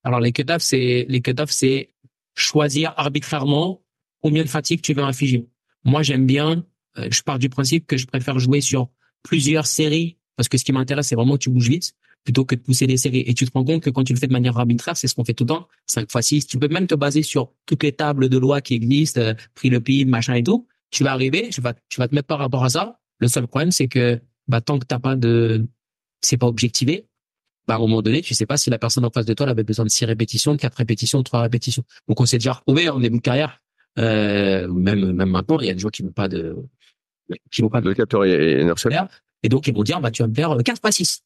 alors 0.05 0.21
les 0.21 0.33
cut-offs, 0.33 0.61
c'est, 0.63 1.07
les 1.09 1.23
cut-offs, 1.23 1.51
c'est 1.51 1.93
choisir 2.35 2.93
arbitrairement 2.99 3.83
combien 4.21 4.43
de 4.45 4.49
fatigue 4.51 4.83
tu 4.83 4.93
veux 4.93 5.03
infliger. 5.03 5.47
Moi, 5.85 6.03
j'aime 6.03 6.27
bien, 6.27 6.63
euh, 6.99 7.09
je 7.11 7.23
pars 7.23 7.39
du 7.39 7.49
principe 7.49 7.87
que 7.87 7.97
je 7.97 8.07
préfère 8.07 8.39
jouer 8.39 8.61
sur 8.61 8.89
plusieurs 9.23 9.67
séries 9.67 10.19
parce 10.37 10.49
que 10.51 10.59
ce 10.59 10.65
qui 10.65 10.73
m'intéresse, 10.73 11.09
c'est 11.09 11.17
vraiment 11.17 11.35
que 11.35 11.43
tu 11.45 11.51
bouges 11.51 11.69
vite 11.71 11.95
plutôt 12.25 12.45
que 12.45 12.55
de 12.55 12.61
pousser 12.61 12.87
des 12.87 12.97
séries. 12.97 13.25
Et 13.27 13.35
tu 13.35 13.47
te 13.47 13.53
rends 13.53 13.65
compte 13.65 13.83
que 13.83 13.91
quand 13.91 14.05
tu 14.05 14.13
le 14.13 14.19
fais 14.19 14.27
de 14.27 14.33
manière 14.33 14.57
arbitraire, 14.59 14.97
c'est 14.97 15.09
ce 15.09 15.15
qu'on 15.15 15.25
fait 15.25 15.35
tout 15.35 15.45
le 15.45 15.49
temps, 15.49 15.69
5 15.87 16.11
fois 16.11 16.23
6. 16.23 16.47
Tu 16.47 16.59
peux 16.59 16.69
même 16.69 16.87
te 16.87 16.95
baser 16.95 17.23
sur 17.23 17.53
toutes 17.67 17.83
les 17.83 17.93
tables 17.93 18.29
de 18.29 18.39
loi 18.39 18.61
qui 18.61 18.75
existent, 18.75 19.21
euh, 19.21 19.35
prix 19.55 19.71
le 19.71 19.81
PIB, 19.81 20.11
machin 20.11 20.35
et 20.35 20.43
tout. 20.43 20.67
Tu 20.91 21.05
vas 21.05 21.13
arriver, 21.13 21.49
tu 21.51 21.61
vas, 21.61 21.75
tu 21.89 22.01
vas 22.01 22.09
te 22.09 22.15
mettre 22.15 22.29
par 22.29 22.39
rapport 22.39 22.65
à 22.65 22.69
ça. 22.69 22.99
Le 23.19 23.29
seul 23.29 23.47
problème, 23.47 23.71
c'est 23.71 23.89
que, 23.89 24.21
bah, 24.47 24.61
tant 24.61 24.79
que 24.79 24.87
t'as 24.87 24.99
pas 24.99 25.17
de, 25.17 25.67
c'est 26.21 26.37
pas 26.37 26.47
objectivé, 26.47 27.07
bah, 27.67 27.75
à 27.75 27.77
un 27.77 27.81
moment 27.81 28.03
donné, 28.03 28.23
tu 28.23 28.35
sais 28.35 28.47
pas 28.47 28.57
si 28.57 28.71
la 28.71 28.79
personne 28.79 29.05
en 29.05 29.11
face 29.11 29.27
de 29.27 29.35
toi 29.35 29.45
elle 29.45 29.51
avait 29.51 29.63
besoin 29.63 29.85
de 29.85 29.91
six 29.91 30.05
répétitions, 30.07 30.53
de 30.53 30.59
quatre 30.59 30.77
répétitions, 30.77 31.19
de 31.19 31.25
trois 31.25 31.43
répétitions. 31.43 31.85
Donc, 32.09 32.21
on 32.21 32.27
s'est 32.27 32.39
déjà 32.39 32.55
retrouvé 32.55 32.89
en 32.89 32.99
début 32.99 33.19
de 33.19 33.23
carrière. 33.23 33.61
Euh, 33.99 34.69
même, 34.69 35.13
même 35.13 35.31
maintenant, 35.31 35.59
il 35.61 35.67
y 35.67 35.71
a 35.71 35.75
des 35.75 35.81
gens 35.81 35.91
qui 35.91 36.03
n'ont 36.03 36.13
pas 36.13 36.29
de, 36.29 36.57
qui 37.51 37.63
n'ont 37.63 37.69
pas 37.69 37.81
de 37.81 37.89
Le 37.89 37.95
capteur 37.95 38.25
est 38.25 38.63
inertiel. 38.63 39.09
et 39.43 39.49
donc, 39.49 39.67
ils 39.67 39.75
vont 39.75 39.83
dire, 39.83 40.01
bah, 40.01 40.11
tu 40.11 40.23
vas 40.23 40.29
me 40.29 40.35
faire 40.35 40.53
euh, 40.53 40.63
4 40.63 40.81
pas 40.81 40.93
6. 40.93 41.23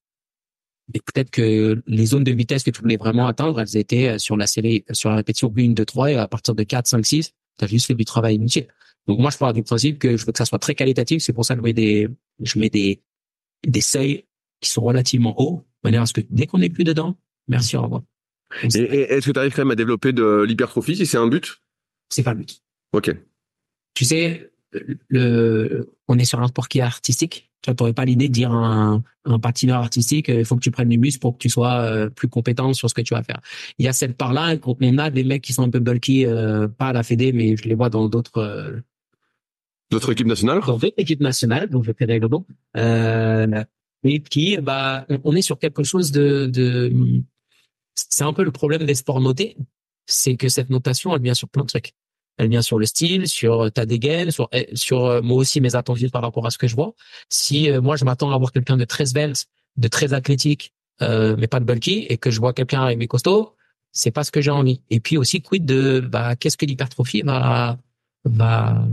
Mais 0.92 1.00
peut-être 1.00 1.30
que 1.30 1.82
les 1.86 2.06
zones 2.06 2.24
de 2.24 2.32
vitesse 2.32 2.64
que 2.64 2.70
tu 2.70 2.80
voulais 2.80 2.96
vraiment 2.96 3.26
atteindre, 3.26 3.60
elles 3.60 3.76
étaient 3.76 4.08
euh, 4.08 4.18
sur 4.18 4.36
la 4.36 4.46
série, 4.46 4.84
sur 4.92 5.10
la 5.10 5.16
répétition 5.16 5.52
1, 5.56 5.68
2, 5.70 5.84
3, 5.84 6.12
et 6.12 6.16
à 6.16 6.28
partir 6.28 6.54
de 6.54 6.62
4, 6.62 6.86
5, 6.86 7.06
6, 7.06 7.32
tu 7.58 7.64
as 7.64 7.68
juste 7.68 7.86
fait 7.86 7.94
du 7.94 8.04
travail 8.04 8.36
inutile. 8.36 8.66
Donc, 9.06 9.18
moi, 9.18 9.30
je 9.30 9.38
pars 9.38 9.52
du 9.52 9.62
principe 9.62 9.98
que 9.98 10.16
je 10.16 10.26
veux 10.26 10.32
que 10.32 10.38
ça 10.38 10.44
soit 10.44 10.58
très 10.58 10.74
qualitatif. 10.74 11.22
C'est 11.22 11.32
pour 11.32 11.44
ça 11.44 11.54
que 11.54 11.60
je 11.60 11.64
mets 11.64 11.72
des, 11.72 12.08
je 12.40 12.58
mets 12.58 12.70
des, 12.70 13.02
des 13.66 13.80
seuils 13.80 14.26
qui 14.60 14.70
sont 14.70 14.82
relativement 14.82 15.40
hauts, 15.40 15.64
de 15.82 15.88
manière 15.88 16.02
à 16.02 16.06
ce 16.06 16.12
que 16.12 16.20
dès 16.30 16.46
qu'on 16.46 16.58
n'est 16.58 16.70
plus 16.70 16.84
dedans, 16.84 17.16
merci, 17.48 17.76
au 17.76 17.82
revoir. 17.82 18.02
Et, 18.62 18.78
et 18.78 19.12
est-ce 19.12 19.26
que 19.26 19.32
tu 19.32 19.38
arrives 19.38 19.54
quand 19.54 19.62
même 19.62 19.72
à 19.72 19.76
développer 19.76 20.12
de 20.12 20.44
l'hypertrophie 20.46 20.96
si 20.96 21.06
c'est 21.06 21.16
un 21.16 21.26
but? 21.26 21.60
C'est 22.10 22.22
pas 22.22 22.34
le 22.34 22.40
but. 22.40 22.62
Ok. 22.92 23.10
tu 23.94 24.04
sais, 24.04 24.52
le, 25.08 25.90
on 26.08 26.18
est 26.18 26.24
sur 26.24 26.40
un 26.40 26.48
sport 26.48 26.68
qui 26.68 26.78
est 26.78 26.82
artistique. 26.82 27.50
Tu 27.62 27.70
n'aurais 27.78 27.92
pas 27.92 28.04
l'idée 28.04 28.28
de 28.28 28.32
dire 28.32 28.52
à 28.52 28.56
un, 28.56 29.02
un 29.24 29.38
patineur 29.38 29.78
artistique, 29.80 30.28
euh, 30.28 30.40
il 30.40 30.44
faut 30.44 30.56
que 30.56 30.60
tu 30.60 30.70
prennes 30.72 30.88
du 30.88 30.98
muscle 30.98 31.20
pour 31.20 31.34
que 31.34 31.38
tu 31.38 31.48
sois 31.48 31.74
euh, 31.80 32.10
plus 32.10 32.28
compétent 32.28 32.72
sur 32.72 32.90
ce 32.90 32.94
que 32.94 33.02
tu 33.02 33.14
vas 33.14 33.22
faire. 33.22 33.40
Il 33.78 33.84
y 33.84 33.88
a 33.88 33.92
cette 33.92 34.16
part-là, 34.16 34.56
on 34.64 34.98
a 34.98 35.10
des 35.10 35.22
mecs 35.24 35.42
qui 35.42 35.52
sont 35.52 35.62
un 35.62 35.70
peu 35.70 35.78
bulky, 35.78 36.26
euh, 36.26 36.66
pas 36.68 36.88
à 36.88 36.92
la 36.92 37.02
Fédé, 37.02 37.32
mais 37.32 37.56
je 37.56 37.68
les 37.68 37.74
vois 37.74 37.88
dans 37.88 38.08
d'autres 38.08 38.38
euh, 38.38 38.80
D'autres 39.90 40.12
équipes 40.12 40.26
nationales? 40.26 40.60
dans 40.66 40.72
d'autres 40.78 40.94
équipes 40.96 41.20
nationales, 41.20 41.68
donc 41.68 41.84
je 41.84 41.92
fais 41.92 42.06
des 42.06 42.18
nom, 42.18 42.44
euh, 42.76 43.64
mais 44.02 44.20
qui, 44.20 44.56
bah, 44.56 45.04
on- 45.08 45.20
on 45.24 45.36
est 45.36 45.42
sur 45.42 45.58
quelque 45.58 45.84
chose 45.84 46.10
de, 46.10 46.46
de 46.46 46.92
c'est 47.94 48.24
un 48.24 48.32
peu 48.32 48.42
le 48.42 48.50
problème 48.50 48.84
des 48.84 48.94
sports 48.94 49.20
notés, 49.20 49.56
c'est 50.06 50.36
que 50.36 50.48
cette 50.48 50.70
notation, 50.70 51.14
elle 51.14 51.22
vient 51.22 51.34
sur 51.34 51.48
plein 51.48 51.62
de 51.62 51.68
trucs. 51.68 51.92
Elle 52.42 52.48
vient 52.48 52.60
sur 52.62 52.78
le 52.80 52.86
style, 52.86 53.28
sur 53.28 53.70
ta 53.70 53.86
dégaine, 53.86 54.32
sur, 54.32 54.48
eh, 54.52 54.68
sur 54.74 55.06
euh, 55.06 55.22
moi 55.22 55.36
aussi 55.36 55.60
mes 55.60 55.76
attentes 55.76 56.10
par 56.10 56.22
rapport 56.22 56.44
à 56.44 56.50
ce 56.50 56.58
que 56.58 56.66
je 56.66 56.74
vois. 56.74 56.92
Si 57.28 57.70
euh, 57.70 57.80
moi 57.80 57.94
je 57.94 58.04
m'attends 58.04 58.32
à 58.32 58.34
avoir 58.34 58.50
quelqu'un 58.50 58.76
de 58.76 58.84
très 58.84 59.06
svelte, 59.06 59.46
de 59.76 59.86
très 59.86 60.12
athlétique, 60.12 60.72
euh, 61.02 61.36
mais 61.38 61.46
pas 61.46 61.60
de 61.60 61.64
bulky, 61.64 62.04
et 62.08 62.18
que 62.18 62.32
je 62.32 62.40
vois 62.40 62.52
quelqu'un 62.52 62.82
avec 62.82 62.98
mes 62.98 63.06
costauds, 63.06 63.54
c'est 63.92 64.10
pas 64.10 64.24
ce 64.24 64.32
que 64.32 64.40
j'ai 64.40 64.50
envie. 64.50 64.80
Et 64.90 64.98
puis 64.98 65.16
aussi 65.16 65.40
quid 65.40 65.64
de 65.64 66.00
bah 66.00 66.34
qu'est-ce 66.34 66.56
que 66.56 66.66
l'hypertrophie 66.66 67.22
va 67.22 67.78
va 68.24 68.84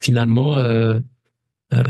finalement 0.00 0.58
euh, 0.58 1.00
euh, 1.72 1.84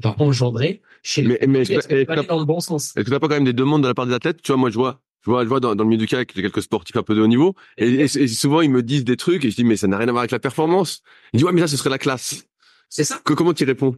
va 0.00 0.14
engendrer 0.20 0.80
chez 1.02 1.22
Mais, 1.22 1.40
mais 1.48 1.62
est-ce 1.62 1.70
que- 1.70 1.74
que 1.74 1.80
tu 1.88 2.04
vas 2.06 2.14
que 2.14 2.20
aller 2.20 2.28
dans 2.28 2.38
le 2.38 2.44
bon 2.44 2.60
sens? 2.60 2.96
est-ce 2.96 3.04
que 3.04 3.10
t'as 3.10 3.18
pas 3.18 3.26
quand 3.26 3.34
même 3.34 3.44
des 3.44 3.52
demandes 3.52 3.82
de 3.82 3.88
la 3.88 3.94
part 3.94 4.06
des 4.06 4.14
athlètes? 4.14 4.42
Tu 4.42 4.52
vois, 4.52 4.56
moi 4.56 4.70
je 4.70 4.76
vois, 4.76 5.00
je 5.28 5.32
vois, 5.32 5.44
je 5.44 5.48
vois 5.48 5.60
dans, 5.60 5.74
dans 5.74 5.84
le 5.84 5.90
milieu 5.90 5.98
du 6.00 6.06
kayak, 6.06 6.32
j'ai 6.34 6.40
quelques 6.40 6.62
sportifs 6.62 6.96
un 6.96 7.02
peu 7.02 7.14
de 7.14 7.20
haut 7.20 7.26
niveau, 7.26 7.54
et, 7.76 7.86
et- 7.86 8.00
et 8.04 8.28
souvent 8.28 8.62
ils 8.62 8.70
me 8.70 8.82
disent 8.82 9.04
des 9.04 9.16
trucs 9.18 9.44
et 9.44 9.50
je 9.50 9.56
dis 9.56 9.64
mais 9.64 9.76
ça 9.76 9.86
n'a 9.86 9.98
rien 9.98 10.08
à 10.08 10.12
voir 10.12 10.22
avec 10.22 10.30
la 10.30 10.38
performance. 10.38 11.02
Ils 11.32 11.36
disent 11.36 11.44
ouais 11.44 11.52
mais 11.52 11.60
ça 11.60 11.68
ce 11.68 11.76
serait 11.76 11.90
la 11.90 11.98
classe. 11.98 12.46
C'est 12.88 13.04
ça. 13.04 13.20
Que, 13.24 13.34
comment 13.34 13.52
tu 13.52 13.64
réponds? 13.64 13.94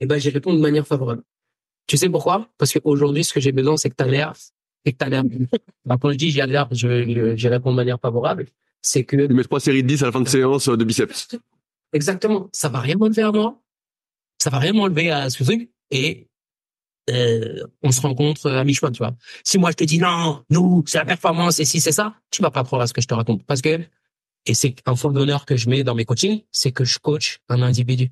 Eh 0.00 0.06
ben, 0.06 0.18
j'y 0.18 0.28
réponds 0.28 0.52
de 0.52 0.60
manière 0.60 0.86
favorable. 0.86 1.22
Tu 1.86 1.96
sais 1.96 2.10
pourquoi? 2.10 2.48
Parce 2.58 2.72
qu'aujourd'hui, 2.74 3.24
ce 3.24 3.32
que 3.32 3.40
j'ai 3.40 3.52
besoin, 3.52 3.76
c'est 3.78 3.88
que 3.88 3.94
tu 3.96 4.04
as 4.04 4.08
l'air, 4.08 4.34
c'est 4.84 4.92
que 4.92 4.98
tu 4.98 5.04
as 5.04 5.08
l'air. 5.08 5.22
Bah, 5.86 5.96
quand 6.00 6.10
je 6.12 6.16
dis 6.16 6.30
j'ai 6.30 6.44
l'air, 6.44 6.68
je, 6.72 7.48
réponds 7.48 7.70
de 7.70 7.76
manière 7.76 7.98
favorable. 7.98 8.46
C'est 8.82 9.04
que 9.04 9.16
Tu 9.26 9.32
mets 9.32 9.44
trois 9.44 9.60
séries 9.60 9.82
de 9.82 9.88
10 9.88 10.02
à 10.02 10.06
la 10.06 10.12
fin 10.12 10.20
de 10.20 10.28
séance 10.28 10.68
euh, 10.68 10.76
de 10.76 10.84
biceps. 10.84 11.28
exactement, 11.94 12.50
ça 12.52 12.68
va 12.68 12.80
rien 12.80 12.96
m'enlever 12.96 13.22
à 13.22 13.32
moi, 13.32 13.58
ça 14.42 14.50
va 14.50 14.58
rien 14.58 14.72
m'enlever 14.72 15.10
à 15.10 15.30
ce 15.30 15.42
truc, 15.44 15.70
et 15.90 16.28
euh, 17.10 17.64
on 17.82 17.90
se 17.90 18.00
rencontre 18.00 18.50
à 18.50 18.64
mi-chemin, 18.64 18.92
tu 18.92 18.98
vois. 18.98 19.14
Si 19.44 19.58
moi 19.58 19.70
je 19.70 19.76
te 19.76 19.84
dis 19.84 19.98
non, 19.98 20.44
nous, 20.50 20.84
c'est 20.86 20.98
la 20.98 21.04
performance, 21.04 21.58
et 21.60 21.64
si 21.64 21.80
c'est 21.80 21.92
ça, 21.92 22.14
tu 22.30 22.42
vas 22.42 22.50
pas 22.50 22.64
croire 22.64 22.82
à 22.82 22.86
ce 22.86 22.92
que 22.92 23.00
je 23.00 23.08
te 23.08 23.14
raconte, 23.14 23.44
parce 23.44 23.60
que 23.60 23.80
et 24.46 24.54
c'est 24.54 24.76
un 24.86 24.96
fond 24.96 25.10
d'honneur 25.10 25.46
que 25.46 25.56
je 25.56 25.68
mets 25.68 25.84
dans 25.84 25.94
mes 25.94 26.04
coachings, 26.04 26.42
c'est 26.50 26.72
que 26.72 26.84
je 26.84 26.98
coach 26.98 27.38
un 27.48 27.62
individu. 27.62 28.10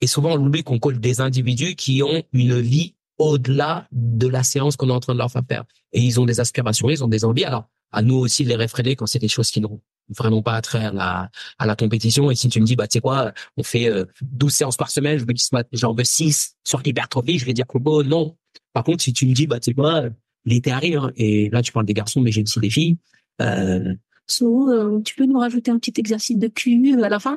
Et 0.00 0.06
souvent, 0.06 0.32
on 0.34 0.46
oublie 0.46 0.62
qu'on 0.62 0.78
coach 0.78 0.96
des 0.96 1.20
individus 1.20 1.74
qui 1.74 2.02
ont 2.02 2.22
une 2.32 2.60
vie 2.60 2.94
au-delà 3.18 3.86
de 3.92 4.28
la 4.28 4.42
séance 4.42 4.76
qu'on 4.76 4.88
est 4.88 4.92
en 4.92 5.00
train 5.00 5.12
de 5.12 5.18
leur 5.18 5.30
faire 5.30 5.42
faire. 5.46 5.64
Et 5.92 6.00
ils 6.00 6.20
ont 6.20 6.24
des 6.24 6.40
aspirations, 6.40 6.88
ils 6.88 7.04
ont 7.04 7.08
des 7.08 7.24
envies. 7.24 7.44
Alors, 7.44 7.68
à 7.92 8.02
nous 8.02 8.14
aussi 8.14 8.44
de 8.44 8.48
les 8.48 8.56
réfréner 8.56 8.96
quand 8.96 9.06
c'est 9.06 9.18
des 9.18 9.28
choses 9.28 9.50
qui 9.50 9.60
n'ont 9.60 9.80
vraiment 10.16 10.42
pas 10.42 10.54
attrait 10.54 10.84
à 10.84 10.92
la, 10.92 11.30
à 11.58 11.66
la 11.66 11.76
compétition. 11.76 12.30
Et 12.30 12.34
si 12.34 12.48
tu 12.48 12.60
me 12.60 12.66
dis, 12.66 12.76
bah, 12.76 12.86
tu 12.86 12.94
sais 12.94 13.00
quoi, 13.00 13.32
on 13.56 13.62
fait 13.62 13.88
euh, 13.88 14.04
12 14.22 14.52
séances 14.52 14.76
par 14.76 14.90
semaine, 14.90 15.18
je 15.18 15.24
veux 15.24 15.34
soient 15.36 15.64
genre 15.72 15.94
de 15.94 16.02
6 16.02 16.56
sur 16.64 16.80
l'hypertrophie, 16.80 17.38
je 17.38 17.44
vais 17.44 17.54
dire 17.54 17.66
que 17.66 17.78
bon, 17.78 18.06
non. 18.06 18.36
Par 18.72 18.84
contre, 18.84 19.02
si 19.02 19.12
tu 19.12 19.26
me 19.26 19.32
dis, 19.32 19.46
bah, 19.46 19.60
tu 19.60 19.70
sais 19.70 19.74
quoi, 19.74 20.04
l'été 20.44 20.70
arrive, 20.70 20.98
hein, 20.98 21.12
et 21.16 21.50
là, 21.50 21.62
tu 21.62 21.72
parles 21.72 21.86
des 21.86 21.94
garçons, 21.94 22.20
mais 22.20 22.32
j'ai 22.32 22.42
aussi 22.42 22.60
des 22.60 22.70
filles, 22.70 22.96
euh, 23.40 23.94
so, 24.26 24.70
euh, 24.70 25.00
tu 25.02 25.14
peux 25.14 25.24
nous 25.24 25.38
rajouter 25.38 25.70
un 25.70 25.78
petit 25.78 25.98
exercice 25.98 26.36
de 26.36 26.48
cul 26.48 27.02
à 27.02 27.08
la 27.08 27.18
fin? 27.18 27.36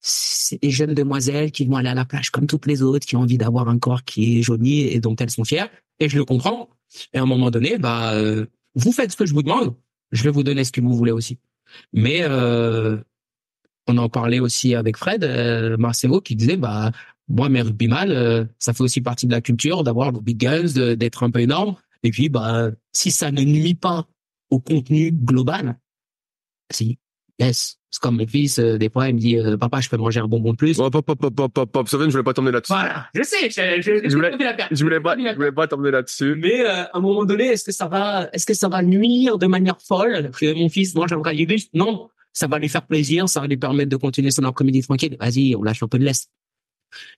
C'est 0.00 0.60
des 0.62 0.70
jeunes 0.70 0.94
demoiselles 0.94 1.52
qui 1.52 1.66
vont 1.66 1.76
aller 1.76 1.90
à 1.90 1.94
la 1.94 2.06
plage 2.06 2.30
comme 2.30 2.46
toutes 2.46 2.66
les 2.66 2.82
autres, 2.82 3.06
qui 3.06 3.16
ont 3.16 3.20
envie 3.20 3.36
d'avoir 3.36 3.68
un 3.68 3.78
corps 3.78 4.02
qui 4.04 4.38
est 4.38 4.42
joli 4.42 4.80
et 4.80 5.00
dont 5.00 5.14
elles 5.16 5.30
sont 5.30 5.44
fières. 5.44 5.68
Et 5.98 6.08
je 6.08 6.16
le 6.16 6.24
comprends. 6.24 6.70
Et 7.12 7.18
à 7.18 7.22
un 7.22 7.26
moment 7.26 7.50
donné, 7.50 7.76
bah, 7.76 8.14
euh, 8.14 8.46
vous 8.74 8.92
faites 8.92 9.12
ce 9.12 9.16
que 9.16 9.26
je 9.26 9.34
vous 9.34 9.42
demande. 9.42 9.74
Je 10.12 10.24
vais 10.24 10.30
vous 10.30 10.42
donner 10.42 10.64
ce 10.64 10.72
que 10.72 10.80
vous 10.80 10.96
voulez 10.96 11.12
aussi. 11.12 11.38
Mais 11.92 12.20
euh, 12.22 12.98
on 13.86 13.98
en 13.98 14.08
parlait 14.08 14.40
aussi 14.40 14.74
avec 14.74 14.96
Fred 14.96 15.24
euh, 15.24 15.76
Marcelo 15.76 16.20
qui 16.20 16.36
disait 16.36 16.56
bah 16.56 16.92
moi 17.28 17.48
mes 17.48 17.62
rugbyman 17.62 18.10
euh, 18.10 18.44
ça 18.58 18.72
fait 18.72 18.82
aussi 18.82 19.00
partie 19.00 19.26
de 19.26 19.32
la 19.32 19.40
culture 19.40 19.84
d'avoir 19.84 20.12
des 20.12 20.20
big 20.20 20.38
guns 20.38 20.94
d'être 20.96 21.22
un 21.22 21.30
peu 21.30 21.40
énorme. 21.40 21.76
Et 22.02 22.10
puis 22.10 22.28
bah 22.28 22.70
si 22.92 23.10
ça 23.10 23.30
ne 23.30 23.42
nuit 23.42 23.74
pas 23.74 24.06
au 24.50 24.60
contenu 24.60 25.12
global 25.12 25.78
si 26.72 26.98
yes 27.40 27.76
c'est 27.92 28.00
comme 28.00 28.18
mon 28.18 28.26
fils 28.26 28.60
euh, 28.60 28.78
des 28.78 28.88
fois 28.88 29.08
il 29.08 29.16
me 29.16 29.18
dit 29.18 29.36
euh, 29.36 29.56
papa 29.56 29.80
je 29.80 29.88
peux 29.88 29.96
manger 29.96 30.20
un 30.20 30.28
bonbon 30.28 30.52
de 30.52 30.56
plus 30.56 30.78
hop, 30.78 30.94
hop, 30.94 31.10
hop, 31.10 31.24
hop, 31.24 31.58
hop, 31.58 31.76
hop. 31.76 31.88
Sofiane, 31.88 32.08
je 32.08 32.12
voulais 32.12 32.22
pas 32.22 32.32
t'emmener 32.34 32.52
là-dessus. 32.52 32.72
voilà 32.72 33.08
je 33.14 33.22
sais 33.24 33.50
je, 33.50 33.80
je, 33.82 34.08
Je 34.08 34.14
voulais- 34.14 34.30
je 34.38 34.44
la 34.44 34.54
perte. 34.54 34.68
Je 34.72 34.84
voulais 34.84 35.00
pas, 35.00 35.16
je 35.18 35.34
voulais 35.34 35.50
pas 35.50 35.66
t'emmener 35.66 35.90
là-dessus. 35.90 36.36
Mais 36.36 36.60
euh, 36.60 36.84
à 36.84 36.90
un 36.96 37.00
moment 37.00 37.24
donné, 37.24 37.46
est-ce 37.46 37.64
que 37.64 37.72
ça 37.72 37.88
va, 37.88 38.28
est-ce 38.32 38.46
que 38.46 38.54
ça 38.54 38.68
va 38.68 38.82
nuire 38.82 39.38
de 39.38 39.46
manière 39.48 39.80
folle 39.80 40.30
que 40.38 40.54
mon 40.54 40.68
fils 40.68 40.94
mange 40.94 41.12
un 41.12 41.18
bralibus 41.18 41.68
Non, 41.74 42.08
ça 42.32 42.46
va 42.46 42.60
lui 42.60 42.68
faire 42.68 42.86
plaisir, 42.86 43.28
ça 43.28 43.40
va 43.40 43.48
lui 43.48 43.56
permettre 43.56 43.88
de 43.90 43.96
continuer 43.96 44.30
son 44.30 44.44
après-midi 44.44 44.82
tranquille. 44.82 45.16
Vas-y, 45.18 45.56
on 45.56 45.62
lâche 45.64 45.82
un 45.82 45.88
peu 45.88 45.98
de 45.98 46.04
l'est. 46.04 46.28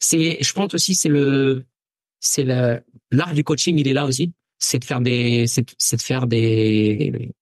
C'est, 0.01 0.39
je 0.41 0.53
pense 0.55 0.73
aussi, 0.73 0.95
c'est 0.95 1.11
le, 1.11 1.65
c'est 2.21 2.45
le, 2.45 2.81
l'art 3.11 3.35
du 3.35 3.45
coaching, 3.45 3.79
il 3.79 3.89
est 3.89 3.93
là 3.93 4.07
aussi. 4.07 4.33
C'est 4.59 4.79
de 4.79 4.85
faire 4.87 5.01
des, 5.03 5.47
c'est 5.47 5.67
de 5.97 6.01
faire 6.03 6.27
des, 6.27 7.35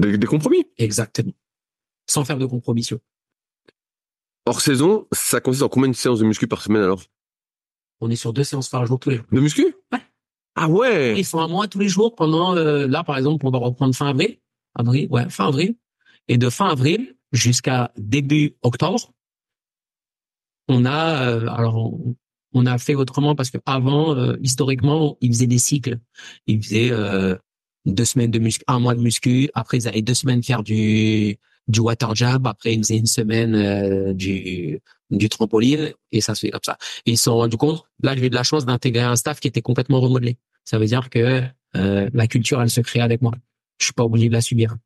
Des, 0.00 0.18
des 0.18 0.26
compromis? 0.26 0.64
exactement, 0.78 1.32
sans 2.06 2.24
faire 2.24 2.38
de 2.38 2.46
compromission. 2.46 3.00
Hors 4.46 4.60
saison, 4.60 5.06
ça 5.12 5.40
consiste 5.40 5.62
en 5.62 5.68
combien 5.68 5.90
de 5.90 5.94
séances 5.94 6.18
de 6.18 6.24
muscu 6.24 6.46
par 6.46 6.62
semaine 6.62 6.82
alors? 6.82 7.02
On 8.00 8.10
est 8.10 8.16
sur 8.16 8.32
deux 8.32 8.44
séances 8.44 8.68
par 8.68 8.86
jour 8.86 8.98
tous 8.98 9.10
les 9.10 9.16
jours. 9.16 9.26
De 9.30 9.40
muscu? 9.40 9.74
Ouais. 9.92 10.00
Ah 10.56 10.68
ouais 10.68 11.14
Ils 11.18 11.24
font 11.24 11.40
un 11.40 11.48
mois 11.48 11.68
tous 11.68 11.78
les 11.78 11.88
jours 11.88 12.14
pendant, 12.14 12.56
euh, 12.56 12.86
là, 12.86 13.04
par 13.04 13.16
exemple, 13.18 13.46
on 13.46 13.50
va 13.50 13.58
reprendre 13.58 13.94
fin 13.94 14.08
avril. 14.08 14.38
Avril, 14.74 15.08
ouais, 15.10 15.28
fin 15.28 15.48
avril. 15.48 15.76
Et 16.28 16.38
de 16.38 16.48
fin 16.48 16.68
avril 16.68 17.16
jusqu'à 17.32 17.92
début 17.96 18.56
octobre, 18.62 19.12
on 20.68 20.84
a, 20.84 21.28
euh, 21.28 21.46
alors, 21.48 21.98
on, 22.52 22.66
a 22.66 22.78
fait 22.78 22.94
autrement 22.94 23.34
parce 23.34 23.50
que 23.50 23.58
avant, 23.66 24.16
euh, 24.16 24.36
historiquement, 24.40 25.18
ils 25.20 25.32
faisaient 25.32 25.46
des 25.46 25.58
cycles. 25.58 25.98
Ils 26.46 26.62
faisaient 26.62 26.90
deux 27.86 28.04
semaines 28.04 28.30
de 28.30 28.38
muscu, 28.38 28.64
un 28.66 28.78
mois 28.78 28.94
de 28.94 29.00
muscu. 29.00 29.50
Après, 29.54 29.78
ils 29.78 29.88
allaient 29.88 30.02
deux 30.02 30.14
semaines 30.14 30.42
faire 30.42 30.62
du 30.62 31.38
du 31.68 31.80
water 31.80 32.14
jab. 32.14 32.46
Après, 32.46 32.74
ils 32.74 32.78
faisaient 32.78 32.98
une 32.98 33.06
semaine 33.06 33.54
euh, 33.54 34.12
du 34.12 34.80
du 35.10 35.28
trampoline 35.28 35.92
et 36.12 36.20
ça 36.20 36.34
se 36.34 36.40
fait 36.40 36.50
comme 36.50 36.60
ça. 36.64 36.76
Ils 37.06 37.18
se 37.18 37.24
sont 37.24 37.36
rendus 37.36 37.56
compte. 37.56 37.84
Là, 38.02 38.14
j'ai 38.16 38.26
eu 38.26 38.30
de 38.30 38.34
la 38.34 38.42
chance 38.42 38.64
d'intégrer 38.64 39.02
un 39.02 39.16
staff 39.16 39.40
qui 39.40 39.48
était 39.48 39.62
complètement 39.62 40.00
remodelé. 40.00 40.36
Ça 40.64 40.78
veut 40.78 40.86
dire 40.86 41.10
que 41.10 41.42
euh, 41.76 42.10
la 42.12 42.26
culture, 42.26 42.60
elle 42.62 42.70
se 42.70 42.80
crée 42.80 43.00
avec 43.00 43.22
moi. 43.22 43.32
Je 43.78 43.86
suis 43.86 43.92
pas 43.92 44.04
obligé 44.04 44.28
de 44.28 44.34
la 44.34 44.40
subir. 44.40 44.76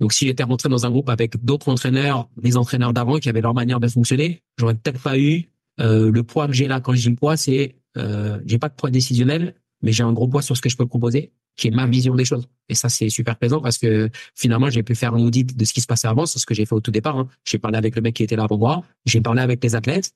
Donc, 0.00 0.12
si 0.12 0.26
j'étais 0.26 0.42
rentré 0.42 0.68
dans 0.68 0.86
un 0.86 0.90
groupe 0.90 1.10
avec 1.10 1.42
d'autres 1.44 1.68
entraîneurs, 1.68 2.28
les 2.42 2.56
entraîneurs 2.56 2.92
d'avant 2.92 3.18
qui 3.18 3.28
avaient 3.28 3.42
leur 3.42 3.54
manière 3.54 3.80
de 3.80 3.88
fonctionner, 3.88 4.42
j'aurais 4.58 4.74
peut-être 4.74 5.00
pas 5.00 5.18
eu 5.18 5.50
euh, 5.80 6.10
le 6.10 6.22
poids 6.22 6.46
que 6.46 6.52
j'ai 6.54 6.68
là. 6.68 6.80
Quand 6.80 6.94
je 6.94 7.02
dis 7.02 7.10
le 7.10 7.16
poids, 7.16 7.36
c'est 7.36 7.76
euh, 7.96 8.40
j'ai 8.46 8.58
pas 8.58 8.68
de 8.68 8.74
poids 8.74 8.90
décisionnel, 8.90 9.54
mais 9.82 9.92
j'ai 9.92 10.02
un 10.02 10.12
gros 10.12 10.26
poids 10.26 10.42
sur 10.42 10.56
ce 10.56 10.62
que 10.62 10.68
je 10.68 10.76
peux 10.76 10.86
proposer, 10.86 11.32
qui 11.60 11.68
est 11.68 11.70
ma 11.70 11.86
vision 11.86 12.14
des 12.14 12.24
choses. 12.24 12.48
Et 12.68 12.74
ça, 12.74 12.88
c'est 12.88 13.08
super 13.08 13.36
plaisant 13.36 13.60
parce 13.60 13.78
que 13.78 14.10
finalement, 14.34 14.70
j'ai 14.70 14.82
pu 14.82 14.94
faire 14.94 15.14
un 15.14 15.20
audit 15.20 15.56
de 15.56 15.64
ce 15.64 15.72
qui 15.72 15.80
se 15.80 15.86
passait 15.86 16.08
avant, 16.08 16.26
c'est 16.26 16.38
ce 16.38 16.46
que 16.46 16.54
j'ai 16.54 16.66
fait 16.66 16.74
au 16.74 16.80
tout 16.80 16.90
départ. 16.90 17.16
hein. 17.18 17.28
J'ai 17.44 17.58
parlé 17.58 17.78
avec 17.78 17.94
le 17.94 18.02
mec 18.02 18.14
qui 18.14 18.22
était 18.22 18.36
là 18.36 18.44
avant 18.44 18.58
moi, 18.58 18.82
j'ai 19.04 19.20
parlé 19.20 19.42
avec 19.42 19.62
les 19.62 19.74
athlètes, 19.74 20.12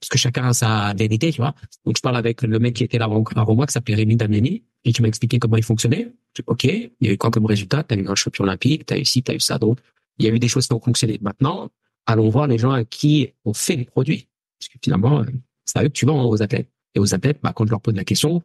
parce 0.00 0.08
que 0.08 0.18
chacun 0.18 0.44
a 0.48 0.52
sa 0.52 0.94
vérité, 0.94 1.30
tu 1.30 1.40
vois. 1.40 1.54
Donc, 1.84 1.96
je 1.96 2.02
parle 2.02 2.16
avec 2.16 2.42
le 2.42 2.58
mec 2.58 2.74
qui 2.74 2.84
était 2.84 2.98
là 2.98 3.04
avant, 3.04 3.54
moi, 3.54 3.66
qui 3.66 3.72
s'appelait 3.72 3.94
Rémi 3.94 4.16
Damiani, 4.16 4.64
et 4.84 4.92
qui 4.92 5.00
m'a 5.00 5.08
expliqué 5.08 5.38
comment 5.38 5.56
il 5.56 5.62
fonctionnait. 5.62 6.12
Je 6.36 6.42
dis, 6.42 6.44
OK, 6.46 6.64
il 6.64 6.90
y 7.00 7.08
a 7.08 7.12
eu 7.12 7.18
quoi 7.18 7.30
comme 7.30 7.46
résultat? 7.46 7.84
T'as 7.84 7.96
eu 7.96 8.08
un 8.08 8.14
champion 8.16 8.44
olympique, 8.44 8.86
t'as 8.86 8.98
eu 8.98 9.04
ci, 9.04 9.22
t'as 9.22 9.34
eu 9.34 9.40
ça. 9.40 9.58
Donc, 9.58 9.78
il 10.18 10.26
y 10.26 10.28
a 10.28 10.32
eu 10.32 10.38
des 10.38 10.48
choses 10.48 10.66
qui 10.66 10.72
ont 10.74 10.80
fonctionné. 10.80 11.18
Maintenant, 11.22 11.70
allons 12.06 12.28
voir 12.30 12.48
les 12.48 12.58
gens 12.58 12.72
à 12.72 12.84
qui 12.84 13.28
on 13.44 13.54
fait 13.54 13.76
les 13.76 13.84
produits. 13.84 14.26
Parce 14.58 14.68
que 14.70 14.78
finalement, 14.82 15.20
euh, 15.20 15.24
c'est 15.64 15.78
à 15.78 15.84
eux 15.84 15.88
que 15.88 15.92
tu 15.92 16.04
vends 16.04 16.28
aux 16.28 16.42
athlètes. 16.42 16.68
Et 16.94 16.98
aux 16.98 17.14
athlètes, 17.14 17.38
bah, 17.42 17.52
quand 17.54 17.64
je 17.64 17.70
leur 17.70 17.80
pose 17.80 17.94
la 17.94 18.04
question, 18.04 18.42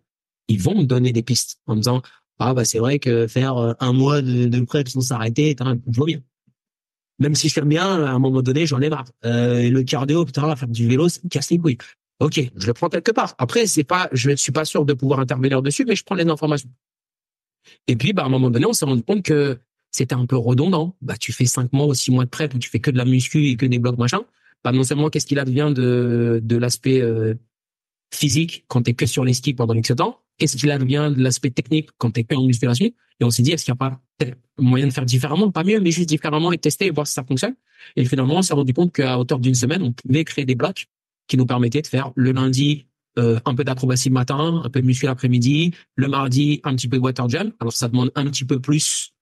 ils 0.47 0.61
vont 0.61 0.75
me 0.75 0.85
donner 0.85 1.11
des 1.11 1.23
pistes 1.23 1.59
en 1.67 1.75
me 1.75 1.81
disant, 1.81 2.01
ah, 2.39 2.53
bah, 2.53 2.65
c'est 2.65 2.79
vrai 2.79 2.99
que 2.99 3.27
faire 3.27 3.57
euh, 3.57 3.73
un 3.79 3.93
mois 3.93 4.21
de, 4.21 4.45
de 4.45 4.61
prep 4.61 4.87
sans 4.87 5.01
s'arrêter, 5.01 5.55
je 5.59 5.97
vois 5.97 6.05
bien. 6.05 6.21
Même 7.19 7.33
si 7.33 7.49
je 7.49 7.53
fais 7.53 7.61
bien, 7.61 8.03
à 8.05 8.11
un 8.11 8.19
moment 8.19 8.43
donné, 8.43 8.67
j'en 8.67 8.79
ai 8.79 8.89
marre. 8.89 9.07
Euh, 9.25 9.69
le 9.69 9.83
cardio, 9.83 10.23
putain, 10.23 10.55
faire 10.55 10.67
du 10.67 10.87
vélo, 10.87 11.09
ça 11.09 11.19
me 11.23 11.29
les 11.49 11.57
couilles. 11.57 11.77
Ok, 12.19 12.39
je 12.55 12.67
le 12.67 12.73
prends 12.73 12.89
quelque 12.89 13.11
part. 13.11 13.35
Après, 13.37 13.65
c'est 13.67 13.83
pas, 13.83 14.09
je 14.11 14.35
suis 14.35 14.51
pas 14.51 14.65
sûr 14.65 14.85
de 14.85 14.93
pouvoir 14.93 15.19
intervenir 15.19 15.61
dessus, 15.61 15.85
mais 15.85 15.95
je 15.95 16.03
prends 16.03 16.15
les 16.15 16.27
informations. 16.27 16.69
Et 17.87 17.95
puis, 17.95 18.13
bah, 18.13 18.23
à 18.23 18.25
un 18.25 18.29
moment 18.29 18.51
donné, 18.51 18.65
on 18.65 18.73
s'est 18.73 18.85
rendu 18.85 19.03
compte 19.03 19.23
que 19.23 19.59
c'était 19.91 20.15
un 20.15 20.25
peu 20.25 20.37
redondant. 20.37 20.95
Bah, 21.01 21.17
tu 21.17 21.31
fais 21.31 21.45
cinq 21.45 21.73
mois 21.73 21.87
ou 21.87 21.93
six 21.93 22.11
mois 22.11 22.25
de 22.25 22.29
prep 22.29 22.53
où 22.53 22.59
tu 22.59 22.69
fais 22.69 22.79
que 22.79 22.91
de 22.91 22.97
la 22.97 23.05
muscu 23.05 23.47
et 23.47 23.55
que 23.55 23.65
des 23.65 23.79
blocs 23.79 23.97
machin. 23.97 24.21
Bah, 24.63 24.71
non 24.71 24.83
seulement 24.83 25.09
qu'est-ce 25.09 25.25
qu'il 25.25 25.39
advient 25.39 25.71
de, 25.75 26.39
de 26.43 26.57
l'aspect 26.57 27.01
euh, 27.01 27.35
physique 28.13 28.65
quand 28.67 28.83
t'es 28.83 28.93
que 28.93 29.05
sur 29.05 29.23
les 29.23 29.33
skis 29.33 29.53
pendant 29.53 29.73
X 29.73 29.93
temps, 29.95 30.19
qu'est-ce 30.37 30.57
qu'il 30.57 30.71
advient 30.71 31.11
de 31.15 31.21
l'aspect 31.21 31.51
technique 31.51 31.89
quand 31.97 32.11
t'es 32.11 32.23
que 32.23 32.35
en 32.35 32.43
musculation? 32.43 32.85
Et 33.19 33.23
on 33.23 33.29
s'est 33.29 33.41
dit, 33.41 33.51
est-ce 33.51 33.65
qu'il 33.65 33.73
n'y 33.73 33.77
a 33.77 33.89
pas 33.89 34.01
moyen 34.59 34.87
de 34.87 34.93
faire 34.93 35.05
différemment, 35.05 35.51
pas 35.51 35.63
mieux, 35.63 35.79
mais 35.79 35.91
juste 35.91 36.09
différemment 36.09 36.51
et 36.51 36.57
tester 36.57 36.87
et 36.87 36.91
voir 36.91 37.07
si 37.07 37.13
ça 37.13 37.23
fonctionne. 37.23 37.55
Et 37.95 38.05
finalement, 38.05 38.37
on 38.37 38.41
s'est 38.41 38.53
rendu 38.53 38.73
compte 38.73 38.93
qu'à 38.93 39.19
hauteur 39.19 39.39
d'une 39.39 39.55
semaine, 39.55 39.83
on 39.83 39.91
pouvait 39.91 40.23
créer 40.23 40.45
des 40.45 40.55
blocs 40.55 40.87
qui 41.27 41.37
nous 41.37 41.45
permettaient 41.45 41.81
de 41.81 41.87
faire 41.87 42.11
le 42.15 42.31
lundi 42.31 42.87
euh, 43.17 43.39
un 43.45 43.55
peu 43.55 43.63
d'acrobatie 43.63 44.09
le 44.09 44.13
matin, 44.13 44.61
un 44.63 44.69
peu 44.69 44.81
de 44.81 44.85
muscu 44.85 45.05
l'après-midi, 45.05 45.73
le 45.95 46.07
mardi 46.07 46.61
un 46.63 46.75
petit 46.75 46.87
peu 46.87 46.97
de 46.97 47.01
water 47.01 47.27
jump. 47.29 47.55
Alors 47.59 47.73
ça 47.73 47.87
demande 47.87 48.11
un 48.15 48.25
petit 48.25 48.45
peu 48.45 48.59
plus 48.59 49.13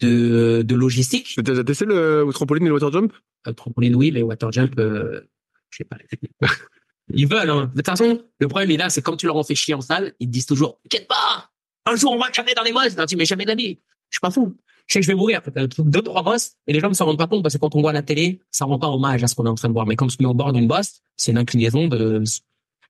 de, 0.00 0.62
de 0.66 0.74
logistique. 0.74 1.26
Tu 1.26 1.40
as 1.40 1.42
déjà 1.42 1.64
testé 1.64 1.84
le 1.84 2.28
trampoline 2.32 2.64
et 2.64 2.68
le 2.68 2.74
water 2.74 2.92
jump? 2.92 3.12
Euh, 3.46 3.52
trampoline 3.52 3.94
oui, 3.96 4.12
mais 4.12 4.22
water 4.22 4.52
jump, 4.52 4.78
euh, 4.78 5.22
je 5.70 5.78
sais 5.78 5.84
pas 5.84 5.96
les 5.98 6.06
techniques. 6.06 6.32
Ils 7.14 7.26
veulent. 7.26 7.50
Hein. 7.50 7.70
De 7.72 7.76
toute 7.76 7.86
façon, 7.86 8.20
le 8.38 8.48
problème 8.48 8.70
est 8.70 8.76
là, 8.76 8.90
c'est 8.90 9.02
comme 9.02 9.16
tu 9.16 9.26
leur 9.26 9.36
en 9.36 9.42
fais 9.42 9.54
chier 9.54 9.74
en 9.74 9.80
salle, 9.80 10.14
ils 10.20 10.26
te 10.26 10.32
disent 10.32 10.46
toujours, 10.46 10.78
t'inquiète 10.82 11.08
pas, 11.08 11.50
un 11.86 11.96
jour 11.96 12.12
on 12.12 12.18
va 12.18 12.30
caler 12.30 12.54
dans 12.54 12.62
les 12.62 12.72
bosses. 12.72 12.96
Non, 12.96 13.06
tu 13.06 13.16
mais 13.16 13.24
jamais 13.24 13.44
d'avis. 13.44 13.78
Je 14.10 14.16
suis 14.16 14.20
pas 14.20 14.30
fou. 14.30 14.56
Je 14.88 14.94
sais 14.94 15.00
que 15.00 15.06
je 15.06 15.10
vais 15.10 15.16
mourir. 15.16 15.42
Peut-être 15.42 15.82
deux, 15.82 16.02
trois 16.02 16.22
bosses, 16.22 16.52
et 16.66 16.72
les 16.72 16.80
gens 16.80 16.88
ne 16.88 16.94
s'en 16.94 17.06
rendent 17.06 17.18
pas 17.18 17.26
compte 17.26 17.42
parce 17.42 17.54
que 17.54 17.58
quand 17.60 17.74
on 17.74 17.80
voit 17.80 17.92
la 17.92 18.02
télé, 18.02 18.40
ça 18.50 18.64
rend 18.64 18.78
pas 18.78 18.88
hommage 18.88 19.22
à 19.22 19.28
ce 19.28 19.34
qu'on 19.34 19.46
est 19.46 19.48
en 19.48 19.54
train 19.54 19.68
de 19.68 19.72
voir. 19.72 19.86
Mais 19.86 19.96
quand 19.96 20.06
on 20.06 20.08
se 20.10 20.16
met 20.20 20.26
au 20.26 20.34
bord 20.34 20.52
d'une 20.52 20.66
bosse, 20.66 21.00
c'est 21.16 21.32
une 21.32 21.38
inclinaison 21.38 21.88
de 21.88 22.22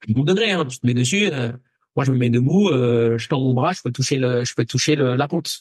bon 0.09 0.25
degré. 0.25 0.51
Hein. 0.53 0.64
Tu 0.66 0.79
te 0.79 0.87
mets 0.87 0.95
dessus. 0.95 1.31
euh, 1.33 1.53
moi, 1.95 2.05
je 2.05 2.12
me 2.12 2.16
mets 2.16 2.31
debout, 2.31 2.70
euh, 2.70 3.18
je 3.18 3.29
tends 3.29 3.41
mon 3.41 3.53
bras, 3.53 3.73
je 3.73 3.83
peux 3.83 3.93
toucher 3.93 4.16
le, 4.16 4.45
je 4.45 4.55
peux 4.55 4.64
toucher 4.64 4.97
le, 4.97 5.14
la 5.14 5.29
ponte. 5.29 5.61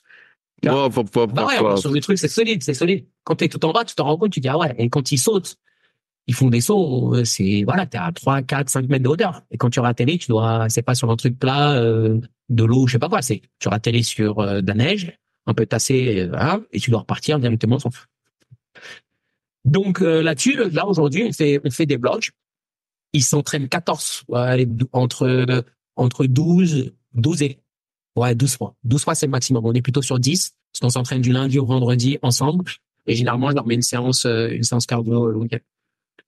Là. 0.63 0.75
Hop, 0.85 0.93
Bah 1.33 1.45
ouais, 1.45 1.73
est 1.73 1.77
sur 1.77 1.91
des 1.91 2.01
trucs, 2.01 2.17
c'est 2.19 2.27
solide, 2.27 2.63
c'est 2.63 2.73
solide. 2.73 3.05
Quand 3.23 3.35
t'es 3.35 3.49
tout 3.49 3.63
en 3.65 3.73
bas, 3.73 3.83
tu 3.83 3.95
t'en 3.95 4.05
rends 4.05 4.17
compte, 4.17 4.31
tu 4.31 4.39
dis, 4.39 4.47
ah 4.47 4.57
ouais, 4.57 4.73
et 4.77 4.89
quand 4.89 5.11
ils 5.11 5.17
sautent, 5.17 5.57
ils 6.27 6.35
font 6.35 6.49
des 6.49 6.61
sauts, 6.61 7.15
euh, 7.15 7.23
c'est, 7.25 7.63
voilà, 7.63 7.85
t'es 7.85 7.97
à 7.97 8.11
3, 8.11 8.41
4, 8.43 8.69
5 8.69 8.87
mètres 8.89 9.03
de 9.03 9.09
hauteur. 9.09 9.41
Et 9.51 9.57
quand 9.57 9.69
tu 9.69 9.79
ratterris, 9.79 10.19
tu 10.19 10.27
dois, 10.27 10.69
c'est 10.69 10.81
pas 10.83 10.95
sur 10.95 11.09
un 11.11 11.15
truc 11.15 11.37
plat, 11.39 11.73
euh, 11.75 12.19
de 12.49 12.63
l'eau, 12.63 12.87
je 12.87 12.93
sais 12.93 12.99
pas 12.99 13.09
quoi, 13.09 13.21
c'est, 13.21 13.41
tu 13.59 13.67
ratterris 13.69 14.03
sur 14.03 14.39
euh, 14.39 14.61
de 14.61 14.67
la 14.67 14.73
neige, 14.75 15.17
un 15.47 15.53
peu 15.53 15.65
tassé, 15.65 16.29
euh, 16.31 16.59
et 16.71 16.79
tu 16.79 16.91
dois 16.91 16.99
repartir 17.01 17.39
directement 17.39 17.79
sans. 17.79 17.89
Donc, 19.65 20.01
euh, 20.01 20.21
là-dessus, 20.21 20.55
là, 20.71 20.87
aujourd'hui, 20.87 21.23
on 21.27 21.31
fait, 21.33 21.59
on 21.63 21.69
fait 21.69 21.85
des 21.85 21.97
blocs. 21.97 22.31
Ils 23.13 23.23
s'entraînent 23.23 23.67
14, 23.67 24.23
ouais, 24.29 24.39
allez, 24.39 24.65
dou- 24.65 24.87
entre, 24.93 25.63
entre 25.95 26.25
12, 26.25 26.93
12 27.13 27.41
et, 27.41 27.59
ouais, 28.15 28.33
12 28.35 28.55
fois. 28.57 28.75
12 28.83 29.03
fois, 29.03 29.15
c'est 29.15 29.25
le 29.25 29.31
maximum. 29.31 29.65
On 29.65 29.73
est 29.73 29.81
plutôt 29.81 30.01
sur 30.01 30.17
10, 30.19 30.55
parce 30.71 30.79
qu'on 30.81 30.89
s'entraîne 30.89 31.21
du 31.21 31.31
lundi 31.31 31.59
au 31.59 31.65
vendredi 31.65 32.17
ensemble. 32.21 32.65
Et 33.07 33.15
généralement, 33.15 33.49
je 33.49 33.55
leur 33.55 33.67
mets 33.67 33.75
une 33.75 33.81
séance, 33.81 34.25
euh, 34.25 34.49
une 34.49 34.63
séance 34.63 34.85
cardio 34.85 35.29
le 35.29 35.37
week-end. 35.37 35.57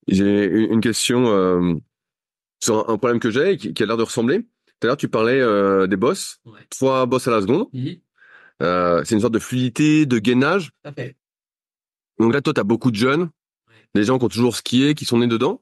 J'ai 0.08 0.46
une 0.46 0.82
question 0.82 1.28
euh, 1.28 1.76
sur 2.62 2.90
un- 2.90 2.98
problème 2.98 3.20
que 3.20 3.30
j'ai 3.32 3.52
et 3.54 3.58
qui, 3.58 3.74
qui 3.74 3.84
a 3.84 3.86
l'air 3.86 3.98
de 3.98 4.04
ressembler. 4.04 4.40
Tout 4.42 4.74
à 4.84 4.88
l'heure, 4.88 4.98
tu 4.98 5.08
parlais 5.08 5.40
euh, 5.40 5.88
des 5.88 5.96
bosses, 5.96 6.40
Ouais. 6.46 6.60
trois 6.70 7.06
bosses 7.06 7.28
à 7.28 7.32
la 7.32 7.42
seconde. 7.42 7.68
Euh, 8.62 9.02
c'est 9.06 9.16
une 9.16 9.22
sorte 9.22 9.34
de 9.34 9.40
fluidité, 9.40 10.06
de 10.06 10.20
gainage. 10.20 10.72
Tout 10.84 10.90
à 10.90 10.94
fait. 10.94 11.16
Donc 12.20 12.34
là, 12.34 12.42
toi, 12.42 12.54
tu 12.54 12.60
as 12.60 12.64
beaucoup 12.64 12.92
de 12.92 12.96
jeunes, 12.96 13.30
des 13.96 14.04
gens 14.04 14.20
qui 14.20 14.26
ont 14.26 14.30
toujours 14.30 14.56
skié, 14.56 14.94
qui 14.94 15.06
sont 15.06 15.18
nés 15.18 15.28
dedans. 15.28 15.62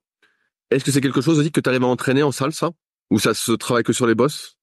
Est-ce 0.70 0.84
que 0.84 0.92
c'est 0.92 1.02
quelque 1.02 1.22
chose 1.22 1.40
aussi 1.40 1.52
que 1.52 1.62
tu 1.62 1.70
arrives 1.70 1.84
à 1.84 1.88
entraîner 1.88 2.24
en 2.24 2.32
salle, 2.32 2.54
ça? 2.54 2.72
Ou 3.10 3.20
ça 3.20 3.34
se 3.34 3.52
travaille 3.52 3.84
que 3.84 3.94
sur 3.94 4.08
les 4.08 4.16
bosses? 4.16 4.58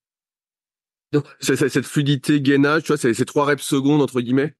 Donc- 1.12 1.24
c'est, 1.40 1.56
c'est- 1.56 1.68
cette 1.68 1.86
fluidité, 1.86 2.40
gainage, 2.40 2.82
tu 2.82 2.88
vois, 2.88 2.96
c'est, 2.98 3.24
trois 3.24 3.46
reps 3.46 3.62
secondes 3.62 4.02
entre 4.02 4.20
guillemets. 4.20 4.54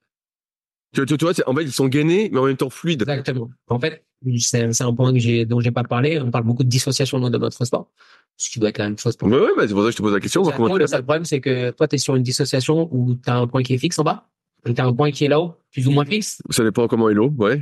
Tu, 0.94 1.04
tu, 1.04 1.18
tu 1.18 1.24
vois, 1.24 1.34
en 1.46 1.54
fait, 1.54 1.62
ils 1.62 1.72
sont 1.72 1.88
gainés, 1.88 2.30
mais 2.32 2.38
en 2.38 2.46
même 2.46 2.56
temps 2.56 2.70
fluides. 2.70 3.02
Exactement. 3.02 3.50
En 3.66 3.78
fait, 3.78 4.06
c'est 4.38 4.82
un 4.82 4.94
point 4.94 5.12
que 5.12 5.18
j'ai 5.18 5.44
dont 5.44 5.60
j'ai 5.60 5.70
pas 5.70 5.84
parlé. 5.84 6.20
On 6.20 6.30
parle 6.30 6.44
beaucoup 6.44 6.64
de 6.64 6.68
dissociation 6.68 7.18
dans 7.20 7.30
notre 7.30 7.64
sport, 7.64 7.90
ce 8.36 8.50
qui 8.50 8.58
doit 8.58 8.68
être 8.70 8.78
la 8.78 8.84
même 8.88 8.98
chose 8.98 9.16
pour 9.16 9.28
Ouais, 9.28 9.38
ouais, 9.38 9.48
bah, 9.56 9.64
c'est 9.66 9.74
pour 9.74 9.82
ça 9.82 9.86
que 9.86 9.92
je 9.92 9.96
te 9.96 10.02
pose 10.02 10.12
la 10.12 10.20
question. 10.20 10.42
le 10.76 10.86
seul 10.86 11.02
problème, 11.02 11.24
c'est 11.24 11.40
que 11.40 11.70
toi, 11.70 11.86
tu 11.88 11.96
es 11.96 11.98
sur 11.98 12.16
une 12.16 12.22
dissociation 12.22 12.88
où 12.92 13.14
tu 13.14 13.30
as 13.30 13.36
un 13.36 13.46
point 13.46 13.62
qui 13.62 13.74
est 13.74 13.78
fixe 13.78 13.98
en 13.98 14.04
bas, 14.04 14.28
et 14.66 14.74
tu 14.74 14.80
as 14.80 14.84
un 14.86 14.92
point 14.92 15.10
qui 15.10 15.24
est 15.24 15.28
là-haut, 15.28 15.54
plus 15.72 15.86
ou 15.86 15.90
moins 15.92 16.04
fixe. 16.04 16.42
Ça 16.50 16.64
dépend 16.64 16.88
comment 16.88 17.08
il 17.10 17.16
est, 17.16 17.20
ouais. 17.20 17.60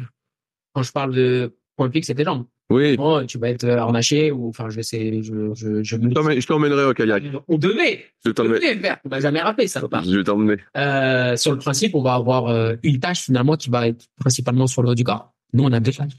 Quand 0.75 0.83
je 0.83 0.93
parle 0.93 1.15
de 1.15 1.55
point 1.77 1.91
fixe, 1.91 2.07
c'est 2.09 2.15
tes 2.15 2.25
jambes. 2.25 2.45
Oui. 2.69 2.97
Bon, 2.97 3.25
tu 3.27 3.39
vas 3.39 3.51
être 3.51 3.65
harnaché 3.69 4.33
ou, 4.33 4.49
enfin, 4.49 4.69
je 4.71 4.81
sais, 4.81 5.23
je, 5.23 5.55
je, 5.55 5.85
je 5.85 5.97
me... 5.97 6.09
Je 6.09 6.15
t'emmène- 6.15 6.41
je 6.41 6.47
t'emmènerai 6.49 6.85
au 6.87 6.95
kayak. 6.95 7.23
On 7.47 7.59
devait, 7.59 8.07
Je 8.25 8.31
on 8.31 8.35
t'emmène. 8.35 8.55
devait 8.55 8.75
faire. 8.77 8.99
On 9.05 9.09
m'a 9.09 9.21
jamais 9.21 9.41
rappelé, 9.41 9.69
ça 9.69 9.79
va 9.79 9.89
pas. 9.89 10.03
Je 10.03 10.17
vais 10.17 10.25
t'emmener. 10.25 10.57
Euh, 10.77 11.37
sur 11.37 11.53
le 11.53 11.59
principe, 11.59 11.95
on 11.95 12.03
va 12.03 12.15
avoir 12.15 12.49
euh, 12.49 12.75
une 12.83 12.99
tâche 12.99 13.21
finalement 13.21 13.57
qui 13.57 13.71
va 13.71 13.87
être 13.87 14.07
principalement 14.19 14.67
sur 14.67 14.83
le 14.83 14.89
haut 14.91 14.95
du 14.97 15.05
corps. 15.05 15.33
Nous, 15.53 15.63
on 15.63 15.71
a 15.73 15.79
deux 15.79 15.93
tâches. 15.93 16.11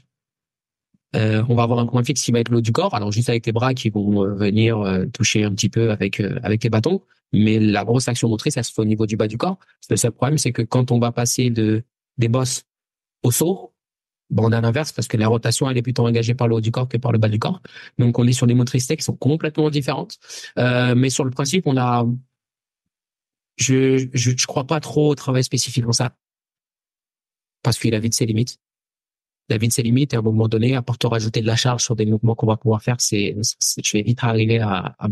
Euh, 1.16 1.42
on 1.48 1.54
va 1.54 1.62
avoir 1.62 1.78
un 1.78 1.86
point 1.86 2.04
fixe 2.04 2.22
qui 2.22 2.32
va 2.32 2.40
être 2.40 2.50
le 2.50 2.58
haut 2.58 2.60
du 2.60 2.72
corps, 2.72 2.94
alors 2.94 3.12
juste 3.12 3.30
avec 3.30 3.42
tes 3.42 3.52
bras 3.52 3.72
qui 3.72 3.88
vont 3.88 4.24
euh, 4.24 4.34
venir 4.34 4.78
euh, 4.78 5.06
toucher 5.06 5.44
un 5.44 5.52
petit 5.54 5.70
peu 5.70 5.90
avec 5.90 6.20
avec 6.20 6.60
tes 6.60 6.68
bâtons, 6.68 7.02
mais 7.32 7.58
la 7.58 7.84
grosse 7.84 8.08
action 8.08 8.28
motrice, 8.28 8.56
elle 8.56 8.64
se 8.64 8.72
fait 8.72 8.82
au 8.82 8.84
niveau 8.84 9.06
du 9.06 9.16
bas 9.16 9.26
du 9.26 9.38
corps. 9.38 9.58
Le 9.88 9.96
seul 9.96 10.12
problème, 10.12 10.38
c'est 10.38 10.52
que 10.52 10.62
quand 10.62 10.90
on 10.90 10.98
va 10.98 11.12
passer 11.12 11.50
de 11.50 11.82
des 12.18 12.28
bosses 12.28 12.64
au 13.22 13.30
saut, 13.30 13.72
bon, 14.30 14.48
on 14.48 14.52
à 14.52 14.60
l'inverse 14.60 14.92
parce 14.92 15.08
que 15.08 15.16
la 15.16 15.28
rotation, 15.28 15.70
elle 15.70 15.78
est 15.78 15.82
plutôt 15.82 16.06
engagée 16.06 16.34
par 16.34 16.48
le 16.48 16.56
haut 16.56 16.60
du 16.60 16.70
corps 16.70 16.88
que 16.88 16.98
par 16.98 17.12
le 17.12 17.18
bas 17.18 17.28
du 17.28 17.38
corps. 17.38 17.62
Donc, 17.98 18.18
on 18.18 18.26
est 18.26 18.32
sur 18.32 18.46
des 18.46 18.54
motricités 18.54 18.96
qui 18.96 19.04
sont 19.04 19.16
complètement 19.16 19.70
différentes. 19.70 20.18
Mais 20.56 21.10
sur 21.10 21.24
le 21.24 21.30
principe, 21.30 21.66
on 21.66 21.76
a 21.76 22.04
je, 23.58 24.08
je, 24.14 24.46
crois 24.46 24.66
pas 24.66 24.80
trop 24.80 25.10
au 25.10 25.14
travail 25.14 25.44
spécifique 25.44 25.86
en 25.86 25.92
ça. 25.92 26.16
Parce 27.62 27.78
qu'il 27.78 27.94
a 27.94 27.98
vite 27.98 28.14
ses 28.14 28.26
limites. 28.26 28.58
Vite 29.50 29.72
ses 29.72 29.82
limites 29.82 30.12
et 30.12 30.16
à 30.16 30.18
un 30.18 30.22
moment 30.22 30.46
donné, 30.46 30.76
à 30.76 30.82
part 30.82 30.98
te 30.98 31.06
rajouter 31.06 31.40
de 31.40 31.46
la 31.46 31.56
charge 31.56 31.82
sur 31.82 31.96
des 31.96 32.04
mouvements 32.04 32.34
qu'on 32.34 32.46
va 32.46 32.56
pouvoir 32.56 32.82
faire, 32.82 32.96
c'est, 32.98 33.34
je 33.82 33.96
vais 33.96 34.02
vite 34.02 34.18
arriver 34.22 34.58
à, 34.58 34.94
à, 34.98 35.08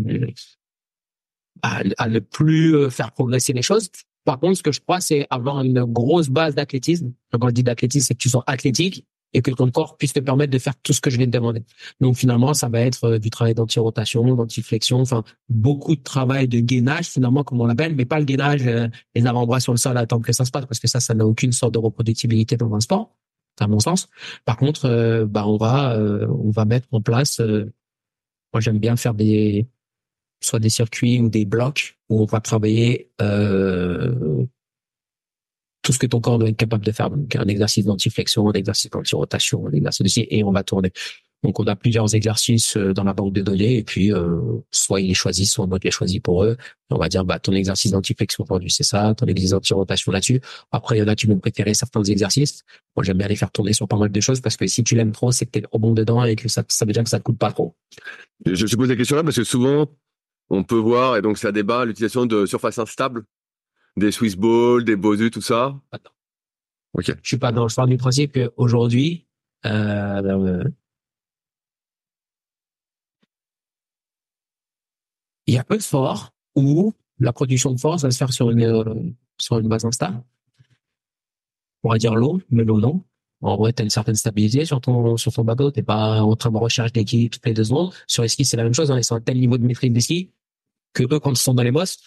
à, 1.62 1.82
à 1.96 2.08
ne 2.08 2.18
plus 2.18 2.76
euh, 2.76 2.90
faire 2.90 3.12
progresser 3.12 3.52
les 3.54 3.62
choses. 3.62 3.90
Par 4.24 4.38
contre, 4.38 4.58
ce 4.58 4.62
que 4.62 4.72
je 4.72 4.80
crois, 4.80 5.00
c'est 5.00 5.26
avoir 5.30 5.62
une 5.62 5.84
grosse 5.84 6.28
base 6.28 6.54
d'athlétisme. 6.54 7.12
Quand 7.32 7.48
je 7.48 7.54
dis 7.54 7.62
d'athlétisme, 7.62 8.06
c'est 8.06 8.14
que 8.14 8.18
tu 8.18 8.28
sois 8.28 8.44
athlétique 8.46 9.06
et 9.32 9.42
que 9.42 9.50
ton 9.50 9.70
corps 9.70 9.96
puisse 9.96 10.12
te 10.12 10.20
permettre 10.20 10.50
de 10.52 10.58
faire 10.58 10.74
tout 10.82 10.92
ce 10.92 11.00
que 11.00 11.10
je 11.10 11.16
viens 11.16 11.26
de 11.26 11.30
demander. 11.30 11.62
Donc 12.00 12.16
finalement, 12.16 12.54
ça 12.54 12.68
va 12.68 12.80
être 12.80 13.04
euh, 13.04 13.18
du 13.18 13.30
travail 13.30 13.54
d'anti-rotation, 13.54 14.34
d'anti-flexion, 14.34 15.00
enfin 15.00 15.24
beaucoup 15.48 15.96
de 15.96 16.02
travail 16.02 16.48
de 16.48 16.60
gainage 16.60 17.06
finalement 17.06 17.44
comme 17.44 17.60
on 17.60 17.66
l'appelle, 17.66 17.94
mais 17.94 18.04
pas 18.04 18.18
le 18.18 18.24
gainage 18.24 18.66
euh, 18.66 18.88
les 19.14 19.26
avant-bras 19.26 19.60
sur 19.60 19.72
le 19.72 19.78
sol 19.78 19.96
à 19.96 20.00
attendre 20.00 20.24
que 20.24 20.32
ça 20.32 20.44
se 20.44 20.50
passe 20.50 20.66
parce 20.66 20.80
que 20.80 20.88
ça, 20.88 21.00
ça 21.00 21.14
n'a 21.14 21.26
aucune 21.26 21.52
sorte 21.52 21.74
de 21.74 21.78
reproductibilité 21.78 22.56
dans 22.56 22.74
un 22.74 22.80
sport, 22.80 23.16
à 23.60 23.68
mon 23.68 23.80
sens. 23.80 24.08
Par 24.44 24.56
contre, 24.56 24.86
euh, 24.86 25.26
bah 25.26 25.46
on 25.46 25.56
va 25.56 25.96
euh, 25.96 26.26
on 26.28 26.50
va 26.50 26.64
mettre 26.64 26.88
en 26.92 27.00
place. 27.00 27.40
euh, 27.40 27.72
moi, 28.52 28.60
j'aime 28.60 28.78
bien 28.78 28.96
faire 28.96 29.14
des 29.14 29.66
soit 30.40 30.60
des 30.60 30.70
circuits 30.70 31.20
ou 31.20 31.28
des 31.28 31.44
blocs 31.44 31.98
où 32.08 32.22
on 32.22 32.26
va 32.26 32.40
travailler 32.40 33.10
euh, 33.20 34.44
tout 35.82 35.92
ce 35.92 35.98
que 35.98 36.06
ton 36.06 36.20
corps 36.20 36.38
doit 36.38 36.48
être 36.48 36.56
capable 36.56 36.84
de 36.84 36.92
faire. 36.92 37.10
Donc, 37.10 37.34
un 37.36 37.46
exercice 37.46 37.84
d'antiflexion, 37.86 38.48
un 38.48 38.52
exercice 38.52 38.90
d'anti-rotation, 38.90 39.66
un 39.66 39.72
exercice 39.72 40.16
de 40.16 40.26
et 40.30 40.44
on 40.44 40.52
va 40.52 40.64
tourner. 40.64 40.92
Donc, 41.46 41.60
on 41.60 41.66
a 41.68 41.76
plusieurs 41.76 42.12
exercices 42.16 42.76
euh, 42.76 42.92
dans 42.92 43.04
la 43.04 43.14
banque 43.14 43.32
de 43.32 43.40
données, 43.40 43.78
et 43.78 43.84
puis 43.84 44.12
euh, 44.12 44.36
soit 44.72 45.00
ils 45.00 45.06
les 45.06 45.14
choisissent, 45.14 45.52
soit 45.52 45.68
moi 45.68 45.78
je 45.80 45.86
les 45.86 45.92
choisis 45.92 46.18
pour 46.18 46.42
eux. 46.42 46.56
On 46.90 46.98
va 46.98 47.08
dire, 47.08 47.24
bah, 47.24 47.38
ton 47.38 47.52
exercice 47.52 47.92
d'antiflexion 47.92 48.42
aujourd'hui, 48.42 48.68
c'est 48.68 48.82
ça, 48.82 49.14
ton 49.14 49.26
exercice 49.26 49.52
d'anti-rotation 49.52 50.10
là-dessus. 50.10 50.40
Après, 50.72 50.96
il 50.96 50.98
y 50.98 51.02
en 51.04 51.06
a 51.06 51.14
qui 51.14 51.28
vont 51.28 51.38
préférer 51.38 51.72
certains 51.72 52.02
exercices. 52.02 52.64
Moi, 52.96 53.04
j'aime 53.04 53.18
bien 53.18 53.28
les 53.28 53.36
faire 53.36 53.52
tourner 53.52 53.72
sur 53.72 53.86
pas 53.86 53.96
mal 53.96 54.10
de 54.10 54.20
choses, 54.20 54.40
parce 54.40 54.56
que 54.56 54.66
si 54.66 54.82
tu 54.82 54.96
l'aimes 54.96 55.12
trop, 55.12 55.30
c'est 55.30 55.46
que 55.46 55.52
t'es 55.52 55.60
trop 55.60 55.78
bon 55.78 55.92
dedans, 55.92 56.24
et 56.24 56.34
que 56.34 56.48
ça, 56.48 56.64
ça 56.66 56.84
veut 56.84 56.92
dire 56.92 57.04
que 57.04 57.10
ça 57.10 57.20
te 57.20 57.22
coûte 57.22 57.38
pas 57.38 57.52
trop. 57.52 57.76
Je, 58.44 58.66
je 58.66 58.76
pose 58.76 58.88
la 58.88 58.96
question 58.96 59.14
là 59.14 59.22
parce 59.22 59.36
que 59.36 59.44
souvent, 59.44 59.86
on 60.50 60.64
peut 60.64 60.74
voir, 60.74 61.16
et 61.16 61.22
donc 61.22 61.38
c'est 61.38 61.46
un 61.46 61.52
débat, 61.52 61.84
l'utilisation 61.84 62.26
de 62.26 62.44
surfaces 62.44 62.80
instables, 62.80 63.22
des 63.96 64.10
Swiss 64.10 64.34
balls, 64.34 64.82
des 64.84 64.96
Bosu, 64.96 65.30
tout 65.30 65.40
ça. 65.42 65.80
Attends. 65.92 66.10
Ok. 66.94 67.14
Je 67.22 67.28
suis 67.28 67.38
pas 67.38 67.52
dans 67.52 67.62
le 67.62 67.68
sport 67.68 67.86
du 67.86 67.98
principe 67.98 68.32
qu'aujourd'hui, 68.32 69.26
euh, 69.64 70.64
il 75.46 75.54
y 75.54 75.58
a 75.58 75.64
peu 75.64 75.76
de 75.76 75.82
où 76.54 76.94
la 77.18 77.32
production 77.32 77.72
de 77.72 77.80
force 77.80 78.02
va 78.02 78.10
se 78.10 78.18
faire 78.18 78.32
sur 78.32 78.50
une, 78.50 78.62
euh, 78.62 78.94
sur 79.38 79.58
une 79.58 79.68
base 79.68 79.84
instable. 79.84 80.22
On 81.82 81.90
va 81.90 81.98
dire 81.98 82.14
l'eau, 82.14 82.40
mais 82.50 82.64
l'eau 82.64 82.80
non. 82.80 83.04
En 83.42 83.56
vrai, 83.56 83.72
tu 83.72 83.82
as 83.82 83.84
une 83.84 83.90
certaine 83.90 84.14
stabilité 84.14 84.64
sur 84.64 84.80
ton, 84.80 85.16
sur 85.16 85.32
ton 85.32 85.44
bateau. 85.44 85.70
T'es 85.70 85.82
pas 85.82 86.22
en 86.22 86.34
train 86.36 86.50
de 86.50 86.56
recherche 86.56 86.92
d'équipe 86.92 87.32
toutes 87.32 87.46
les 87.46 87.54
deux 87.54 87.64
secondes. 87.64 87.92
Sur 88.06 88.22
les 88.22 88.28
skis, 88.28 88.44
c'est 88.44 88.56
la 88.56 88.64
même 88.64 88.74
chose. 88.74 88.90
Hein. 88.90 88.98
Ils 88.98 89.04
sont 89.04 89.14
à 89.14 89.20
tel 89.20 89.38
niveau 89.38 89.58
de 89.58 89.64
maîtrise 89.64 89.92
des 89.92 90.00
skis 90.00 90.30
que 90.94 91.02
eux, 91.02 91.20
quand 91.20 91.30
ils 91.30 91.36
sont 91.36 91.54
dans 91.54 91.62
les 91.62 91.70
bosses, 91.70 91.98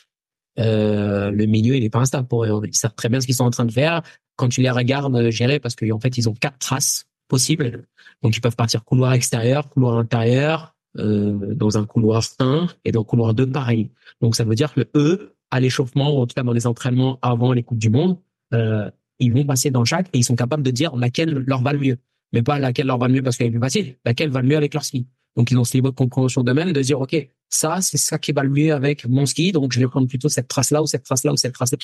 euh, 0.58 1.32
le 1.32 1.46
milieu, 1.46 1.76
il 1.76 1.84
est 1.84 1.90
pas 1.90 2.00
instable 2.00 2.28
pour 2.28 2.44
eux. 2.44 2.62
Ils 2.66 2.76
savent 2.76 2.96
très 2.96 3.08
bien 3.08 3.22
ce 3.22 3.26
qu'ils 3.26 3.36
sont 3.36 3.46
en 3.46 3.52
train 3.52 3.66
de 3.66 3.72
faire. 3.72 4.02
Quand 4.36 4.50
tu 4.50 4.62
les 4.62 4.72
regardes 4.72 5.16
euh, 5.16 5.32
gérer, 5.32 5.60
parce 5.60 5.76
qu'en 5.76 6.00
fait, 6.00 6.18
ils 6.18 6.28
ont 6.28 6.34
quatre 6.34 6.58
traces 6.58 7.06
possibles. 7.28 7.86
Donc, 8.24 8.36
ils 8.36 8.42
peuvent 8.42 8.56
partir 8.56 8.84
couloir 8.84 9.14
extérieur, 9.14 9.70
couloir 9.70 9.98
intérieur, 9.98 10.76
euh, 10.98 11.54
dans 11.54 11.78
un 11.78 11.86
couloir 11.86 12.24
1 12.40 12.68
et 12.86 12.92
dans 12.92 13.02
le 13.02 13.06
couloir 13.06 13.34
2, 13.34 13.52
pareil. 13.52 13.92
Donc, 14.22 14.36
ça 14.36 14.44
veut 14.44 14.56
dire 14.56 14.74
que 14.74 14.88
eux, 14.96 15.36
à 15.52 15.60
l'échauffement, 15.60 16.16
ou 16.16 16.22
en 16.22 16.28
tout 16.28 16.34
cas 16.34 16.44
dans 16.44 16.54
les 16.54 16.68
entraînements 16.68 17.20
avant 17.22 17.54
les 17.54 17.64
Coupes 17.64 17.80
du 17.80 17.90
Monde, 17.90 18.18
euh, 18.54 18.90
ils 19.20 19.34
vont 19.34 19.46
passer 19.46 19.70
dans 19.70 19.86
chaque 19.86 20.08
et 20.14 20.18
ils 20.18 20.24
sont 20.24 20.36
capables 20.36 20.64
de 20.64 20.72
dire 20.72 20.96
laquelle 20.96 21.44
leur 21.46 21.62
va 21.62 21.74
le 21.74 21.80
mieux. 21.80 21.98
Mais 22.34 22.42
pas 22.42 22.60
laquelle 22.60 22.88
leur 22.88 22.98
va 22.98 23.08
le 23.08 23.16
mieux 23.16 23.24
parce 23.24 23.38
qu'elle 23.38 23.48
est 23.48 23.52
plus 23.52 23.60
facile, 23.60 23.96
laquelle 24.06 24.30
va 24.30 24.42
le 24.42 24.48
mieux 24.48 24.58
avec 24.58 24.74
leur 24.74 24.84
ski. 24.84 25.08
Donc, 25.36 25.52
ils 25.52 25.58
ont 25.58 25.64
ce 25.64 25.78
niveau 25.78 25.90
de 25.90 25.96
compréhension 25.96 26.44
d'eux-mêmes 26.44 26.74
de 26.74 26.82
dire, 26.82 27.00
OK, 27.00 27.16
ça, 27.50 27.82
c'est 27.82 27.98
ça 27.98 28.18
qui 28.18 28.32
va 28.32 28.44
le 28.44 28.50
mieux 28.50 28.74
avec 28.74 29.08
mon 29.08 29.26
ski. 29.26 29.52
Donc, 29.52 29.74
je 29.74 29.80
vais 29.80 29.88
prendre 29.88 30.08
plutôt 30.08 30.30
cette 30.30 30.48
trace-là 30.48 30.82
ou 30.82 30.86
cette 30.86 31.04
trace-là 31.04 31.34
ou 31.34 31.38
cette 31.38 31.54
trace-là. 31.54 31.78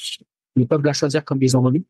Ils 0.56 0.68
peuvent 0.68 0.84
la 0.84 0.94
choisir 0.94 1.24
comme 1.24 1.42
ils 1.42 1.56
ont 1.56 1.66
envie. 1.66 1.86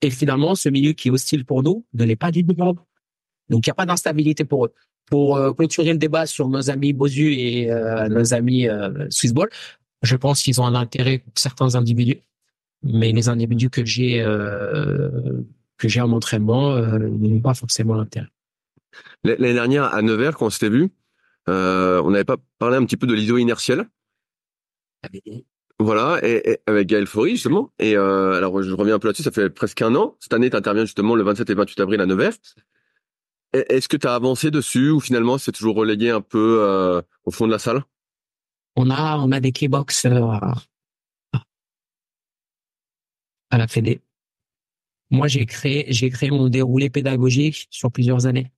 Et 0.00 0.10
finalement, 0.10 0.54
ce 0.54 0.68
milieu 0.68 0.92
qui 0.92 1.08
est 1.08 1.10
hostile 1.10 1.44
pour 1.44 1.62
nous 1.62 1.84
ne 1.94 2.04
l'est 2.04 2.16
pas 2.16 2.30
du 2.30 2.44
tout. 2.44 2.54
Donc, 2.54 3.66
il 3.66 3.68
n'y 3.68 3.70
a 3.70 3.74
pas 3.74 3.86
d'instabilité 3.86 4.44
pour 4.44 4.66
eux. 4.66 4.74
Pour 5.06 5.36
euh, 5.36 5.52
clôturer 5.52 5.92
le 5.92 5.98
débat 5.98 6.26
sur 6.26 6.48
nos 6.48 6.70
amis 6.70 6.92
Bosu 6.92 7.34
et 7.34 7.70
euh, 7.70 8.08
nos 8.08 8.32
amis 8.32 8.68
euh, 8.68 9.06
Swissball, 9.10 9.48
je 10.02 10.16
pense 10.16 10.42
qu'ils 10.42 10.60
ont 10.60 10.66
un 10.66 10.74
intérêt 10.74 11.22
certains 11.34 11.74
individus. 11.74 12.20
Mais 12.82 13.12
les 13.12 13.28
individus 13.28 13.70
que 13.70 13.84
j'ai 13.84 14.22
que 15.78 15.88
j'ai 15.88 16.02
en 16.02 16.12
entraînement 16.12 16.76
n'ont 16.78 17.40
pas 17.40 17.54
forcément 17.54 17.94
l'intérêt. 17.94 18.26
L'année 19.24 19.54
dernière, 19.54 19.84
à 19.84 20.02
Nevers, 20.02 20.36
quand 20.36 20.46
on 20.46 20.50
s'était 20.50 20.68
vu, 20.68 20.90
on 21.46 22.10
n'avait 22.10 22.24
pas 22.24 22.36
parlé 22.58 22.76
un 22.76 22.84
petit 22.84 22.98
peu 22.98 23.06
de 23.06 23.14
l'iso 23.14 23.38
inertiel. 23.38 23.86
Voilà, 25.78 26.20
et, 26.22 26.58
avec 26.66 26.88
Gaël 26.88 27.06
Faury, 27.06 27.30
justement. 27.32 27.72
Et 27.78 27.96
alors, 27.96 28.62
je 28.62 28.74
reviens 28.74 28.96
un 28.96 28.98
peu 28.98 29.08
là-dessus, 29.08 29.22
ça 29.22 29.30
fait 29.30 29.48
presque 29.48 29.80
un 29.80 29.94
an. 29.94 30.14
Cette 30.20 30.34
année, 30.34 30.50
tu 30.50 30.56
interviens 30.56 30.84
justement 30.84 31.14
le 31.14 31.22
27 31.22 31.48
et 31.48 31.54
28 31.54 31.80
avril 31.80 32.00
à 32.02 32.06
Nevers. 32.06 32.34
Et- 33.54 33.76
Est-ce 33.76 33.88
que 33.88 33.96
tu 33.96 34.06
as 34.06 34.14
avancé 34.14 34.50
dessus 34.50 34.90
ou 34.90 35.00
finalement 35.00 35.38
c'est 35.38 35.52
toujours 35.52 35.76
relégué 35.76 36.10
un 36.10 36.20
peu 36.20 36.58
euh, 36.60 37.00
au 37.24 37.30
fond 37.30 37.46
de 37.46 37.52
la 37.52 37.58
salle? 37.58 37.82
On 38.76 38.90
a 38.90 39.16
on 39.18 39.30
a 39.32 39.40
des 39.40 39.52
keybox 39.52 40.04
euh, 40.06 40.20
à, 43.50 43.58
la 43.58 43.68
Fédé. 43.68 44.00
Moi, 45.10 45.28
j'ai 45.28 45.46
créé 45.46 45.86
j'ai 45.88 46.10
créé 46.10 46.30
mon 46.30 46.48
déroulé 46.48 46.90
pédagogique 46.90 47.68
sur 47.70 47.92
plusieurs 47.92 48.26
années. 48.26 48.50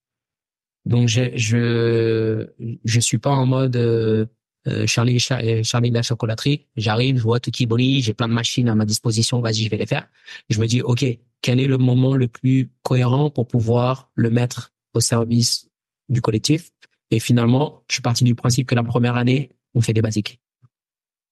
Donc, 0.86 1.08
je 1.08 1.36
je 1.36 2.46
je 2.84 3.00
suis 3.00 3.18
pas 3.18 3.30
en 3.32 3.44
mode 3.44 3.76
euh, 3.76 4.24
euh, 4.68 4.86
Charlie 4.86 5.18
Cha- 5.18 5.40
euh, 5.42 5.62
Charlie 5.62 5.90
de 5.90 5.94
la 5.96 6.02
chocolaterie. 6.02 6.66
J'arrive, 6.76 7.18
je 7.18 7.22
vois 7.22 7.40
tout 7.40 7.50
qui 7.50 7.66
brille, 7.66 8.00
j'ai 8.00 8.14
plein 8.14 8.28
de 8.28 8.32
machines 8.32 8.68
à 8.70 8.74
ma 8.74 8.86
disposition. 8.86 9.40
Vas-y, 9.42 9.64
je 9.64 9.70
vais 9.70 9.76
les 9.76 9.86
faire. 9.86 10.08
Je 10.48 10.58
me 10.60 10.66
dis, 10.66 10.80
ok, 10.80 11.04
quel 11.42 11.60
est 11.60 11.66
le 11.66 11.76
moment 11.78 12.16
le 12.16 12.28
plus 12.28 12.70
cohérent 12.82 13.28
pour 13.30 13.46
pouvoir 13.46 14.10
le 14.14 14.30
mettre 14.30 14.72
au 14.96 15.00
service 15.00 15.68
du 16.08 16.20
collectif 16.20 16.70
Et 17.10 17.20
finalement, 17.20 17.82
je 17.88 17.94
suis 17.94 18.02
parti 18.02 18.24
du 18.24 18.34
principe 18.34 18.68
que 18.68 18.74
la 18.74 18.82
première 18.82 19.16
année, 19.16 19.50
on 19.74 19.80
fait 19.80 19.92
des 19.92 20.02
basiques. 20.02 20.40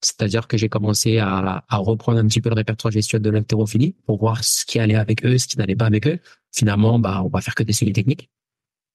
C'est-à-dire 0.03 0.47
que 0.47 0.57
j'ai 0.57 0.69
commencé 0.69 1.19
à, 1.19 1.65
à 1.69 1.77
reprendre 1.79 2.19
un 2.19 2.27
petit 2.27 2.41
peu 2.41 2.51
le 2.51 2.55
répertoire 2.55 2.93
gestuel 2.93 3.23
de 3.23 3.31
l'haltérophilie 3.31 3.95
pour 4.07 4.19
voir 4.19 4.45
ce 4.45 4.65
qui 4.67 4.79
allait 4.79 4.97
avec 4.97 5.25
eux, 5.25 5.39
ce 5.39 5.47
qui 5.47 5.59
n'allait 5.59 5.77
pas 5.77 5.87
avec 5.87 6.07
eux. 6.07 6.19
Finalement, 6.53 6.99
bah, 6.99 7.23
on 7.25 7.29
va 7.29 7.41
faire 7.41 7.55
que 7.55 7.63
des 7.63 7.73
séries 7.73 7.93
techniques 7.93 8.29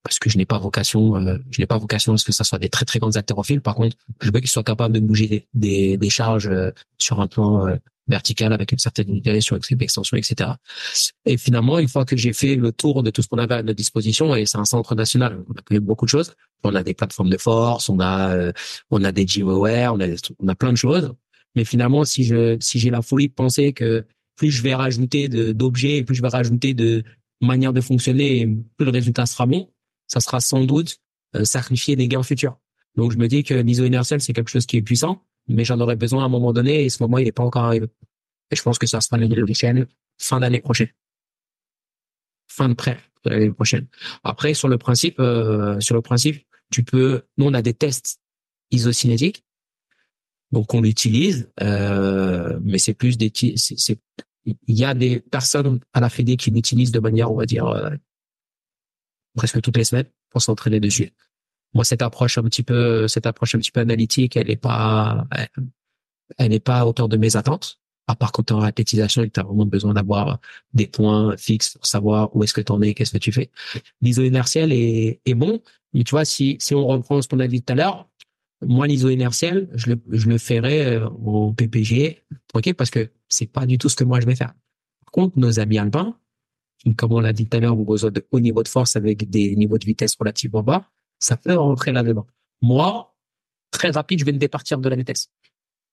parce 0.04 0.20
que 0.20 0.30
je 0.30 0.38
n'ai 0.38 0.46
pas 0.46 0.58
vocation, 0.58 1.16
euh, 1.18 1.38
je 1.52 1.62
n'ai 1.62 1.68
pas 1.68 1.78
vocation 1.78 2.14
à 2.14 2.18
ce 2.18 2.26
que 2.26 2.32
ça 2.32 2.44
soit 2.44 2.60
des 2.60 2.70
très 2.70 2.86
très 2.86 3.00
grands 3.00 3.16
haltérophiles. 3.16 3.62
Par 3.62 3.76
contre, 3.76 3.98
je 4.22 4.32
veux 4.32 4.40
qu'ils 4.40 4.50
soient 4.50 4.64
capables 4.64 4.94
de 4.94 5.00
bouger 5.00 5.28
des, 5.28 5.48
des, 5.54 5.98
des 5.98 6.10
charges 6.10 6.48
euh, 6.48 6.72
sur 6.98 7.20
un 7.20 7.28
plan 7.28 7.68
euh, 7.68 7.76
verticale 8.10 8.52
avec 8.54 8.72
une 8.72 8.80
certaine 8.80 9.16
utilisation, 9.16 9.58
extension, 9.58 10.18
etc. 10.18 10.52
Et 11.26 11.38
finalement, 11.38 11.80
une 11.80 11.88
fois 11.88 12.06
que 12.06 12.18
j'ai 12.18 12.34
fait 12.34 12.56
le 12.56 12.72
tour 12.72 13.04
de 13.04 13.12
tout 13.12 13.22
ce 13.22 13.28
qu'on 13.28 13.38
avait 13.38 13.56
à 13.56 13.64
notre 13.64 13.78
disposition, 13.78 14.36
et 14.36 14.46
c'est 14.46 14.58
un 14.58 14.66
centre 14.66 14.96
national, 14.96 15.44
on 15.48 15.54
a 15.54 15.62
même 15.72 15.84
beaucoup 15.84 16.06
de 16.06 16.10
choses. 16.10 16.34
On 16.64 16.76
a 16.76 16.84
des 16.84 16.94
plateformes 16.94 17.30
de 17.30 17.38
force, 17.38 17.88
on 17.88 18.00
a 18.00 18.36
euh, 18.36 18.52
on 18.92 19.04
a 19.04 19.12
des 19.12 19.26
GeoWare, 19.26 19.94
on 19.94 20.00
a 20.02 20.08
on 20.40 20.48
a 20.48 20.56
plein 20.56 20.72
de 20.72 20.78
choses. 20.78 21.14
Mais 21.56 21.64
finalement, 21.64 22.04
si 22.04 22.24
je 22.24 22.58
si 22.60 22.80
j'ai 22.80 22.90
la 22.90 23.02
folie 23.02 23.30
de 23.30 23.34
penser 23.34 23.74
que 23.74 24.06
plus 24.36 24.52
je 24.52 24.62
vais 24.62 24.76
rajouter 24.76 25.30
d'objets, 25.54 26.04
plus 26.04 26.16
je 26.16 26.22
vais 26.22 26.30
rajouter 26.30 26.74
de 26.74 27.04
manières 27.42 27.74
de 27.74 27.82
fonctionner, 27.82 28.48
plus 28.78 28.86
le 28.86 28.92
résultat 28.92 29.26
sera 29.26 29.46
bon, 29.46 29.70
ça 30.08 30.20
sera 30.20 30.40
sans 30.42 30.64
doute 30.66 30.98
euh, 31.36 31.46
sacrifier 31.46 31.96
des 31.96 32.08
gains 32.08 32.24
futurs. 32.24 32.58
Donc 32.96 33.12
je 33.12 33.18
me 33.18 33.28
dis 33.28 33.44
que 33.44 33.54
l'ISO 33.54 33.86
inertiel 33.86 34.20
c'est 34.20 34.34
quelque 34.34 34.50
chose 34.50 34.66
qui 34.66 34.78
est 34.78 34.82
puissant, 34.82 35.24
mais 35.50 35.66
j'en 35.66 35.80
aurais 35.80 35.96
besoin 35.96 36.24
à 36.24 36.26
un 36.26 36.30
moment 36.30 36.54
donné 36.54 36.86
et 36.86 36.90
ce 36.90 37.02
moment 37.04 37.18
il 37.18 37.26
n'est 37.26 37.32
pas 37.32 37.44
encore 37.44 37.66
arrivé. 37.66 37.88
Et 38.52 38.56
je 38.56 38.62
pense 38.62 38.80
que 38.80 38.88
ça 38.88 39.02
sera 39.02 39.18
l'année 39.18 39.36
prochaine, 39.42 39.88
fin 40.18 40.40
d'année 40.40 40.62
prochaine, 40.62 40.90
fin 42.48 42.70
de 42.70 42.74
prêt 42.74 43.00
l'année 43.26 43.52
prochaine. 43.52 43.88
Après 44.24 44.54
sur 44.54 44.68
le 44.68 44.78
principe, 44.78 45.20
euh, 45.20 45.80
sur 45.80 45.96
le 45.96 46.02
principe, 46.02 46.46
tu 46.72 46.84
peux, 46.84 47.24
nous 47.38 47.46
on 47.46 47.54
a 47.54 47.62
des 47.62 47.74
tests 47.74 48.20
isocinétiques, 48.72 49.44
donc 50.52 50.74
on 50.74 50.82
l'utilise, 50.82 51.52
euh, 51.62 52.60
mais 52.64 52.78
c'est 52.78 52.94
plus 52.94 53.18
des, 53.18 53.32
c'est 53.36 54.00
il 54.46 54.58
y 54.68 54.86
a 54.86 54.94
des 54.94 55.20
personnes 55.20 55.80
à 55.94 56.00
la 56.00 56.10
Fédé 56.10 56.38
qui 56.38 56.50
l'utilisent 56.52 56.92
de 56.92 57.00
manière, 57.00 57.32
on 57.32 57.36
va 57.36 57.46
dire, 57.46 57.68
euh, 57.68 57.92
presque 59.36 59.62
toutes 59.62 59.78
les 59.78 59.84
semaines 59.84 60.10
pour 60.30 60.42
s'entraîner 60.42 60.80
dessus. 60.80 61.12
Moi, 61.74 61.84
cette 61.84 62.02
approche 62.02 62.38
un 62.38 62.44
petit 62.44 62.64
peu, 62.64 63.08
cette 63.08 63.26
approche 63.26 63.56
un 63.56 63.60
petit 63.60 63.72
peu 63.72 63.80
analytique, 63.80 64.36
elle 64.36 64.48
n'est 64.48 64.56
pas, 64.56 65.28
elle 66.38 66.50
n'est 66.50 66.60
pas 66.60 66.80
à 66.80 66.86
hauteur 66.86 67.10
de 67.10 67.18
mes 67.18 67.36
attentes. 67.36 67.80
À 68.08 68.16
part 68.16 68.32
quand 68.32 68.42
tu 68.42 68.54
en 68.54 68.62
athlétisation 68.62 69.22
et 69.22 69.28
que 69.28 69.34
tu 69.34 69.40
as 69.40 69.44
vraiment 69.44 69.68
besoin 69.68 69.94
d'avoir 69.94 70.40
des 70.74 70.88
points 70.88 71.38
fixes 71.38 71.78
pour 71.78 71.86
savoir 71.86 72.36
où 72.36 72.44
est-ce 72.44 72.54
que 72.56 72.62
tu 72.62 72.72
en 72.72 72.82
es, 72.82 72.96
qu'est-ce 72.96 73.12
que 73.12 73.20
tu 73.20 73.32
fais. 73.32 73.52
L'iso 74.02 74.24
inertiel 74.24 74.72
est, 74.72 75.22
est 75.24 75.36
bon. 75.36 75.62
Mais 75.94 76.04
tu 76.04 76.12
vois, 76.12 76.26
si, 76.26 76.58
si 76.60 76.74
on 76.74 76.88
reprend 76.88 77.22
ce 77.22 77.28
qu'on 77.28 77.40
a 77.40 77.48
dit 77.48 77.62
tout 77.62 77.74
à 77.74 77.76
l'heure, 77.76 78.10
moi, 78.66 78.88
l'iso 78.88 79.10
inertiel, 79.10 79.70
je 79.74 79.92
le, 79.92 80.02
je 80.10 80.28
le 80.28 80.38
ferai 80.38 80.86
euh, 80.86 81.08
au 81.08 81.54
PPG, 81.54 82.24
ok, 82.54 82.74
parce 82.74 82.90
que 82.90 83.10
c'est 83.30 83.46
pas 83.46 83.66
du 83.66 83.78
tout 83.78 83.90
ce 83.90 83.96
que 83.96 84.04
moi 84.04 84.20
je 84.20 84.26
vais 84.26 84.36
faire. 84.36 84.54
Par 85.06 85.12
contre, 85.12 85.40
nos 85.40 85.60
amis 85.60 85.78
alpins, 85.78 86.18
comme 86.98 87.14
on 87.14 87.20
l'a 87.20 87.34
dit 87.34 87.48
tout 87.48 87.58
à 87.58 87.60
l'heure, 87.60 87.78
ont 87.78 87.84
besoin 87.84 88.12
de 88.12 88.26
haut 88.32 88.40
niveau 88.40 88.64
de 88.64 88.68
force 88.68 88.96
avec 88.96 89.30
des 89.30 89.56
niveaux 89.56 89.78
de 89.78 89.86
vitesse 89.86 90.16
relativement 90.20 90.64
bas, 90.64 90.90
ça 91.20 91.38
peut 91.38 91.56
rentrer 91.56 91.92
là-dedans. 91.92 92.26
Moi, 92.62 93.16
très 93.72 93.92
rapide, 93.92 94.20
je 94.20 94.26
vais 94.26 94.32
me 94.32 94.38
départir 94.38 94.78
de 94.78 94.90
la 94.90 94.96
vitesse. 94.96 95.30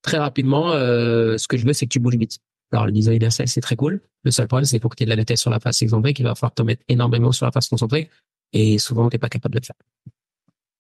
Très 0.02 0.18
rapidement, 0.18 0.70
euh, 0.72 1.36
ce 1.36 1.48
que 1.48 1.56
je 1.56 1.66
veux, 1.66 1.72
c'est 1.72 1.86
que 1.86 1.92
tu 1.92 1.98
bouges 1.98 2.16
vite. 2.16 2.38
Alors, 2.72 2.86
l'iso 2.86 3.12
inertiel, 3.12 3.48
c'est 3.48 3.60
très 3.60 3.76
cool. 3.76 4.00
Le 4.24 4.30
seul 4.30 4.48
problème, 4.48 4.64
c'est 4.64 4.76
qu'il 4.76 4.82
faut 4.82 4.88
que 4.88 4.96
tu 4.96 5.02
aies 5.02 5.06
de 5.06 5.10
la 5.10 5.16
vitesse 5.16 5.40
sur 5.40 5.50
la 5.50 5.60
face 5.60 5.82
excentrée, 5.82 6.14
qu'il 6.14 6.24
va 6.24 6.34
falloir 6.34 6.54
te 6.54 6.62
mettre 6.62 6.82
énormément 6.88 7.32
sur 7.32 7.46
la 7.46 7.52
face 7.52 7.68
concentrée. 7.68 8.10
Et 8.52 8.78
souvent, 8.78 9.08
tu 9.08 9.18
pas 9.18 9.28
capable 9.28 9.54
de 9.54 9.60
le 9.60 9.64
faire. 9.64 9.76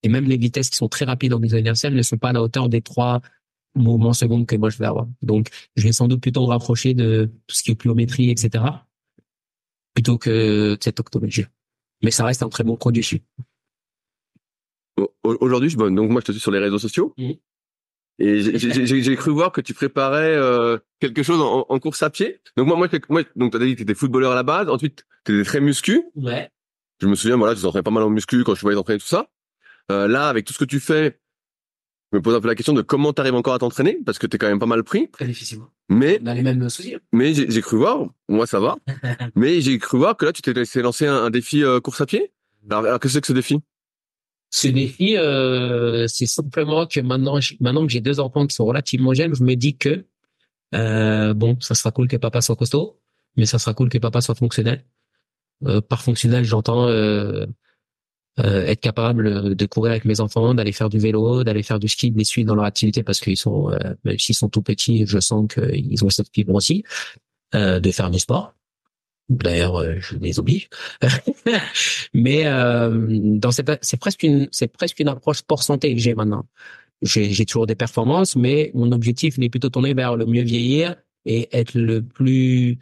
Et 0.02 0.08
même 0.08 0.24
les 0.24 0.36
vitesses 0.36 0.70
qui 0.70 0.76
sont 0.76 0.88
très 0.88 1.04
rapides 1.04 1.32
en 1.32 1.38
mise 1.38 1.52
inertielle 1.52 1.94
ne 1.94 2.02
sont 2.02 2.18
pas 2.18 2.30
à 2.30 2.32
la 2.32 2.42
hauteur 2.42 2.68
des 2.68 2.82
trois 2.82 3.20
mouvements 3.74 4.12
secondes 4.12 4.46
que 4.46 4.56
moi 4.56 4.70
je 4.70 4.78
vais 4.78 4.86
avoir. 4.86 5.06
Donc, 5.22 5.48
je 5.76 5.82
vais 5.82 5.92
sans 5.92 6.08
doute 6.08 6.20
plutôt 6.20 6.42
me 6.42 6.46
rapprocher 6.46 6.94
de 6.94 7.30
tout 7.46 7.56
ce 7.56 7.62
qui 7.62 7.72
est 7.72 7.74
pliométrie, 7.74 8.30
etc., 8.30 8.64
plutôt 9.94 10.18
que 10.18 10.76
cette 10.80 11.00
octométrie. 11.00 11.46
Mais 12.02 12.10
ça 12.10 12.24
reste 12.24 12.42
un 12.42 12.48
très 12.48 12.64
bon 12.64 12.76
produit. 12.76 13.22
Aujourd'hui, 15.22 15.70
je, 15.70 15.76
donc 15.76 16.10
moi 16.10 16.20
je 16.20 16.26
te 16.26 16.32
suis 16.32 16.40
sur 16.40 16.50
les 16.50 16.58
réseaux 16.58 16.78
sociaux. 16.78 17.14
Mmh. 17.18 17.32
Et 18.18 18.40
j'ai 18.40 19.16
cru 19.16 19.30
voir 19.30 19.52
que 19.52 19.60
tu 19.60 19.74
préparais 19.74 20.34
euh, 20.34 20.78
quelque 21.00 21.22
chose 21.22 21.40
en, 21.40 21.78
course 21.78 22.02
à 22.02 22.08
pied. 22.08 22.40
Donc 22.56 22.66
moi, 22.66 22.76
moi, 22.76 22.88
moi 23.10 23.22
donc 23.36 23.52
tu 23.52 23.56
as 23.58 23.60
dit 23.60 23.72
que 23.72 23.76
tu 23.76 23.82
étais 23.82 23.94
footballeur 23.94 24.32
à 24.32 24.34
la 24.34 24.42
base. 24.42 24.68
Ensuite, 24.68 25.04
tu 25.24 25.38
étais 25.38 25.44
très 25.44 25.60
muscu. 25.60 26.02
Ouais. 26.14 26.50
Je 27.00 27.08
me 27.08 27.14
souviens, 27.14 27.36
voilà, 27.36 27.54
tu 27.54 27.60
t'entraînais 27.60 27.82
pas 27.82 27.90
mal 27.90 28.04
en 28.04 28.10
muscu 28.10 28.42
quand 28.42 28.54
je 28.54 28.62
voyais 28.62 28.76
t'entraîner 28.76 29.00
tout 29.00 29.06
ça. 29.06 29.28
Euh, 29.92 30.08
là, 30.08 30.28
avec 30.28 30.46
tout 30.46 30.54
ce 30.54 30.58
que 30.58 30.64
tu 30.64 30.80
fais, 30.80 31.20
je 32.12 32.16
me 32.16 32.22
pose 32.22 32.34
un 32.34 32.40
peu 32.40 32.48
la 32.48 32.54
question 32.54 32.72
de 32.72 32.82
comment 32.82 33.12
tu 33.12 33.20
arrives 33.20 33.34
encore 33.34 33.54
à 33.54 33.58
t'entraîner, 33.58 33.98
parce 34.04 34.18
que 34.18 34.26
tu 34.26 34.36
es 34.36 34.38
quand 34.38 34.48
même 34.48 34.58
pas 34.58 34.66
mal 34.66 34.82
pris. 34.82 35.10
Très 35.10 35.26
difficilement. 35.26 35.70
Mais, 35.88 36.18
On 36.22 36.26
a 36.26 36.34
les 36.34 36.42
mêmes 36.42 36.68
soucis. 36.68 36.96
Mais 37.12 37.34
j'ai 37.34 37.60
cru 37.60 37.76
voir, 37.76 38.08
moi 38.28 38.46
ça 38.46 38.60
va, 38.60 38.76
mais 39.36 39.60
j'ai 39.60 39.78
cru 39.78 39.98
voir 39.98 40.16
que 40.16 40.24
là, 40.24 40.32
tu 40.32 40.42
t'es 40.42 40.52
laissé 40.52 40.80
lancer 40.82 41.06
un, 41.06 41.30
défi 41.30 41.62
euh, 41.62 41.80
course 41.80 42.00
à 42.00 42.06
pied. 42.06 42.32
Alors, 42.70 42.98
qu'est-ce 42.98 43.00
que 43.00 43.08
c'est 43.08 43.20
que 43.20 43.26
ce 43.26 43.32
défi? 43.32 43.60
Ce 44.50 44.68
défi, 44.68 45.16
euh, 45.16 46.06
c'est 46.08 46.26
simplement 46.26 46.86
que 46.86 47.00
maintenant, 47.00 47.38
maintenant 47.60 47.86
que 47.86 47.92
j'ai 47.92 48.00
deux 48.00 48.20
enfants 48.20 48.46
qui 48.46 48.54
sont 48.54 48.64
relativement 48.64 49.12
jeunes, 49.12 49.34
je 49.34 49.42
me 49.42 49.54
dis 49.54 49.76
que, 49.76 50.06
euh, 50.74 51.34
bon, 51.34 51.58
ça 51.60 51.74
sera 51.74 51.90
cool 51.90 52.08
que 52.08 52.16
papa 52.16 52.40
soit 52.40 52.56
costaud, 52.56 52.98
mais 53.36 53.46
ça 53.46 53.58
sera 53.58 53.74
cool 53.74 53.88
que 53.88 53.98
papa 53.98 54.20
soit 54.20 54.34
fonctionnel. 54.34 54.84
Euh, 55.64 55.80
par 55.80 56.02
fonctionnel, 56.02 56.44
j'entends 56.44 56.86
euh, 56.86 57.46
euh, 58.40 58.66
être 58.66 58.80
capable 58.80 59.54
de 59.54 59.66
courir 59.66 59.92
avec 59.92 60.04
mes 60.04 60.20
enfants, 60.20 60.54
d'aller 60.54 60.72
faire 60.72 60.90
du 60.90 60.98
vélo, 60.98 61.44
d'aller 61.44 61.62
faire 61.62 61.78
du 61.78 61.88
ski, 61.88 62.10
de 62.10 62.18
les 62.18 62.24
suivre 62.24 62.48
dans 62.48 62.54
leur 62.54 62.66
activité 62.66 63.02
parce 63.02 63.20
qu'ils 63.20 63.36
sont, 63.36 63.70
euh, 63.70 63.94
même 64.04 64.18
s'ils 64.18 64.34
sont 64.34 64.48
tout 64.48 64.62
petits, 64.62 65.06
je 65.06 65.18
sens 65.18 65.48
qu'ils 65.52 66.04
ont 66.04 66.10
cette 66.10 66.32
fibre 66.32 66.54
aussi, 66.54 66.84
de 67.52 67.90
faire 67.90 68.10
du 68.10 68.18
sport. 68.18 68.55
D'ailleurs, 69.28 69.76
euh, 69.76 69.96
je 69.98 70.16
les 70.16 70.38
oblige. 70.38 70.68
Mais 72.14 72.44
dans 72.44 73.50
cette, 73.50 73.70
c'est 73.82 73.96
presque 73.98 74.22
une, 74.22 74.48
c'est 74.52 74.68
presque 74.68 75.00
une 75.00 75.08
approche 75.08 75.38
sport 75.38 75.62
santé 75.62 75.94
que 75.94 76.00
j'ai 76.00 76.14
maintenant. 76.14 76.46
J'ai, 77.02 77.44
toujours 77.44 77.66
des 77.66 77.74
performances, 77.74 78.36
mais 78.36 78.70
mon 78.72 78.90
objectif 78.90 79.36
il 79.36 79.44
est 79.44 79.50
plutôt 79.50 79.68
tourné 79.68 79.92
vers 79.92 80.16
le 80.16 80.24
mieux 80.24 80.42
vieillir 80.42 80.96
et 81.26 81.46
être 81.52 81.74
le 81.74 82.02
plus 82.02 82.78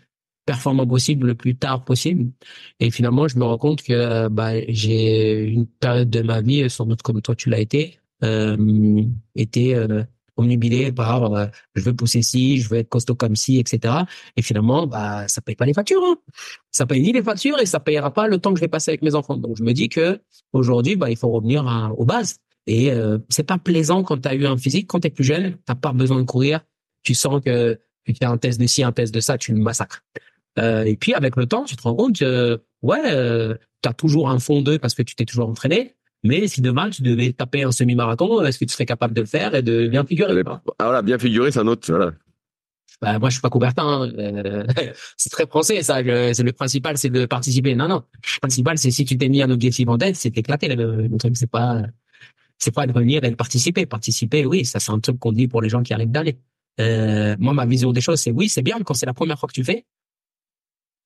performant 0.46 0.86
possible 0.86 1.26
le 1.28 1.34
plus 1.34 1.56
tard 1.56 1.84
possible. 1.84 2.30
Et 2.80 2.90
finalement, 2.90 3.28
je 3.28 3.38
me 3.38 3.44
rends 3.44 3.58
compte 3.58 3.82
que 3.82 4.28
bah, 4.28 4.52
j'ai 4.68 5.44
une 5.44 5.66
période 5.66 6.10
de 6.10 6.22
ma 6.22 6.40
vie, 6.40 6.68
sans 6.70 6.86
doute 6.86 7.02
comme 7.02 7.22
toi 7.22 7.34
tu 7.34 7.50
l'as 7.50 7.60
été, 7.60 7.98
euh, 8.22 9.02
été 9.34 9.74
euh, 9.74 10.04
omnubilé 10.36 10.92
par 10.92 11.32
euh, 11.32 11.46
je 11.74 11.82
veux 11.82 11.94
pousser 11.94 12.22
ci, 12.22 12.58
je 12.58 12.68
veux 12.68 12.78
être 12.78 12.88
costaud 12.88 13.14
comme 13.14 13.36
ci, 13.36 13.58
etc. 13.58 13.94
Et 14.36 14.42
finalement, 14.42 14.86
bah 14.86 15.26
ça 15.28 15.40
paye 15.40 15.54
pas 15.54 15.66
les 15.66 15.74
factures. 15.74 16.02
Hein. 16.02 16.16
Ça 16.70 16.86
paye 16.86 17.02
ni 17.02 17.12
les 17.12 17.22
factures 17.22 17.60
et 17.60 17.66
ça 17.66 17.80
payera 17.80 18.12
pas 18.12 18.28
le 18.28 18.38
temps 18.38 18.52
que 18.52 18.58
je 18.58 18.64
vais 18.64 18.68
passer 18.68 18.90
avec 18.90 19.02
mes 19.02 19.14
enfants. 19.14 19.36
Donc 19.36 19.56
je 19.56 19.62
me 19.62 19.72
dis 19.72 19.88
que 19.88 20.20
aujourd'hui, 20.52 20.96
bah 20.96 21.10
il 21.10 21.16
faut 21.16 21.30
revenir 21.30 21.66
à, 21.66 21.92
aux 21.92 22.04
bases. 22.04 22.38
Et 22.66 22.90
euh, 22.90 23.18
c'est 23.28 23.44
pas 23.44 23.58
plaisant 23.58 24.02
quand 24.02 24.20
tu 24.20 24.28
as 24.28 24.34
eu 24.34 24.46
un 24.46 24.56
physique, 24.56 24.86
quand 24.86 25.00
tu 25.00 25.08
es 25.08 25.10
plus 25.10 25.24
jeune, 25.24 25.56
t'as 25.66 25.74
pas 25.74 25.92
besoin 25.92 26.18
de 26.18 26.24
courir. 26.24 26.60
Tu 27.02 27.14
sens 27.14 27.42
que 27.44 27.78
tu 28.04 28.14
fais 28.14 28.24
un 28.24 28.38
test 28.38 28.60
de 28.60 28.66
ci, 28.66 28.82
un 28.82 28.92
test 28.92 29.14
de 29.14 29.20
ça, 29.20 29.38
tu 29.38 29.52
le 29.52 29.58
massacres. 29.58 30.02
Euh, 30.58 30.84
et 30.84 30.96
puis 30.96 31.14
avec 31.14 31.36
le 31.36 31.46
temps, 31.46 31.64
tu 31.64 31.76
te 31.76 31.82
rends 31.82 31.94
compte 31.94 32.18
que 32.18 32.62
ouais, 32.82 33.02
euh, 33.06 33.54
tu 33.82 33.88
as 33.88 33.92
toujours 33.92 34.30
un 34.30 34.38
fond 34.38 34.62
d'eux 34.62 34.78
parce 34.78 34.94
que 34.94 35.02
tu 35.02 35.14
t'es 35.14 35.24
toujours 35.24 35.48
entraîné. 35.48 35.94
Mais 36.24 36.48
si 36.48 36.62
demain 36.62 36.90
tu 36.90 37.02
devais 37.02 37.32
taper 37.32 37.62
un 37.64 37.70
semi-marathon, 37.70 38.42
est-ce 38.44 38.58
que 38.58 38.64
tu 38.64 38.72
serais 38.72 38.86
capable 38.86 39.14
de 39.14 39.20
le 39.20 39.26
faire 39.26 39.54
et 39.54 39.62
de 39.62 39.86
bien 39.86 40.04
figurer 40.04 40.42
Ah 40.46 40.60
voilà, 40.80 41.02
bien 41.02 41.18
figurer, 41.18 41.52
c'est 41.52 41.60
un 41.60 41.66
autre. 41.66 41.92
Voilà. 41.92 42.12
Bah, 43.02 43.18
moi, 43.18 43.28
je 43.28 43.34
suis 43.34 43.42
pas 43.42 43.50
Coubertin. 43.50 43.86
Hein. 43.86 44.12
Euh, 44.18 44.64
c'est 45.18 45.28
très 45.28 45.46
français, 45.46 45.82
ça. 45.82 45.98
C'est 46.32 46.42
le 46.42 46.52
principal, 46.52 46.96
c'est 46.96 47.10
de 47.10 47.26
participer. 47.26 47.74
Non, 47.74 47.88
non. 47.88 48.02
Le 48.14 48.40
principal, 48.40 48.78
c'est 48.78 48.90
si 48.90 49.04
tu 49.04 49.18
t'es 49.18 49.28
mis 49.28 49.42
un 49.42 49.50
objectif 49.50 49.86
en 49.88 49.98
tête, 49.98 50.16
c'est 50.16 50.30
d'éclater 50.30 50.74
le, 50.74 51.08
le, 51.08 51.16
truc. 51.18 51.36
C'est 51.36 51.50
pas, 51.50 51.82
c'est 52.58 52.74
pas 52.74 52.86
de 52.86 52.92
venir 52.92 53.22
et 53.24 53.30
de 53.30 53.36
participer. 53.36 53.84
Participer, 53.84 54.46
oui, 54.46 54.64
ça 54.64 54.80
c'est 54.80 54.92
un 54.92 55.00
truc 55.00 55.18
qu'on 55.18 55.32
dit 55.32 55.48
pour 55.48 55.60
les 55.60 55.68
gens 55.68 55.82
qui 55.82 55.92
arrivent 55.92 56.10
d'aller. 56.10 56.38
Euh, 56.80 57.36
moi, 57.38 57.52
ma 57.52 57.66
vision 57.66 57.92
des 57.92 58.00
choses, 58.00 58.20
c'est 58.20 58.30
oui, 58.30 58.48
c'est 58.48 58.62
bien 58.62 58.80
quand 58.82 58.94
c'est 58.94 59.06
la 59.06 59.14
première 59.14 59.38
fois 59.38 59.48
que 59.48 59.54
tu 59.54 59.64
fais. 59.64 59.84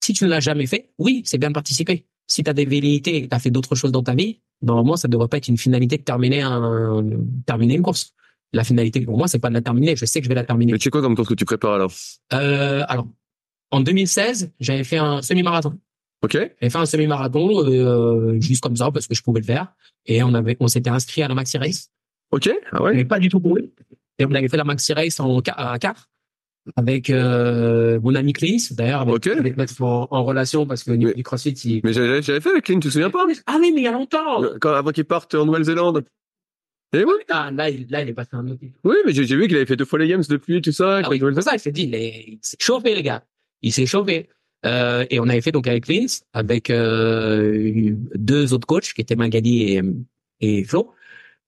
Si 0.03 0.13
tu 0.13 0.25
ne 0.25 0.31
l'as 0.31 0.41
jamais 0.41 0.67
fait, 0.67 0.91
oui, 0.99 1.23
c'est 1.25 1.39
bien 1.39 1.49
de 1.49 1.55
participer. 1.55 2.07
Si 2.27 2.45
tu 2.45 2.51
as 2.51 2.55
des 2.55 2.65
velléités 2.65 3.17
et 3.17 3.23
que 3.23 3.29
tu 3.29 3.35
as 3.35 3.39
fait 3.39 3.51
d'autres 3.51 3.75
choses 3.75 3.93
dans 3.93 4.03
ta 4.03 4.15
vie, 4.15 4.41
normalement, 4.63 4.97
ça 4.97 5.09
ne 5.09 5.13
devrait 5.13 5.29
pas 5.29 5.37
être 5.37 5.49
une 5.49 5.57
finalité 5.57 5.99
de 5.99 6.03
terminer, 6.03 6.43
un, 6.43 7.05
terminer 7.47 7.75
une 7.75 7.83
course. 7.83 8.13
La 8.53 8.65
finalité, 8.65 9.01
pour 9.03 9.19
moi, 9.19 9.29
c'est 9.29 9.39
pas 9.39 9.51
de 9.51 9.55
la 9.55 9.61
terminer. 9.61 9.95
Je 9.95 10.07
sais 10.07 10.21
que 10.21 10.25
je 10.25 10.29
vais 10.29 10.35
la 10.35 10.45
terminer. 10.45 10.73
Mais 10.73 10.79
tu 10.79 10.85
sais 10.85 10.91
quoi 10.91 11.03
comme 11.03 11.15
temps 11.15 11.25
que 11.25 11.35
tu 11.35 11.45
prépares 11.45 11.75
alors? 11.75 11.93
Euh, 12.33 12.83
Alors, 12.89 13.07
en 13.71 13.81
2016, 13.81 14.53
j'avais 14.59 14.85
fait 14.85 14.97
un 14.97 15.21
semi-marathon. 15.21 15.79
Ok. 16.23 16.33
J'avais 16.33 16.71
fait 16.71 16.79
un 16.79 16.87
semi-marathon 16.87 17.65
euh, 17.67 18.41
juste 18.41 18.63
comme 18.63 18.77
ça 18.77 18.91
parce 18.91 19.07
que 19.07 19.15
je 19.15 19.23
pouvais 19.23 19.41
le 19.41 19.47
faire. 19.47 19.73
Et 20.07 20.23
on 20.23 20.33
avait, 20.33 20.57
on 20.61 20.69
s'était 20.69 20.91
inscrit 20.91 21.23
à 21.23 21.29
la 21.29 21.35
Maxi 21.35 21.59
Race. 21.59 21.91
Ok. 22.31 22.51
Ah 22.73 22.83
ouais. 22.83 22.95
Mais 22.95 23.05
pas 23.05 23.19
du 23.19 23.29
tout 23.29 23.41
pour 23.41 23.57
lui. 23.57 23.71
Et 24.19 24.25
on 24.25 24.33
avait 24.33 24.49
fait 24.49 24.57
la 24.57 24.65
Maxi 24.65 24.93
Race 24.95 25.21
en 25.21 25.41
à 25.41 25.79
4 25.79 26.09
avec 26.77 27.11
euh, 27.11 27.99
mon 28.03 28.15
ami 28.15 28.33
Clint, 28.33 28.59
d'ailleurs, 28.73 29.03
avec, 29.03 29.15
okay. 29.15 29.33
avec 29.33 29.57
mettre 29.57 29.81
en, 29.83 30.07
en, 30.11 30.25
relation 30.25 30.67
parce 30.67 30.85
que 30.85 30.91
mais, 30.91 31.15
du 31.15 31.23
CrossFit, 31.23 31.53
il... 31.65 31.81
Mais 31.85 31.93
j'avais, 31.93 32.23
fait 32.23 32.51
avec 32.51 32.65
Clint, 32.65 32.81
tu 32.81 32.89
te 32.89 32.93
souviens 32.93 33.11
pas? 33.11 33.27
Ah 33.47 33.57
oui, 33.61 33.73
mais 33.73 33.81
il 33.81 33.85
y 33.85 33.89
a 33.89 33.93
longtemps. 33.93 34.43
Quand 34.61 34.75
avant 34.75 34.91
qu'il 34.91 35.05
parte 35.05 35.35
en 35.35 35.47
Nouvelle-Zélande. 35.47 36.05
Et 36.95 37.05
oui. 37.05 37.15
Ah, 37.29 37.51
là, 37.51 37.69
il, 37.69 37.87
là, 37.91 38.03
il 38.03 38.09
est 38.09 38.15
passé 38.15 38.31
un 38.33 38.47
autre. 38.49 38.61
Oui, 38.85 38.97
mais 39.05 39.13
j'ai, 39.13 39.25
vu 39.25 39.47
qu'il 39.47 39.57
avait 39.57 39.67
fait 39.67 39.77
deux 39.77 39.85
fois 39.85 39.99
les 39.99 40.09
games 40.09 40.23
depuis 40.29 40.61
tout 40.63 40.73
ça. 40.73 41.03
Ah 41.05 41.09
oui, 41.11 41.21
c'est 41.35 41.43
ça, 41.43 41.53
il 41.55 41.61
s'est 41.61 41.73
dit, 41.73 41.85
il, 41.85 41.95
est, 41.95 42.25
il 42.27 42.39
s'est 42.41 42.57
chauffé, 42.61 42.95
les 42.95 43.03
gars. 43.03 43.25
Il 43.63 43.73
s'est 43.73 43.87
chauffé. 43.87 44.29
Euh, 44.67 45.05
et 45.11 45.21
on 45.21 45.29
avait 45.29 45.41
fait 45.41 45.53
donc 45.53 45.67
avec 45.69 45.85
Clint, 45.85 46.07
avec 46.33 46.71
euh, 46.71 47.93
deux 48.15 48.53
autres 48.53 48.67
coachs 48.67 48.93
qui 48.93 49.01
étaient 49.01 49.17
Magali 49.17 49.75
et, 49.75 49.83
et 50.41 50.65
Flo. 50.65 50.93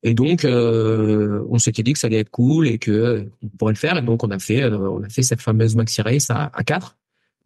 Et 0.03 0.15
donc, 0.15 0.45
euh, 0.45 1.45
on 1.51 1.59
s'était 1.59 1.83
dit 1.83 1.93
que 1.93 1.99
ça 1.99 2.07
allait 2.07 2.21
être 2.21 2.31
cool 2.31 2.67
et 2.67 2.79
que 2.79 2.91
euh, 2.91 3.25
on 3.43 3.49
pourrait 3.49 3.73
le 3.75 3.79
faire. 3.79 3.99
Et 3.99 4.03
donc, 4.03 4.25
on 4.25 4.31
a 4.31 4.39
fait, 4.39 4.63
euh, 4.63 4.79
on 4.79 5.03
a 5.03 5.09
fait 5.09 5.23
cette 5.23 5.43
fameuse 5.43 5.77
maxi 5.77 6.01
race 6.01 6.31
à, 6.31 6.51
à 6.55 6.65
4. 6.65 6.97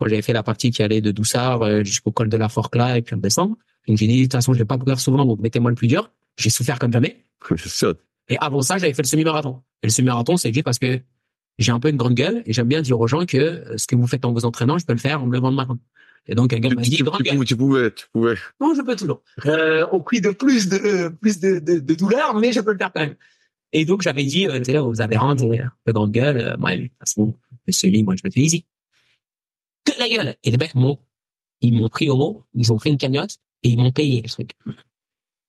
Moi, 0.00 0.08
j'avais 0.08 0.22
fait 0.22 0.32
la 0.32 0.42
partie 0.42 0.70
qui 0.70 0.82
allait 0.82 1.00
de 1.00 1.10
Doussard 1.10 1.62
euh, 1.62 1.82
jusqu'au 1.82 2.12
col 2.12 2.28
de 2.28 2.36
la 2.36 2.48
Forclaz 2.48 2.96
et 2.96 3.02
puis 3.02 3.14
on 3.14 3.18
descend. 3.18 3.54
Donc, 3.88 3.96
j'ai 3.96 4.06
dit, 4.06 4.18
de 4.18 4.22
toute 4.24 4.32
façon, 4.32 4.52
je 4.52 4.58
vais 4.58 4.64
pas 4.64 4.78
courir 4.78 5.00
souvent, 5.00 5.24
donc 5.24 5.40
mettez-moi 5.40 5.70
le 5.70 5.76
plus 5.76 5.88
dur. 5.88 6.10
J'ai 6.36 6.50
souffert 6.50 6.78
comme 6.78 6.92
jamais. 6.92 7.24
Et 8.28 8.38
avant 8.38 8.62
ça, 8.62 8.78
j'avais 8.78 8.94
fait 8.94 9.02
le 9.02 9.08
semi-marathon. 9.08 9.60
Et 9.82 9.88
le 9.88 9.92
semi-marathon, 9.92 10.36
c'est 10.36 10.52
juste 10.52 10.64
parce 10.64 10.78
que 10.78 11.00
j'ai 11.58 11.72
un 11.72 11.80
peu 11.80 11.90
une 11.90 11.96
grande 11.96 12.14
gueule 12.14 12.42
et 12.46 12.52
j'aime 12.52 12.68
bien 12.68 12.80
dire 12.80 12.98
aux 12.98 13.06
gens 13.06 13.26
que 13.26 13.64
ce 13.76 13.86
que 13.86 13.94
vous 13.94 14.06
faites 14.06 14.24
en 14.24 14.32
vous 14.32 14.44
entraînant, 14.44 14.78
je 14.78 14.86
peux 14.86 14.94
le 14.94 14.98
faire 14.98 15.22
en 15.22 15.26
me 15.26 15.32
levant 15.34 15.50
le 15.50 15.56
matin. 15.56 15.78
Et 16.26 16.34
donc, 16.34 16.52
un 16.52 16.58
gars 16.58 16.70
Tu, 16.70 16.76
m'a 16.76 16.82
dit, 16.82 16.90
tu- 16.90 17.04
tu 17.04 17.44
tu 17.44 17.56
pouvais, 17.56 17.90
tu 17.92 18.06
pouvais. 18.12 18.34
Non, 18.60 18.74
je 18.74 18.80
peux 18.82 18.96
toujours. 18.96 19.22
Euh, 19.46 19.86
au 19.88 20.00
prix 20.00 20.20
de 20.20 20.30
plus 20.30 20.68
de 20.68 20.76
euh, 20.76 21.10
plus 21.10 21.38
de, 21.38 21.58
de, 21.58 21.78
de 21.80 21.94
douleur, 21.94 22.34
mais 22.34 22.52
je 22.52 22.60
peux 22.60 22.72
le 22.72 22.78
faire 22.78 22.92
quand 22.92 23.00
même. 23.02 23.16
Et 23.72 23.84
donc 23.84 24.02
j'avais 24.02 24.24
dit, 24.24 24.46
euh, 24.46 24.60
tu 24.60 24.76
aux 24.78 25.02
adhérents, 25.02 25.34
peu 25.36 25.92
grande 25.92 26.12
gueule, 26.12 26.38
euh, 26.38 26.56
moi, 26.56 26.76
de 26.76 26.82
toute 26.84 26.98
façon, 26.98 27.34
celui, 27.68 28.02
moi, 28.04 28.14
je 28.16 28.22
me 28.24 28.30
fais 28.30 28.40
easy. 28.40 28.64
Que 29.84 29.92
la 29.98 30.08
gueule. 30.08 30.36
Et 30.44 30.50
les 30.50 30.56
mecs 30.56 30.74
m'ont, 30.74 30.98
ils 31.60 31.72
m'ont 31.74 31.88
pris 31.88 32.08
au 32.08 32.16
mot, 32.16 32.44
ils 32.54 32.72
ont 32.72 32.78
fait 32.78 32.88
une 32.90 32.96
cagnotte 32.98 33.36
et 33.62 33.68
ils 33.70 33.76
m'ont 33.76 33.92
payé 33.92 34.22
le 34.22 34.28
truc. 34.28 34.52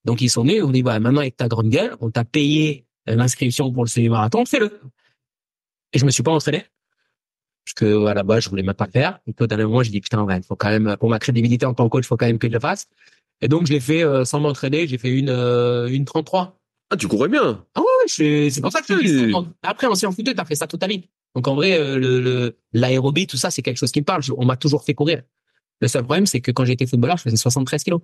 Donc 0.04 0.20
ils 0.20 0.28
sont 0.28 0.42
venus, 0.42 0.56
ils 0.58 0.62
m'ont 0.62 0.70
dit, 0.72 0.82
voilà, 0.82 1.00
maintenant 1.00 1.20
avec 1.20 1.36
ta 1.36 1.48
grande 1.48 1.70
gueule, 1.70 1.96
on 2.00 2.10
t'a 2.10 2.24
payé 2.24 2.84
euh, 3.08 3.14
l'inscription 3.14 3.72
pour 3.72 3.84
le 3.84 3.88
semi-marathon, 3.88 4.44
fais-le. 4.44 4.80
Et 5.92 5.98
je 5.98 6.04
me 6.04 6.10
suis 6.10 6.22
pas 6.22 6.32
entraîné. 6.32 6.64
Parce 7.66 7.74
que 7.74 8.06
à 8.06 8.14
la 8.14 8.22
base, 8.22 8.44
je 8.44 8.48
voulais 8.50 8.62
même 8.62 8.74
pas 8.74 8.86
le 8.86 8.92
faire. 8.92 9.18
Et 9.26 9.32
puis 9.32 9.42
au 9.44 9.46
dernier 9.48 9.64
moment, 9.64 9.82
j'ai 9.82 9.90
dit 9.90 10.00
putain, 10.00 10.22
ouais, 10.22 10.40
faut 10.42 10.54
quand 10.56 10.68
même 10.70 10.96
pour 10.98 11.10
ma 11.10 11.18
crédibilité 11.18 11.66
en 11.66 11.74
tant 11.74 11.84
que 11.84 11.90
coach, 11.90 12.06
faut 12.06 12.16
quand 12.16 12.26
même 12.26 12.38
que 12.38 12.46
je 12.48 12.52
le 12.52 12.60
fasse. 12.60 12.86
Et 13.42 13.48
donc 13.48 13.66
je 13.66 13.72
l'ai 13.72 13.80
fait 13.80 14.02
euh, 14.04 14.24
sans 14.24 14.40
m'entraîner. 14.40 14.86
J'ai 14.86 14.98
fait 14.98 15.10
une 15.10 15.28
euh, 15.28 15.88
une 15.88 16.04
33. 16.04 16.56
Ah, 16.90 16.96
tu 16.96 17.08
courais 17.08 17.28
bien. 17.28 17.64
Ah 17.74 17.80
ouais, 17.80 17.86
c'est 18.06 18.60
pour 18.62 18.70
ça 18.72 18.80
que 18.80 18.94
je. 19.04 19.32
Après, 19.62 19.88
en 19.88 19.96
séance 19.96 20.14
footeux, 20.14 20.32
t'as 20.34 20.44
fait 20.44 20.54
ça 20.54 20.68
toute 20.68 20.78
ta 20.80 20.86
vie. 20.86 21.08
Donc 21.34 21.48
en 21.48 21.56
vrai, 21.56 21.76
euh, 21.78 21.98
le 21.98 22.20
le- 22.20 22.56
l'aérobie, 22.72 23.26
tout 23.26 23.36
ça, 23.36 23.50
c'est 23.50 23.60
quelque 23.62 23.78
chose 23.78 23.90
qui 23.90 24.00
me 24.00 24.04
parle. 24.04 24.22
Je- 24.22 24.32
on 24.36 24.44
m'a 24.44 24.56
toujours 24.56 24.84
fait 24.84 24.94
courir. 24.94 25.22
Le 25.80 25.88
seul 25.88 26.04
problème, 26.04 26.24
c'est 26.26 26.40
que 26.40 26.52
quand 26.52 26.64
j'étais 26.64 26.86
footballeur, 26.86 27.16
je 27.18 27.22
faisais 27.24 27.36
73 27.36 27.82
kilos. 27.82 28.00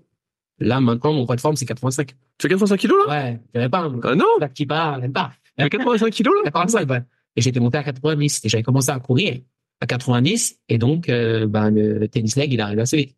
Là, 0.59 0.81
maintenant, 0.81 1.13
mon 1.13 1.25
poids 1.25 1.37
de 1.37 1.41
forme, 1.41 1.57
c'est 1.57 1.65
85. 1.65 2.09
Tu 2.09 2.15
fais 2.43 2.49
85 2.49 2.77
kilos, 2.77 2.99
là? 3.07 3.13
Ouais, 3.13 3.41
je 3.47 3.53
dirais 3.61 3.69
pas. 3.71 3.79
hein. 3.85 4.01
Ah 4.03 4.15
non? 4.17 4.27
Qui 4.55 4.67
part, 4.67 4.99
même 4.99 5.13
pas. 5.13 5.31
Tu 5.57 5.63
fais 5.63 5.71
85 5.71 6.11
kilos, 6.11 6.35
là? 6.45 6.51
85, 6.51 6.91
ouais. 6.91 7.03
Et 7.37 7.41
j'étais 7.41 7.61
monté 7.61 7.79
à 7.79 7.83
90 7.85 8.41
et 8.45 8.49
j'avais 8.51 8.63
commencé 8.63 8.91
à 8.91 8.99
courir 9.01 9.41
à 9.83 9.87
90 9.87 10.61
et 10.69 10.79
donc 10.79 11.09
euh, 11.09 11.47
ben, 11.47 11.71
le 11.71 12.07
tennis 12.07 12.37
leg 12.37 12.53
il 12.53 12.61
arrive 12.61 12.79
assez 12.79 12.97
vite. 12.97 13.17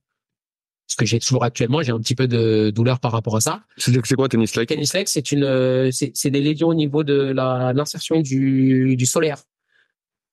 Ce 0.86 0.96
que 0.96 1.06
j'ai 1.06 1.18
toujours 1.18 1.44
actuellement, 1.44 1.82
j'ai 1.82 1.92
un 1.92 1.98
petit 1.98 2.14
peu 2.14 2.26
de 2.26 2.70
douleur 2.70 3.00
par 3.00 3.12
rapport 3.12 3.36
à 3.36 3.40
ça. 3.40 3.62
C'est 3.78 4.14
quoi, 4.14 4.28
tennis 4.28 4.54
Le 4.54 4.60
like? 4.60 4.68
tennis 4.68 4.92
leg, 4.94 5.06
c'est 5.06 5.32
une, 5.32 5.44
euh, 5.44 5.90
c'est 5.90 6.30
des 6.30 6.40
lésions 6.40 6.68
au 6.68 6.74
niveau 6.74 7.04
de 7.04 7.14
la 7.14 7.72
l'insertion 7.74 8.20
du 8.20 8.96
du 8.96 9.06
solaire. 9.06 9.38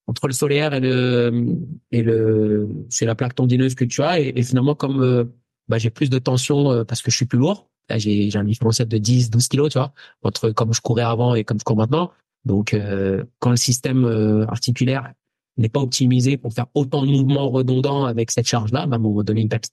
Entre 0.08 0.28
le 0.28 0.34
solaire 0.34 0.74
et 0.74 0.80
le 0.80 1.58
et 1.92 2.02
le 2.02 2.68
c'est 2.90 3.06
la 3.06 3.16
plaque 3.16 3.36
tendineuse 3.36 3.76
que 3.76 3.86
tu 3.86 4.02
as 4.02 4.20
et, 4.20 4.34
et 4.36 4.44
finalement 4.44 4.76
comme 4.76 5.02
euh, 5.02 5.26
bah, 5.68 5.78
j'ai 5.78 5.90
plus 5.90 6.10
de 6.10 6.20
tension 6.20 6.72
euh, 6.72 6.84
parce 6.84 7.02
que 7.02 7.12
je 7.12 7.16
suis 7.18 7.26
plus 7.26 7.40
lourd. 7.40 7.70
Là 7.90 7.98
j'ai 7.98 8.30
j'ai 8.30 8.40
un 8.40 8.44
différentiel 8.46 8.88
de 8.88 8.98
10 8.98 9.32
12 9.32 9.48
kilos, 9.48 9.72
tu 9.72 9.80
vois, 9.80 9.94
entre 10.24 10.52
comme 10.52 10.74
je 10.74 10.82
courais 10.82 11.04
avant 11.04 11.34
et 11.36 11.44
comme 11.44 11.60
je 11.60 11.64
cours 11.64 11.78
maintenant. 11.78 12.12
Donc 12.44 12.74
euh, 12.74 13.24
quand 13.40 13.52
le 13.52 13.58
système 13.58 14.06
articulaire 14.50 15.14
n'est 15.58 15.70
pas 15.70 15.80
optimisé 15.80 16.38
pour 16.38 16.54
faire 16.54 16.68
autant 16.74 17.06
de 17.06 17.12
mouvements 17.12 17.50
redondants 17.50 18.06
avec 18.06 18.32
cette 18.32 18.48
charge-là, 18.48 18.86
bah, 18.88 18.96
à 18.96 19.00
un 19.00 19.02
moment 19.02 19.24
donné, 19.24 19.42
il 19.42 19.50
pète. 19.50 19.70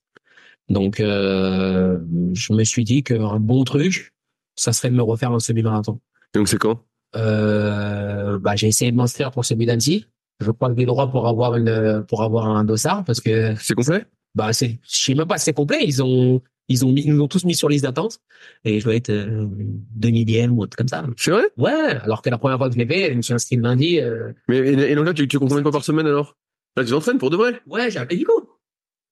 Donc, 0.68 1.00
euh, 1.00 1.98
je 2.34 2.52
me 2.52 2.64
suis 2.64 2.84
dit 2.84 3.02
qu'un 3.02 3.40
bon 3.40 3.64
truc, 3.64 4.12
ça 4.56 4.72
serait 4.72 4.90
de 4.90 4.96
me 4.96 5.02
refaire 5.02 5.32
un 5.32 5.38
semi-marathon. 5.38 5.98
Donc 6.34 6.48
c'est 6.48 6.58
quand? 6.58 6.84
Euh, 7.16 8.38
bah, 8.38 8.54
j'ai 8.56 8.66
essayé 8.68 8.90
de 8.90 8.96
m'inscrire 8.96 9.30
pour 9.30 9.44
celui 9.44 9.64
d'Annecy. 9.66 10.06
Je 10.40 10.50
crois 10.50 10.70
que 10.70 10.78
j'ai 10.78 10.86
droit 10.86 11.10
pour 11.10 11.26
avoir 11.26 11.56
une, 11.56 12.04
pour 12.06 12.22
avoir 12.22 12.48
un 12.48 12.64
dossard 12.64 13.04
parce 13.04 13.20
que, 13.20 13.54
C'est 13.58 13.74
complet? 13.74 14.04
bah, 14.34 14.52
c'est, 14.52 14.78
je 14.82 14.96
sais 15.04 15.14
même 15.14 15.26
pas 15.26 15.38
si 15.38 15.46
c'est 15.46 15.52
complet. 15.54 15.84
Ils 15.84 16.02
ont, 16.02 16.42
ils 16.68 16.84
ont 16.84 16.92
mis, 16.92 17.02
ils 17.02 17.14
nous 17.14 17.22
ont 17.22 17.28
tous 17.28 17.44
mis 17.44 17.54
sur 17.54 17.68
liste 17.68 17.84
d'attente 17.84 18.20
et 18.64 18.78
je 18.80 18.84
dois 18.84 18.94
être 18.94 19.10
euh, 19.10 19.46
deux 19.50 20.10
millième 20.10 20.56
ou 20.58 20.62
autre 20.62 20.76
comme 20.76 20.88
ça. 20.88 21.04
C'est 21.16 21.30
vrai? 21.30 21.44
Ouais, 21.56 21.72
alors 21.72 22.22
que 22.22 22.30
la 22.30 22.38
première 22.38 22.58
fois 22.58 22.68
que 22.68 22.74
je 22.74 22.78
l'ai 22.78 22.86
fait, 22.86 23.10
je 23.12 23.16
me 23.16 23.22
suis 23.22 23.34
inscrit 23.34 23.56
le 23.56 23.62
lundi. 23.62 24.00
Euh, 24.00 24.32
Mais, 24.48 24.58
et, 24.58 24.72
et 24.92 24.94
donc 24.94 25.06
là, 25.06 25.14
tu, 25.14 25.26
tu 25.28 25.38
cours 25.38 25.48
combien 25.48 25.60
de 25.60 25.64
fois 25.64 25.72
par 25.72 25.84
semaine, 25.84 26.06
alors? 26.06 26.36
Là, 26.76 26.84
tu 26.84 26.90
t'entraînes 26.90 27.18
pour 27.18 27.30
de 27.30 27.36
vrai? 27.36 27.60
ouais, 27.66 27.90
j'ai 27.90 27.98
appelé 27.98 28.18
Nico. 28.18 28.58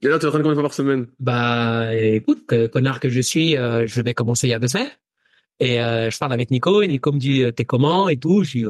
Et 0.02 0.08
là, 0.08 0.18
tu 0.18 0.26
t'entraînes 0.26 0.42
combien 0.42 0.52
de 0.54 0.60
fois 0.60 0.68
par 0.68 0.74
semaine? 0.74 1.06
Bah, 1.18 1.94
écoute, 1.94 2.46
que- 2.46 2.66
connard 2.66 3.00
que 3.00 3.08
je 3.08 3.20
suis, 3.20 3.56
euh, 3.56 3.86
je 3.86 4.00
vais 4.02 4.14
commencer 4.14 4.46
il 4.46 4.50
y 4.50 4.54
a 4.54 4.58
deux 4.58 4.68
semaines. 4.68 4.90
Et 5.58 5.80
euh, 5.80 6.10
je 6.10 6.18
parle 6.18 6.34
avec 6.34 6.50
Nico, 6.50 6.82
et 6.82 6.88
Nico 6.88 7.12
me 7.12 7.18
dit, 7.18 7.42
t'es 7.56 7.64
comment 7.64 8.08
et 8.10 8.18
tout. 8.18 8.44
Je 8.44 8.58
dis, 8.58 8.64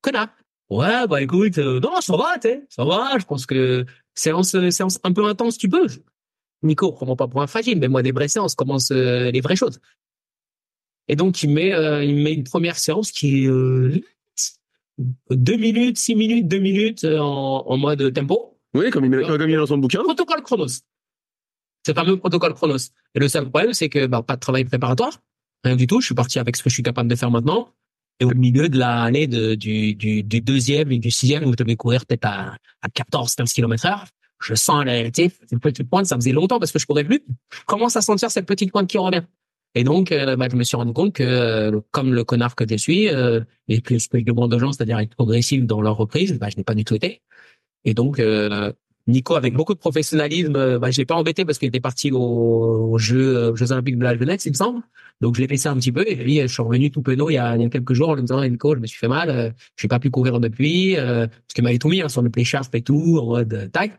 connard. 0.00 0.28
Ouais, 0.70 1.06
bah 1.06 1.20
écoute, 1.20 1.58
non, 1.58 2.00
ça 2.00 2.16
va, 2.16 2.38
t'es, 2.38 2.62
ça 2.70 2.82
va. 2.86 3.18
Je 3.18 3.26
pense 3.26 3.44
que 3.44 3.84
séance, 4.14 4.56
séance 4.70 4.98
un 5.04 5.12
peu 5.12 5.26
intense, 5.26 5.58
tu 5.58 5.68
peux. 5.68 5.86
Nico, 6.62 6.92
prends 6.92 7.16
pas 7.16 7.28
pour 7.28 7.42
un 7.42 7.46
fragile, 7.46 7.78
mais 7.78 7.88
moi 7.88 8.02
des 8.02 8.12
vraies 8.12 8.28
séances, 8.28 8.54
commence 8.54 8.90
euh, 8.90 9.30
les 9.30 9.40
vraies 9.40 9.56
choses. 9.56 9.80
Et 11.08 11.16
donc 11.16 11.42
il 11.42 11.50
met, 11.50 11.72
euh, 11.74 12.04
il 12.04 12.16
met 12.16 12.32
une 12.32 12.44
première 12.44 12.76
séance 12.78 13.10
qui 13.10 13.44
est 13.44 13.48
euh, 13.48 14.00
deux 15.30 15.56
minutes, 15.56 15.98
six 15.98 16.14
minutes, 16.14 16.48
deux 16.48 16.58
minutes 16.60 17.04
euh, 17.04 17.18
en, 17.18 17.64
en 17.66 17.76
mode 17.76 18.12
tempo 18.12 18.58
Oui, 18.74 18.90
comme 18.90 19.04
il, 19.04 19.10
met- 19.10 19.22
comme 19.26 19.40
il 19.48 19.54
est 19.54 19.56
dans 19.56 19.66
son 19.66 19.78
bouquin. 19.78 20.02
protocole 20.02 20.42
Chronos. 20.42 20.68
C'est 21.84 21.94
fameux 21.94 22.16
protocole 22.16 22.54
Chronos. 22.54 22.90
Et 23.14 23.18
le 23.18 23.28
seul 23.28 23.48
problème, 23.50 23.72
c'est 23.72 23.88
que 23.88 24.06
bah, 24.06 24.22
pas 24.22 24.36
de 24.36 24.40
travail 24.40 24.64
préparatoire, 24.64 25.18
rien 25.64 25.74
du 25.76 25.86
tout. 25.86 26.00
Je 26.00 26.06
suis 26.06 26.14
parti 26.14 26.38
avec 26.38 26.56
ce 26.56 26.62
que 26.62 26.70
je 26.70 26.74
suis 26.74 26.82
capable 26.82 27.10
de 27.10 27.16
faire 27.16 27.30
maintenant. 27.30 27.70
Et 28.20 28.24
au 28.24 28.34
milieu 28.34 28.68
de 28.68 28.78
l'année 28.78 29.26
du, 29.26 29.94
du, 29.96 30.22
du 30.22 30.40
deuxième 30.40 30.92
et 30.92 30.98
du 31.00 31.10
sixième, 31.10 31.44
où 31.44 31.50
je 31.52 31.56
devais 31.56 31.74
courir 31.74 32.06
peut-être 32.06 32.26
à, 32.26 32.56
à 32.82 32.88
14, 32.88 33.34
15 33.34 33.52
km 33.52 33.86
heure, 33.86 34.04
je 34.42 34.54
sens 34.54 34.84
la 34.84 34.92
réalité, 34.92 35.30
cette 35.48 35.60
petite 35.60 35.88
pointe, 35.88 36.06
ça 36.06 36.16
faisait 36.16 36.32
longtemps 36.32 36.58
parce 36.58 36.72
que 36.72 36.78
je 36.78 36.86
courais 36.86 37.04
plus. 37.04 37.22
Je 37.50 37.60
commence 37.66 37.96
à 37.96 38.00
sentir 38.00 38.30
cette 38.30 38.46
petite 38.46 38.72
pointe 38.72 38.88
qui 38.88 38.98
revient. 38.98 39.22
Et 39.74 39.84
donc, 39.84 40.12
euh, 40.12 40.36
bah, 40.36 40.48
je 40.50 40.56
me 40.56 40.64
suis 40.64 40.76
rendu 40.76 40.92
compte 40.92 41.14
que, 41.14 41.22
euh, 41.22 41.80
comme 41.92 42.12
le 42.12 42.24
connard 42.24 42.54
que 42.54 42.64
je 42.68 42.76
suis, 42.76 43.08
euh, 43.08 43.40
et 43.68 43.80
plus 43.80 44.06
que 44.06 44.18
je 44.18 44.24
demande 44.24 44.52
aux 44.52 44.58
gens, 44.58 44.72
c'est-à-dire 44.72 44.98
être 44.98 45.14
progressif 45.14 45.64
dans 45.64 45.80
leur 45.80 45.96
reprise, 45.96 46.38
bah, 46.38 46.48
je 46.50 46.58
n'ai 46.58 46.64
pas 46.64 46.74
du 46.74 46.84
tout 46.84 46.94
été. 46.94 47.22
Et 47.84 47.94
donc, 47.94 48.20
euh, 48.20 48.72
Nico, 49.06 49.34
avec 49.34 49.54
beaucoup 49.54 49.74
de 49.74 49.78
professionnalisme, 49.78 50.56
euh, 50.56 50.78
bah, 50.78 50.90
je 50.90 50.98
l'ai 50.98 51.06
pas 51.06 51.14
embêté 51.14 51.44
parce 51.44 51.58
qu'il 51.58 51.68
était 51.68 51.80
parti 51.80 52.12
aux, 52.12 52.18
aux 52.18 52.98
Jeux, 52.98 53.50
aux 53.50 53.56
Jeux 53.56 53.72
Olympiques 53.72 53.98
de 53.98 54.04
la 54.04 54.16
jeunesse, 54.16 54.44
il 54.44 54.50
me 54.50 54.56
semble. 54.56 54.82
Donc, 55.22 55.36
je 55.36 55.40
l'ai 55.40 55.46
laissé 55.46 55.68
un 55.68 55.76
petit 55.76 55.92
peu. 55.92 56.04
Et 56.06 56.16
puis, 56.16 56.40
je 56.40 56.46
suis 56.46 56.62
revenu 56.62 56.90
tout 56.90 57.02
penaud 57.02 57.30
il 57.30 57.34
y 57.34 57.38
a, 57.38 57.56
il 57.56 57.62
y 57.62 57.64
a 57.64 57.68
quelques 57.68 57.94
jours 57.94 58.10
en 58.10 58.14
lui 58.14 58.22
disant, 58.22 58.44
Nico, 58.44 58.74
je 58.74 58.80
me 58.80 58.86
suis 58.86 58.98
fait 58.98 59.08
mal, 59.08 59.30
euh, 59.30 59.50
j'ai 59.76 59.88
pas 59.88 59.98
pu 59.98 60.10
courir 60.10 60.38
depuis, 60.38 60.96
parce 60.96 61.54
qu'il 61.54 61.64
m'avait 61.64 61.78
tout 61.78 61.88
mis 61.88 62.02
hein, 62.02 62.08
sur 62.08 62.22
le 62.22 62.30
play 62.30 62.44
sharp 62.44 62.74
et 62.74 62.82
tout, 62.82 63.18
en 63.20 63.26
mode 63.26 63.70
tac. 63.72 63.98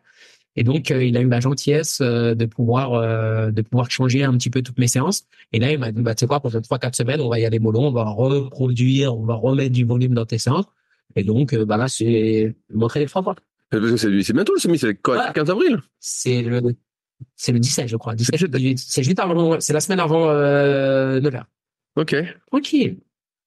Et 0.56 0.64
donc, 0.64 0.92
euh, 0.92 1.04
il 1.04 1.18
a 1.18 1.22
eu 1.22 1.28
la 1.28 1.40
gentillesse 1.40 2.00
euh, 2.02 2.36
de 2.36 2.46
pouvoir 2.46 2.94
euh, 2.94 3.50
de 3.50 3.62
pouvoir 3.64 3.90
changer 3.90 4.24
un 4.24 4.34
petit 4.38 4.52
peu 4.52 4.62
toutes 4.62 4.78
mes 4.78 4.88
séances. 4.88 5.24
Et 5.52 5.60
là, 5.60 5.72
il 5.72 5.80
m'a 5.80 5.92
dit, 5.92 6.02
bah, 6.02 6.14
tu 6.14 6.22
sais 6.22 6.28
quoi, 6.28 6.40
pour 6.40 6.52
trois, 6.62 6.78
quatre 6.78 6.96
semaines, 6.96 7.22
on 7.22 7.30
va 7.30 7.40
y 7.40 7.46
aller 7.46 7.58
mollo, 7.60 7.80
on 7.82 7.92
va 7.92 8.04
reproduire, 8.04 9.16
on 9.18 9.26
va 9.26 9.34
remettre 9.34 9.72
du 9.72 9.84
volume 9.84 10.14
dans 10.14 10.26
tes 10.26 10.38
séances. 10.38 10.66
Et 11.16 11.24
donc, 11.24 11.54
euh, 11.54 11.66
bah 11.66 11.78
là, 11.78 11.88
c'est 11.88 12.56
montrer 12.72 13.00
les 13.00 13.06
trois 13.08 13.24
fois. 13.24 13.36
Parce 13.70 13.84
que 13.84 13.98
c'est 13.98 14.22
c'est 14.22 14.34
bientôt 14.34 14.54
le 14.54 14.60
semi, 14.60 14.78
c'est 14.78 14.94
quoi, 14.96 15.18
Ouais. 15.18 15.34
15 15.34 15.50
avril? 15.50 15.80
C'est 16.00 16.44
le, 16.44 16.62
c'est 17.36 17.52
le 17.52 17.60
17, 17.60 17.88
je 17.88 17.98
crois. 17.98 18.14
17, 18.14 18.46
18. 18.46 18.78
C'est 18.78 19.04
juste 19.04 19.20
avant, 19.20 19.60
c'est 19.60 19.74
la 19.74 19.80
semaine 19.80 20.00
avant, 20.00 20.30
euh, 20.30 21.20
Nevers. 21.20 21.46
Ok. 21.96 22.16
Tranquille. 22.52 22.98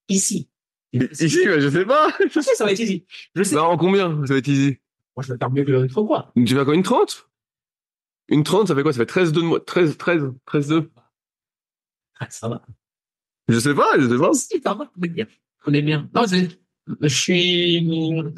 Ici. 0.09 0.49
Ici, 0.93 1.47
ouais, 1.47 1.61
je 1.61 1.69
sais 1.69 1.85
pas. 1.85 2.09
Je 2.33 2.41
sais, 2.41 2.55
ça 2.55 2.65
va 2.65 2.73
être 2.73 2.81
easy. 2.81 3.05
Je 3.35 3.43
sais. 3.43 3.55
Bah, 3.55 3.65
en 3.65 3.77
combien? 3.77 4.25
Ça 4.27 4.35
va 4.35 4.39
être 4.39 4.49
easy. 4.49 4.79
Moi, 5.17 5.25
je 5.27 5.33
vais 5.33 5.39
faire 5.39 5.51
mieux 5.51 5.65
que 5.65 5.71
le 5.71 5.89
trop, 5.89 6.07
quoi. 6.07 6.33
Tu 6.35 6.55
vas 6.55 6.65
quoi, 6.65 6.75
une 6.75 6.83
30? 6.83 7.29
Une 8.29 8.43
30, 8.45 8.69
ça 8.69 8.75
fait 8.75 8.83
quoi? 8.83 8.93
Ça 8.93 8.99
fait 8.99 9.07
13 9.07 9.33
2 9.33 9.41
de 9.41 9.47
moi, 9.47 9.61
13, 9.61 9.97
13, 9.97 10.33
13 10.45 10.69
2. 10.69 10.91
Ah, 12.21 12.27
ça 12.31 12.49
va. 12.49 12.63
Je 13.49 13.59
sais 13.59 13.75
pas, 13.75 13.87
je 13.99 14.09
sais 14.09 14.19
pas. 14.19 14.33
Si, 14.35 14.61
ça 14.61 14.75
va. 14.75 14.91
On 14.99 15.03
est 15.03 15.09
bien. 15.09 15.27
On 15.67 15.73
est 15.73 15.83
bien. 15.83 16.11
Non, 16.15 16.27
c'est, 16.27 16.49
je 17.01 17.09
suis, 17.09 18.35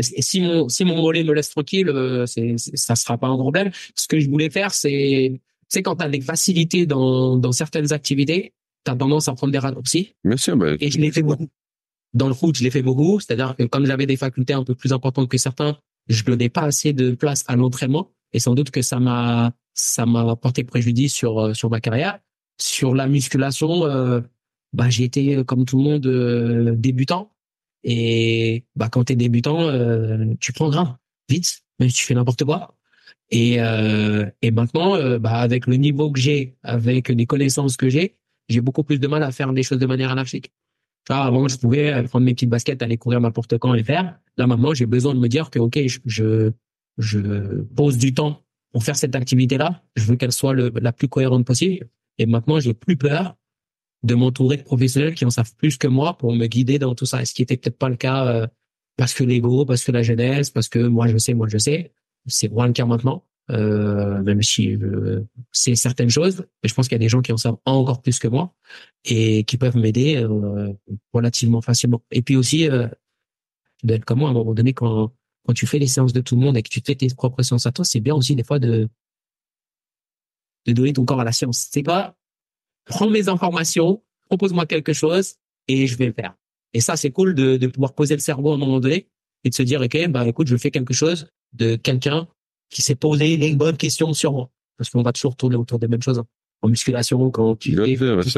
si 0.00 0.40
mon, 0.40 0.68
si 0.68 0.84
mon 0.84 1.00
mollet 1.00 1.24
me 1.24 1.32
laisse 1.32 1.50
tranquille, 1.50 1.88
euh, 1.88 2.26
c'est, 2.26 2.56
c'est- 2.58 2.76
ça 2.76 2.94
sera 2.96 3.16
pas 3.18 3.28
un 3.28 3.36
problème. 3.36 3.70
Ce 3.94 4.06
que 4.08 4.18
je 4.20 4.28
voulais 4.28 4.50
faire, 4.50 4.72
c'est, 4.74 5.40
c'est 5.68 5.82
quand 5.82 5.96
t'as 5.96 6.08
des 6.08 6.20
facilités 6.20 6.86
dans, 6.86 7.36
dans 7.36 7.52
certaines 7.52 7.92
activités, 7.92 8.54
t'as 8.84 8.96
tendance 8.96 9.28
à 9.28 9.34
prendre 9.34 9.52
des 9.52 9.58
raccourcis. 9.58 10.14
Bien 10.24 10.36
sûr, 10.36 10.56
bah, 10.56 10.72
Et 10.80 10.90
je 10.90 10.98
l'ai 10.98 11.10
fait 11.12 11.22
beaucoup. 11.22 11.48
Dans 12.14 12.28
le 12.28 12.34
foot, 12.34 12.56
je 12.56 12.62
l'ai 12.62 12.70
fait 12.70 12.82
beaucoup. 12.82 13.20
C'est-à-dire 13.20 13.56
que 13.56 13.64
comme 13.64 13.86
j'avais 13.86 14.06
des 14.06 14.16
facultés 14.16 14.54
un 14.54 14.64
peu 14.64 14.74
plus 14.74 14.92
importantes 14.92 15.28
que 15.28 15.38
certains, 15.38 15.76
je 16.08 16.22
donnais 16.24 16.48
pas 16.48 16.62
assez 16.62 16.92
de 16.92 17.10
place 17.12 17.44
à 17.48 17.56
l'entraînement. 17.56 18.10
Et 18.32 18.38
sans 18.38 18.54
doute 18.54 18.70
que 18.70 18.82
ça 18.82 18.98
m'a, 18.98 19.52
ça 19.74 20.06
m'a 20.06 20.36
porté 20.36 20.64
préjudice 20.64 21.14
sur, 21.14 21.38
euh, 21.38 21.54
sur 21.54 21.70
ma 21.70 21.80
carrière. 21.80 22.18
Sur 22.60 22.94
la 22.94 23.06
musculation, 23.08 23.84
euh, 23.84 24.20
bah, 24.72 24.90
j'ai 24.90 25.04
été, 25.04 25.36
euh, 25.36 25.44
comme 25.44 25.64
tout 25.64 25.78
le 25.78 25.84
monde, 25.84 26.76
débutant. 26.78 27.32
Et, 27.82 28.64
bah, 28.76 28.88
quand 28.90 29.04
t'es 29.04 29.16
débutant, 29.16 29.70
tu 30.40 30.52
prends 30.52 30.70
grain. 30.70 30.98
Vite. 31.28 31.60
Même 31.80 31.90
si 31.90 31.96
tu 31.96 32.04
fais 32.04 32.14
n'importe 32.14 32.44
quoi. 32.44 32.76
Et, 33.30 33.60
euh, 33.60 34.26
et 34.42 34.50
maintenant, 34.50 35.18
bah, 35.18 35.34
avec 35.34 35.66
le 35.66 35.76
niveau 35.76 36.10
que 36.10 36.20
j'ai, 36.20 36.56
avec 36.62 37.08
les 37.08 37.26
connaissances 37.26 37.76
que 37.76 37.88
j'ai, 37.88 38.16
j'ai 38.48 38.60
beaucoup 38.60 38.84
plus 38.84 38.98
de 38.98 39.06
mal 39.08 39.22
à 39.22 39.32
faire 39.32 39.52
des 39.52 39.62
choses 39.62 39.78
de 39.78 39.86
manière 39.86 40.10
anarchique. 40.10 40.52
Avant, 41.08 41.48
je 41.48 41.58
pouvais 41.58 42.02
prendre 42.04 42.24
mes 42.24 42.32
petites 42.32 42.48
baskets, 42.48 42.82
aller 42.82 42.96
courir 42.96 43.20
n'importe 43.20 43.58
quand 43.58 43.74
et 43.74 43.84
faire. 43.84 44.18
Là, 44.36 44.46
maintenant, 44.46 44.72
j'ai 44.74 44.86
besoin 44.86 45.14
de 45.14 45.20
me 45.20 45.28
dire 45.28 45.50
que, 45.50 45.58
OK, 45.58 45.78
je, 45.86 45.98
je, 46.06 46.52
je 46.98 47.62
pose 47.76 47.98
du 47.98 48.14
temps 48.14 48.42
pour 48.72 48.82
faire 48.84 48.96
cette 48.96 49.14
activité-là. 49.14 49.82
Je 49.96 50.04
veux 50.04 50.16
qu'elle 50.16 50.32
soit 50.32 50.54
la 50.54 50.92
plus 50.92 51.08
cohérente 51.08 51.46
possible. 51.46 51.88
Et 52.18 52.26
maintenant, 52.26 52.58
j'ai 52.60 52.74
plus 52.74 52.96
peur 52.96 53.36
de 54.02 54.14
m'entourer 54.14 54.58
de 54.58 54.62
professionnels 54.62 55.14
qui 55.14 55.24
en 55.24 55.30
savent 55.30 55.54
plus 55.56 55.76
que 55.78 55.86
moi 55.86 56.16
pour 56.18 56.34
me 56.34 56.46
guider 56.46 56.78
dans 56.78 56.94
tout 56.94 57.06
ça. 57.06 57.24
Ce 57.24 57.32
qui 57.32 57.42
était 57.42 57.56
peut-être 57.56 57.78
pas 57.78 57.88
le 57.88 57.96
cas 57.96 58.26
euh, 58.26 58.46
parce 58.96 59.14
que 59.14 59.24
l'ego, 59.24 59.64
parce 59.64 59.82
que 59.82 59.92
la 59.92 60.02
jeunesse, 60.02 60.50
parce 60.50 60.68
que 60.68 60.78
moi 60.78 61.08
je 61.08 61.16
sais, 61.16 61.34
moi 61.34 61.48
je 61.48 61.58
sais. 61.58 61.92
C'est 62.26 62.48
moins 62.48 62.66
le 62.66 62.72
cas 62.72 62.84
maintenant. 62.84 63.24
Euh, 63.50 64.22
même 64.22 64.42
si 64.42 64.74
euh, 64.76 65.22
c'est 65.52 65.74
certaines 65.74 66.08
choses, 66.08 66.46
mais 66.62 66.68
je 66.68 66.74
pense 66.74 66.88
qu'il 66.88 66.94
y 66.94 66.96
a 66.96 67.04
des 67.04 67.10
gens 67.10 67.20
qui 67.20 67.30
en 67.30 67.36
savent 67.36 67.58
encore 67.66 68.00
plus 68.00 68.18
que 68.18 68.26
moi 68.26 68.54
et 69.04 69.44
qui 69.44 69.58
peuvent 69.58 69.76
m'aider 69.76 70.16
euh, 70.16 70.72
relativement 71.12 71.60
facilement. 71.60 72.02
Et 72.10 72.22
puis 72.22 72.36
aussi, 72.36 72.70
euh, 72.70 72.88
d'être 73.82 74.06
comme 74.06 74.20
moi 74.20 74.28
à 74.28 74.30
un 74.30 74.34
moment 74.34 74.54
donné 74.54 74.72
quand 74.72 75.12
quand 75.46 75.52
tu 75.52 75.66
fais 75.66 75.78
les 75.78 75.88
séances 75.88 76.14
de 76.14 76.22
tout 76.22 76.36
le 76.36 76.40
monde 76.40 76.56
et 76.56 76.62
que 76.62 76.70
tu 76.70 76.80
fais 76.80 76.94
tes 76.94 77.08
propres 77.08 77.42
séances 77.42 77.66
à 77.66 77.72
toi, 77.72 77.84
c'est 77.84 78.00
bien 78.00 78.14
aussi 78.14 78.34
des 78.34 78.44
fois 78.44 78.58
de 78.58 78.88
de 80.66 80.72
donner 80.72 80.94
ton 80.94 81.04
corps 81.04 81.20
à 81.20 81.24
la 81.24 81.32
science. 81.32 81.68
C'est 81.70 81.82
pas 81.82 82.16
prends 82.86 83.10
mes 83.10 83.28
informations, 83.28 84.02
propose-moi 84.26 84.64
quelque 84.64 84.94
chose 84.94 85.34
et 85.68 85.86
je 85.86 85.98
vais 85.98 86.06
le 86.06 86.12
faire. 86.14 86.34
Et 86.72 86.80
ça, 86.80 86.96
c'est 86.96 87.10
cool 87.10 87.34
de, 87.34 87.58
de 87.58 87.66
pouvoir 87.66 87.94
poser 87.94 88.14
le 88.14 88.20
cerveau 88.20 88.52
à 88.52 88.54
un 88.54 88.58
moment 88.58 88.80
donné 88.80 89.08
et 89.44 89.50
de 89.50 89.54
se 89.54 89.62
dire, 89.62 89.80
OK, 89.80 90.08
bah, 90.08 90.26
écoute, 90.26 90.48
je 90.48 90.56
fais 90.56 90.70
quelque 90.70 90.94
chose 90.94 91.28
de 91.52 91.76
quelqu'un 91.76 92.26
qui 92.70 92.82
s'est 92.82 92.94
posé 92.94 93.36
les 93.36 93.54
bonnes 93.54 93.76
questions 93.76 94.12
sur 94.12 94.32
moi. 94.32 94.50
Parce 94.76 94.90
qu'on 94.90 95.02
va 95.02 95.12
toujours 95.12 95.36
tourner 95.36 95.56
autour 95.56 95.78
des 95.78 95.88
mêmes 95.88 96.02
choses. 96.02 96.18
hein. 96.18 96.26
En 96.62 96.68
musculation, 96.68 97.30
quand 97.30 97.56
tu 97.56 97.74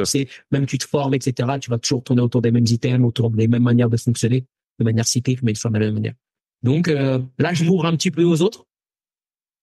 sais, 0.05 0.29
même 0.51 0.67
tu 0.67 0.79
te 0.79 0.85
formes, 0.87 1.15
etc., 1.15 1.59
tu 1.61 1.71
vas 1.71 1.79
toujours 1.79 2.03
tourner 2.03 2.23
autour 2.23 2.43
des 2.43 2.51
mêmes 2.51 2.67
items, 2.67 3.05
autour 3.07 3.31
des 3.31 3.47
mêmes 3.47 3.63
manières 3.63 3.89
de 3.89 3.97
fonctionner, 3.97 4.45
de 4.81 4.85
manière 4.85 5.07
cyclique, 5.07 5.43
mais 5.43 5.53
toujours 5.53 5.71
de 5.71 5.79
la 5.79 5.85
même 5.87 5.95
manière. 5.95 6.15
Donc 6.63 6.89
euh, 6.89 7.21
là, 7.39 7.55
je 7.55 7.65
m'ouvre 7.65 7.87
un 7.87 7.97
petit 7.97 8.11
peu 8.11 8.25
aux 8.25 8.43
autres 8.43 8.67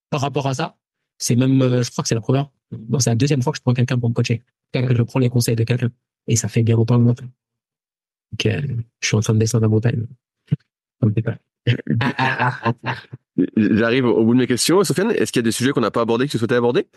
par 0.10 0.22
rapport 0.22 0.48
à 0.48 0.54
ça. 0.54 0.78
C'est 1.18 1.36
même, 1.36 1.62
euh, 1.62 1.84
je 1.84 1.92
crois 1.92 2.04
que 2.04 2.08
c'est 2.08 2.16
la 2.16 2.22
première, 2.22 2.50
non, 2.90 3.00
c'est 3.00 3.10
la 3.10 3.16
deuxième 3.16 3.42
fois 3.42 3.52
que 3.52 3.58
je 3.58 3.62
prends 3.64 3.74
quelqu'un 3.74 4.00
pour 4.00 4.10
me 4.10 4.14
coacher. 4.14 4.42
Que 4.72 4.96
je 4.96 5.04
prends 5.04 5.20
les 5.20 5.30
conseils 5.30 5.56
de 5.56 5.64
quelqu'un. 5.64 5.92
Et 6.28 6.36
ça 6.36 6.48
fait 6.48 6.64
bien 6.64 6.76
longtemps 6.76 6.98
que 7.14 7.22
je 7.22 7.26
Donc, 8.32 8.46
euh, 8.46 8.76
je 9.02 9.08
suis 9.08 9.16
en 9.18 9.20
train 9.20 9.34
de 9.34 9.40
descendre 9.40 9.64
la 9.64 9.68
montagne. 9.68 10.06
Ça 11.02 11.08
me 11.08 11.14
fait. 11.14 11.24
J'arrive 13.58 14.06
au 14.06 14.24
bout 14.26 14.34
de 14.34 14.40
mes 14.40 14.48
questions. 14.48 14.84
Sofiane, 14.84 15.12
est-ce 15.12 15.32
qu'il 15.32 15.40
y 15.40 15.44
a 15.44 15.48
des 15.48 15.52
sujets 15.52 15.72
qu'on 15.72 15.82
n'a 15.82 15.92
pas 15.92 16.02
abordés 16.02 16.26
que 16.26 16.32
tu 16.32 16.38
souhaitais 16.38 16.56
aborder? 16.56 16.88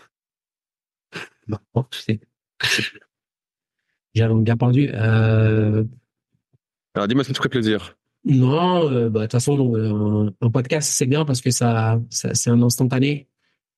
Bon, 1.49 1.85
tu 1.91 2.01
sais. 2.01 2.21
J'avais 4.15 4.35
bien 4.35 4.57
perdu. 4.57 4.91
Euh, 4.93 5.85
Alors 6.95 7.07
dis-moi 7.07 7.23
ce 7.23 7.29
qui 7.29 7.33
te 7.35 7.39
ferait 7.39 7.49
plaisir. 7.49 7.97
non, 8.25 8.91
euh, 8.91 9.09
bah, 9.09 9.21
de 9.21 9.25
toute 9.25 9.33
façon, 9.33 9.75
euh, 9.77 10.31
un 10.41 10.51
podcast, 10.51 10.91
c'est 10.93 11.07
bien 11.07 11.25
parce 11.25 11.41
que 11.41 11.51
ça, 11.51 12.01
ça 12.11 12.35
c'est 12.35 12.51
un 12.51 12.63
instantané. 12.63 13.29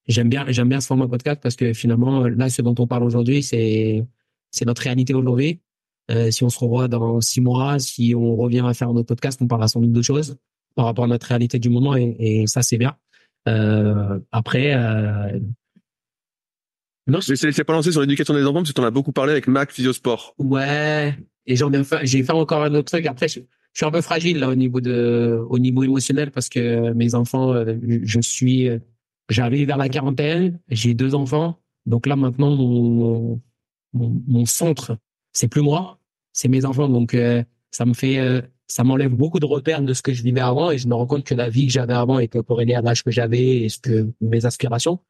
J'aime 0.06 0.28
bien, 0.30 0.46
j'aime 0.48 0.68
bien 0.70 0.80
ce 0.80 0.86
format 0.86 1.06
podcast 1.06 1.40
parce 1.42 1.56
que 1.56 1.72
finalement, 1.74 2.26
là, 2.26 2.48
ce 2.48 2.62
dont 2.62 2.74
on 2.78 2.86
parle 2.86 3.02
aujourd'hui, 3.02 3.42
c'est, 3.42 4.06
c'est 4.50 4.64
notre 4.64 4.82
réalité 4.82 5.12
aujourd'hui. 5.12 5.60
Euh, 6.10 6.30
si 6.30 6.44
on 6.44 6.48
se 6.48 6.58
revoit 6.58 6.88
dans 6.88 7.20
six 7.20 7.42
mois, 7.42 7.78
si 7.78 8.14
on 8.16 8.34
revient 8.36 8.64
à 8.66 8.72
faire 8.72 8.92
notre 8.94 9.08
podcast, 9.08 9.40
on 9.42 9.46
parlera 9.46 9.68
sans 9.68 9.80
doute 9.80 9.92
d'autres 9.92 10.06
choses 10.06 10.38
par 10.78 10.84
rapport 10.84 11.06
à 11.06 11.08
notre 11.08 11.26
réalité 11.26 11.58
du 11.58 11.70
moment 11.70 11.96
et, 11.96 12.14
et 12.20 12.46
ça, 12.46 12.62
c'est 12.62 12.78
bien. 12.78 12.96
Euh, 13.48 14.20
après, 14.30 14.74
euh, 14.74 15.40
non, 17.08 17.18
Je 17.20 17.32
laisser 17.32 17.64
pas 17.64 17.72
lancer 17.72 17.90
sur 17.90 18.00
l'éducation 18.00 18.32
des 18.32 18.44
enfants 18.44 18.60
parce 18.60 18.68
que 18.68 18.74
tu 18.74 18.80
en 18.80 18.84
as 18.84 18.92
beaucoup 18.92 19.10
parlé 19.10 19.32
avec 19.32 19.48
Mac 19.48 19.72
Physiosport. 19.72 20.36
Ouais, 20.38 21.16
et 21.46 21.56
j'ai 21.56 22.22
fait 22.22 22.32
encore 22.32 22.62
un 22.62 22.72
autre 22.76 22.92
truc. 22.92 23.06
Après, 23.06 23.26
je, 23.26 23.40
je 23.40 23.46
suis 23.74 23.86
un 23.86 23.90
peu 23.90 24.02
fragile 24.02 24.38
là 24.38 24.48
au 24.50 24.54
niveau 24.54 24.80
de, 24.80 25.44
au 25.50 25.58
niveau 25.58 25.82
émotionnel 25.82 26.30
parce 26.30 26.48
que 26.48 26.92
mes 26.92 27.16
enfants, 27.16 27.54
euh, 27.54 27.74
je 28.04 28.20
suis, 28.20 28.68
j'arrive 29.28 29.66
vers 29.66 29.78
la 29.78 29.88
quarantaine, 29.88 30.60
j'ai 30.68 30.94
deux 30.94 31.16
enfants, 31.16 31.58
donc 31.86 32.06
là 32.06 32.14
maintenant 32.14 32.54
mon, 32.54 33.40
mon, 33.94 34.22
mon 34.28 34.46
centre, 34.46 34.96
c'est 35.32 35.48
plus 35.48 35.62
moi, 35.62 35.98
c'est 36.32 36.46
mes 36.46 36.64
enfants, 36.64 36.88
donc 36.88 37.14
euh, 37.14 37.42
ça 37.72 37.84
me 37.84 37.94
fait, 37.94 38.44
ça 38.68 38.84
m'enlève 38.84 39.14
beaucoup 39.14 39.40
de 39.40 39.46
repères 39.46 39.82
de 39.82 39.94
ce 39.94 40.02
que 40.02 40.12
je 40.12 40.22
vivais 40.22 40.40
avant 40.40 40.70
et 40.70 40.78
je 40.78 40.86
me 40.88 40.94
rends 40.94 41.06
compte 41.06 41.24
que 41.24 41.34
la 41.34 41.48
vie 41.48 41.66
que 41.66 41.72
j'avais 41.72 41.94
avant 41.94 42.18
était 42.18 42.42
corrélée 42.42 42.74
à 42.74 42.82
l'âge 42.82 43.02
que 43.02 43.10
j'avais 43.10 43.62
et 43.62 43.68
ce 43.70 43.78
que 43.78 44.12
mes 44.20 44.44
aspirations. 44.44 45.00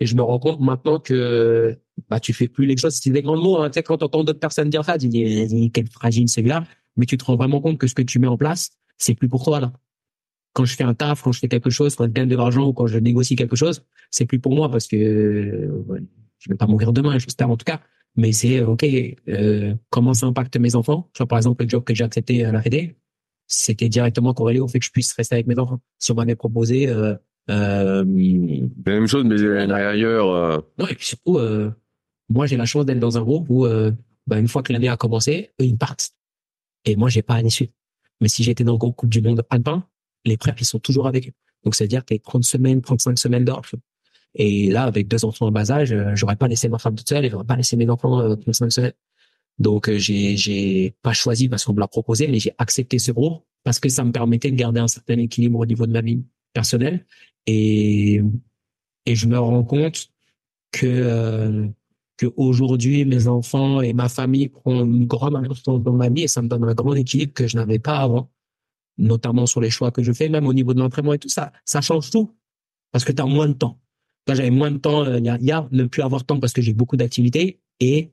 Et 0.00 0.06
je 0.06 0.14
me 0.14 0.22
rends 0.22 0.38
compte 0.38 0.60
maintenant 0.60 1.00
que 1.00 1.76
bah 2.08 2.20
tu 2.20 2.32
fais 2.32 2.46
plus 2.46 2.66
les 2.66 2.76
choses. 2.76 2.94
C'est 2.94 3.10
des 3.10 3.22
grands 3.22 3.36
mots. 3.36 3.58
Hein. 3.58 3.70
Tu 3.70 3.74
sais, 3.74 3.82
quand 3.82 3.98
t'entends 3.98 4.22
d'autres 4.22 4.38
personnes 4.38 4.70
dire 4.70 4.84
ça, 4.84 4.96
tu 4.96 5.08
dis 5.08 5.22
Eh, 5.22 5.70
quel 5.70 5.88
fragile 5.88 6.28
celui-là. 6.28 6.64
Mais 6.96 7.06
tu 7.06 7.18
te 7.18 7.24
rends 7.24 7.36
vraiment 7.36 7.60
compte 7.60 7.78
que 7.78 7.88
ce 7.88 7.94
que 7.94 8.02
tu 8.02 8.20
mets 8.20 8.28
en 8.28 8.36
place, 8.36 8.70
c'est 8.96 9.14
plus 9.14 9.28
pour 9.28 9.44
toi 9.44 9.60
là. 9.60 9.72
Quand 10.52 10.64
je 10.64 10.74
fais 10.74 10.84
un 10.84 10.94
taf, 10.94 11.22
quand 11.22 11.32
je 11.32 11.40
fais 11.40 11.48
quelque 11.48 11.70
chose, 11.70 11.96
quand 11.96 12.04
je 12.04 12.10
gagne 12.10 12.28
de 12.28 12.36
l'argent 12.36 12.66
ou 12.66 12.72
quand 12.72 12.86
je 12.86 12.98
négocie 12.98 13.36
quelque 13.36 13.56
chose, 13.56 13.84
c'est 14.10 14.26
plus 14.26 14.38
pour 14.38 14.54
moi 14.54 14.70
parce 14.70 14.86
que 14.86 14.96
euh, 14.96 16.00
je 16.38 16.50
vais 16.50 16.56
pas 16.56 16.66
mourir 16.66 16.92
demain, 16.92 17.18
j'espère 17.18 17.50
en 17.50 17.56
tout 17.56 17.64
cas. 17.64 17.80
Mais 18.16 18.32
c'est 18.32 18.62
ok. 18.62 18.84
Euh, 19.28 19.74
comment 19.90 20.14
ça 20.14 20.26
impacte 20.26 20.56
mes 20.56 20.74
enfants? 20.76 21.08
Tu 21.12 21.24
par 21.26 21.38
exemple, 21.38 21.64
le 21.64 21.68
job 21.68 21.84
que 21.84 21.94
j'ai 21.94 22.04
accepté 22.04 22.44
à 22.44 22.52
la 22.52 22.62
Fédé, 22.62 22.96
c'était 23.48 23.88
directement 23.88 24.34
corrélé 24.34 24.60
au 24.60 24.68
fait 24.68 24.78
que 24.78 24.84
je 24.84 24.90
puisse 24.92 25.12
rester 25.14 25.34
avec 25.34 25.46
mes 25.46 25.58
enfants. 25.58 25.80
Si 25.98 26.12
on 26.12 26.14
m'avait 26.14 26.36
proposé 26.36 26.88
euh, 26.88 27.14
euh, 27.50 28.04
la 28.04 28.92
même 28.92 29.06
chose, 29.06 29.24
mais 29.24 29.42
ailleurs. 29.72 30.30
euh, 30.30 30.58
non, 30.78 30.86
et 30.86 30.94
puis 30.94 31.06
surtout, 31.06 31.38
euh, 31.38 31.72
moi, 32.28 32.46
j'ai 32.46 32.56
la 32.58 32.66
chance 32.66 32.84
d'être 32.84 33.00
dans 33.00 33.16
un 33.16 33.22
groupe 33.22 33.46
où, 33.48 33.64
euh, 33.64 33.90
bah, 34.26 34.38
une 34.38 34.48
fois 34.48 34.62
que 34.62 34.72
l'année 34.72 34.88
a 34.88 34.96
commencé, 34.98 35.50
eux, 35.60 35.64
ils 35.64 35.76
partent. 35.78 36.10
Et 36.84 36.94
moi, 36.94 37.08
j'ai 37.08 37.22
pas 37.22 37.34
à 37.34 37.42
l'issue. 37.42 37.70
Mais 38.20 38.28
si 38.28 38.42
j'étais 38.42 38.64
dans 38.64 38.72
le 38.72 38.78
groupe 38.78 38.96
Coupe 38.96 39.08
du 39.10 39.22
Monde 39.22 39.42
alpin, 39.48 39.84
les 40.26 40.36
prep, 40.36 40.60
ils 40.60 40.66
sont 40.66 40.78
toujours 40.78 41.06
avec 41.06 41.28
eux. 41.28 41.32
Donc, 41.64 41.74
c'est-à-dire 41.74 42.04
que 42.04 42.12
les 42.14 42.20
30 42.20 42.44
semaines, 42.44 42.82
35 42.82 43.18
semaines 43.18 43.44
d'off. 43.44 43.74
Et 44.34 44.70
là, 44.70 44.84
avec 44.84 45.08
deux 45.08 45.24
enfants 45.24 45.46
en 45.46 45.50
bas 45.50 45.70
âge, 45.72 45.92
euh, 45.92 46.10
j'aurais 46.14 46.36
pas 46.36 46.48
laissé 46.48 46.68
ma 46.68 46.78
femme 46.78 46.94
toute 46.94 47.08
seule 47.08 47.24
et 47.24 47.30
j'aurais 47.30 47.44
pas 47.46 47.56
laissé 47.56 47.76
mes 47.76 47.88
enfants 47.88 48.20
euh, 48.20 48.36
35 48.36 48.70
semaines. 48.70 48.92
Donc, 49.58 49.88
euh, 49.88 49.98
j'ai, 49.98 50.36
j'ai 50.36 50.94
pas 51.02 51.12
choisi 51.12 51.48
parce 51.48 51.64
qu'on 51.64 51.72
me 51.72 51.80
l'a 51.80 51.88
proposé, 51.88 52.28
mais 52.28 52.38
j'ai 52.38 52.52
accepté 52.58 52.98
ce 52.98 53.12
groupe 53.12 53.42
parce 53.64 53.80
que 53.80 53.88
ça 53.88 54.04
me 54.04 54.12
permettait 54.12 54.50
de 54.50 54.56
garder 54.56 54.80
un 54.80 54.88
certain 54.88 55.18
équilibre 55.18 55.58
au 55.58 55.66
niveau 55.66 55.86
de 55.86 55.92
ma 55.92 56.00
vie 56.00 56.22
personnelle. 56.52 57.04
Et, 57.46 58.22
et 59.06 59.14
je 59.14 59.26
me 59.26 59.38
rends 59.38 59.64
compte 59.64 60.10
que, 60.70 60.86
euh, 60.86 61.66
que 62.16 62.26
aujourd'hui 62.36 63.04
mes 63.04 63.26
enfants 63.26 63.80
et 63.80 63.92
ma 63.92 64.08
famille 64.08 64.48
prennent 64.48 64.86
une 64.86 65.06
grande 65.06 65.36
importance 65.36 65.82
dans 65.82 65.92
ma 65.92 66.08
vie 66.08 66.22
et 66.22 66.28
ça 66.28 66.42
me 66.42 66.48
donne 66.48 66.64
un 66.64 66.74
grand 66.74 66.94
équilibre 66.94 67.32
que 67.32 67.46
je 67.46 67.56
n'avais 67.56 67.78
pas 67.78 67.98
avant, 67.98 68.30
notamment 68.96 69.46
sur 69.46 69.60
les 69.60 69.70
choix 69.70 69.90
que 69.90 70.02
je 70.02 70.12
fais, 70.12 70.28
même 70.28 70.46
au 70.46 70.52
niveau 70.52 70.74
de 70.74 70.80
l'entraînement 70.80 71.14
et 71.14 71.18
tout 71.18 71.28
ça. 71.28 71.52
Ça 71.64 71.80
change 71.80 72.10
tout 72.10 72.34
parce 72.92 73.04
que 73.04 73.12
tu 73.12 73.22
as 73.22 73.26
moins 73.26 73.48
de 73.48 73.54
temps. 73.54 73.80
Quand 74.26 74.34
j'avais 74.34 74.50
moins 74.50 74.70
de 74.70 74.78
temps, 74.78 75.04
euh, 75.04 75.18
il 75.18 75.24
y, 75.24 75.30
a, 75.30 75.38
il 75.40 75.46
y 75.46 75.52
a 75.52 75.66
ne 75.72 75.84
plus 75.84 76.02
avoir 76.02 76.20
de 76.20 76.26
temps 76.26 76.38
parce 76.38 76.52
que 76.52 76.62
j'ai 76.62 76.74
beaucoup 76.74 76.96
d'activités 76.96 77.60
et 77.80 78.12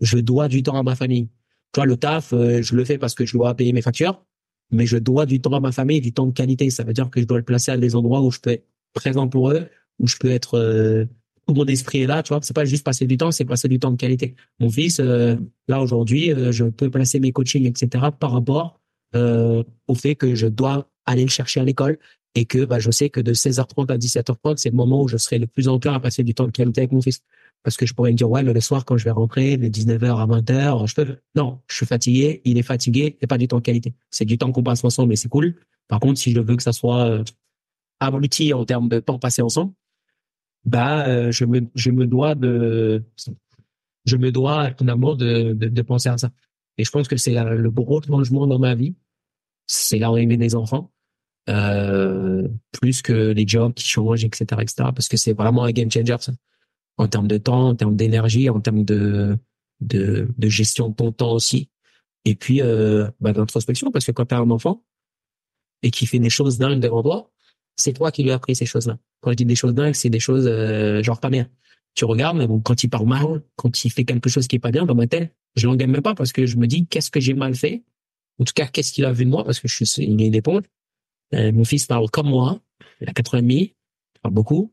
je 0.00 0.18
dois 0.18 0.48
du 0.48 0.62
temps 0.62 0.78
à 0.78 0.82
ma 0.82 0.94
famille. 0.94 1.28
Tu 1.72 1.80
vois, 1.80 1.86
le 1.86 1.96
taf, 1.96 2.32
euh, 2.32 2.62
je 2.62 2.74
le 2.76 2.84
fais 2.84 2.98
parce 2.98 3.14
que 3.14 3.26
je 3.26 3.32
dois 3.32 3.54
payer 3.54 3.72
mes 3.72 3.82
factures, 3.82 4.24
mais 4.70 4.86
je 4.86 4.96
dois 4.96 5.26
du 5.26 5.40
temps 5.40 5.52
à 5.52 5.60
ma 5.60 5.72
famille, 5.72 6.00
du 6.00 6.12
temps 6.12 6.26
de 6.26 6.32
qualité. 6.32 6.70
Ça 6.70 6.84
veut 6.84 6.92
dire 6.92 7.10
que 7.10 7.20
je 7.20 7.26
dois 7.26 7.38
le 7.38 7.44
placer 7.44 7.70
à 7.70 7.76
des 7.76 7.94
endroits 7.94 8.22
où 8.22 8.30
je 8.30 8.40
peux 8.40 8.50
être 8.50 8.66
présent 8.94 9.28
pour 9.28 9.50
eux, 9.50 9.68
où 9.98 10.06
je 10.06 10.16
peux 10.16 10.30
être 10.30 10.54
euh, 10.54 11.04
tout 11.46 11.54
mon 11.54 11.64
esprit 11.66 12.02
est 12.02 12.06
là, 12.06 12.22
tu 12.22 12.32
vois. 12.32 12.40
C'est 12.42 12.54
pas 12.54 12.64
juste 12.64 12.84
passer 12.84 13.06
du 13.06 13.16
temps, 13.16 13.30
c'est 13.30 13.44
passer 13.44 13.68
du 13.68 13.78
temps 13.78 13.92
de 13.92 13.96
qualité. 13.96 14.34
Mon 14.58 14.70
fils, 14.70 14.98
euh, 15.00 15.36
là 15.68 15.80
aujourd'hui, 15.80 16.32
euh, 16.32 16.50
je 16.50 16.64
peux 16.64 16.90
placer 16.90 17.20
mes 17.20 17.32
coachings, 17.32 17.66
etc. 17.66 18.06
par 18.18 18.32
rapport 18.32 18.80
au 19.14 19.94
fait 19.94 20.14
que 20.14 20.34
je 20.34 20.46
dois 20.46 20.90
aller 21.06 21.22
le 21.22 21.30
chercher 21.30 21.60
à 21.60 21.64
l'école 21.64 21.98
et 22.36 22.44
que 22.44 22.66
bah, 22.66 22.78
je 22.78 22.90
sais 22.90 23.08
que 23.08 23.20
de 23.20 23.32
16h30 23.32 23.90
à 23.90 23.96
17h30, 23.96 24.58
c'est 24.58 24.68
le 24.68 24.76
moment 24.76 25.02
où 25.02 25.08
je 25.08 25.16
serai 25.16 25.38
le 25.38 25.46
plus 25.46 25.68
enclin 25.68 25.94
à 25.94 26.00
passer 26.00 26.22
du 26.22 26.34
temps 26.34 26.44
de 26.44 26.50
qualité 26.50 26.82
avec 26.82 26.92
mon 26.92 27.00
fils. 27.00 27.22
Parce 27.62 27.78
que 27.78 27.86
je 27.86 27.94
pourrais 27.94 28.12
me 28.12 28.16
dire, 28.16 28.30
ouais, 28.30 28.42
le 28.42 28.60
soir, 28.60 28.84
quand 28.84 28.98
je 28.98 29.04
vais 29.04 29.10
rentrer, 29.10 29.56
de 29.56 29.68
19h 29.68 30.20
à 30.20 30.26
20h, 30.26 30.86
je 30.86 30.94
peux... 30.94 31.16
Non, 31.34 31.60
je 31.66 31.76
suis 31.76 31.86
fatigué, 31.86 32.42
il 32.44 32.58
est 32.58 32.62
fatigué, 32.62 33.16
c'est 33.18 33.26
pas 33.26 33.38
du 33.38 33.48
temps 33.48 33.56
de 33.56 33.62
qualité. 33.62 33.94
C'est 34.10 34.26
du 34.26 34.36
temps 34.36 34.52
qu'on 34.52 34.62
passe 34.62 34.84
ensemble 34.84 35.14
et 35.14 35.16
c'est 35.16 35.30
cool. 35.30 35.56
Par 35.88 35.98
contre, 35.98 36.20
si 36.20 36.32
je 36.32 36.40
veux 36.40 36.56
que 36.56 36.62
ça 36.62 36.72
soit 36.72 37.08
euh, 37.08 37.24
abruti 37.98 38.52
en 38.52 38.66
termes 38.66 38.90
de 38.90 39.00
temps 39.00 39.18
passé 39.18 39.40
ensemble, 39.40 39.72
bah, 40.66 41.08
euh, 41.08 41.32
je 41.32 41.46
me, 41.46 41.62
je 41.74 41.90
me 41.90 42.06
dois 42.06 42.34
de, 42.34 43.02
je 44.04 44.16
me 44.16 44.30
dois 44.30 44.72
finalement 44.78 45.14
de, 45.14 45.54
de, 45.54 45.68
de 45.68 45.82
penser 45.82 46.10
à 46.10 46.18
ça. 46.18 46.30
Et 46.76 46.84
je 46.84 46.90
pense 46.90 47.08
que 47.08 47.16
c'est 47.16 47.32
le 47.32 47.70
gros 47.70 48.02
changement 48.02 48.46
dans 48.46 48.58
ma 48.58 48.74
vie, 48.74 48.94
c'est 49.66 49.98
l'arrivée 49.98 50.36
des 50.36 50.54
enfants, 50.54 50.92
euh, 51.48 52.48
plus 52.72 53.02
que 53.02 53.12
les 53.12 53.46
jobs 53.46 53.72
qui 53.74 53.86
changent, 53.86 54.24
etc., 54.24 54.44
etc., 54.60 54.74
parce 54.94 55.08
que 55.08 55.16
c'est 55.16 55.32
vraiment 55.32 55.64
un 55.64 55.72
game 55.72 55.90
changer, 55.90 56.16
ça. 56.20 56.32
En 56.98 57.08
termes 57.08 57.28
de 57.28 57.38
temps, 57.38 57.68
en 57.68 57.74
termes 57.74 57.96
d'énergie, 57.96 58.48
en 58.48 58.60
termes 58.60 58.84
de, 58.84 59.38
de, 59.80 60.28
de 60.36 60.48
gestion 60.48 60.88
de 60.88 60.94
ton 60.94 61.12
temps 61.12 61.32
aussi. 61.32 61.70
Et 62.24 62.34
puis, 62.34 62.62
euh, 62.62 63.08
bah, 63.20 63.32
d'introspection, 63.32 63.90
parce 63.90 64.04
que 64.04 64.12
quand 64.12 64.26
tu 64.26 64.34
as 64.34 64.38
un 64.38 64.50
enfant 64.50 64.82
et 65.82 65.90
qui 65.90 66.06
fait 66.06 66.18
des 66.18 66.30
choses 66.30 66.58
dingues 66.58 66.80
devant 66.80 67.02
toi, 67.02 67.30
c'est 67.76 67.92
toi 67.92 68.10
qui 68.10 68.22
lui 68.22 68.30
as 68.30 68.34
appris 68.34 68.56
ces 68.56 68.66
choses-là. 68.66 68.98
Quand 69.20 69.30
je 69.30 69.36
dis 69.36 69.44
des 69.44 69.54
choses 69.54 69.74
dingues, 69.74 69.94
c'est 69.94 70.10
des 70.10 70.20
choses 70.20 70.46
euh, 70.48 71.02
genre 71.02 71.20
pas 71.20 71.30
bien. 71.30 71.48
tu 71.94 72.04
regardes, 72.04 72.38
mais 72.38 72.46
bon, 72.46 72.60
quand 72.60 72.82
il 72.82 72.88
parle 72.88 73.06
mal, 73.06 73.42
quand 73.56 73.84
il 73.84 73.90
fait 73.90 74.04
quelque 74.04 74.28
chose 74.30 74.48
qui 74.48 74.56
est 74.56 74.60
pas 74.60 74.70
bien 74.70 74.86
dans 74.86 74.94
ma 74.94 75.06
tête, 75.06 75.34
je 75.54 75.66
l'engaine 75.66 75.90
même 75.90 76.02
pas 76.02 76.14
parce 76.14 76.32
que 76.32 76.46
je 76.46 76.56
me 76.56 76.66
dis 76.66 76.86
qu'est-ce 76.86 77.10
que 77.10 77.20
j'ai 77.20 77.34
mal 77.34 77.54
fait? 77.54 77.84
En 78.38 78.44
tout 78.44 78.52
cas, 78.54 78.66
qu'est-ce 78.66 78.92
qu'il 78.92 79.04
a 79.04 79.12
vu 79.12 79.24
de 79.24 79.30
moi? 79.30 79.44
Parce 79.44 79.60
que 79.60 79.68
je 79.68 79.84
suis, 79.84 80.04
il 80.04 80.20
est 80.20 80.26
une 80.26 80.34
éponge. 80.34 80.64
Euh, 81.34 81.52
mon 81.52 81.64
fils 81.64 81.86
parle 81.86 82.10
comme 82.10 82.28
moi. 82.28 82.60
Il 83.00 83.08
a 83.08 83.12
4 83.12 83.34
ans 83.34 83.38
et 83.38 83.42
demi. 83.42 83.74
Il 84.14 84.20
parle 84.22 84.34
beaucoup. 84.34 84.72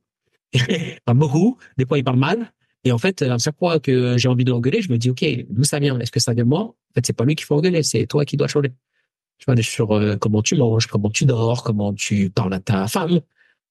il 0.54 0.62
parle 1.06 1.18
beaucoup. 1.18 1.58
Des 1.78 1.86
fois, 1.86 1.98
il 1.98 2.04
parle 2.04 2.20
mal. 2.20 2.52
Et 2.84 2.92
en 2.92 2.98
fait, 2.98 3.22
à 3.22 3.38
chaque 3.38 3.58
fois 3.58 3.80
que 3.80 4.18
j'ai 4.18 4.28
envie 4.28 4.44
de 4.44 4.52
l'engueuler, 4.52 4.82
je 4.82 4.92
me 4.92 4.98
dis, 4.98 5.10
OK, 5.10 5.26
d'où 5.50 5.64
ça 5.64 5.80
vient? 5.80 5.98
Est-ce 6.00 6.12
que 6.12 6.20
ça 6.20 6.34
vient 6.34 6.44
de 6.44 6.50
moi? 6.50 6.62
En 6.62 6.94
fait, 6.96 7.06
c'est 7.06 7.14
pas 7.14 7.24
lui 7.24 7.36
qu'il 7.36 7.46
faut 7.46 7.56
engueuler, 7.56 7.82
c'est 7.82 8.06
toi 8.08 8.26
qui 8.26 8.36
dois 8.36 8.48
changer. 8.48 8.74
Tu 9.38 9.46
vois, 9.46 9.62
sur 9.62 9.92
euh, 9.92 10.16
comment 10.18 10.42
tu 10.42 10.56
manges, 10.56 10.88
comment 10.88 11.10
tu 11.10 11.26
dors, 11.26 11.64
comment 11.64 11.94
tu 11.94 12.30
parles 12.30 12.54
à 12.54 12.60
ta 12.60 12.88
femme. 12.88 13.22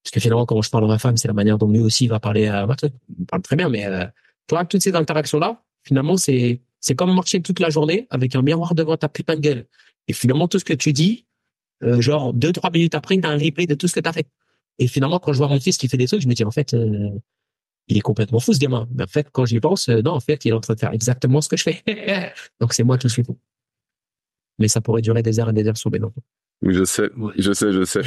Parce 0.03 0.13
que 0.13 0.21
finalement, 0.21 0.47
quand 0.47 0.61
je 0.63 0.71
parle 0.71 0.85
à 0.85 0.89
ma 0.89 0.99
femme, 0.99 1.17
c'est 1.17 1.29
la 1.29 1.35
manière 1.35 1.59
dont 1.59 1.71
lui 1.71 1.79
aussi 1.79 2.09
va 2.09 2.19
parler 2.21 2.47
à 2.47 2.67
ma 2.67 2.75
Il 3.19 3.27
parle 3.27 3.43
très 3.43 3.57
bien, 3.57 3.69
mais 3.69 3.87
euh, 3.87 4.05
tu 4.49 4.55
vois, 4.55 4.65
toutes 4.65 4.83
ces 4.83 4.95
interactions-là, 4.95 5.63
finalement, 5.85 6.17
c'est 6.17 6.61
c'est 6.81 6.97
comme 6.97 7.15
marcher 7.15 7.41
toute 7.41 7.61
la 7.61 7.71
journée 7.71 8.09
avec 8.11 8.35
un 8.35 8.43
miroir 8.43 8.75
devant 8.75 8.97
ta 8.97 9.09
putain 9.09 9.37
de 9.37 9.41
gueule. 9.41 9.67
Et 10.09 10.13
finalement, 10.13 10.49
tout 10.49 10.59
ce 10.59 10.65
que 10.65 10.73
tu 10.73 10.93
dis, 10.93 11.27
euh, 11.83 12.01
genre 12.01 12.33
deux, 12.33 12.53
trois 12.53 12.71
minutes 12.71 12.95
après, 12.95 13.19
tu 13.19 13.27
as 13.27 13.31
un 13.31 13.39
replay 13.39 13.67
de 13.67 13.75
tout 13.75 13.89
ce 13.89 13.95
que 13.95 14.01
tu 14.01 14.09
as 14.09 14.13
fait. 14.13 14.27
Et 14.79 14.87
finalement, 14.87 15.19
quand 15.19 15.33
je 15.33 15.39
vois 15.39 15.49
mon 15.49 15.61
fils 15.61 15.77
qui 15.77 15.89
fait 15.89 15.97
des 15.97 16.07
trucs, 16.07 16.23
je 16.23 16.29
me 16.29 16.35
dis, 16.35 16.45
en 16.45 16.51
fait, 16.51 16.75
euh, 16.75 17.11
il 17.89 17.97
est 17.97 18.01
complètement 18.01 18.41
fou, 18.41 18.53
ce 18.53 18.59
gamin. 18.59 18.89
Mais 18.95 19.05
en 19.05 19.09
fait, 19.09 19.29
quand 19.33 19.45
j'y 19.45 19.61
pense, 19.61 19.89
euh, 19.89 20.03
non, 20.03 20.13
en 20.13 20.21
fait, 20.21 20.45
il 20.45 20.49
est 20.49 20.53
en 20.53 20.61
train 20.61 20.75
de 20.75 20.81
faire 20.81 20.93
exactement 20.93 21.41
ce 21.41 21.49
que 21.49 21.57
je 21.57 21.65
fais. 21.65 21.83
Donc, 22.61 22.73
c'est 22.73 22.85
moi 22.85 22.99
qui 22.99 23.09
suis 23.09 23.25
fou. 23.25 23.39
Mais 24.59 24.69
ça 24.69 24.81
pourrait 24.81 25.03
durer 25.03 25.23
des 25.23 25.41
heures 25.41 25.51
et 25.51 25.53
des 25.53 25.67
heures 25.67 25.77
sur 25.77 25.91
mes 25.91 25.99
noms. 25.99 26.13
Je 26.63 26.85
sais, 26.85 27.11
je 27.37 27.53
sais, 27.53 27.73
je 27.73 27.85
sais. 27.85 28.03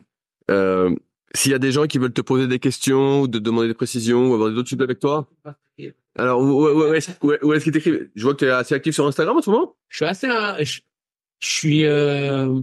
euh, 0.50 0.94
s'il 1.34 1.52
y 1.52 1.54
a 1.54 1.58
des 1.58 1.70
gens 1.70 1.86
qui 1.86 1.98
veulent 1.98 2.12
te 2.12 2.22
poser 2.22 2.48
des 2.48 2.58
questions 2.58 3.22
ou 3.22 3.28
te 3.28 3.38
demander 3.38 3.68
des 3.68 3.74
précisions 3.74 4.30
ou 4.30 4.34
avoir 4.34 4.50
des 4.50 4.56
autres 4.56 4.68
trucs 4.68 4.82
avec 4.82 4.98
toi, 4.98 5.28
alors 6.16 6.40
où, 6.40 6.66
où, 6.66 6.90
où 6.90 7.52
est-ce 7.52 7.64
qu'il 7.64 7.72
t'écrit 7.72 7.92
Je 8.16 8.22
vois 8.24 8.34
que 8.34 8.40
tu 8.40 8.44
es 8.46 8.50
assez 8.50 8.74
actif 8.74 8.94
sur 8.94 9.06
Instagram 9.06 9.36
en 9.36 9.42
ce 9.42 9.50
moment? 9.50 9.76
Je 9.88 9.96
suis 9.98 10.04
assez, 10.06 10.28
je, 10.64 10.80
je 11.38 11.48
suis, 11.48 11.84
euh, 11.84 12.60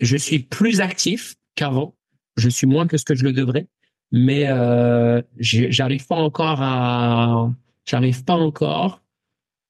je 0.00 0.16
suis 0.16 0.40
plus 0.40 0.80
actif 0.80 1.36
qu'avant. 1.54 1.96
Je 2.36 2.48
suis 2.48 2.66
moins 2.66 2.86
que 2.86 2.96
ce 2.96 3.04
que 3.04 3.14
je 3.14 3.24
le 3.24 3.32
devrais, 3.32 3.66
mais 4.12 4.48
euh, 4.48 5.20
j'arrive 5.38 6.06
pas 6.06 6.16
encore 6.16 6.62
à, 6.62 7.52
j'arrive 7.84 8.24
pas 8.24 8.36
encore 8.36 9.02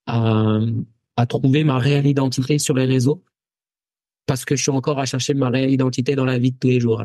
à, 0.07 0.59
à 1.17 1.27
trouver 1.27 1.65
ma 1.65 1.79
réelle 1.79 2.07
identité 2.07 2.59
sur 2.59 2.75
les 2.75 2.85
réseaux 2.85 3.25
parce 4.27 4.45
que 4.45 4.55
je 4.55 4.63
suis 4.63 4.71
encore 4.71 4.99
à 4.99 5.07
chercher 5.07 5.33
ma 5.33 5.49
réelle 5.49 5.71
identité 5.71 6.15
dans 6.15 6.27
la 6.27 6.39
vie 6.39 6.53
de 6.53 6.59
tous 6.59 6.69
les 6.69 6.81
jours. 6.81 7.03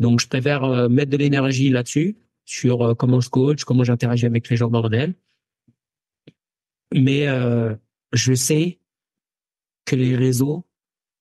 Donc, 0.00 0.20
je 0.20 0.26
préfère 0.26 0.64
euh, 0.64 0.88
mettre 0.88 1.12
de 1.12 1.16
l'énergie 1.16 1.70
là-dessus, 1.70 2.16
sur 2.44 2.82
euh, 2.82 2.94
comment 2.94 3.20
je 3.20 3.30
coach, 3.30 3.64
comment 3.64 3.84
j'interagis 3.84 4.26
avec 4.26 4.48
les 4.50 4.56
gens 4.56 4.70
réel. 4.70 5.14
Mais 6.92 7.26
euh, 7.26 7.74
je 8.12 8.34
sais 8.34 8.78
que 9.84 9.96
les 9.96 10.16
réseaux, 10.16 10.64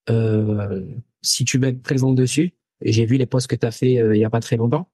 euh, 0.09 0.85
si 1.23 1.45
tu 1.45 1.57
veux 1.57 1.69
être 1.69 1.81
présent 1.81 2.13
dessus, 2.13 2.53
j'ai 2.81 3.05
vu 3.05 3.17
les 3.17 3.25
posts 3.25 3.47
que 3.47 3.55
tu 3.55 3.65
as 3.65 3.71
fait 3.71 3.97
euh, 3.97 4.15
il 4.15 4.19
y 4.19 4.25
a 4.25 4.29
pas 4.29 4.39
très 4.39 4.57
longtemps 4.57 4.89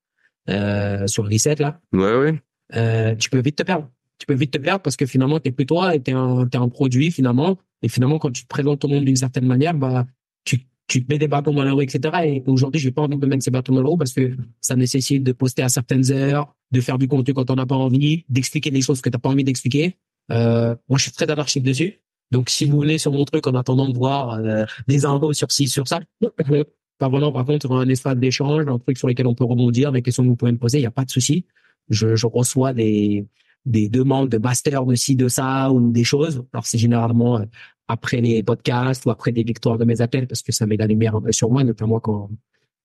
euh, 0.50 1.08
sur 1.08 1.24
le 1.24 1.30
17 1.30 1.60
là. 1.60 1.80
Ouais, 1.92 2.16
ouais. 2.18 2.42
Euh, 2.76 3.16
tu 3.16 3.30
peux 3.30 3.42
vite 3.42 3.58
te 3.58 3.64
perdre. 3.64 3.90
Tu 4.20 4.26
peux 4.26 4.34
vite 4.34 4.52
te 4.52 4.58
perdre 4.58 4.82
parce 4.82 4.96
que 4.96 5.06
finalement, 5.06 5.40
t'es 5.40 5.52
plus 5.52 5.66
toi 5.66 5.96
et 5.96 6.02
t'es 6.02 6.12
un, 6.12 6.48
es 6.48 6.56
un 6.58 6.70
produit 6.70 7.12
finalement. 7.12 7.58
Et 7.82 7.90
finalement, 7.90 8.20
quand 8.20 8.32
tu 8.32 8.44
te 8.44 8.48
présentes 8.48 8.84
au 8.84 8.88
monde 8.88 9.06
d'une 9.06 9.16
certaine 9.16 9.46
manière, 9.46 9.74
bah, 9.74 10.06
tu, 10.44 10.60
tu 10.88 11.06
mets 11.10 11.18
des 11.18 11.28
bâtons 11.28 11.54
dans 11.54 11.64
la 11.64 11.72
roue, 11.72 11.82
etc. 11.82 12.18
Et 12.26 12.44
aujourd'hui, 12.46 12.82
j'ai 12.82 12.92
pas 12.92 13.02
envie 13.02 13.18
de 13.18 13.26
mettre 13.26 13.44
ces 13.44 13.52
bâtons 13.52 13.74
dans 13.74 13.82
la 13.82 13.88
roue 13.88 13.98
parce 13.98 14.14
que 14.14 14.36
ça 14.60 14.76
nécessite 14.76 15.24
de 15.24 15.32
poster 15.32 15.62
à 15.62 15.70
certaines 15.70 16.12
heures, 16.12 16.54
de 16.72 16.82
faire 16.82 16.98
du 16.98 17.08
contenu 17.08 17.34
quand 17.34 17.50
on 17.50 17.56
n'a 17.56 17.66
pas 17.66 17.76
envie, 17.76 18.26
d'expliquer 18.28 18.72
des 18.72 18.82
choses 18.82 19.02
que 19.02 19.10
t'as 19.10 19.20
pas 19.20 19.30
envie 19.30 19.46
d'expliquer. 19.46 19.98
Euh, 20.32 20.76
moi, 20.90 20.98
je 20.98 21.04
suis 21.04 21.12
très 21.12 21.30
anarchique 21.30 21.64
dessus. 21.64 22.00
Donc, 22.32 22.50
si 22.50 22.66
vous 22.66 22.80
venez 22.82 22.98
sur 22.98 23.12
mon 23.12 23.26
truc 23.26 23.48
en 23.48 23.56
attendant 23.56 23.88
de 23.90 23.98
voir 23.98 24.34
euh, 24.34 24.66
des 24.88 25.06
infos 25.06 25.34
sur 25.34 25.52
ci, 25.52 25.68
sur 25.68 25.88
ça, 25.88 26.00
pas 27.00 27.10
vraiment, 27.10 27.32
par 27.32 27.46
contre, 27.46 27.72
un 27.72 27.90
espace 27.90 28.18
d'échange, 28.18 28.68
un 28.68 28.78
truc 28.78 28.98
sur 28.98 29.08
lequel 29.08 29.28
on 29.28 29.36
peut 29.36 29.46
rebondir, 29.46 29.92
des 29.92 30.02
questions 30.02 30.24
que 30.24 30.30
vous 30.30 30.36
pouvez 30.36 30.52
me 30.52 30.58
poser, 30.58 30.78
il 30.78 30.82
n'y 30.82 30.88
a 30.88 30.92
pas 30.92 31.06
de 31.06 31.12
souci. 31.12 31.46
Je, 31.90 32.16
je 32.16 32.28
reçois 32.28 32.74
des, 32.74 33.26
des 33.66 33.90
demandes 33.90 34.30
de 34.30 34.38
master 34.38 34.86
de 34.86 34.96
ci, 34.96 35.16
de 35.16 35.28
ça 35.28 35.72
ou 35.72 35.92
des 35.92 36.04
choses. 36.04 36.44
Alors, 36.54 36.66
c'est 36.66 36.78
généralement 36.78 37.40
euh, 37.40 37.46
après 37.88 38.22
les 38.22 38.44
podcasts 38.44 39.06
ou 39.06 39.10
après 39.10 39.32
des 39.32 39.44
victoires 39.44 39.78
de 39.78 39.86
mes 39.86 40.02
appels 40.02 40.28
parce 40.28 40.42
que 40.42 40.52
ça 40.52 40.66
met 40.66 40.78
la 40.78 40.88
lumière 40.88 41.16
un 41.16 41.22
peu 41.22 41.32
sur 41.32 41.50
moi, 41.50 41.64
notamment 41.64 42.00
quand, 42.00 42.30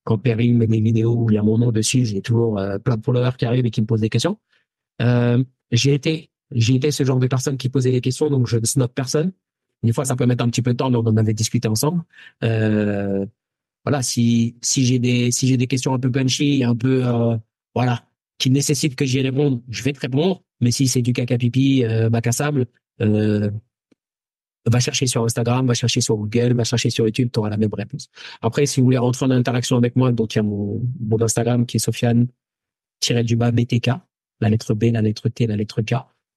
quand 0.05 0.19
Perry 0.19 0.53
met 0.53 0.67
des 0.67 0.81
vidéos 0.81 1.15
où 1.15 1.31
il 1.31 1.35
y 1.35 1.39
a 1.39 1.43
mon 1.43 1.59
nom 1.59 1.73
dessus, 1.73 2.05
j'ai 2.05 2.21
toujours 2.21 2.59
euh, 2.59 2.79
plein 2.79 2.97
de 2.97 3.05
followers 3.05 3.37
qui 3.39 3.45
arrivent 3.45 3.67
et 3.67 3.71
qui 3.71 3.81
me 3.81 3.87
posent 3.87 4.01
des 4.01 4.09
questions. 4.09 4.39
Euh, 5.03 5.43
j'ai 5.71 5.95
été 5.95 6.31
j'ai 6.55 6.77
été 6.77 6.91
ce 6.91 7.05
genre 7.05 7.19
de 7.19 7.27
personne 7.27 7.57
qui 7.57 7.69
posait 7.69 7.91
des 7.93 8.01
questions, 8.01 8.31
donc 8.31 8.47
je 8.47 8.57
ne 8.57 8.65
snob 8.65 8.91
personne. 8.95 9.33
Une 9.83 9.93
fois, 9.93 10.05
ça 10.05 10.17
peut 10.17 10.27
mettre 10.27 10.45
un 10.45 10.49
petit 10.49 10.63
peu 10.63 10.73
de 10.73 10.77
temps, 10.77 10.91
donc 10.91 11.07
on 11.07 11.17
avait 11.17 11.35
discuté 11.35 11.69
ensemble. 11.69 12.03
Euh, 12.43 13.27
voilà, 13.85 14.03
si 14.03 14.57
si 14.63 14.85
j'ai 14.87 14.99
des 14.99 15.31
si 15.31 15.47
j'ai 15.47 15.57
des 15.57 15.67
questions 15.67 15.95
un 15.95 15.99
peu 15.99 16.11
punchy, 16.11 16.65
un 16.65 16.75
peu 16.75 17.07
euh, 17.07 17.37
voilà, 17.75 18.05
qui 18.39 18.51
nécessitent 18.51 18.97
que 18.97 19.05
j'y 19.05 19.21
réponde, 19.21 19.63
je 19.69 19.83
vais 19.83 19.93
te 19.93 20.01
répondre. 20.01 20.43
Mais 20.61 20.71
si 20.71 20.89
c'est 20.89 21.03
du 21.03 21.13
caca 21.13 21.37
pipi, 21.37 21.85
euh, 21.85 22.09
bac 22.09 22.27
à 22.27 22.33
sable, 22.33 22.67
euh, 23.03 23.51
va 24.67 24.81
chercher 24.81 25.07
sur 25.07 25.25
Instagram, 25.25 25.67
va 25.67 25.75
chercher 25.75 26.01
sur 26.01 26.17
Google, 26.17 26.55
va 26.55 26.65
chercher 26.65 26.91
sur 26.91 27.05
YouTube, 27.07 27.31
tu 27.33 27.39
auras 27.39 27.51
la 27.51 27.59
même 27.59 27.75
réponse. 27.75 28.09
Après, 28.41 28.65
si 28.67 28.81
vous 28.81 28.87
voulez 28.87 28.99
rentrer 28.99 29.27
en 29.27 29.31
interaction 29.31 29.77
avec 29.77 29.97
moi, 29.97 30.13
donc 30.13 30.35
il 30.35 30.39
y 30.39 30.41
a 30.41 30.43
mon, 30.43 30.81
mon 31.01 31.21
Instagram 31.21 31.67
qui 31.67 31.77
est 31.77 31.81
Sofiane-du-bas 31.81 33.51
BTK, 33.51 33.91
la 34.41 34.49
lettre 34.49 34.75
B, 34.75 34.85
la 34.93 35.03
lettre 35.03 35.29
T, 35.29 35.47
la 35.47 35.57
lettre 35.57 35.83
K 35.83 35.95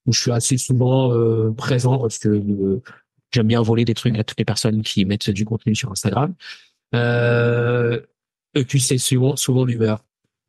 où 0.08 0.14
je 0.14 0.22
suis 0.22 0.32
assez 0.32 0.58
souvent 0.58 1.12
euh, 1.14 1.52
présent 1.52 2.00
parce 2.00 2.18
que 2.18 2.30
euh, 2.30 2.82
j'aime 3.32 3.48
bien 3.48 3.62
voler 3.62 3.86
des 3.86 3.94
trucs 3.94 4.18
à 4.18 4.24
toutes 4.24 4.40
les 4.40 4.46
personnes 4.46 4.82
qui 4.82 5.06
mettent 5.06 5.30
du 5.30 5.46
contenu 5.46 5.76
sur 5.76 5.92
Instagram. 5.92 6.34
Euh, 6.96 8.02
et 8.56 8.64
puis 8.64 8.80
c'est 8.80 8.98
souvent 8.98 9.36
souvent 9.36 9.66
l'humeur. 9.66 10.04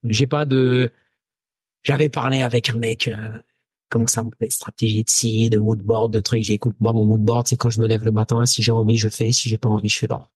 J'ai 0.05 0.27
pas 0.27 0.45
de. 0.45 0.91
J'avais 1.83 2.09
parlé 2.09 2.43
avec 2.43 2.71
un 2.71 2.79
mec. 2.79 3.09
Euh, 3.09 3.39
comment 3.91 4.07
ça 4.07 4.23
s'appelle 4.23 4.53
stratégie 4.53 5.03
de 5.05 5.11
si, 5.11 5.51
de 5.51 5.59
moodboard, 5.59 6.13
de 6.13 6.21
trucs. 6.21 6.45
J'écoute 6.45 6.77
moi 6.81 6.93
mon 6.93 7.05
moodboard, 7.05 7.49
c'est 7.49 7.57
quand 7.57 7.71
je 7.71 7.81
me 7.81 7.89
lève 7.89 8.05
le 8.05 8.13
matin. 8.13 8.47
Si 8.47 8.63
j'ai 8.63 8.73
envie, 8.73 8.97
je 8.97 9.09
fais. 9.09 9.33
Si 9.33 9.49
j'ai 9.49 9.59
pas 9.59 9.69
envie, 9.69 9.89
je 9.89 9.99
fais 9.99 10.09
pas. 10.09 10.31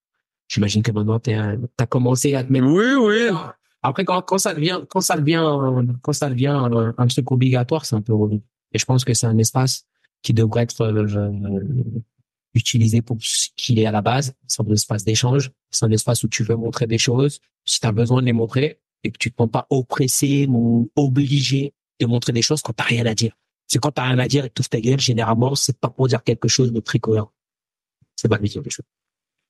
J'imagine 0.49 0.83
que 0.83 0.91
maintenant 0.91 1.19
tu 1.19 1.31
as 1.33 1.85
commencé 1.87 2.35
à 2.35 2.43
te 2.43 2.51
mettre. 2.51 2.67
Oui, 2.67 2.93
oui. 2.99 3.37
Après, 3.81 4.05
quand, 4.05 4.21
quand 4.21 4.37
ça 4.37 4.53
devient, 4.53 4.81
quand 4.89 5.01
ça 5.01 5.17
devient, 5.17 5.43
quand 6.01 6.13
ça 6.13 6.29
devient 6.29 6.47
un, 6.47 6.93
un 6.97 7.07
truc 7.07 7.31
obligatoire, 7.31 7.85
c'est 7.85 7.95
un 7.95 8.01
peu 8.01 8.13
relou. 8.13 8.41
Et 8.73 8.79
je 8.79 8.85
pense 8.85 9.05
que 9.05 9.13
c'est 9.13 9.27
un 9.27 9.37
espace 9.37 9.85
qui 10.21 10.33
devrait 10.33 10.63
être 10.63 10.81
euh, 10.81 11.31
utilisé 12.53 13.01
pour 13.01 13.17
ce 13.21 13.49
qu'il 13.55 13.79
est 13.79 13.85
à 13.85 13.91
la 13.91 14.01
base. 14.01 14.33
C'est 14.47 14.61
un 14.61 14.71
espace 14.71 15.03
d'échange. 15.03 15.51
C'est 15.69 15.85
un 15.85 15.91
espace 15.91 16.23
où 16.23 16.27
tu 16.27 16.43
veux 16.43 16.55
montrer 16.55 16.87
des 16.87 16.97
choses. 16.97 17.39
Si 17.65 17.79
tu 17.79 17.87
as 17.87 17.91
besoin 17.91 18.21
de 18.21 18.25
les 18.25 18.33
montrer 18.33 18.79
et 19.03 19.11
que 19.11 19.17
tu 19.17 19.31
te 19.31 19.35
prends 19.35 19.47
pas 19.47 19.67
oppressé 19.69 20.47
ou 20.49 20.91
obligé 20.95 21.73
de 21.99 22.05
montrer 22.05 22.33
des 22.33 22.41
choses 22.41 22.61
quand 22.61 22.73
t'as 22.73 22.83
rien 22.83 23.05
à 23.05 23.13
dire. 23.13 23.33
C'est 23.67 23.79
quand 23.79 23.91
t'as 23.91 24.03
rien 24.03 24.19
à 24.19 24.27
dire 24.27 24.45
et 24.45 24.49
que 24.49 24.61
tu 24.61 24.69
ta 24.69 24.79
gueule, 24.79 24.99
généralement, 24.99 25.55
c'est 25.55 25.77
pas 25.77 25.89
pour 25.89 26.07
dire 26.07 26.23
quelque 26.23 26.47
chose 26.47 26.71
de 26.71 26.79
très 26.79 26.99
cohérent. 26.99 27.31
C'est 28.15 28.29
pas 28.29 28.37
dire 28.37 28.61
des 28.61 28.69
choses. 28.69 28.85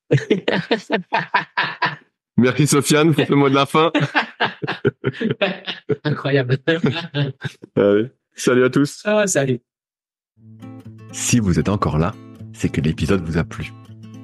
Merci 2.38 2.68
Sofiane 2.68 3.14
pour 3.14 3.26
ce 3.26 3.34
mot 3.34 3.50
de 3.50 3.56
la 3.56 3.66
fin. 3.66 3.92
Incroyable. 6.04 6.58
Allez. 7.76 8.10
Salut 8.36 8.64
à 8.64 8.70
tous. 8.70 9.02
Ah, 9.06 9.28
salut. 9.28 9.60
Si 11.12 11.40
vous 11.40 11.60
êtes 11.60 11.70
encore 11.70 11.98
là, 11.98 12.14
c'est 12.54 12.70
que 12.70 12.82
l'épisode 12.82 13.24
vous 13.24 13.38
a 13.38 13.44
plu. 13.44 13.72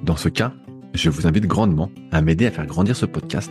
Dans 0.02 0.16
ce 0.16 0.28
cas, 0.28 0.52
je 0.94 1.10
vous 1.10 1.26
invite 1.26 1.46
grandement 1.46 1.90
à 2.10 2.20
m'aider 2.20 2.46
à 2.46 2.50
faire 2.50 2.66
grandir 2.66 2.96
ce 2.96 3.06
podcast 3.06 3.50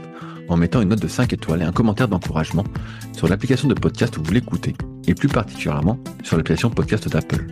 en 0.50 0.58
mettant 0.58 0.82
une 0.82 0.90
note 0.90 1.02
de 1.02 1.08
5 1.08 1.32
étoiles 1.32 1.62
et 1.62 1.66
un 1.66 1.72
commentaire 1.72 2.08
d'encouragement 2.08 2.66
sur 3.14 3.28
l'application 3.28 3.68
de 3.68 3.74
podcast 3.74 4.18
où 4.18 4.24
vous 4.24 4.34
l'écoutez, 4.34 4.76
et 5.08 5.14
plus 5.14 5.30
particulièrement 5.30 6.00
sur 6.24 6.38
l'application 6.38 6.70
podcast 6.70 7.08
d'Apple. 7.08 7.46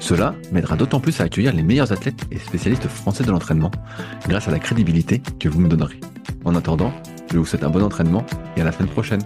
Cela 0.00 0.34
m'aidera 0.50 0.76
d'autant 0.76 0.98
plus 0.98 1.20
à 1.20 1.24
accueillir 1.24 1.52
les 1.52 1.62
meilleurs 1.62 1.92
athlètes 1.92 2.24
et 2.32 2.38
spécialistes 2.38 2.88
français 2.88 3.22
de 3.22 3.30
l'entraînement 3.30 3.70
grâce 4.28 4.48
à 4.48 4.50
la 4.50 4.58
crédibilité 4.58 5.22
que 5.38 5.48
vous 5.48 5.60
me 5.60 5.68
donnerez. 5.68 6.00
En 6.44 6.56
attendant, 6.56 6.92
je 7.30 7.38
vous 7.38 7.44
souhaite 7.44 7.62
un 7.62 7.70
bon 7.70 7.82
entraînement 7.82 8.26
et 8.56 8.62
à 8.62 8.64
la 8.64 8.72
semaine 8.72 8.88
prochaine. 8.88 9.22